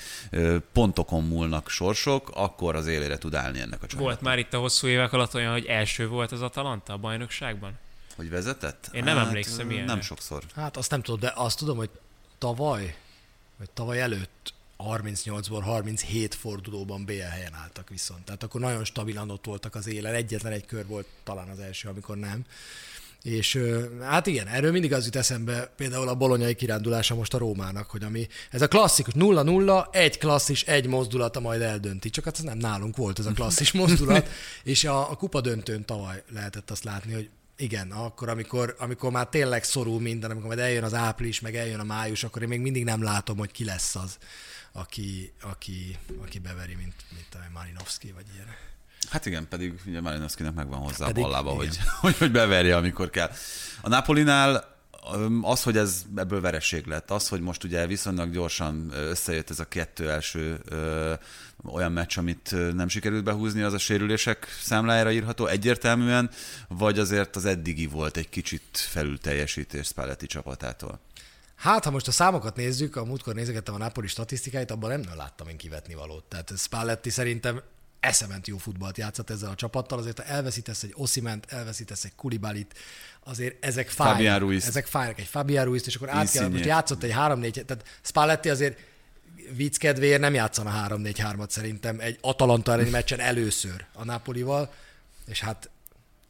pontokon 0.73 1.23
múlnak 1.23 1.69
sorsok, 1.69 2.31
akkor 2.33 2.75
az 2.75 2.87
élére 2.87 3.17
tud 3.17 3.33
állni 3.33 3.59
ennek 3.59 3.83
a 3.83 3.87
csapatnak. 3.87 3.99
Volt 3.99 4.21
már 4.21 4.37
itt 4.37 4.53
a 4.53 4.59
hosszú 4.59 4.87
évek 4.87 5.13
alatt 5.13 5.33
olyan, 5.33 5.51
hogy 5.51 5.65
első 5.65 6.07
volt 6.07 6.31
az 6.31 6.41
Atalanta 6.41 6.93
a 6.93 6.97
bajnokságban? 6.97 7.73
Hogy 8.15 8.29
vezetett? 8.29 8.89
Én 8.91 9.03
nem 9.03 9.17
emlékszem 9.17 9.69
ö, 9.69 9.71
ilyenre. 9.71 9.91
Nem 9.91 10.01
sokszor. 10.01 10.43
Hát 10.55 10.77
azt 10.77 10.91
nem 10.91 11.01
tudom, 11.01 11.19
de 11.19 11.31
azt 11.35 11.57
tudom, 11.57 11.77
hogy 11.77 11.89
tavaly, 12.37 12.95
vagy 13.57 13.69
tavaly 13.73 14.01
előtt 14.01 14.53
38-ból 14.77 15.61
37 15.63 16.35
fordulóban 16.35 17.05
BL 17.05 17.13
helyen 17.13 17.53
álltak 17.53 17.89
viszont. 17.89 18.23
Tehát 18.23 18.43
akkor 18.43 18.61
nagyon 18.61 18.85
stabilan 18.85 19.29
ott 19.29 19.45
voltak 19.45 19.75
az 19.75 19.87
élen. 19.87 20.13
Egyetlen 20.13 20.51
egy 20.51 20.65
kör 20.65 20.85
volt 20.87 21.07
talán 21.23 21.49
az 21.49 21.59
első, 21.59 21.89
amikor 21.89 22.17
nem. 22.17 22.45
És 23.25 23.59
hát 24.01 24.27
igen, 24.27 24.47
erről 24.47 24.71
mindig 24.71 24.93
az 24.93 25.05
jut 25.05 25.15
eszembe 25.15 25.71
például 25.75 26.07
a 26.07 26.15
bolonyai 26.15 26.55
kirándulása 26.55 27.15
most 27.15 27.33
a 27.33 27.37
Rómának, 27.37 27.89
hogy 27.89 28.03
ami, 28.03 28.27
ez 28.51 28.61
a 28.61 28.67
klasszikus 28.67 29.13
0-0, 29.17 29.87
egy 29.91 30.17
klasszis, 30.17 30.63
egy 30.63 30.87
mozdulata 30.87 31.39
majd 31.39 31.61
eldönti. 31.61 32.09
Csak 32.09 32.23
hát 32.23 32.37
ez 32.37 32.43
nem 32.43 32.57
nálunk 32.57 32.95
volt 32.97 33.19
ez 33.19 33.25
a 33.25 33.31
klasszis 33.31 33.71
mozdulat, 33.81 34.29
és 34.63 34.83
a, 34.83 35.11
a 35.11 35.15
kupa 35.15 35.41
döntőn 35.41 35.85
tavaly 35.85 36.23
lehetett 36.33 36.71
azt 36.71 36.83
látni, 36.83 37.13
hogy 37.13 37.29
igen, 37.57 37.91
akkor, 37.91 38.29
amikor, 38.29 38.75
amikor 38.79 39.11
már 39.11 39.27
tényleg 39.27 39.63
szorul 39.63 40.01
minden, 40.01 40.29
amikor 40.31 40.47
majd 40.47 40.59
eljön 40.59 40.83
az 40.83 40.93
április, 40.93 41.39
meg 41.39 41.55
eljön 41.55 41.79
a 41.79 41.83
május, 41.83 42.23
akkor 42.23 42.41
én 42.41 42.47
még 42.47 42.59
mindig 42.59 42.83
nem 42.83 43.03
látom, 43.03 43.37
hogy 43.37 43.51
ki 43.51 43.65
lesz 43.65 43.95
az, 43.95 44.17
aki, 44.71 45.33
aki, 45.41 45.97
aki 46.21 46.39
beveri, 46.39 46.75
mint, 46.75 46.93
mint 47.13 47.27
a 47.33 47.37
Marinovski, 47.53 48.11
vagy 48.11 48.25
ilyen. 48.33 48.47
Hát 49.09 49.25
igen, 49.25 49.47
pedig 49.47 49.81
ugye 49.85 50.01
Malinowskinek 50.01 50.53
megvan 50.53 50.79
hozzá 50.79 51.05
Pedig, 51.05 51.23
a 51.23 51.27
ballába, 51.27 51.51
igen. 51.51 51.57
hogy, 51.65 51.77
hogy, 52.01 52.17
hogy 52.17 52.31
beverje, 52.31 52.75
amikor 52.77 53.09
kell. 53.09 53.31
A 53.81 53.89
Napolinál 53.89 54.74
az, 55.41 55.63
hogy 55.63 55.77
ez 55.77 56.05
ebből 56.15 56.41
vereség 56.41 56.85
lett, 56.85 57.11
az, 57.11 57.27
hogy 57.27 57.41
most 57.41 57.63
ugye 57.63 57.87
viszonylag 57.87 58.31
gyorsan 58.31 58.91
összejött 58.93 59.49
ez 59.49 59.59
a 59.59 59.67
kettő 59.67 60.09
első 60.09 60.59
ö, 60.65 61.13
olyan 61.65 61.91
meccs, 61.91 62.17
amit 62.17 62.73
nem 62.73 62.87
sikerült 62.87 63.23
behúzni, 63.23 63.61
az 63.61 63.73
a 63.73 63.77
sérülések 63.77 64.47
számlájára 64.61 65.11
írható 65.11 65.45
egyértelműen, 65.45 66.29
vagy 66.67 66.99
azért 66.99 67.35
az 67.35 67.45
eddigi 67.45 67.87
volt 67.87 68.17
egy 68.17 68.29
kicsit 68.29 68.63
felül 68.71 69.17
teljesítés 69.17 69.87
Spalletti 69.87 70.25
csapatától? 70.25 70.99
Hát, 71.55 71.83
ha 71.83 71.91
most 71.91 72.07
a 72.07 72.11
számokat 72.11 72.55
nézzük, 72.55 72.95
a 72.95 73.05
múltkor 73.05 73.33
nézegettem 73.33 73.73
a 73.73 73.77
Napoli 73.77 74.07
statisztikáit, 74.07 74.71
abban 74.71 74.89
nem 74.89 74.99
nagyon 74.99 75.17
láttam 75.17 75.47
én 75.47 75.57
kivetni 75.57 75.93
valót. 75.93 76.23
Tehát 76.23 76.53
Spalletti 76.57 77.09
szerintem 77.09 77.61
eszement 78.05 78.47
jó 78.47 78.57
futballt 78.57 78.97
játszott 78.97 79.29
ezzel 79.29 79.49
a 79.49 79.55
csapattal, 79.55 79.99
azért 79.99 80.19
ha 80.19 80.25
elveszítesz 80.25 80.83
egy 80.83 80.93
Osziment, 80.95 81.45
elveszítesz 81.51 82.03
egy 82.03 82.15
Kulibalit, 82.15 82.73
azért 83.23 83.65
ezek 83.65 83.89
fájnak. 83.89 84.17
Ezek 84.65 84.85
fájnak, 84.85 85.19
egy 85.19 85.27
Fabián 85.27 85.65
Ruiz, 85.65 85.83
és 85.87 85.95
akkor 85.95 86.09
át 86.09 86.31
kell, 86.31 86.47
most 86.47 86.65
játszott 86.65 87.03
egy 87.03 87.13
3-4, 87.15 87.65
tehát 87.65 87.99
Spalletti 88.01 88.49
azért 88.49 88.79
vicc 89.55 89.77
kedvéért 89.77 90.19
nem 90.19 90.33
játszana 90.33 90.87
3-4-3-at 90.89 91.49
szerintem 91.49 91.99
egy 91.99 92.17
Atalanta 92.21 92.71
elleni 92.71 92.89
meccsen 92.89 93.19
először 93.19 93.85
a 93.93 94.03
Napolival, 94.03 94.73
és 95.27 95.39
hát 95.39 95.69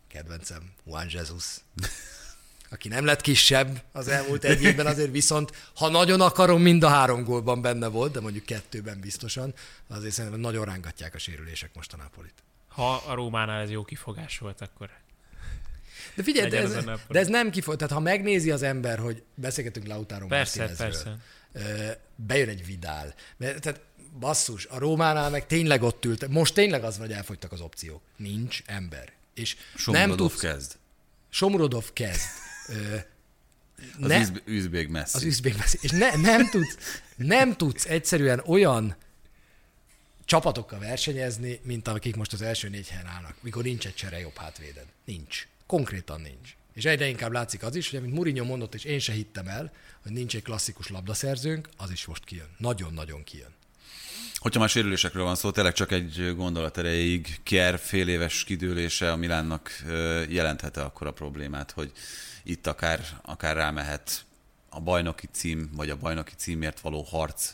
kedvencem, 0.07 0.71
Juan 0.85 1.07
Jesus 1.09 1.45
aki 2.69 2.87
nem 2.87 3.05
lett 3.05 3.21
kisebb 3.21 3.83
az 3.91 4.07
elmúlt 4.07 4.43
egy 4.43 4.63
évben, 4.63 4.85
azért 4.85 5.11
viszont, 5.11 5.51
ha 5.75 5.89
nagyon 5.89 6.21
akarom, 6.21 6.61
mind 6.61 6.83
a 6.83 6.87
három 6.87 7.23
gólban 7.23 7.61
benne 7.61 7.87
volt, 7.87 8.11
de 8.11 8.19
mondjuk 8.19 8.45
kettőben 8.45 8.99
biztosan, 8.99 9.53
azért 9.87 10.13
szerintem 10.13 10.39
nagyon 10.39 10.65
rángatják 10.65 11.15
a 11.15 11.17
sérülések 11.17 11.69
most 11.73 11.93
a 11.93 11.97
Napolit. 11.97 12.33
Ha 12.67 12.93
a 12.95 13.13
Rómánál 13.13 13.61
ez 13.61 13.69
jó 13.69 13.83
kifogás 13.83 14.37
volt, 14.37 14.61
akkor 14.61 14.89
De 16.15 16.23
figyelj, 16.23 16.49
de 16.49 16.57
ez, 16.57 16.73
de 17.07 17.19
ez 17.19 17.27
nem 17.27 17.49
kifog, 17.49 17.75
tehát 17.75 17.93
ha 17.93 17.99
megnézi 17.99 18.51
az 18.51 18.61
ember, 18.61 18.99
hogy 18.99 19.23
beszélgetünk 19.35 19.87
Lautaro 19.87 20.27
persze, 20.27 20.59
Martinezről, 20.59 21.19
persze. 21.53 21.99
bejön 22.15 22.49
egy 22.49 22.65
Vidál. 22.65 23.13
Mert, 23.37 23.61
tehát 23.61 23.81
basszus, 24.19 24.65
a 24.65 24.77
Rómánál 24.77 25.29
meg 25.29 25.47
tényleg 25.47 25.83
ott 25.83 26.05
ült, 26.05 26.27
most 26.27 26.53
tényleg 26.53 26.83
az 26.83 26.97
van, 26.97 27.07
hogy 27.07 27.15
elfogytak 27.15 27.51
az 27.51 27.61
opciók. 27.61 28.01
Nincs 28.15 28.61
ember. 28.65 29.11
És 29.33 29.55
nem 29.55 29.65
Somrodov 29.75 30.29
tudsz, 30.29 30.41
kezd. 30.41 30.75
Somrodov 31.29 31.93
kezd. 31.93 32.43
Az 32.67 34.07
ne- 34.07 34.19
üzb- 34.19 34.41
üzbég 34.45 34.87
messzi. 34.87 35.17
az 35.17 35.23
üzbék 35.23 35.57
beszél. 35.57 35.79
És 35.83 35.91
ne, 35.91 36.15
nem, 36.15 36.49
tudsz, 36.49 36.77
nem 37.15 37.55
tudsz 37.55 37.85
egyszerűen 37.85 38.41
olyan 38.45 38.95
csapatokkal 40.25 40.79
versenyezni, 40.79 41.59
mint 41.63 41.87
akik 41.87 42.15
most 42.15 42.33
az 42.33 42.41
első 42.41 42.69
négy 42.69 42.87
helyen 42.87 43.07
állnak, 43.07 43.35
mikor 43.41 43.63
nincs 43.63 43.85
egy 43.85 43.95
csere 43.95 44.19
jobb 44.19 44.37
hátvéded. 44.37 44.85
Nincs. 45.05 45.47
Konkrétan 45.65 46.21
nincs. 46.21 46.55
És 46.73 46.85
egyre 46.85 47.07
inkább 47.07 47.31
látszik 47.31 47.63
az 47.63 47.75
is, 47.75 47.89
hogy 47.89 47.99
amit 47.99 48.13
Mourinho 48.13 48.45
mondott, 48.45 48.73
és 48.73 48.83
én 48.83 48.99
se 48.99 49.11
hittem 49.11 49.47
el, 49.47 49.71
hogy 50.03 50.11
nincs 50.11 50.35
egy 50.35 50.43
klasszikus 50.43 50.89
labdaszerzőnk, 50.89 51.69
az 51.77 51.91
is 51.91 52.05
most 52.05 52.23
kijön. 52.23 52.47
Nagyon-nagyon 52.57 53.23
kijön. 53.23 53.53
Hogyha 54.35 54.59
már 54.59 54.69
sérülésekről 54.69 55.23
van 55.23 55.35
szó, 55.35 55.51
tényleg 55.51 55.73
csak 55.73 55.91
egy 55.91 56.33
gondolat 56.35 56.77
erejéig 56.77 57.39
Kier 57.43 57.79
fél 57.79 58.07
éves 58.07 58.43
kidőlése 58.43 59.11
a 59.11 59.15
Milánnak 59.15 59.81
ö, 59.87 60.23
jelenthet-e 60.29 60.83
akkor 60.83 61.07
a 61.07 61.11
problémát, 61.11 61.71
hogy 61.71 61.91
itt 62.45 62.67
akár, 62.67 63.01
akár 63.21 63.55
rámehet 63.55 64.25
a 64.69 64.79
bajnoki 64.79 65.27
cím, 65.31 65.69
vagy 65.73 65.89
a 65.89 65.95
bajnoki 65.95 66.33
címért 66.37 66.79
való 66.79 67.01
harc. 67.01 67.53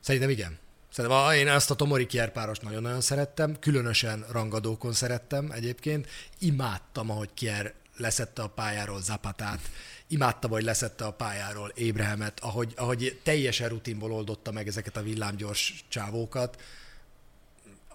Szerintem 0.00 0.30
igen. 0.30 0.58
Szerintem 0.92 1.30
én 1.30 1.48
ezt 1.48 1.70
a 1.70 1.74
Tomori 1.74 2.06
Kier 2.06 2.32
párost 2.32 2.62
nagyon-nagyon 2.62 3.00
szerettem, 3.00 3.58
különösen 3.58 4.24
rangadókon 4.30 4.92
szerettem 4.92 5.50
egyébként. 5.50 6.08
Imádtam, 6.38 7.10
ahogy 7.10 7.30
Kier 7.34 7.74
leszette 7.96 8.42
a 8.42 8.48
pályáról 8.48 9.02
Zapatát, 9.02 9.60
imádtam, 10.06 10.50
hogy 10.50 10.62
leszette 10.62 11.04
a 11.04 11.12
pályáról 11.12 11.72
Ébrehemet, 11.74 12.40
ahogy, 12.40 12.72
ahogy 12.76 13.20
teljesen 13.22 13.68
rutinból 13.68 14.12
oldotta 14.12 14.52
meg 14.52 14.66
ezeket 14.66 14.96
a 14.96 15.02
villámgyors 15.02 15.84
csávókat. 15.88 16.60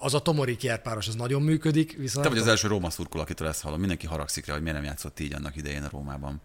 Az 0.04 0.14
a 0.14 0.20
Tomori 0.20 0.58
páros, 0.84 1.08
az 1.08 1.16
nagyon 1.16 1.41
működik, 1.41 1.95
viszont... 1.97 2.24
Te 2.26 2.32
vagy 2.32 2.41
az 2.41 2.47
első 2.47 2.68
Róma 2.68 2.89
szurkol, 2.89 3.22
akitől 3.22 3.47
ezt 3.47 3.62
hallom. 3.62 3.80
Mindenki 3.80 4.06
haragszik 4.06 4.45
rá, 4.45 4.54
hogy 4.54 4.62
miért 4.62 4.78
nem 4.78 4.86
játszott 4.86 5.20
így 5.20 5.34
annak 5.34 5.56
idején 5.56 5.84
a 5.84 5.88
Rómában. 5.91 6.41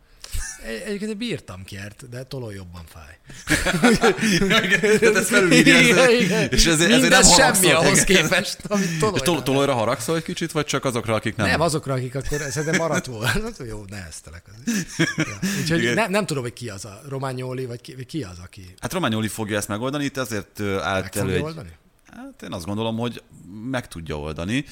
Egy- 0.67 0.83
Egyébként 0.87 1.11
én 1.11 1.19
bírtam 1.19 1.65
Kiert, 1.65 2.09
de 2.09 2.23
toló 2.23 2.51
jobban 2.51 2.83
fáj. 2.87 3.19
Tehát 4.99 5.17
ezt 5.17 5.29
felülírja, 5.29 5.79
Igen, 5.81 6.11
igen. 6.21 6.49
és 6.51 6.67
ezért, 6.67 6.91
ezért 6.91 7.09
nem 7.13 7.23
semmi 7.23 7.73
ahhoz 7.73 8.05
képest, 8.05 8.59
amit 8.69 8.99
toló. 8.99 9.15
És 9.15 9.21
tol- 9.21 9.45
tolóra 9.45 9.75
haragszol 9.75 10.17
egy 10.17 10.23
kicsit, 10.23 10.53
vagy 10.53 10.65
csak 10.67 10.85
azokra, 10.85 11.15
akik 11.15 11.37
nem? 11.37 11.47
Nem, 11.47 11.61
azokra, 11.61 11.95
akik 11.95 12.15
akkor 12.15 12.39
szerintem 12.51 12.81
maradt 12.81 13.07
volna. 13.07 13.27
Hát 13.49 13.63
Jó, 13.69 13.85
neheztelek. 13.89 14.43
Az. 14.47 14.73
Ja. 15.17 15.25
Úgyhogy 15.61 15.95
ne, 15.95 16.07
nem 16.07 16.27
tudom, 16.27 16.43
hogy 16.43 16.53
ki 16.53 16.69
az 16.69 16.85
a 16.85 17.01
Románioli, 17.09 17.67
vagy 17.67 17.81
ki, 17.81 18.05
ki 18.05 18.23
az, 18.23 18.39
aki 18.45 18.75
Hát 18.81 18.93
Románioli 18.93 19.29
fogja 19.29 19.57
ezt 19.57 19.69
megoldani, 19.69 20.05
itt 20.05 20.17
azért 20.17 20.59
ö, 20.61 20.79
állt 20.81 21.15
meg 21.15 21.25
elő 21.25 21.35
egy... 21.35 21.43
oldani? 21.43 21.71
Hát 22.17 22.43
én 22.43 22.53
azt 22.53 22.67
gondolom, 22.67 22.99
hogy 22.99 23.23
meg 23.71 23.89
tudja 23.89 24.19
oldani. 24.19 24.65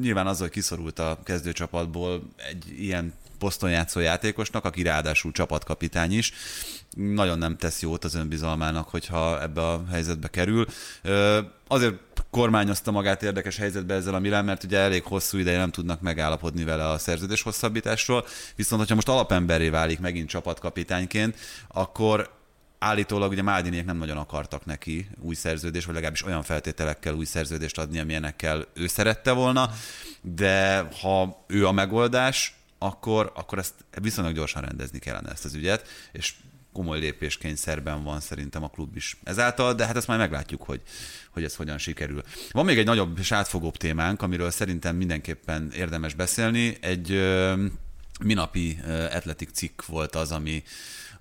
Nyilván 0.00 0.26
azzal, 0.26 0.46
hogy 0.46 0.50
kiszorult 0.50 0.98
a 0.98 1.18
kezdőcsapatból 1.24 2.22
egy 2.36 2.64
ilyen 2.78 3.12
poszton 3.38 3.70
játszó 3.70 4.00
játékosnak, 4.00 4.64
aki 4.64 4.82
ráadásul 4.82 5.32
csapatkapitány 5.32 6.12
is, 6.12 6.32
nagyon 6.96 7.38
nem 7.38 7.56
tesz 7.56 7.82
jót 7.82 8.04
az 8.04 8.14
önbizalmának, 8.14 8.88
hogyha 8.88 9.42
ebbe 9.42 9.66
a 9.66 9.84
helyzetbe 9.90 10.28
kerül. 10.28 10.66
Azért 11.68 11.94
kormányozta 12.30 12.90
magát 12.90 13.22
érdekes 13.22 13.56
helyzetbe 13.56 13.94
ezzel 13.94 14.14
a 14.14 14.18
Milán, 14.18 14.44
mert 14.44 14.64
ugye 14.64 14.78
elég 14.78 15.02
hosszú 15.02 15.38
ideje 15.38 15.58
nem 15.58 15.70
tudnak 15.70 16.00
megállapodni 16.00 16.64
vele 16.64 16.88
a 16.88 16.98
szerződés 16.98 17.42
hosszabbításról, 17.42 18.24
viszont 18.56 18.80
hogyha 18.80 18.94
most 18.94 19.08
alapemberré 19.08 19.68
válik 19.68 20.00
megint 20.00 20.28
csapatkapitányként, 20.28 21.36
akkor 21.68 22.30
állítólag 22.82 23.30
ugye 23.30 23.42
Mádiniek 23.42 23.84
nem 23.84 23.96
nagyon 23.96 24.16
akartak 24.16 24.64
neki 24.64 25.08
új 25.18 25.34
szerződést, 25.34 25.84
vagy 25.84 25.94
legalábbis 25.94 26.24
olyan 26.24 26.42
feltételekkel 26.42 27.14
új 27.14 27.24
szerződést 27.24 27.78
adni, 27.78 27.98
amilyenekkel 27.98 28.66
ő 28.74 28.86
szerette 28.86 29.32
volna, 29.32 29.70
de 30.20 30.88
ha 31.00 31.44
ő 31.46 31.66
a 31.66 31.72
megoldás, 31.72 32.54
akkor, 32.78 33.32
akkor 33.34 33.58
ezt 33.58 33.74
viszonylag 34.00 34.34
gyorsan 34.34 34.62
rendezni 34.62 34.98
kellene 34.98 35.30
ezt 35.30 35.44
az 35.44 35.54
ügyet, 35.54 35.88
és 36.12 36.34
komoly 36.72 36.98
lépéskényszerben 36.98 38.02
van 38.02 38.20
szerintem 38.20 38.62
a 38.62 38.68
klub 38.68 38.96
is 38.96 39.16
ezáltal, 39.24 39.74
de 39.74 39.86
hát 39.86 39.96
ezt 39.96 40.06
majd 40.06 40.20
meglátjuk, 40.20 40.62
hogy, 40.62 40.80
hogy 41.30 41.44
ez 41.44 41.56
hogyan 41.56 41.78
sikerül. 41.78 42.22
Van 42.50 42.64
még 42.64 42.78
egy 42.78 42.86
nagyobb 42.86 43.18
és 43.18 43.32
átfogóbb 43.32 43.76
témánk, 43.76 44.22
amiről 44.22 44.50
szerintem 44.50 44.96
mindenképpen 44.96 45.70
érdemes 45.74 46.14
beszélni. 46.14 46.76
Egy 46.80 47.12
ö, 47.12 47.64
minapi 48.24 48.78
ö, 48.86 49.04
atletik 49.04 49.50
cikk 49.50 49.84
volt 49.84 50.14
az, 50.14 50.32
ami, 50.32 50.62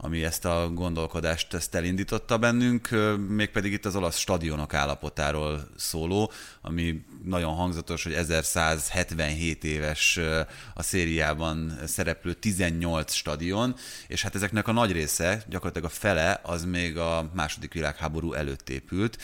ami 0.03 0.23
ezt 0.23 0.45
a 0.45 0.69
gondolkodást 0.73 1.53
ezt 1.53 1.75
elindította 1.75 2.37
bennünk, 2.37 2.89
mégpedig 3.27 3.71
itt 3.71 3.85
az 3.85 3.95
olasz 3.95 4.17
stadionok 4.17 4.73
állapotáról 4.73 5.67
szóló, 5.75 6.31
ami 6.61 7.05
nagyon 7.23 7.53
hangzatos, 7.53 8.03
hogy 8.03 8.13
1177 8.13 9.63
éves 9.63 10.19
a 10.73 10.83
szériában 10.83 11.79
szereplő 11.85 12.33
18 12.33 13.13
stadion, 13.13 13.75
és 14.07 14.21
hát 14.21 14.35
ezeknek 14.35 14.67
a 14.67 14.71
nagy 14.71 14.91
része, 14.91 15.43
gyakorlatilag 15.49 15.89
a 15.91 15.93
fele, 15.93 16.39
az 16.43 16.65
még 16.65 16.97
a 16.97 17.29
második 17.33 17.73
világháború 17.73 18.33
előtt 18.33 18.69
épült. 18.69 19.17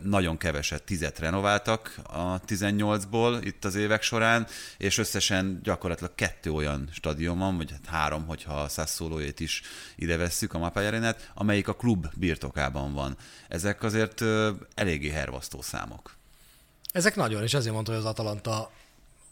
Nagyon 0.00 0.36
keveset, 0.36 0.82
tizet 0.82 1.18
renováltak 1.18 1.94
a 2.02 2.40
18-ból 2.40 3.40
itt 3.44 3.64
az 3.64 3.74
évek 3.74 4.02
során, 4.02 4.46
és 4.78 4.98
összesen 4.98 5.60
gyakorlatilag 5.62 6.14
kettő 6.14 6.50
olyan 6.50 6.88
stadion 6.92 7.38
van, 7.38 7.56
vagy 7.56 7.70
hát 7.70 7.86
három, 7.86 8.26
hogyha 8.26 8.60
a 8.60 8.68
Sassuolóét 8.68 9.40
is 9.40 9.62
ide 9.96 10.16
vesszük, 10.16 10.54
a 10.54 10.58
Mapai 10.58 10.86
Arenát, 10.86 11.30
amelyik 11.34 11.68
a 11.68 11.74
klub 11.74 12.06
birtokában 12.14 12.92
van. 12.92 13.16
Ezek 13.48 13.82
azért 13.82 14.24
eléggé 14.74 15.08
hervasztó 15.08 15.62
számok. 15.62 16.16
Ezek 16.92 17.16
nagyon, 17.16 17.42
és 17.42 17.54
ezért 17.54 17.74
mondta, 17.74 17.92
hogy 17.92 18.00
az 18.00 18.06
Atalanta 18.06 18.70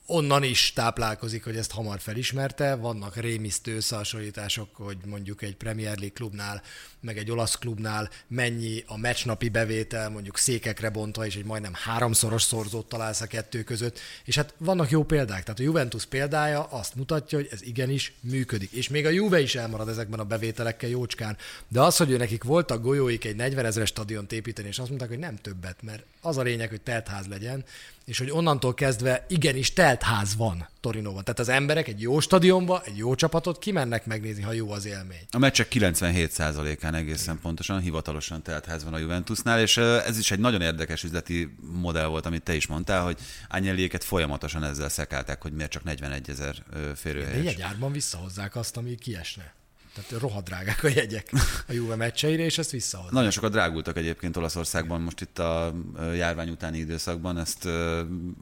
onnan 0.07 0.43
is 0.43 0.73
táplálkozik, 0.73 1.45
hogy 1.45 1.57
ezt 1.57 1.71
hamar 1.71 2.01
felismerte. 2.01 2.75
Vannak 2.75 3.17
rémisztő 3.17 3.77
összehasonlítások, 3.77 4.69
hogy 4.73 4.97
mondjuk 5.07 5.43
egy 5.43 5.57
Premier 5.57 5.97
League 5.97 6.15
klubnál, 6.15 6.63
meg 7.01 7.19
egy 7.19 7.31
olasz 7.31 7.59
klubnál 7.59 8.11
mennyi 8.27 8.85
a 8.87 8.99
meccsnapi 8.99 9.49
bevétel, 9.49 10.11
mondjuk 10.11 10.39
székekre 10.39 10.91
bontva, 10.91 11.27
és 11.27 11.37
egy 11.37 11.45
majdnem 11.45 11.73
háromszoros 11.75 12.43
szorzót 12.43 12.89
találsz 12.89 13.21
a 13.21 13.27
kettő 13.27 13.63
között. 13.63 13.99
És 14.25 14.37
hát 14.37 14.55
vannak 14.59 14.91
jó 14.91 15.05
példák. 15.05 15.43
Tehát 15.43 15.61
a 15.61 15.63
Juventus 15.63 16.05
példája 16.05 16.63
azt 16.65 16.95
mutatja, 16.95 17.39
hogy 17.39 17.49
ez 17.51 17.63
igenis 17.63 18.13
működik. 18.21 18.73
És 18.73 18.89
még 18.89 19.07
a 19.07 19.11
Juve 19.11 19.41
is 19.41 19.55
elmarad 19.55 19.89
ezekben 19.89 20.21
a 20.21 20.25
bevételekkel 20.25 20.89
jócskán. 20.89 21.37
De 21.69 21.81
az, 21.81 21.97
hogy 21.97 22.11
ő 22.11 22.17
nekik 22.17 22.45
voltak 22.45 22.83
golyóik 22.83 23.25
egy 23.25 23.37
40 23.37 23.65
ezeres 23.65 23.89
stadiont 23.89 24.33
építeni, 24.33 24.69
és 24.69 24.79
azt 24.79 24.89
mondták, 24.89 25.09
hogy 25.09 25.19
nem 25.19 25.37
többet, 25.37 25.83
mert 25.83 26.05
az 26.21 26.37
a 26.37 26.43
lényeg, 26.43 26.69
hogy 26.69 26.81
teltház 26.81 27.27
legyen, 27.27 27.65
és 28.07 28.19
hogy 28.19 28.31
onnantól 28.31 28.75
kezdve 28.75 29.25
igenis 29.29 29.73
teltház 29.73 30.37
van 30.37 30.69
Torinóban. 30.81 31.25
Tehát 31.25 31.39
az 31.39 31.49
emberek 31.49 31.89
egy 31.89 32.01
jó 32.01 32.21
stadionba, 32.21 32.83
egy 32.85 32.97
jó 32.97 33.15
csapatot 33.15 33.59
kimennek 33.59 34.07
megnézni, 34.07 34.43
ha 34.43 34.53
jó 34.53 34.71
az 34.71 34.85
élmény. 34.85 35.27
A 35.31 35.39
meccsek 35.39 35.69
97%-án 35.71 36.95
egészen 36.95 37.39
pontosan 37.43 37.81
hivatalosan 37.81 38.43
teltház 38.43 38.85
van 38.85 38.95
a 38.95 38.99
Juventusnál, 38.99 39.61
és 39.61 39.77
ez 39.77 40.19
is 40.19 40.31
egy 40.31 40.39
nagyon 40.39 40.61
érdekes 40.61 41.03
üzleti 41.03 41.57
modell 41.73 42.07
volt, 42.07 42.27
amit 42.27 42.43
te 42.43 42.55
is 42.55 42.67
mondtál, 42.67 43.05
hogy 43.05 43.19
Ányeliéket 43.49 44.05
folyamatosan 44.05 44.65
ezzel 44.65 44.89
szekálták, 44.89 45.43
hogy 45.43 45.53
miért 45.53 45.71
csak 45.71 45.85
41 45.85 46.31
ezer 46.31 46.55
De 46.73 46.95
férőhelyes. 46.95 47.45
jegyárban 47.45 47.93
visszahozzák 47.93 48.57
azt, 48.57 48.77
ami 48.77 48.95
kiesne. 48.95 49.55
Tehát 49.97 50.23
rohadrágák 50.23 50.85
a 50.85 50.89
jegyek 50.89 51.33
a 51.69 51.73
Juve 51.73 51.97
meccseire, 51.97 52.45
és 52.45 52.59
ezt 52.59 52.71
visszahozzák. 52.71 53.13
Nagyon 53.13 53.31
sokat 53.31 53.53
drágultak 53.53 53.97
egyébként 53.97 54.37
Olaszországban 54.37 55.01
most 55.01 55.21
itt 55.21 55.39
a 55.39 55.75
járvány 56.15 56.49
utáni 56.49 56.79
időszakban, 56.79 57.39
ezt 57.39 57.69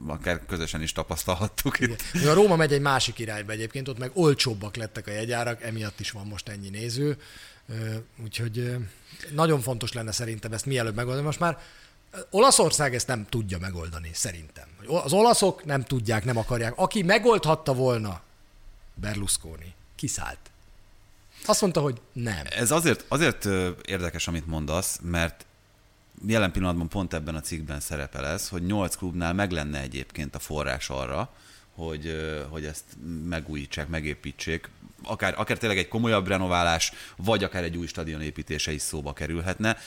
akár 0.07 0.45
közösen 0.47 0.81
is 0.81 0.91
tapasztalhattuk 0.91 1.79
itt. 1.79 2.03
Igen. 2.13 2.29
A 2.29 2.33
Róma 2.33 2.55
megy 2.55 2.73
egy 2.73 2.81
másik 2.81 3.19
irányba 3.19 3.51
egyébként, 3.51 3.87
ott 3.87 3.97
meg 3.97 4.11
olcsóbbak 4.13 4.75
lettek 4.75 5.07
a 5.07 5.11
jegyárak, 5.11 5.63
emiatt 5.63 5.99
is 5.99 6.11
van 6.11 6.27
most 6.27 6.49
ennyi 6.49 6.69
néző. 6.69 7.17
Úgyhogy 8.23 8.75
nagyon 9.31 9.61
fontos 9.61 9.93
lenne 9.93 10.11
szerintem 10.11 10.51
ezt 10.51 10.65
mielőbb 10.65 10.95
megoldani. 10.95 11.25
Most 11.25 11.39
már 11.39 11.59
Olaszország 12.29 12.95
ezt 12.95 13.07
nem 13.07 13.25
tudja 13.29 13.57
megoldani, 13.57 14.09
szerintem. 14.13 14.67
Az 14.87 15.13
olaszok 15.13 15.65
nem 15.65 15.83
tudják, 15.83 16.25
nem 16.25 16.37
akarják. 16.37 16.73
Aki 16.75 17.03
megoldhatta 17.03 17.73
volna, 17.73 18.21
Berlusconi, 18.93 19.73
kiszállt. 19.95 20.44
Azt 21.45 21.61
mondta, 21.61 21.81
hogy 21.81 22.01
nem. 22.13 22.45
Ez 22.49 22.71
azért, 22.71 23.05
azért 23.07 23.45
érdekes, 23.85 24.27
amit 24.27 24.47
mondasz, 24.47 24.99
mert 25.01 25.45
jelen 26.27 26.51
pillanatban 26.51 26.89
pont 26.89 27.13
ebben 27.13 27.35
a 27.35 27.41
cikkben 27.41 27.79
szerepel 27.79 28.25
ez, 28.25 28.49
hogy 28.49 28.65
nyolc 28.65 28.95
klubnál 28.95 29.33
meg 29.33 29.51
lenne 29.51 29.81
egyébként 29.81 30.35
a 30.35 30.39
forrás 30.39 30.89
arra, 30.89 31.33
hogy, 31.75 32.15
hogy 32.49 32.65
ezt 32.65 32.83
megújítsák, 33.29 33.87
megépítsék. 33.87 34.69
Akár, 35.03 35.33
akár 35.37 35.57
tényleg 35.57 35.77
egy 35.77 35.87
komolyabb 35.87 36.27
renoválás, 36.27 36.91
vagy 37.17 37.43
akár 37.43 37.63
egy 37.63 37.77
új 37.77 37.87
stadion 37.87 38.21
építése 38.21 38.71
is 38.71 38.81
szóba 38.81 39.13
kerülhetne. 39.13 39.77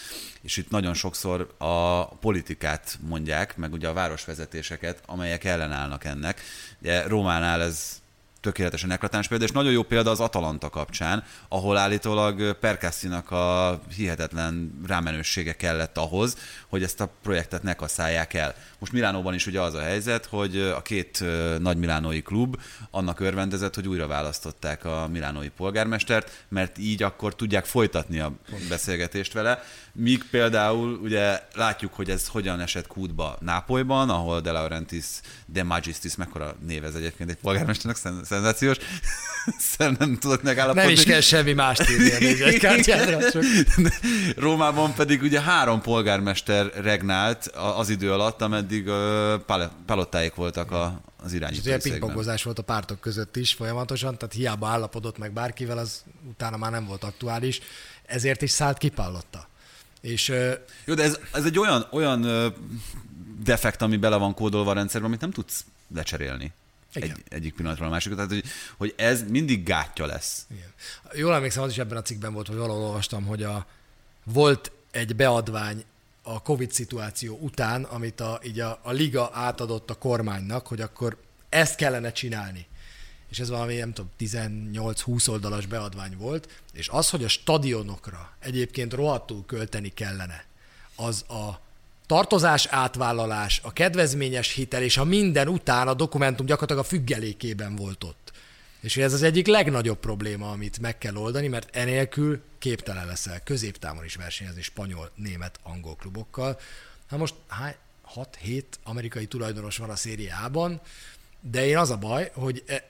És 0.41 0.57
itt 0.57 0.71
nagyon 0.71 0.95
sokszor 0.95 1.55
a 1.59 2.05
politikát 2.07 2.99
mondják, 3.01 3.57
meg 3.57 3.73
ugye 3.73 3.89
a 3.89 3.93
városvezetéseket, 3.93 5.03
amelyek 5.07 5.45
ellenállnak 5.45 6.05
ennek. 6.05 6.41
Ugye 6.81 7.07
Rómánál 7.07 7.63
ez 7.63 8.01
tökéletesen 8.40 8.90
eklatáns 8.90 9.28
példa, 9.28 9.44
és 9.44 9.51
nagyon 9.51 9.73
jó 9.73 9.82
példa 9.82 10.10
az 10.10 10.20
Atalanta 10.20 10.69
kapcsán, 10.69 11.24
ahol 11.48 11.77
állítólag 11.77 12.52
Perkassinak 12.52 13.31
a 13.31 13.81
hihetetlen 13.97 14.81
rámenősége 14.86 15.52
kellett 15.52 15.97
ahhoz, 15.97 16.36
hogy 16.69 16.82
ezt 16.82 17.01
a 17.01 17.10
projektet 17.23 17.62
ne 17.62 17.74
kasszálják 17.74 18.35
el. 18.35 18.55
Most 18.78 18.93
Milánóban 18.93 19.35
is 19.35 19.47
ugye 19.47 19.60
az 19.60 19.74
a 19.74 19.81
helyzet, 19.81 20.27
hogy 20.27 20.59
a 20.59 20.82
két 20.82 21.24
nagy 21.59 21.77
milánói 21.77 22.23
klub 22.23 22.60
annak 22.90 23.20
örvendezett, 23.20 23.74
hogy 23.74 23.89
újra 23.89 24.06
választották 24.06 24.85
a 24.85 25.09
milánói 25.12 25.48
polgármestert, 25.48 26.44
mert 26.48 26.78
így 26.78 27.02
akkor 27.02 27.35
tudják 27.35 27.65
folytatni 27.65 28.20
a 28.20 28.32
beszélgetést 28.69 29.32
vele. 29.32 29.62
Míg 30.01 30.25
például 30.31 30.99
ugye 31.03 31.41
látjuk, 31.55 31.95
hogy 31.95 32.11
ez 32.11 32.27
hogyan 32.27 32.61
esett 32.61 32.87
kútba 32.87 33.37
Nápolyban, 33.41 34.11
ahol 34.11 34.41
De 34.41 34.53
Laurentiis 34.53 35.05
De 35.47 35.62
Magistris, 35.62 36.16
mekkora 36.16 36.57
névez 36.66 36.95
egyébként 36.95 37.31
egy 37.31 37.37
polgármesternek, 37.37 38.25
szenzációs. 38.25 38.77
nem 39.99 40.16
tudok 40.19 40.43
megállapodni. 40.43 40.83
Nem 40.83 40.93
is 40.93 41.05
kell 41.05 41.20
semmi 41.20 41.53
mást 41.53 41.91
írni 41.91 42.43
a 42.57 42.59
kártyára. 42.59 43.31
Csak... 43.31 43.43
Rómában 44.37 44.95
pedig 44.95 45.23
ugye 45.23 45.41
három 45.41 45.81
polgármester 45.81 46.70
regnált 46.75 47.47
az 47.47 47.89
idő 47.89 48.12
alatt, 48.12 48.43
ameddig 48.43 48.91
palottáik 49.87 50.35
voltak 50.35 50.70
a, 50.70 51.01
az 51.23 51.33
irányító. 51.33 51.70
És 51.70 51.83
pingpongozás 51.83 52.43
volt 52.43 52.59
a 52.59 52.62
pártok 52.62 53.01
között 53.01 53.37
is 53.37 53.53
folyamatosan, 53.53 54.19
tehát 54.19 54.35
hiába 54.35 54.66
állapodott 54.66 55.19
meg 55.19 55.33
bárkivel, 55.33 55.79
az 55.79 56.05
utána 56.29 56.57
már 56.57 56.70
nem 56.70 56.87
volt 56.87 57.05
aktuális, 57.05 57.61
ezért 58.07 58.43
is 58.43 58.51
szállt 58.51 58.79
kipállotta. 58.79 59.49
És, 60.01 60.33
Jó, 60.85 60.95
de 60.95 61.03
ez, 61.03 61.19
ez 61.33 61.45
egy 61.45 61.59
olyan, 61.59 61.87
olyan 61.91 62.53
defekt, 63.43 63.83
ami 63.83 63.97
bele 63.97 64.16
van 64.16 64.35
kódolva 64.35 64.70
a 64.70 64.75
rendszerben, 64.75 65.09
amit 65.09 65.20
nem 65.20 65.31
tudsz 65.31 65.65
lecserélni. 65.95 66.53
Igen. 66.95 67.11
Egy, 67.11 67.23
egyik 67.29 67.55
pillanatról 67.55 67.89
a 67.89 67.91
másikra. 67.91 68.16
Tehát, 68.16 68.31
hogy, 68.31 68.45
hogy 68.77 68.95
ez 68.97 69.23
mindig 69.29 69.65
gátja 69.65 70.07
lesz. 70.07 70.47
Igen. 70.51 70.73
Jól 71.15 71.35
emlékszem, 71.35 71.62
az 71.62 71.70
is 71.70 71.79
ebben 71.79 71.97
a 71.97 72.03
cikkben 72.03 72.33
volt, 72.33 72.47
hogy 72.47 72.57
valahol 72.57 72.83
olvastam, 72.83 73.25
hogy 73.25 73.43
a, 73.43 73.66
volt 74.25 74.73
egy 74.91 75.16
beadvány 75.16 75.85
a 76.23 76.43
Covid 76.43 76.73
szituáció 76.73 77.39
után, 77.41 77.85
amit 77.85 78.20
a, 78.20 78.41
így 78.45 78.61
a, 78.61 78.81
a 78.83 78.93
liga 78.93 79.31
átadott 79.33 79.91
a 79.91 79.95
kormánynak, 79.95 80.66
hogy 80.66 80.81
akkor 80.81 81.16
ezt 81.49 81.77
kellene 81.77 82.12
csinálni. 82.12 82.66
És 83.31 83.39
ez 83.39 83.49
valami, 83.49 83.75
nem 83.75 83.93
tudom, 83.93 84.11
18-20 84.19 85.29
oldalas 85.29 85.67
beadvány 85.67 86.17
volt, 86.17 86.63
és 86.73 86.89
az, 86.89 87.11
hogy 87.11 87.25
a 87.25 87.29
stadionokra 87.29 88.33
egyébként 88.39 88.93
rohadtul 88.93 89.45
költeni 89.47 89.89
kellene, 89.95 90.45
az 90.97 91.25
a 91.29 91.61
tartozás 92.07 92.67
átvállalás, 92.67 93.61
a 93.63 93.73
kedvezményes 93.73 94.53
hitel 94.53 94.83
és 94.83 94.97
a 94.97 95.05
minden 95.05 95.49
után 95.49 95.89
a 95.89 95.95
dokumentum 95.95 96.47
gyakorlatilag 96.47 96.85
a 96.85 96.89
függelékében 96.89 97.77
volt 97.77 98.05
ott. 98.05 98.33
És 98.81 98.97
ez 98.97 99.13
az 99.13 99.23
egyik 99.23 99.47
legnagyobb 99.47 99.99
probléma, 99.99 100.51
amit 100.51 100.79
meg 100.79 100.99
kell 100.99 101.17
oldani, 101.17 101.49
mert 101.49 101.77
enélkül 101.77 102.43
képtelen 102.59 103.07
leszel 103.07 103.43
középtávon 103.43 104.05
is 104.05 104.15
versenyezni 104.15 104.63
spanyol, 104.63 105.11
német, 105.15 105.59
angol 105.63 105.97
klubokkal. 105.97 106.61
Hát 107.11 107.19
most 107.19 107.35
6-7 108.15 108.63
amerikai 108.85 109.27
tulajdonos 109.27 109.77
van 109.77 109.91
a 109.91 109.97
szériában, 109.97 110.81
de 111.41 111.67
én 111.67 111.79
az 111.79 111.91
a 111.91 111.97
baj, 111.97 112.31
hogy 112.35 112.63
e, 112.67 112.85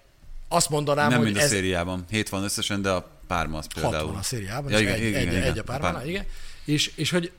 azt 0.48 0.68
mondanám, 0.68 1.08
Nem 1.08 1.18
hogy 1.18 1.26
mind 1.26 1.38
ez... 1.38 1.44
a 1.44 1.48
szériában. 1.48 2.04
Hét 2.10 2.28
van 2.28 2.42
összesen, 2.42 2.82
de 2.82 2.90
a 2.90 3.10
párma 3.26 3.58
az 3.58 3.66
például. 3.74 3.94
Hat 3.96 4.08
van 4.08 4.18
a 4.18 4.22
szériában, 4.22 4.70
ja, 4.70 4.78
igen, 4.78 4.94
egy, 4.94 5.02
igen, 5.02 5.20
egy, 5.20 5.32
igen, 5.32 5.42
egy 5.42 5.58
a 5.58 5.62
pármánál, 5.62 6.08
igen. 6.08 6.26
És, 6.64 6.92
és 6.94 7.10
hogy 7.10 7.32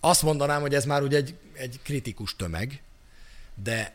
azt 0.00 0.22
mondanám, 0.22 0.60
hogy 0.60 0.74
ez 0.74 0.84
már 0.84 1.02
ugye 1.02 1.16
egy, 1.16 1.34
egy 1.52 1.80
kritikus 1.82 2.36
tömeg, 2.36 2.82
de 3.54 3.94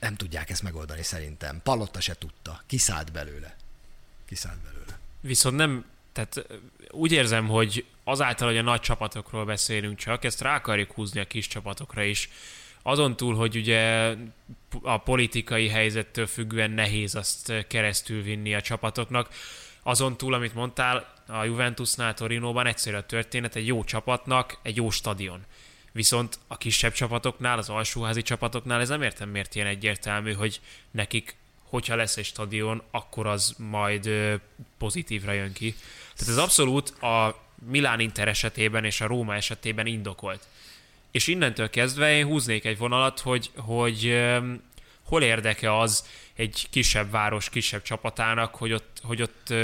nem 0.00 0.14
tudják 0.16 0.50
ezt 0.50 0.62
megoldani 0.62 1.02
szerintem. 1.02 1.60
Palotta 1.62 2.00
se 2.00 2.14
tudta. 2.14 2.62
Kiszállt 2.66 3.12
belőle. 3.12 3.56
Kiszállt 4.26 4.58
belőle. 4.58 4.98
Viszont 5.20 5.56
nem, 5.56 5.84
tehát 6.12 6.46
úgy 6.90 7.12
érzem, 7.12 7.48
hogy 7.48 7.84
azáltal, 8.04 8.48
hogy 8.48 8.56
a 8.56 8.62
nagy 8.62 8.80
csapatokról 8.80 9.44
beszélünk 9.44 9.98
csak, 9.98 10.24
ezt 10.24 10.40
rá 10.40 10.54
akarjuk 10.54 10.92
húzni 10.92 11.20
a 11.20 11.26
kis 11.26 11.46
csapatokra 11.46 12.02
is. 12.02 12.30
Azon 12.86 13.16
túl, 13.16 13.34
hogy 13.34 13.56
ugye 13.56 14.14
a 14.82 14.98
politikai 14.98 15.68
helyzettől 15.68 16.26
függően 16.26 16.70
nehéz 16.70 17.14
azt 17.14 17.66
keresztül 17.68 18.22
vinni 18.22 18.54
a 18.54 18.60
csapatoknak, 18.60 19.28
azon 19.82 20.16
túl, 20.16 20.34
amit 20.34 20.54
mondtál, 20.54 21.12
a 21.26 21.44
Juventusnál, 21.44 22.14
Torinóban 22.14 22.66
egyszerű 22.66 22.96
a 22.96 23.06
történet, 23.06 23.56
egy 23.56 23.66
jó 23.66 23.84
csapatnak 23.84 24.58
egy 24.62 24.76
jó 24.76 24.90
stadion. 24.90 25.44
Viszont 25.92 26.38
a 26.46 26.56
kisebb 26.56 26.92
csapatoknál, 26.92 27.58
az 27.58 27.68
alsóházi 27.68 28.22
csapatoknál 28.22 28.80
ez 28.80 28.88
nem 28.88 29.02
értem 29.02 29.28
miért 29.28 29.54
ilyen 29.54 29.66
egyértelmű, 29.66 30.32
hogy 30.32 30.60
nekik, 30.90 31.36
hogyha 31.62 31.96
lesz 31.96 32.16
egy 32.16 32.24
stadion, 32.24 32.82
akkor 32.90 33.26
az 33.26 33.54
majd 33.58 34.10
pozitívra 34.78 35.32
jön 35.32 35.52
ki. 35.52 35.74
Tehát 36.16 36.32
ez 36.32 36.38
abszolút 36.38 37.02
a 37.02 37.42
Milán 37.70 38.00
Inter 38.00 38.28
esetében 38.28 38.84
és 38.84 39.00
a 39.00 39.06
Róma 39.06 39.34
esetében 39.34 39.86
indokolt. 39.86 40.46
És 41.14 41.26
innentől 41.26 41.70
kezdve 41.70 42.16
én 42.16 42.26
húznék 42.26 42.64
egy 42.64 42.78
vonalat, 42.78 43.20
hogy, 43.20 43.50
hogy 43.56 44.24
hol 45.02 45.22
érdeke 45.22 45.78
az 45.78 46.04
egy 46.34 46.66
kisebb 46.70 47.10
város, 47.10 47.48
kisebb 47.48 47.82
csapatának, 47.82 48.54
hogy 48.54 48.72
ott, 48.72 49.00
hogy 49.02 49.22
ott 49.22 49.54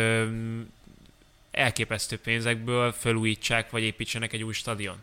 elképesztő 1.50 2.18
pénzekből 2.18 2.92
felújítsák, 2.92 3.70
vagy 3.70 3.82
építsenek 3.82 4.32
egy 4.32 4.42
új 4.42 4.52
stadion. 4.52 5.02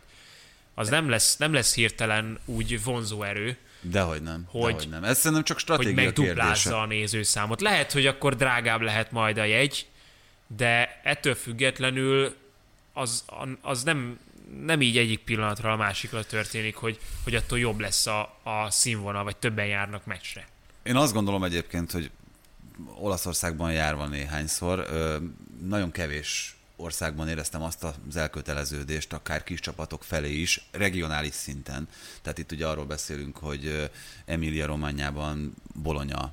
Az 0.74 0.88
nem 0.88 1.08
lesz, 1.08 1.36
nem 1.36 1.52
lesz 1.52 1.74
hirtelen 1.74 2.38
úgy 2.44 2.82
vonzó 2.84 3.22
erő, 3.22 3.56
Dehogy 3.80 4.22
nem. 4.22 4.44
Hogy, 4.50 4.74
dehogy 4.74 4.88
nem. 4.88 5.04
Ez 5.04 5.18
szerintem 5.18 5.44
csak 5.44 5.58
stratégia 5.58 5.94
hogy 5.94 6.04
megduplázza 6.04 6.70
kérdése. 6.70 6.76
a 6.76 6.86
nézőszámot. 6.86 7.60
Lehet, 7.60 7.92
hogy 7.92 8.06
akkor 8.06 8.36
drágább 8.36 8.80
lehet 8.80 9.12
majd 9.12 9.38
a 9.38 9.44
jegy, 9.44 9.86
de 10.56 11.00
ettől 11.02 11.34
függetlenül 11.34 12.34
az, 12.92 13.24
az 13.60 13.82
nem, 13.82 14.18
nem 14.64 14.80
így 14.80 14.98
egyik 14.98 15.18
pillanatra 15.18 15.72
a 15.72 15.76
másikra 15.76 16.24
történik, 16.24 16.74
hogy, 16.74 16.98
hogy 17.24 17.34
attól 17.34 17.58
jobb 17.58 17.78
lesz 17.78 18.06
a, 18.06 18.20
a 18.42 18.70
színvonal, 18.70 19.24
vagy 19.24 19.36
többen 19.36 19.66
járnak 19.66 20.06
meccsre. 20.06 20.48
Én 20.82 20.96
azt 20.96 21.12
gondolom 21.12 21.44
egyébként, 21.44 21.90
hogy 21.90 22.10
Olaszországban 22.98 23.72
járva 23.72 24.06
néhányszor, 24.06 24.86
nagyon 25.66 25.90
kevés 25.90 26.56
országban 26.76 27.28
éreztem 27.28 27.62
azt 27.62 27.84
az 27.84 28.16
elköteleződést, 28.16 29.12
akár 29.12 29.44
kis 29.44 29.60
csapatok 29.60 30.04
felé 30.04 30.32
is, 30.32 30.68
regionális 30.70 31.34
szinten. 31.34 31.88
Tehát 32.22 32.38
itt 32.38 32.52
ugye 32.52 32.66
arról 32.66 32.84
beszélünk, 32.84 33.36
hogy 33.36 33.90
Emilia 34.24 34.66
Rományában 34.66 35.54
Bologna, 35.74 36.32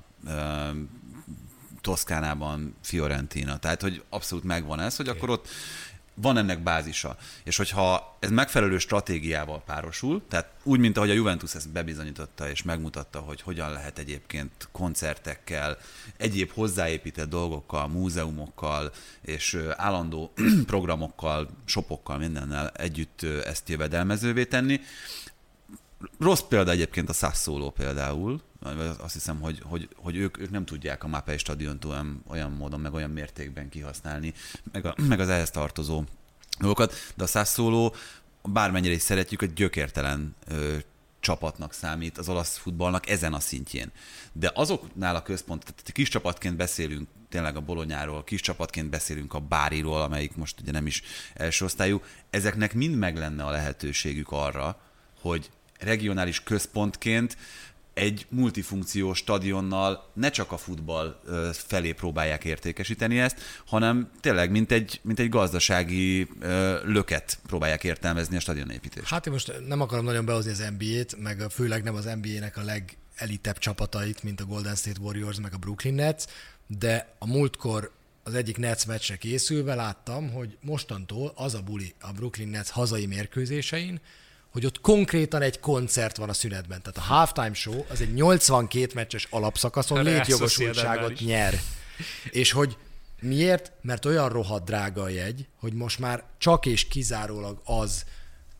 Toszkánában 1.82 2.76
Fiorentina. 2.82 3.58
Tehát, 3.58 3.82
hogy 3.82 4.04
abszolút 4.10 4.44
megvan 4.44 4.80
ez, 4.80 4.96
hogy 4.96 5.08
okay. 5.08 5.18
akkor 5.18 5.30
ott 5.30 5.48
van 6.16 6.38
ennek 6.38 6.64
bázisa. 6.64 7.18
És 7.44 7.58
hogyha 7.58 8.18
ez 8.20 8.30
megfelelő 8.30 8.78
stratégiával 8.78 9.62
párosul, 9.66 10.22
tehát 10.30 10.54
úgy, 10.64 10.80
mint 10.80 10.98
ahogy 10.98 11.10
a 11.10 11.14
Juventus 11.14 11.56
ezt 11.56 11.72
bebizonyította 11.72 12.50
és 12.50 12.64
megmutatta, 12.64 13.20
hogy 13.20 13.42
hogyan 13.42 13.72
lehet 13.72 13.98
egyébként 13.98 14.68
koncertekkel, 14.72 15.78
egyéb 16.18 16.52
hozzáépített 16.52 17.30
dolgokkal, 17.30 17.88
múzeumokkal 17.88 18.92
és 19.22 19.58
állandó 19.76 20.34
programokkal, 20.66 21.50
sopokkal, 21.66 22.18
mindennel 22.18 22.70
együtt 22.70 23.24
ezt 23.24 23.70
jövedelmezővé 23.70 24.46
tenni. 24.46 24.80
Rossz 26.20 26.42
példa 26.50 26.72
egyébként 26.72 27.10
a 27.10 27.14
Sassuolo 27.14 27.70
például, 27.70 28.42
azt 28.98 29.14
hiszem, 29.14 29.40
hogy, 29.40 29.60
hogy, 29.64 29.90
hogy 29.96 30.16
ők, 30.16 30.40
ők 30.40 30.52
nem 30.52 30.66
tudják 30.66 31.04
a 31.04 31.08
Mapei 31.08 31.38
stadiont 31.38 31.86
olyan, 31.86 32.24
olyan 32.28 32.52
módon, 32.52 32.80
meg 32.80 32.94
olyan 32.94 33.10
mértékben 33.10 33.70
kihasználni, 33.70 34.34
meg, 34.72 34.86
a, 34.86 34.96
meg 35.08 35.20
az 35.20 35.30
ehhez 35.30 35.52
tartozó 35.52 36.04
dolgokat, 36.60 36.94
de 37.16 37.24
a 37.24 37.28
Sassuolo 37.28 37.92
bármennyire 38.44 38.94
is 38.94 39.02
szeretjük, 39.02 39.42
egy 39.42 39.54
gyökértelen 39.54 40.36
ö, 40.48 40.78
csapatnak 41.20 41.74
számít 41.74 42.18
az 42.18 42.30
olasz 42.30 42.58
futballnak 42.58 43.10
ezen 43.10 43.34
a 43.34 43.40
szintjén. 43.40 43.92
De 44.32 44.52
azoknál 44.54 45.16
a 45.16 45.22
központ, 45.22 45.62
tehát 45.62 45.92
kis 45.92 46.10
csapatként 46.10 46.56
beszélünk 46.56 47.08
tényleg 47.30 47.56
a 47.56 47.62
Bolonyáról, 47.62 48.24
kis 48.24 48.42
csapatként 48.42 48.90
beszélünk 48.90 49.34
a 49.34 49.40
Báriról, 49.40 50.02
amelyik 50.02 50.36
most 50.36 50.62
ugye 50.62 50.72
nem 50.72 50.86
is 50.86 51.04
első 51.34 51.66
osztályú, 51.66 52.02
ezeknek 52.30 52.74
mind 52.74 52.96
meg 52.96 53.18
lenne 53.18 53.44
a 53.44 53.52
lehetőségük 53.52 54.32
arra, 54.32 54.82
hogy 55.20 55.50
regionális 55.80 56.44
központként 56.44 57.38
egy 57.96 58.26
multifunkciós 58.30 59.18
stadionnal 59.18 60.12
ne 60.14 60.30
csak 60.30 60.52
a 60.52 60.58
futball 60.58 61.22
felé 61.54 61.92
próbálják 61.92 62.44
értékesíteni 62.44 63.20
ezt, 63.20 63.38
hanem 63.66 64.12
tényleg 64.20 64.52
mint 64.52 64.72
egy, 64.72 65.00
mint 65.04 65.20
egy 65.20 65.30
gazdasági 65.30 66.28
löket 66.84 67.40
próbálják 67.48 67.84
értelmezni 67.84 68.36
a 68.36 68.40
stadionépítést. 68.40 69.08
Hát 69.08 69.26
én 69.26 69.34
most 69.34 69.54
nem 69.68 69.82
akarom 69.82 70.06
nagyon 70.06 70.26
behozni 70.26 70.52
az 70.52 70.72
NBA-t, 70.78 71.22
meg 71.22 71.40
főleg 71.50 71.84
nem 71.84 71.96
az 71.96 72.10
NBA-nek 72.22 72.58
a 72.58 72.64
legelitebb 72.64 73.58
csapatait, 73.58 74.24
mint 74.24 74.42
a 74.42 74.46
Golden 74.46 74.76
State 74.76 75.00
Warriors, 75.02 75.40
meg 75.40 75.54
a 75.54 75.58
Brooklyn 75.58 75.94
Nets, 75.94 76.24
de 76.68 77.16
a 77.20 77.28
múltkor 77.28 77.92
az 78.24 78.34
egyik 78.34 78.58
Nets 78.58 78.86
meccsre 78.86 79.16
készülve 79.16 79.76
láttam, 79.76 80.32
hogy 80.32 80.58
mostantól 80.62 81.32
az 81.36 81.54
a 81.54 81.62
buli 81.62 81.94
a 82.00 82.12
Brooklyn 82.12 82.48
Nets 82.48 82.70
hazai 82.70 83.06
mérkőzésein, 83.06 84.00
hogy 84.56 84.66
ott 84.66 84.82
konkrétan 84.82 85.42
egy 85.42 85.60
koncert 85.60 86.18
van 86.18 86.30
a 86.30 86.34
szünetben. 86.34 86.82
Tehát 86.82 86.98
a 86.98 87.14
halftime 87.14 87.54
show 87.54 87.84
az 87.90 88.02
egy 88.02 88.14
82 88.14 88.92
meccses 88.94 89.28
alapszakaszon 89.30 90.04
létjogosultságot 90.04 91.20
nyer. 91.20 91.60
És 92.30 92.52
hogy 92.52 92.78
miért? 93.22 93.72
Mert 93.82 94.06
olyan 94.06 94.30
rohadt 94.30 94.66
drága 94.66 95.02
a 95.02 95.10
jegy, 95.10 95.48
hogy 95.60 95.74
most 95.74 96.00
már 96.00 96.24
csak 96.38 96.66
és 96.66 96.88
kizárólag 96.88 97.62
az 97.64 98.06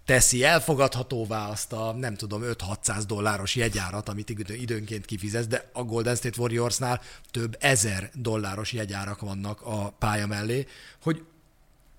teszi 0.06 0.44
elfogadhatóvá 0.44 1.48
azt 1.48 1.74
a, 1.74 1.94
nem 1.94 2.16
tudom, 2.16 2.42
5-600 2.46 3.04
dolláros 3.08 3.56
jegyárat, 3.56 4.10
amit 4.10 4.30
idő- 4.30 4.56
időnként 4.56 5.06
kifizetsz, 5.06 5.48
de 5.48 5.70
a 5.74 5.84
Golden 5.84 6.16
State 6.16 6.42
Warriorsnál 6.42 7.02
több 7.32 7.58
ezer 7.60 8.12
dolláros 8.14 8.74
jegyárak 8.74 9.20
vannak 9.20 9.62
a 9.62 9.90
pálya 9.90 10.28
mellé, 10.28 10.68
hogy 11.02 11.24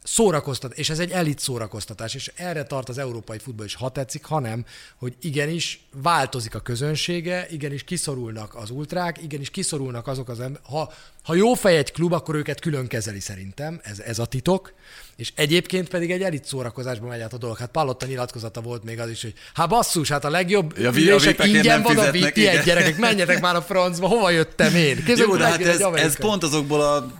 szórakoztat, 0.07 0.79
és 0.79 0.91
ez 0.91 0.99
egy 0.99 1.11
elit 1.11 1.39
szórakoztatás, 1.39 2.15
és 2.15 2.33
erre 2.35 2.63
tart 2.63 2.89
az 2.89 2.99
európai 2.99 3.39
futball 3.39 3.67
is, 3.67 3.75
ha 3.75 3.89
tetszik, 3.89 4.25
hanem, 4.25 4.65
hogy 4.97 5.15
igenis 5.21 5.81
változik 6.03 6.55
a 6.55 6.61
közönsége, 6.61 7.47
igenis 7.51 7.85
kiszorulnak 7.85 8.55
az 8.55 8.71
ultrák, 8.71 9.23
igenis 9.23 9.51
kiszorulnak 9.51 10.07
azok 10.07 10.29
az 10.29 10.41
emberek. 10.41 10.67
Ha, 10.67 10.93
ha 11.23 11.35
jó 11.35 11.55
fej 11.55 11.77
egy 11.77 11.93
klub, 11.93 12.13
akkor 12.13 12.35
őket 12.35 12.61
külön 12.61 12.87
kezeli 12.87 13.21
szerintem, 13.21 13.81
ez, 13.83 13.99
ez 13.99 14.19
a 14.19 14.25
titok, 14.27 14.73
és 15.17 15.33
egyébként 15.35 15.89
pedig 15.89 16.11
egy 16.11 16.23
elit 16.23 16.45
szórakozásba 16.45 17.07
megy 17.07 17.21
át 17.21 17.33
a 17.33 17.39
dolog. 17.39 17.57
Hát 17.57 17.71
Pallotta 17.71 18.07
nyilatkozata 18.07 18.61
volt 18.61 18.85
még 18.85 19.01
az 19.01 19.11
is, 19.11 19.23
hogy 19.23 19.35
hát 19.55 19.69
basszus, 19.69 20.09
hát 20.09 20.25
a 20.25 20.31
legjobb 20.31 20.79
Ja, 20.79 20.91
ülések 20.91 21.45
ingyen 21.45 21.83
van 21.83 21.99
a 21.99 22.11
VIP 22.11 22.37
igen. 22.37 22.65
gyerekek, 22.65 22.99
menjetek 22.99 23.41
már 23.41 23.57
a 23.57 23.63
francba, 23.63 24.07
hova 24.07 24.31
jöttem 24.31 24.75
én? 24.75 24.95
Képzeljük, 24.95 25.27
Jó, 25.27 25.37
de 25.37 25.45
hát 25.45 25.61
egy 25.61 25.67
ez, 25.67 25.81
ez 25.81 26.17
pont 26.17 26.43
azokból 26.43 26.81
a 26.81 27.13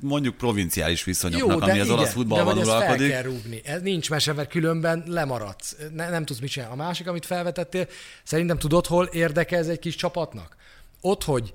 mondjuk 0.00 0.36
provinciális 0.36 1.04
viszonyoknak, 1.04 1.62
ami 1.62 1.70
az 1.70 1.76
igen, 1.76 1.90
olasz 1.90 2.06
de 2.06 2.10
futballban 2.12 2.52
hogy 2.52 2.60
ezt 2.60 2.70
fel 2.70 2.78
uralkodik. 2.78 3.10
kell 3.10 3.22
rúgni. 3.22 3.60
Ez 3.64 3.82
nincs 3.82 4.10
mese, 4.10 4.32
mert 4.32 4.48
különben 4.48 5.02
lemaradsz. 5.06 5.76
Ne, 5.94 6.10
nem 6.10 6.24
tudsz 6.24 6.38
mit 6.38 6.50
csinálni. 6.50 6.74
A 6.74 6.84
másik, 6.84 7.06
amit 7.06 7.26
felvetettél, 7.26 7.86
szerintem 8.24 8.58
tudod, 8.58 8.86
hol 8.86 9.04
érdeke 9.04 9.56
ez 9.56 9.68
egy 9.68 9.78
kis 9.78 9.94
csapatnak? 9.94 10.56
Ott, 11.00 11.24
hogy 11.24 11.54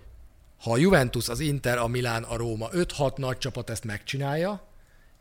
ha 0.63 0.71
a 0.71 0.77
Juventus, 0.77 1.29
az 1.29 1.39
Inter, 1.39 1.77
a 1.77 1.87
Milán, 1.87 2.23
a 2.23 2.35
Róma, 2.35 2.69
5-6 2.73 3.17
nagy 3.17 3.37
csapat 3.37 3.69
ezt 3.69 3.83
megcsinálja, 3.83 4.67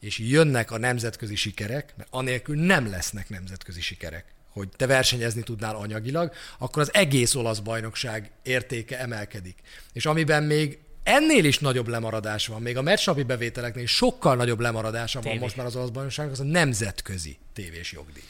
és 0.01 0.19
jönnek 0.19 0.71
a 0.71 0.79
nemzetközi 0.79 1.37
sikerek, 1.37 1.95
mert 1.97 2.09
anélkül 2.13 2.57
nem 2.57 2.91
lesznek 2.91 3.29
nemzetközi 3.29 3.81
sikerek, 3.81 4.25
hogy 4.49 4.69
te 4.77 4.87
versenyezni 4.87 5.43
tudnál 5.43 5.77
anyagilag, 5.77 6.33
akkor 6.59 6.83
az 6.83 6.95
egész 6.95 7.35
olasz 7.35 7.59
bajnokság 7.59 8.31
értéke 8.43 8.99
emelkedik. 8.99 9.59
És 9.93 10.07
amiben 10.07 10.43
még 10.43 10.79
ennél 11.03 11.45
is 11.45 11.59
nagyobb 11.59 11.89
lemaradás 11.89 12.47
van, 12.47 12.63
még 12.63 12.77
a 12.77 12.83
meccsnapi 12.83 13.23
bevételeknél 13.23 13.87
sokkal 13.87 14.37
nagyobb 14.37 14.61
lemaradása 14.61 15.21
van 15.21 15.37
most 15.37 15.57
már 15.57 15.67
az 15.67 15.77
olasz 15.77 15.89
bajnokságnak, 15.89 16.35
az 16.35 16.41
a 16.41 16.45
nemzetközi 16.45 17.39
tévés 17.53 17.93
jogdíj. 17.93 18.23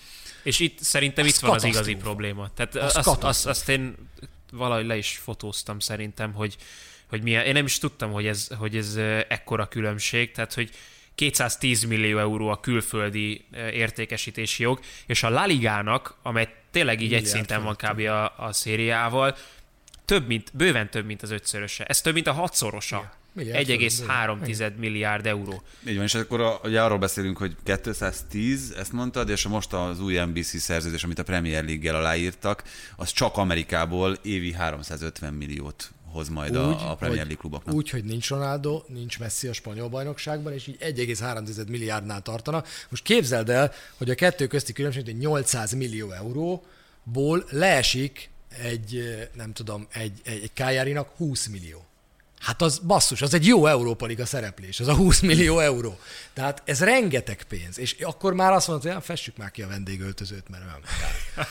És 0.43 0.61
itt 0.61 0.79
szerintem 0.81 1.25
Az 1.25 1.31
itt 1.31 1.41
van 1.41 1.55
az 1.55 1.65
igazi 1.65 1.95
probléma. 1.95 2.51
Tehát 2.55 2.75
Az 2.75 2.97
azt, 2.97 3.23
azt, 3.23 3.47
azt 3.47 3.69
én 3.69 3.95
valahogy 4.53 4.87
le 4.87 4.97
is 4.97 5.21
fotóztam 5.23 5.79
szerintem, 5.79 6.33
hogy, 6.33 6.57
hogy 7.09 7.23
milyen, 7.23 7.45
én 7.45 7.53
nem 7.53 7.65
is 7.65 7.79
tudtam, 7.79 8.13
hogy 8.13 8.27
ez, 8.27 8.49
hogy 8.59 8.77
ez 8.77 8.97
ekkora 9.29 9.69
különbség, 9.69 10.33
tehát 10.33 10.55
hogy 10.55 10.71
210 11.15 11.83
millió 11.85 12.19
euró 12.19 12.49
a 12.49 12.61
külföldi 12.61 13.45
értékesítési 13.73 14.63
jog, 14.63 14.81
és 15.07 15.23
a 15.23 15.31
La 15.31 15.45
Ligának, 15.45 16.15
amely 16.23 16.55
tényleg 16.71 17.01
így 17.01 17.15
egy 17.15 17.27
szinten 17.27 17.63
van 17.63 17.77
kb. 17.77 17.99
a, 17.99 18.39
a 18.47 18.53
szériával, 18.53 19.37
több 20.13 20.27
mint, 20.27 20.51
bőven 20.55 20.91
több, 20.91 21.07
mint 21.07 21.23
az 21.23 21.31
ötszöröse. 21.31 21.85
Ez 21.85 22.01
több, 22.01 22.15
mint 22.15 22.27
a 22.27 22.33
hatszorosa. 22.33 23.13
Fölött, 23.35 23.55
1,3 23.55 24.77
milliárd 24.77 25.27
euró. 25.27 25.63
Így 25.87 25.95
van, 25.95 26.05
és 26.05 26.15
akkor 26.15 26.41
a, 26.41 26.61
ugye 26.65 26.83
arról 26.83 26.99
beszélünk, 26.99 27.39
hogy 27.39 27.57
210, 27.65 28.75
ezt 28.79 28.93
mondtad, 28.93 29.29
és 29.29 29.47
most 29.47 29.73
az 29.73 30.01
új 30.01 30.19
NBC 30.19 30.61
szerződés, 30.61 31.05
amit 31.05 31.19
a 31.19 31.23
Premier 31.23 31.65
League-gel 31.65 31.95
aláírtak, 31.95 32.63
az 32.97 33.11
csak 33.11 33.37
Amerikából 33.37 34.19
évi 34.23 34.53
350 34.53 35.35
milliót 35.35 35.93
hoz 36.11 36.29
majd 36.29 36.55
a, 36.55 36.91
a 36.91 36.95
Premier 36.95 37.25
League 37.25 37.37
kluboknak. 37.37 37.75
Úgy, 37.75 37.91
hogy 37.91 38.05
nincs 38.05 38.29
Ronaldo, 38.29 38.83
nincs 38.87 39.19
Messi 39.19 39.49
a 39.49 39.53
spanyol 39.53 39.89
bajnokságban, 39.89 40.53
és 40.53 40.67
így 40.67 40.77
1,3 40.81 41.69
milliárdnál 41.69 42.23
tartana. 42.23 42.65
Most 42.89 43.03
képzeld 43.03 43.51
el, 43.51 43.73
hogy 43.97 44.11
a 44.11 44.15
kettő 44.15 44.47
közti 44.47 44.73
különbség, 44.73 45.05
hogy 45.05 45.19
800 45.19 45.73
millió 45.73 46.11
euróból 46.11 47.45
leesik 47.51 48.32
egy, 48.59 49.19
nem 49.35 49.53
tudom, 49.53 49.87
egy, 49.93 50.21
egy, 50.25 50.43
egy 50.43 50.53
Kájárinak 50.53 51.17
20 51.17 51.47
millió. 51.47 51.87
Hát 52.43 52.63
az 52.63 52.79
basszus, 52.79 53.23
az 53.23 53.35
egy 53.35 53.47
jó 53.47 53.67
Európa 53.67 54.07
Liga 54.07 54.27
szereplés, 54.27 54.81
az 54.81 54.89
a 54.89 54.95
20 54.95 55.21
millió 55.21 55.59
euró. 55.59 55.99
Tehát 56.33 56.63
ez 56.65 56.81
rengeteg 56.81 57.43
pénz, 57.49 57.79
és 57.79 57.97
akkor 58.01 58.35
már 58.35 58.53
azt 58.53 58.67
mondod, 58.69 58.87
hogy 58.87 58.95
"Ja, 58.95 59.01
fessük 59.01 59.37
már 59.37 59.51
ki 59.51 59.63
a 59.63 59.69
vendégöltözőt, 59.69 60.49
mert 60.51 60.63
olyan. 60.65 60.81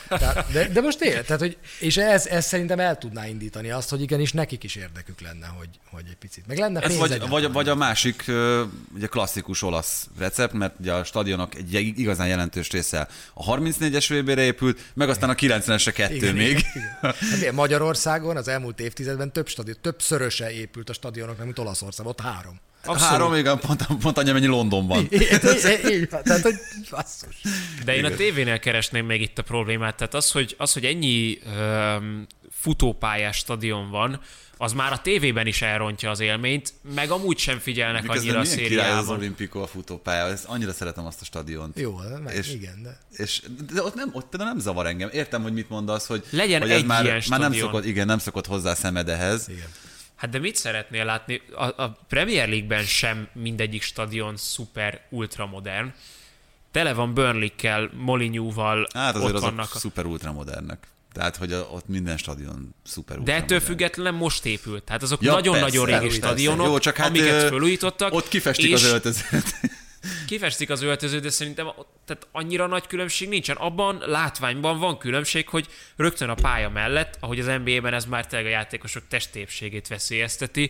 Tehát, 0.07 0.51
de, 0.51 0.67
de 0.67 0.81
most 0.81 0.97
tényleg, 0.97 1.25
tehát, 1.25 1.41
hogy, 1.41 1.57
és 1.79 1.97
ez, 1.97 2.25
ez 2.25 2.45
szerintem 2.45 2.79
el 2.79 2.97
tudná 2.97 3.27
indítani 3.27 3.71
azt, 3.71 3.89
hogy 3.89 4.01
igenis 4.01 4.31
nekik 4.31 4.63
is 4.63 4.75
érdekük 4.75 5.21
lenne, 5.21 5.47
hogy, 5.47 5.69
hogy 5.91 6.03
egy 6.09 6.15
picit. 6.15 6.47
Meg 6.47 6.57
lenne 6.57 6.79
Ez 6.79 6.87
pénz 6.87 6.99
vagy, 6.99 7.11
egyáltalán. 7.11 7.41
vagy, 7.43 7.51
vagy 7.51 7.69
a 7.69 7.75
másik 7.75 8.23
ugye 8.95 9.07
klasszikus 9.07 9.61
olasz 9.61 10.07
recept, 10.17 10.53
mert 10.53 10.73
ugye 10.79 10.93
a 10.93 11.03
stadionok 11.03 11.55
egy 11.55 11.73
igazán 11.73 12.27
jelentős 12.27 12.69
része 12.69 13.07
a 13.33 13.55
34-es 13.57 14.05
VB-re 14.21 14.41
épült, 14.41 14.79
meg 14.93 15.09
aztán 15.09 15.29
a 15.29 15.35
90-esre 15.35 15.91
kettő 15.93 16.15
Igen, 16.15 16.35
még. 16.35 16.49
Igen, 16.49 16.61
igen. 16.75 17.15
Hát 17.41 17.51
Magyarországon 17.51 18.37
az 18.37 18.47
elmúlt 18.47 18.79
évtizedben 18.79 19.31
több 19.31 19.47
stadion, 19.47 19.77
többszöröse 19.81 20.51
épült 20.51 20.80
a 20.89 20.93
stadionoknak, 20.93 21.45
mint 21.45 21.59
Olaszországban, 21.59 22.13
ott 22.17 22.25
három. 22.25 22.59
Abszolút. 22.83 23.09
Három, 23.09 23.35
igen, 23.35 23.59
pont, 23.59 23.85
pont 23.99 24.17
annyi, 24.17 24.31
mennyi 24.31 24.45
Londonban. 24.45 25.07
Így, 25.91 26.07
van, 26.09 26.23
tehát, 26.23 26.41
hogy 26.41 26.55
basszus. 26.89 27.41
De 27.85 27.95
én 27.95 28.05
a 28.05 28.15
tévénél 28.15 28.59
keresném 28.59 29.05
még 29.05 29.21
itt 29.21 29.37
a 29.37 29.43
problémát. 29.43 29.95
Tehát 29.95 30.13
az, 30.13 30.31
hogy, 30.31 30.55
az, 30.57 30.73
hogy 30.73 30.85
ennyi 30.85 31.39
um, 31.45 32.27
futópályás 32.51 33.37
stadion 33.37 33.89
van, 33.89 34.19
az 34.57 34.73
már 34.73 34.91
a 34.91 35.01
tévében 35.01 35.47
is 35.47 35.61
elrontja 35.61 36.09
az 36.09 36.19
élményt, 36.19 36.73
meg 36.95 37.11
amúgy 37.11 37.37
sem 37.37 37.59
figyelnek 37.59 38.01
Miközben 38.01 38.35
annyira 38.35 38.51
a 38.51 38.55
király 38.55 38.67
az 38.67 38.69
szériában. 38.69 39.17
Olimpico 39.17 39.61
a 39.61 39.67
futópálya, 39.67 40.25
ezt 40.25 40.45
annyira 40.45 40.73
szeretem 40.73 41.05
azt 41.05 41.21
a 41.21 41.25
stadiont. 41.25 41.79
Jó, 41.79 41.99
meg, 42.23 42.35
És- 42.35 42.53
igen, 42.53 42.83
de... 42.83 42.97
És, 43.11 43.41
de 43.73 43.83
ott, 43.83 43.95
nem, 43.95 44.09
ott 44.13 44.25
például 44.29 44.51
nem 44.51 44.59
zavar 44.59 44.85
engem. 44.85 45.09
Értem, 45.13 45.41
hogy 45.41 45.53
mit 45.53 45.69
mondasz, 45.69 46.07
hogy, 46.07 46.23
Legyen 46.29 46.61
hogy 46.61 46.71
ez 46.71 46.77
egy 46.77 46.85
már, 46.85 47.23
már 47.29 47.39
nem 47.39 47.53
szokott, 47.53 47.85
igen, 47.85 48.05
nem 48.05 48.19
szokott 48.19 48.45
hozzá 48.45 48.73
szemed 48.73 49.09
ehhez. 49.09 49.49
Igen. 49.49 49.67
Hát 50.21 50.29
de 50.29 50.39
mit 50.39 50.55
szeretnél 50.55 51.05
látni? 51.05 51.41
A, 51.55 51.63
a 51.83 51.97
Premier 52.09 52.47
League-ben 52.49 52.83
sem 52.83 53.27
mindegyik 53.33 53.81
stadion 53.81 54.37
szuper 54.37 55.01
ultramodern. 55.09 55.93
Tele 56.71 56.93
van 56.93 57.13
Burnley-kel, 57.13 57.89
Molineux-val, 57.93 58.87
Hát 58.93 59.15
azért 59.15 59.29
ott 59.29 59.35
azok 59.35 59.49
vannak. 59.49 59.69
A... 59.73 59.77
szuper 59.77 60.05
ultramodernek. 60.05 60.87
Tehát, 61.13 61.35
hogy 61.35 61.53
a, 61.53 61.59
ott 61.71 61.87
minden 61.87 62.17
stadion 62.17 62.75
szuper 62.83 63.15
De 63.15 63.21
ettől 63.21 63.31
ultramodern. 63.41 63.65
függetlenül 63.65 64.11
most 64.19 64.45
épült. 64.45 64.83
Tehát 64.83 65.01
azok 65.01 65.21
Ja, 65.21 65.31
nagyon-nagyon 65.31 65.85
persze, 65.85 65.99
régi 65.99 66.19
persze. 66.19 66.27
stadionok, 66.27 66.65
Jó, 66.67 66.77
csak 66.77 66.95
hát, 66.95 67.07
amiket 67.07 67.43
ö, 67.43 67.47
felújítottak. 67.47 68.13
Ott 68.13 68.27
kifestik 68.27 68.69
és 68.69 68.73
az 68.73 68.83
öltözőt. 68.83 69.55
Kifestik 70.27 70.69
az 70.69 70.81
öltöző, 70.81 71.19
de 71.19 71.29
szerintem 71.29 71.71
tehát 72.05 72.27
annyira 72.31 72.67
nagy 72.67 72.87
különbség 72.87 73.29
nincsen. 73.29 73.55
Abban 73.55 74.03
látványban 74.05 74.79
van 74.79 74.97
különbség, 74.97 75.49
hogy 75.49 75.67
rögtön 75.95 76.29
a 76.29 76.33
pálya 76.33 76.69
mellett, 76.69 77.17
ahogy 77.19 77.39
az 77.39 77.45
NBA-ben 77.45 77.93
ez 77.93 78.05
már 78.05 78.27
tényleg 78.27 78.47
a 78.47 78.55
játékosok 78.55 79.03
testépségét 79.07 79.87
veszélyezteti, 79.87 80.69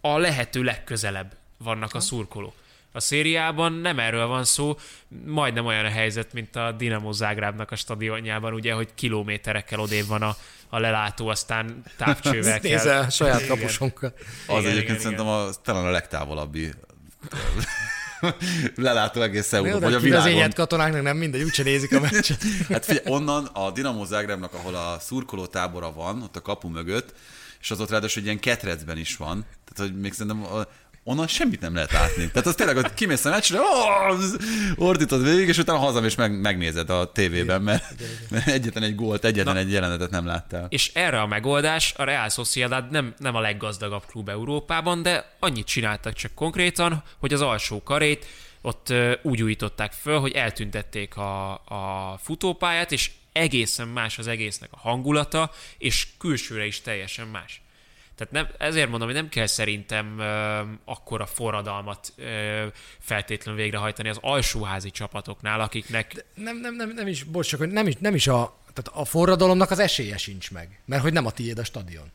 a 0.00 0.18
lehető 0.18 0.62
legközelebb 0.62 1.36
vannak 1.58 1.94
a 1.94 2.00
szurkolók. 2.00 2.54
A 2.92 3.00
szériában 3.00 3.72
nem 3.72 3.98
erről 3.98 4.26
van 4.26 4.44
szó, 4.44 4.78
majdnem 5.24 5.66
olyan 5.66 5.84
a 5.84 5.88
helyzet, 5.88 6.32
mint 6.32 6.56
a 6.56 6.72
Dinamo 6.72 7.12
Zágrábnak 7.12 7.70
a 7.70 7.76
stadionjában, 7.76 8.52
ugye, 8.52 8.72
hogy 8.72 8.88
kilométerekkel 8.94 9.80
odébb 9.80 10.06
van 10.06 10.22
a, 10.22 10.36
a 10.68 10.78
lelátó, 10.78 11.28
aztán 11.28 11.82
távcsővel 11.96 12.60
kell. 12.60 12.70
Nézzel 12.70 13.02
a 13.02 13.10
saját 13.10 13.40
Igen. 13.40 13.56
kapusunkkal. 13.56 14.12
Az 14.46 14.58
Igen, 14.58 14.70
egyébként 14.70 14.84
igen, 14.84 14.98
szerintem 14.98 15.26
a, 15.26 15.50
talán 15.62 15.84
a 15.84 15.90
legtávolabbi 15.90 16.70
lelátó 18.76 19.20
egész 19.20 19.52
Európa, 19.52 19.80
vagy 19.80 19.94
a 19.94 19.98
világon. 19.98 20.24
kivezényelt 20.24 20.54
katonáknak 20.54 21.02
nem 21.02 21.16
mindegy, 21.16 21.42
úgyse 21.42 21.62
nézik 21.62 21.94
a 21.94 22.00
meccset. 22.00 22.42
Hát 22.68 22.84
figyelj, 22.84 23.06
onnan 23.08 23.44
a 23.44 23.70
Dinamo 23.70 24.04
Zágrábnak, 24.04 24.54
ahol 24.54 24.74
a 24.74 24.96
szurkoló 25.00 25.46
tábora 25.46 25.92
van, 25.92 26.22
ott 26.22 26.36
a 26.36 26.42
kapu 26.42 26.68
mögött, 26.68 27.14
és 27.60 27.70
az 27.70 27.80
ott 27.80 27.90
ráadásul 27.90 28.20
egy 28.20 28.28
ilyen 28.28 28.40
ketrecben 28.40 28.98
is 28.98 29.16
van, 29.16 29.44
tehát 29.64 29.90
hogy 29.92 30.00
még 30.00 30.12
szerintem 30.12 30.46
onnan 31.08 31.26
semmit 31.26 31.60
nem 31.60 31.74
lehet 31.74 31.92
látni. 31.92 32.28
Tehát 32.30 32.46
az 32.46 32.54
tényleg, 32.54 32.76
hogy 32.76 32.94
kimész 32.94 33.24
a 33.24 33.30
meccsre, 33.30 33.58
ordítod 34.76 35.22
végig, 35.22 35.48
és 35.48 35.58
utána 35.58 35.78
hazam 35.78 36.04
és 36.04 36.14
meg, 36.14 36.40
megnézed 36.40 36.90
a 36.90 37.12
tévében, 37.12 37.62
mert, 37.62 37.94
mert 38.30 38.46
egyetlen 38.48 38.82
egy 38.82 38.94
gólt, 38.94 39.24
egyetlen 39.24 39.54
Na, 39.54 39.60
egy 39.60 39.72
jelenetet 39.72 40.10
nem 40.10 40.26
láttál. 40.26 40.66
És 40.68 40.90
erre 40.94 41.20
a 41.20 41.26
megoldás 41.26 41.94
a 41.96 42.04
Real 42.04 42.28
Sociedad 42.28 42.90
nem, 42.90 43.14
nem 43.18 43.34
a 43.34 43.40
leggazdagabb 43.40 44.06
klub 44.06 44.28
Európában, 44.28 45.02
de 45.02 45.36
annyit 45.38 45.66
csináltak 45.66 46.12
csak 46.12 46.34
konkrétan, 46.34 47.02
hogy 47.18 47.32
az 47.32 47.40
alsó 47.40 47.82
karét 47.82 48.26
ott 48.62 48.92
úgy 49.22 49.42
újították 49.42 49.92
föl, 49.92 50.18
hogy 50.18 50.32
eltüntették 50.32 51.16
a, 51.16 51.52
a 51.52 52.18
futópályát, 52.22 52.92
és 52.92 53.10
egészen 53.32 53.88
más 53.88 54.18
az 54.18 54.26
egésznek 54.26 54.68
a 54.72 54.78
hangulata, 54.78 55.50
és 55.78 56.06
külsőre 56.18 56.66
is 56.66 56.80
teljesen 56.80 57.26
más. 57.26 57.60
Tehát 58.16 58.32
nem, 58.32 58.48
ezért 58.58 58.88
mondom, 58.88 59.08
hogy 59.08 59.16
nem 59.16 59.28
kell 59.28 59.46
szerintem 59.46 60.18
ö, 60.18 60.60
akkora 60.84 61.26
forradalmat 61.26 62.12
ö, 62.16 62.66
feltétlenül 62.98 63.60
végrehajtani 63.60 64.08
az 64.08 64.18
alsóházi 64.20 64.90
csapatoknál, 64.90 65.60
akiknek... 65.60 66.14
De 66.14 66.24
nem, 66.34 66.60
nem, 66.60 66.74
nem, 66.74 66.92
nem 66.94 67.06
is, 67.06 67.22
bocs, 67.22 67.48
csak 67.48 67.70
nem 67.72 67.86
is, 67.86 67.94
nem 67.98 68.14
is 68.14 68.26
a, 68.26 68.56
tehát 68.74 69.00
a 69.00 69.04
forradalomnak 69.04 69.70
az 69.70 69.78
esélye 69.78 70.16
sincs 70.16 70.50
meg, 70.50 70.80
mert 70.84 71.02
hogy 71.02 71.12
nem 71.12 71.26
a 71.26 71.30
tiéd 71.30 71.58
a 71.58 71.64
stadion. 71.64 72.10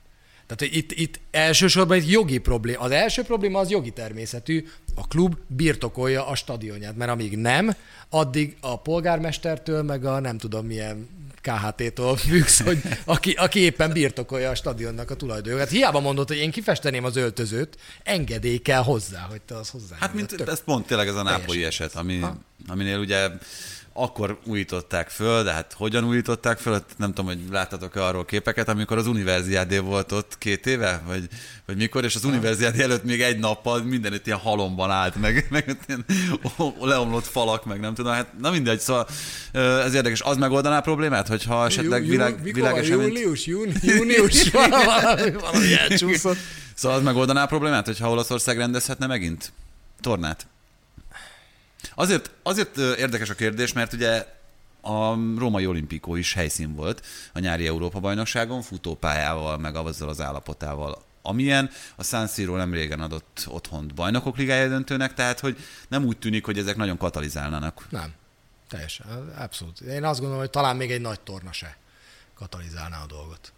Tehát 0.45 0.73
itt, 0.75 0.91
itt 0.91 1.19
elsősorban 1.31 1.97
egy 1.97 2.11
jogi 2.11 2.37
probléma. 2.37 2.79
Az 2.79 2.91
első 2.91 3.23
probléma 3.23 3.59
az 3.59 3.69
jogi 3.69 3.91
természetű. 3.91 4.67
A 4.95 5.07
klub 5.07 5.35
birtokolja 5.47 6.27
a 6.27 6.35
stadionját, 6.35 6.95
mert 6.95 7.11
amíg 7.11 7.37
nem, 7.37 7.75
addig 8.09 8.57
a 8.61 8.79
polgármestertől, 8.79 9.83
meg 9.83 10.05
a 10.05 10.19
nem 10.19 10.37
tudom 10.37 10.65
milyen 10.65 11.09
KHT-tól 11.41 12.17
függsz, 12.17 12.61
hogy 12.61 12.81
aki, 13.05 13.31
aki 13.31 13.59
éppen 13.59 13.91
birtokolja 13.91 14.49
a 14.49 14.55
stadionnak 14.55 15.09
a 15.11 15.15
tulajdonjogát. 15.15 15.69
Hiába 15.69 15.99
mondott, 15.99 16.27
hogy 16.27 16.37
én 16.37 16.51
kifesteném 16.51 17.03
az 17.03 17.15
öltözőt, 17.15 17.77
engedély 18.03 18.57
kell 18.57 18.83
hozzá, 18.83 19.27
hogy 19.29 19.41
te 19.41 19.55
az 19.55 19.69
hozzá. 19.69 19.95
Hát 19.99 20.13
mint 20.13 20.35
tök, 20.35 20.47
ez 20.47 20.63
pont 20.63 20.87
tényleg 20.87 21.07
ez 21.07 21.15
a 21.15 21.23
nápolyi 21.23 21.63
eset, 21.63 21.95
ami, 21.95 22.19
aminél 22.67 22.99
ugye 22.99 23.29
akkor 23.93 24.39
újították 24.45 25.09
föl, 25.09 25.43
de 25.43 25.51
hát 25.51 25.73
hogyan 25.77 26.03
újították 26.03 26.57
föl, 26.57 26.73
hát 26.73 26.85
nem 26.97 27.13
tudom, 27.13 27.25
hogy 27.25 27.39
láttatok-e 27.51 28.05
arról 28.05 28.25
képeket, 28.25 28.67
amikor 28.67 28.97
az 28.97 29.07
Universiádé 29.07 29.77
volt 29.77 30.11
ott 30.11 30.37
két 30.37 30.67
éve, 30.67 31.01
vagy, 31.07 31.27
vagy 31.65 31.75
mikor, 31.77 32.03
és 32.03 32.15
az 32.15 32.23
Universiádé 32.23 32.81
előtt 32.81 33.03
még 33.03 33.21
egy 33.21 33.39
nappal 33.39 33.83
minden 33.83 34.13
itt 34.13 34.25
ilyen 34.25 34.37
halomban 34.37 34.91
állt, 34.91 35.15
meg, 35.15 35.45
meg 35.49 35.77
ilyen 35.87 36.05
leomlott 36.79 37.25
falak, 37.25 37.65
meg 37.65 37.79
nem 37.79 37.93
tudom, 37.93 38.13
hát 38.13 38.27
na 38.39 38.51
mindegy, 38.51 38.79
szóval 38.79 39.07
ez 39.53 39.93
érdekes. 39.93 40.21
Az 40.21 40.37
megoldaná 40.37 40.77
a 40.77 40.81
problémát, 40.81 41.27
hogyha 41.27 41.65
esetleg 41.65 42.05
világ, 42.05 42.43
világeseményt... 42.43 43.17
Július, 43.17 43.45
júni, 43.45 43.73
június, 43.97 44.49
valami, 44.51 45.31
valami 45.31 45.73
elcsúszott. 45.73 46.37
Szóval 46.73 46.97
az 46.97 47.03
megoldaná 47.03 47.43
a 47.43 47.47
problémát, 47.47 47.85
hogyha 47.85 48.09
Olaszország 48.09 48.57
rendezhetne 48.57 49.07
megint 49.07 49.51
tornát? 50.01 50.47
Azért, 51.95 52.31
azért 52.43 52.77
érdekes 52.77 53.29
a 53.29 53.33
kérdés, 53.33 53.73
mert 53.73 53.93
ugye 53.93 54.25
a 54.81 55.13
római 55.37 55.65
olimpikó 55.65 56.15
is 56.15 56.33
helyszín 56.33 56.75
volt 56.75 57.05
a 57.33 57.39
nyári 57.39 57.67
Európa-bajnokságon, 57.67 58.61
futópályával, 58.61 59.57
meg 59.57 59.75
azzal 59.75 60.09
az 60.09 60.21
állapotával, 60.21 61.03
amilyen. 61.21 61.69
A 61.95 62.03
San 62.03 62.27
Siro 62.27 62.55
nem 62.55 62.73
régen 62.73 62.99
adott 62.99 63.45
otthont 63.47 63.93
bajnokok 63.93 64.37
ligája 64.37 64.67
döntőnek, 64.67 65.13
tehát 65.13 65.39
hogy 65.39 65.57
nem 65.87 66.05
úgy 66.05 66.17
tűnik, 66.17 66.45
hogy 66.45 66.57
ezek 66.57 66.75
nagyon 66.75 66.97
katalizálnának. 66.97 67.87
Nem, 67.89 68.13
teljesen, 68.69 69.33
abszolút. 69.37 69.79
Én 69.79 70.03
azt 70.03 70.19
gondolom, 70.19 70.43
hogy 70.43 70.51
talán 70.51 70.75
még 70.75 70.91
egy 70.91 71.01
nagy 71.01 71.19
torna 71.19 71.51
se 71.51 71.77
katalizálná 72.35 73.01
a 73.01 73.05
dolgot. 73.05 73.53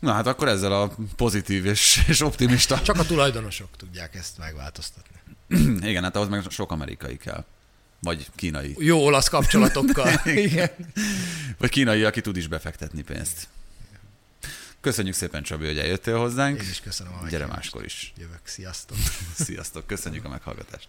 Na 0.00 0.12
hát 0.12 0.26
akkor 0.26 0.48
ezzel 0.48 0.72
a 0.72 0.94
pozitív 1.16 1.66
és, 1.66 2.04
és 2.08 2.20
optimista... 2.20 2.80
Csak 2.82 2.98
a 2.98 3.04
tulajdonosok 3.04 3.68
tudják 3.76 4.14
ezt 4.14 4.38
megváltoztatni. 4.38 5.16
Igen, 5.90 6.02
hát 6.02 6.16
ahhoz 6.16 6.28
meg 6.28 6.42
sok 6.48 6.72
amerikai 6.72 7.16
kell. 7.16 7.44
Vagy 8.00 8.26
kínai. 8.34 8.74
Jó 8.78 9.04
olasz 9.04 9.28
kapcsolatokkal. 9.28 10.20
Igen. 10.46 10.70
Vagy 11.58 11.70
kínai, 11.70 12.04
aki 12.04 12.20
tud 12.20 12.36
is 12.36 12.46
befektetni 12.46 13.02
pénzt. 13.02 13.48
Köszönjük 14.80 15.14
szépen, 15.14 15.42
Csabi, 15.42 15.66
hogy 15.66 15.78
eljöttél 15.78 16.18
hozzánk. 16.18 16.62
Én 16.62 16.68
is 16.70 16.80
köszönöm 16.80 17.12
a 17.22 17.28
Gyere 17.28 17.46
máskor 17.46 17.84
is. 17.84 18.12
Jövök. 18.16 18.40
Sziasztok. 18.42 18.96
Sziasztok. 19.46 19.86
Köszönjük 19.86 20.24
a 20.24 20.28
meghallgatást. 20.28 20.88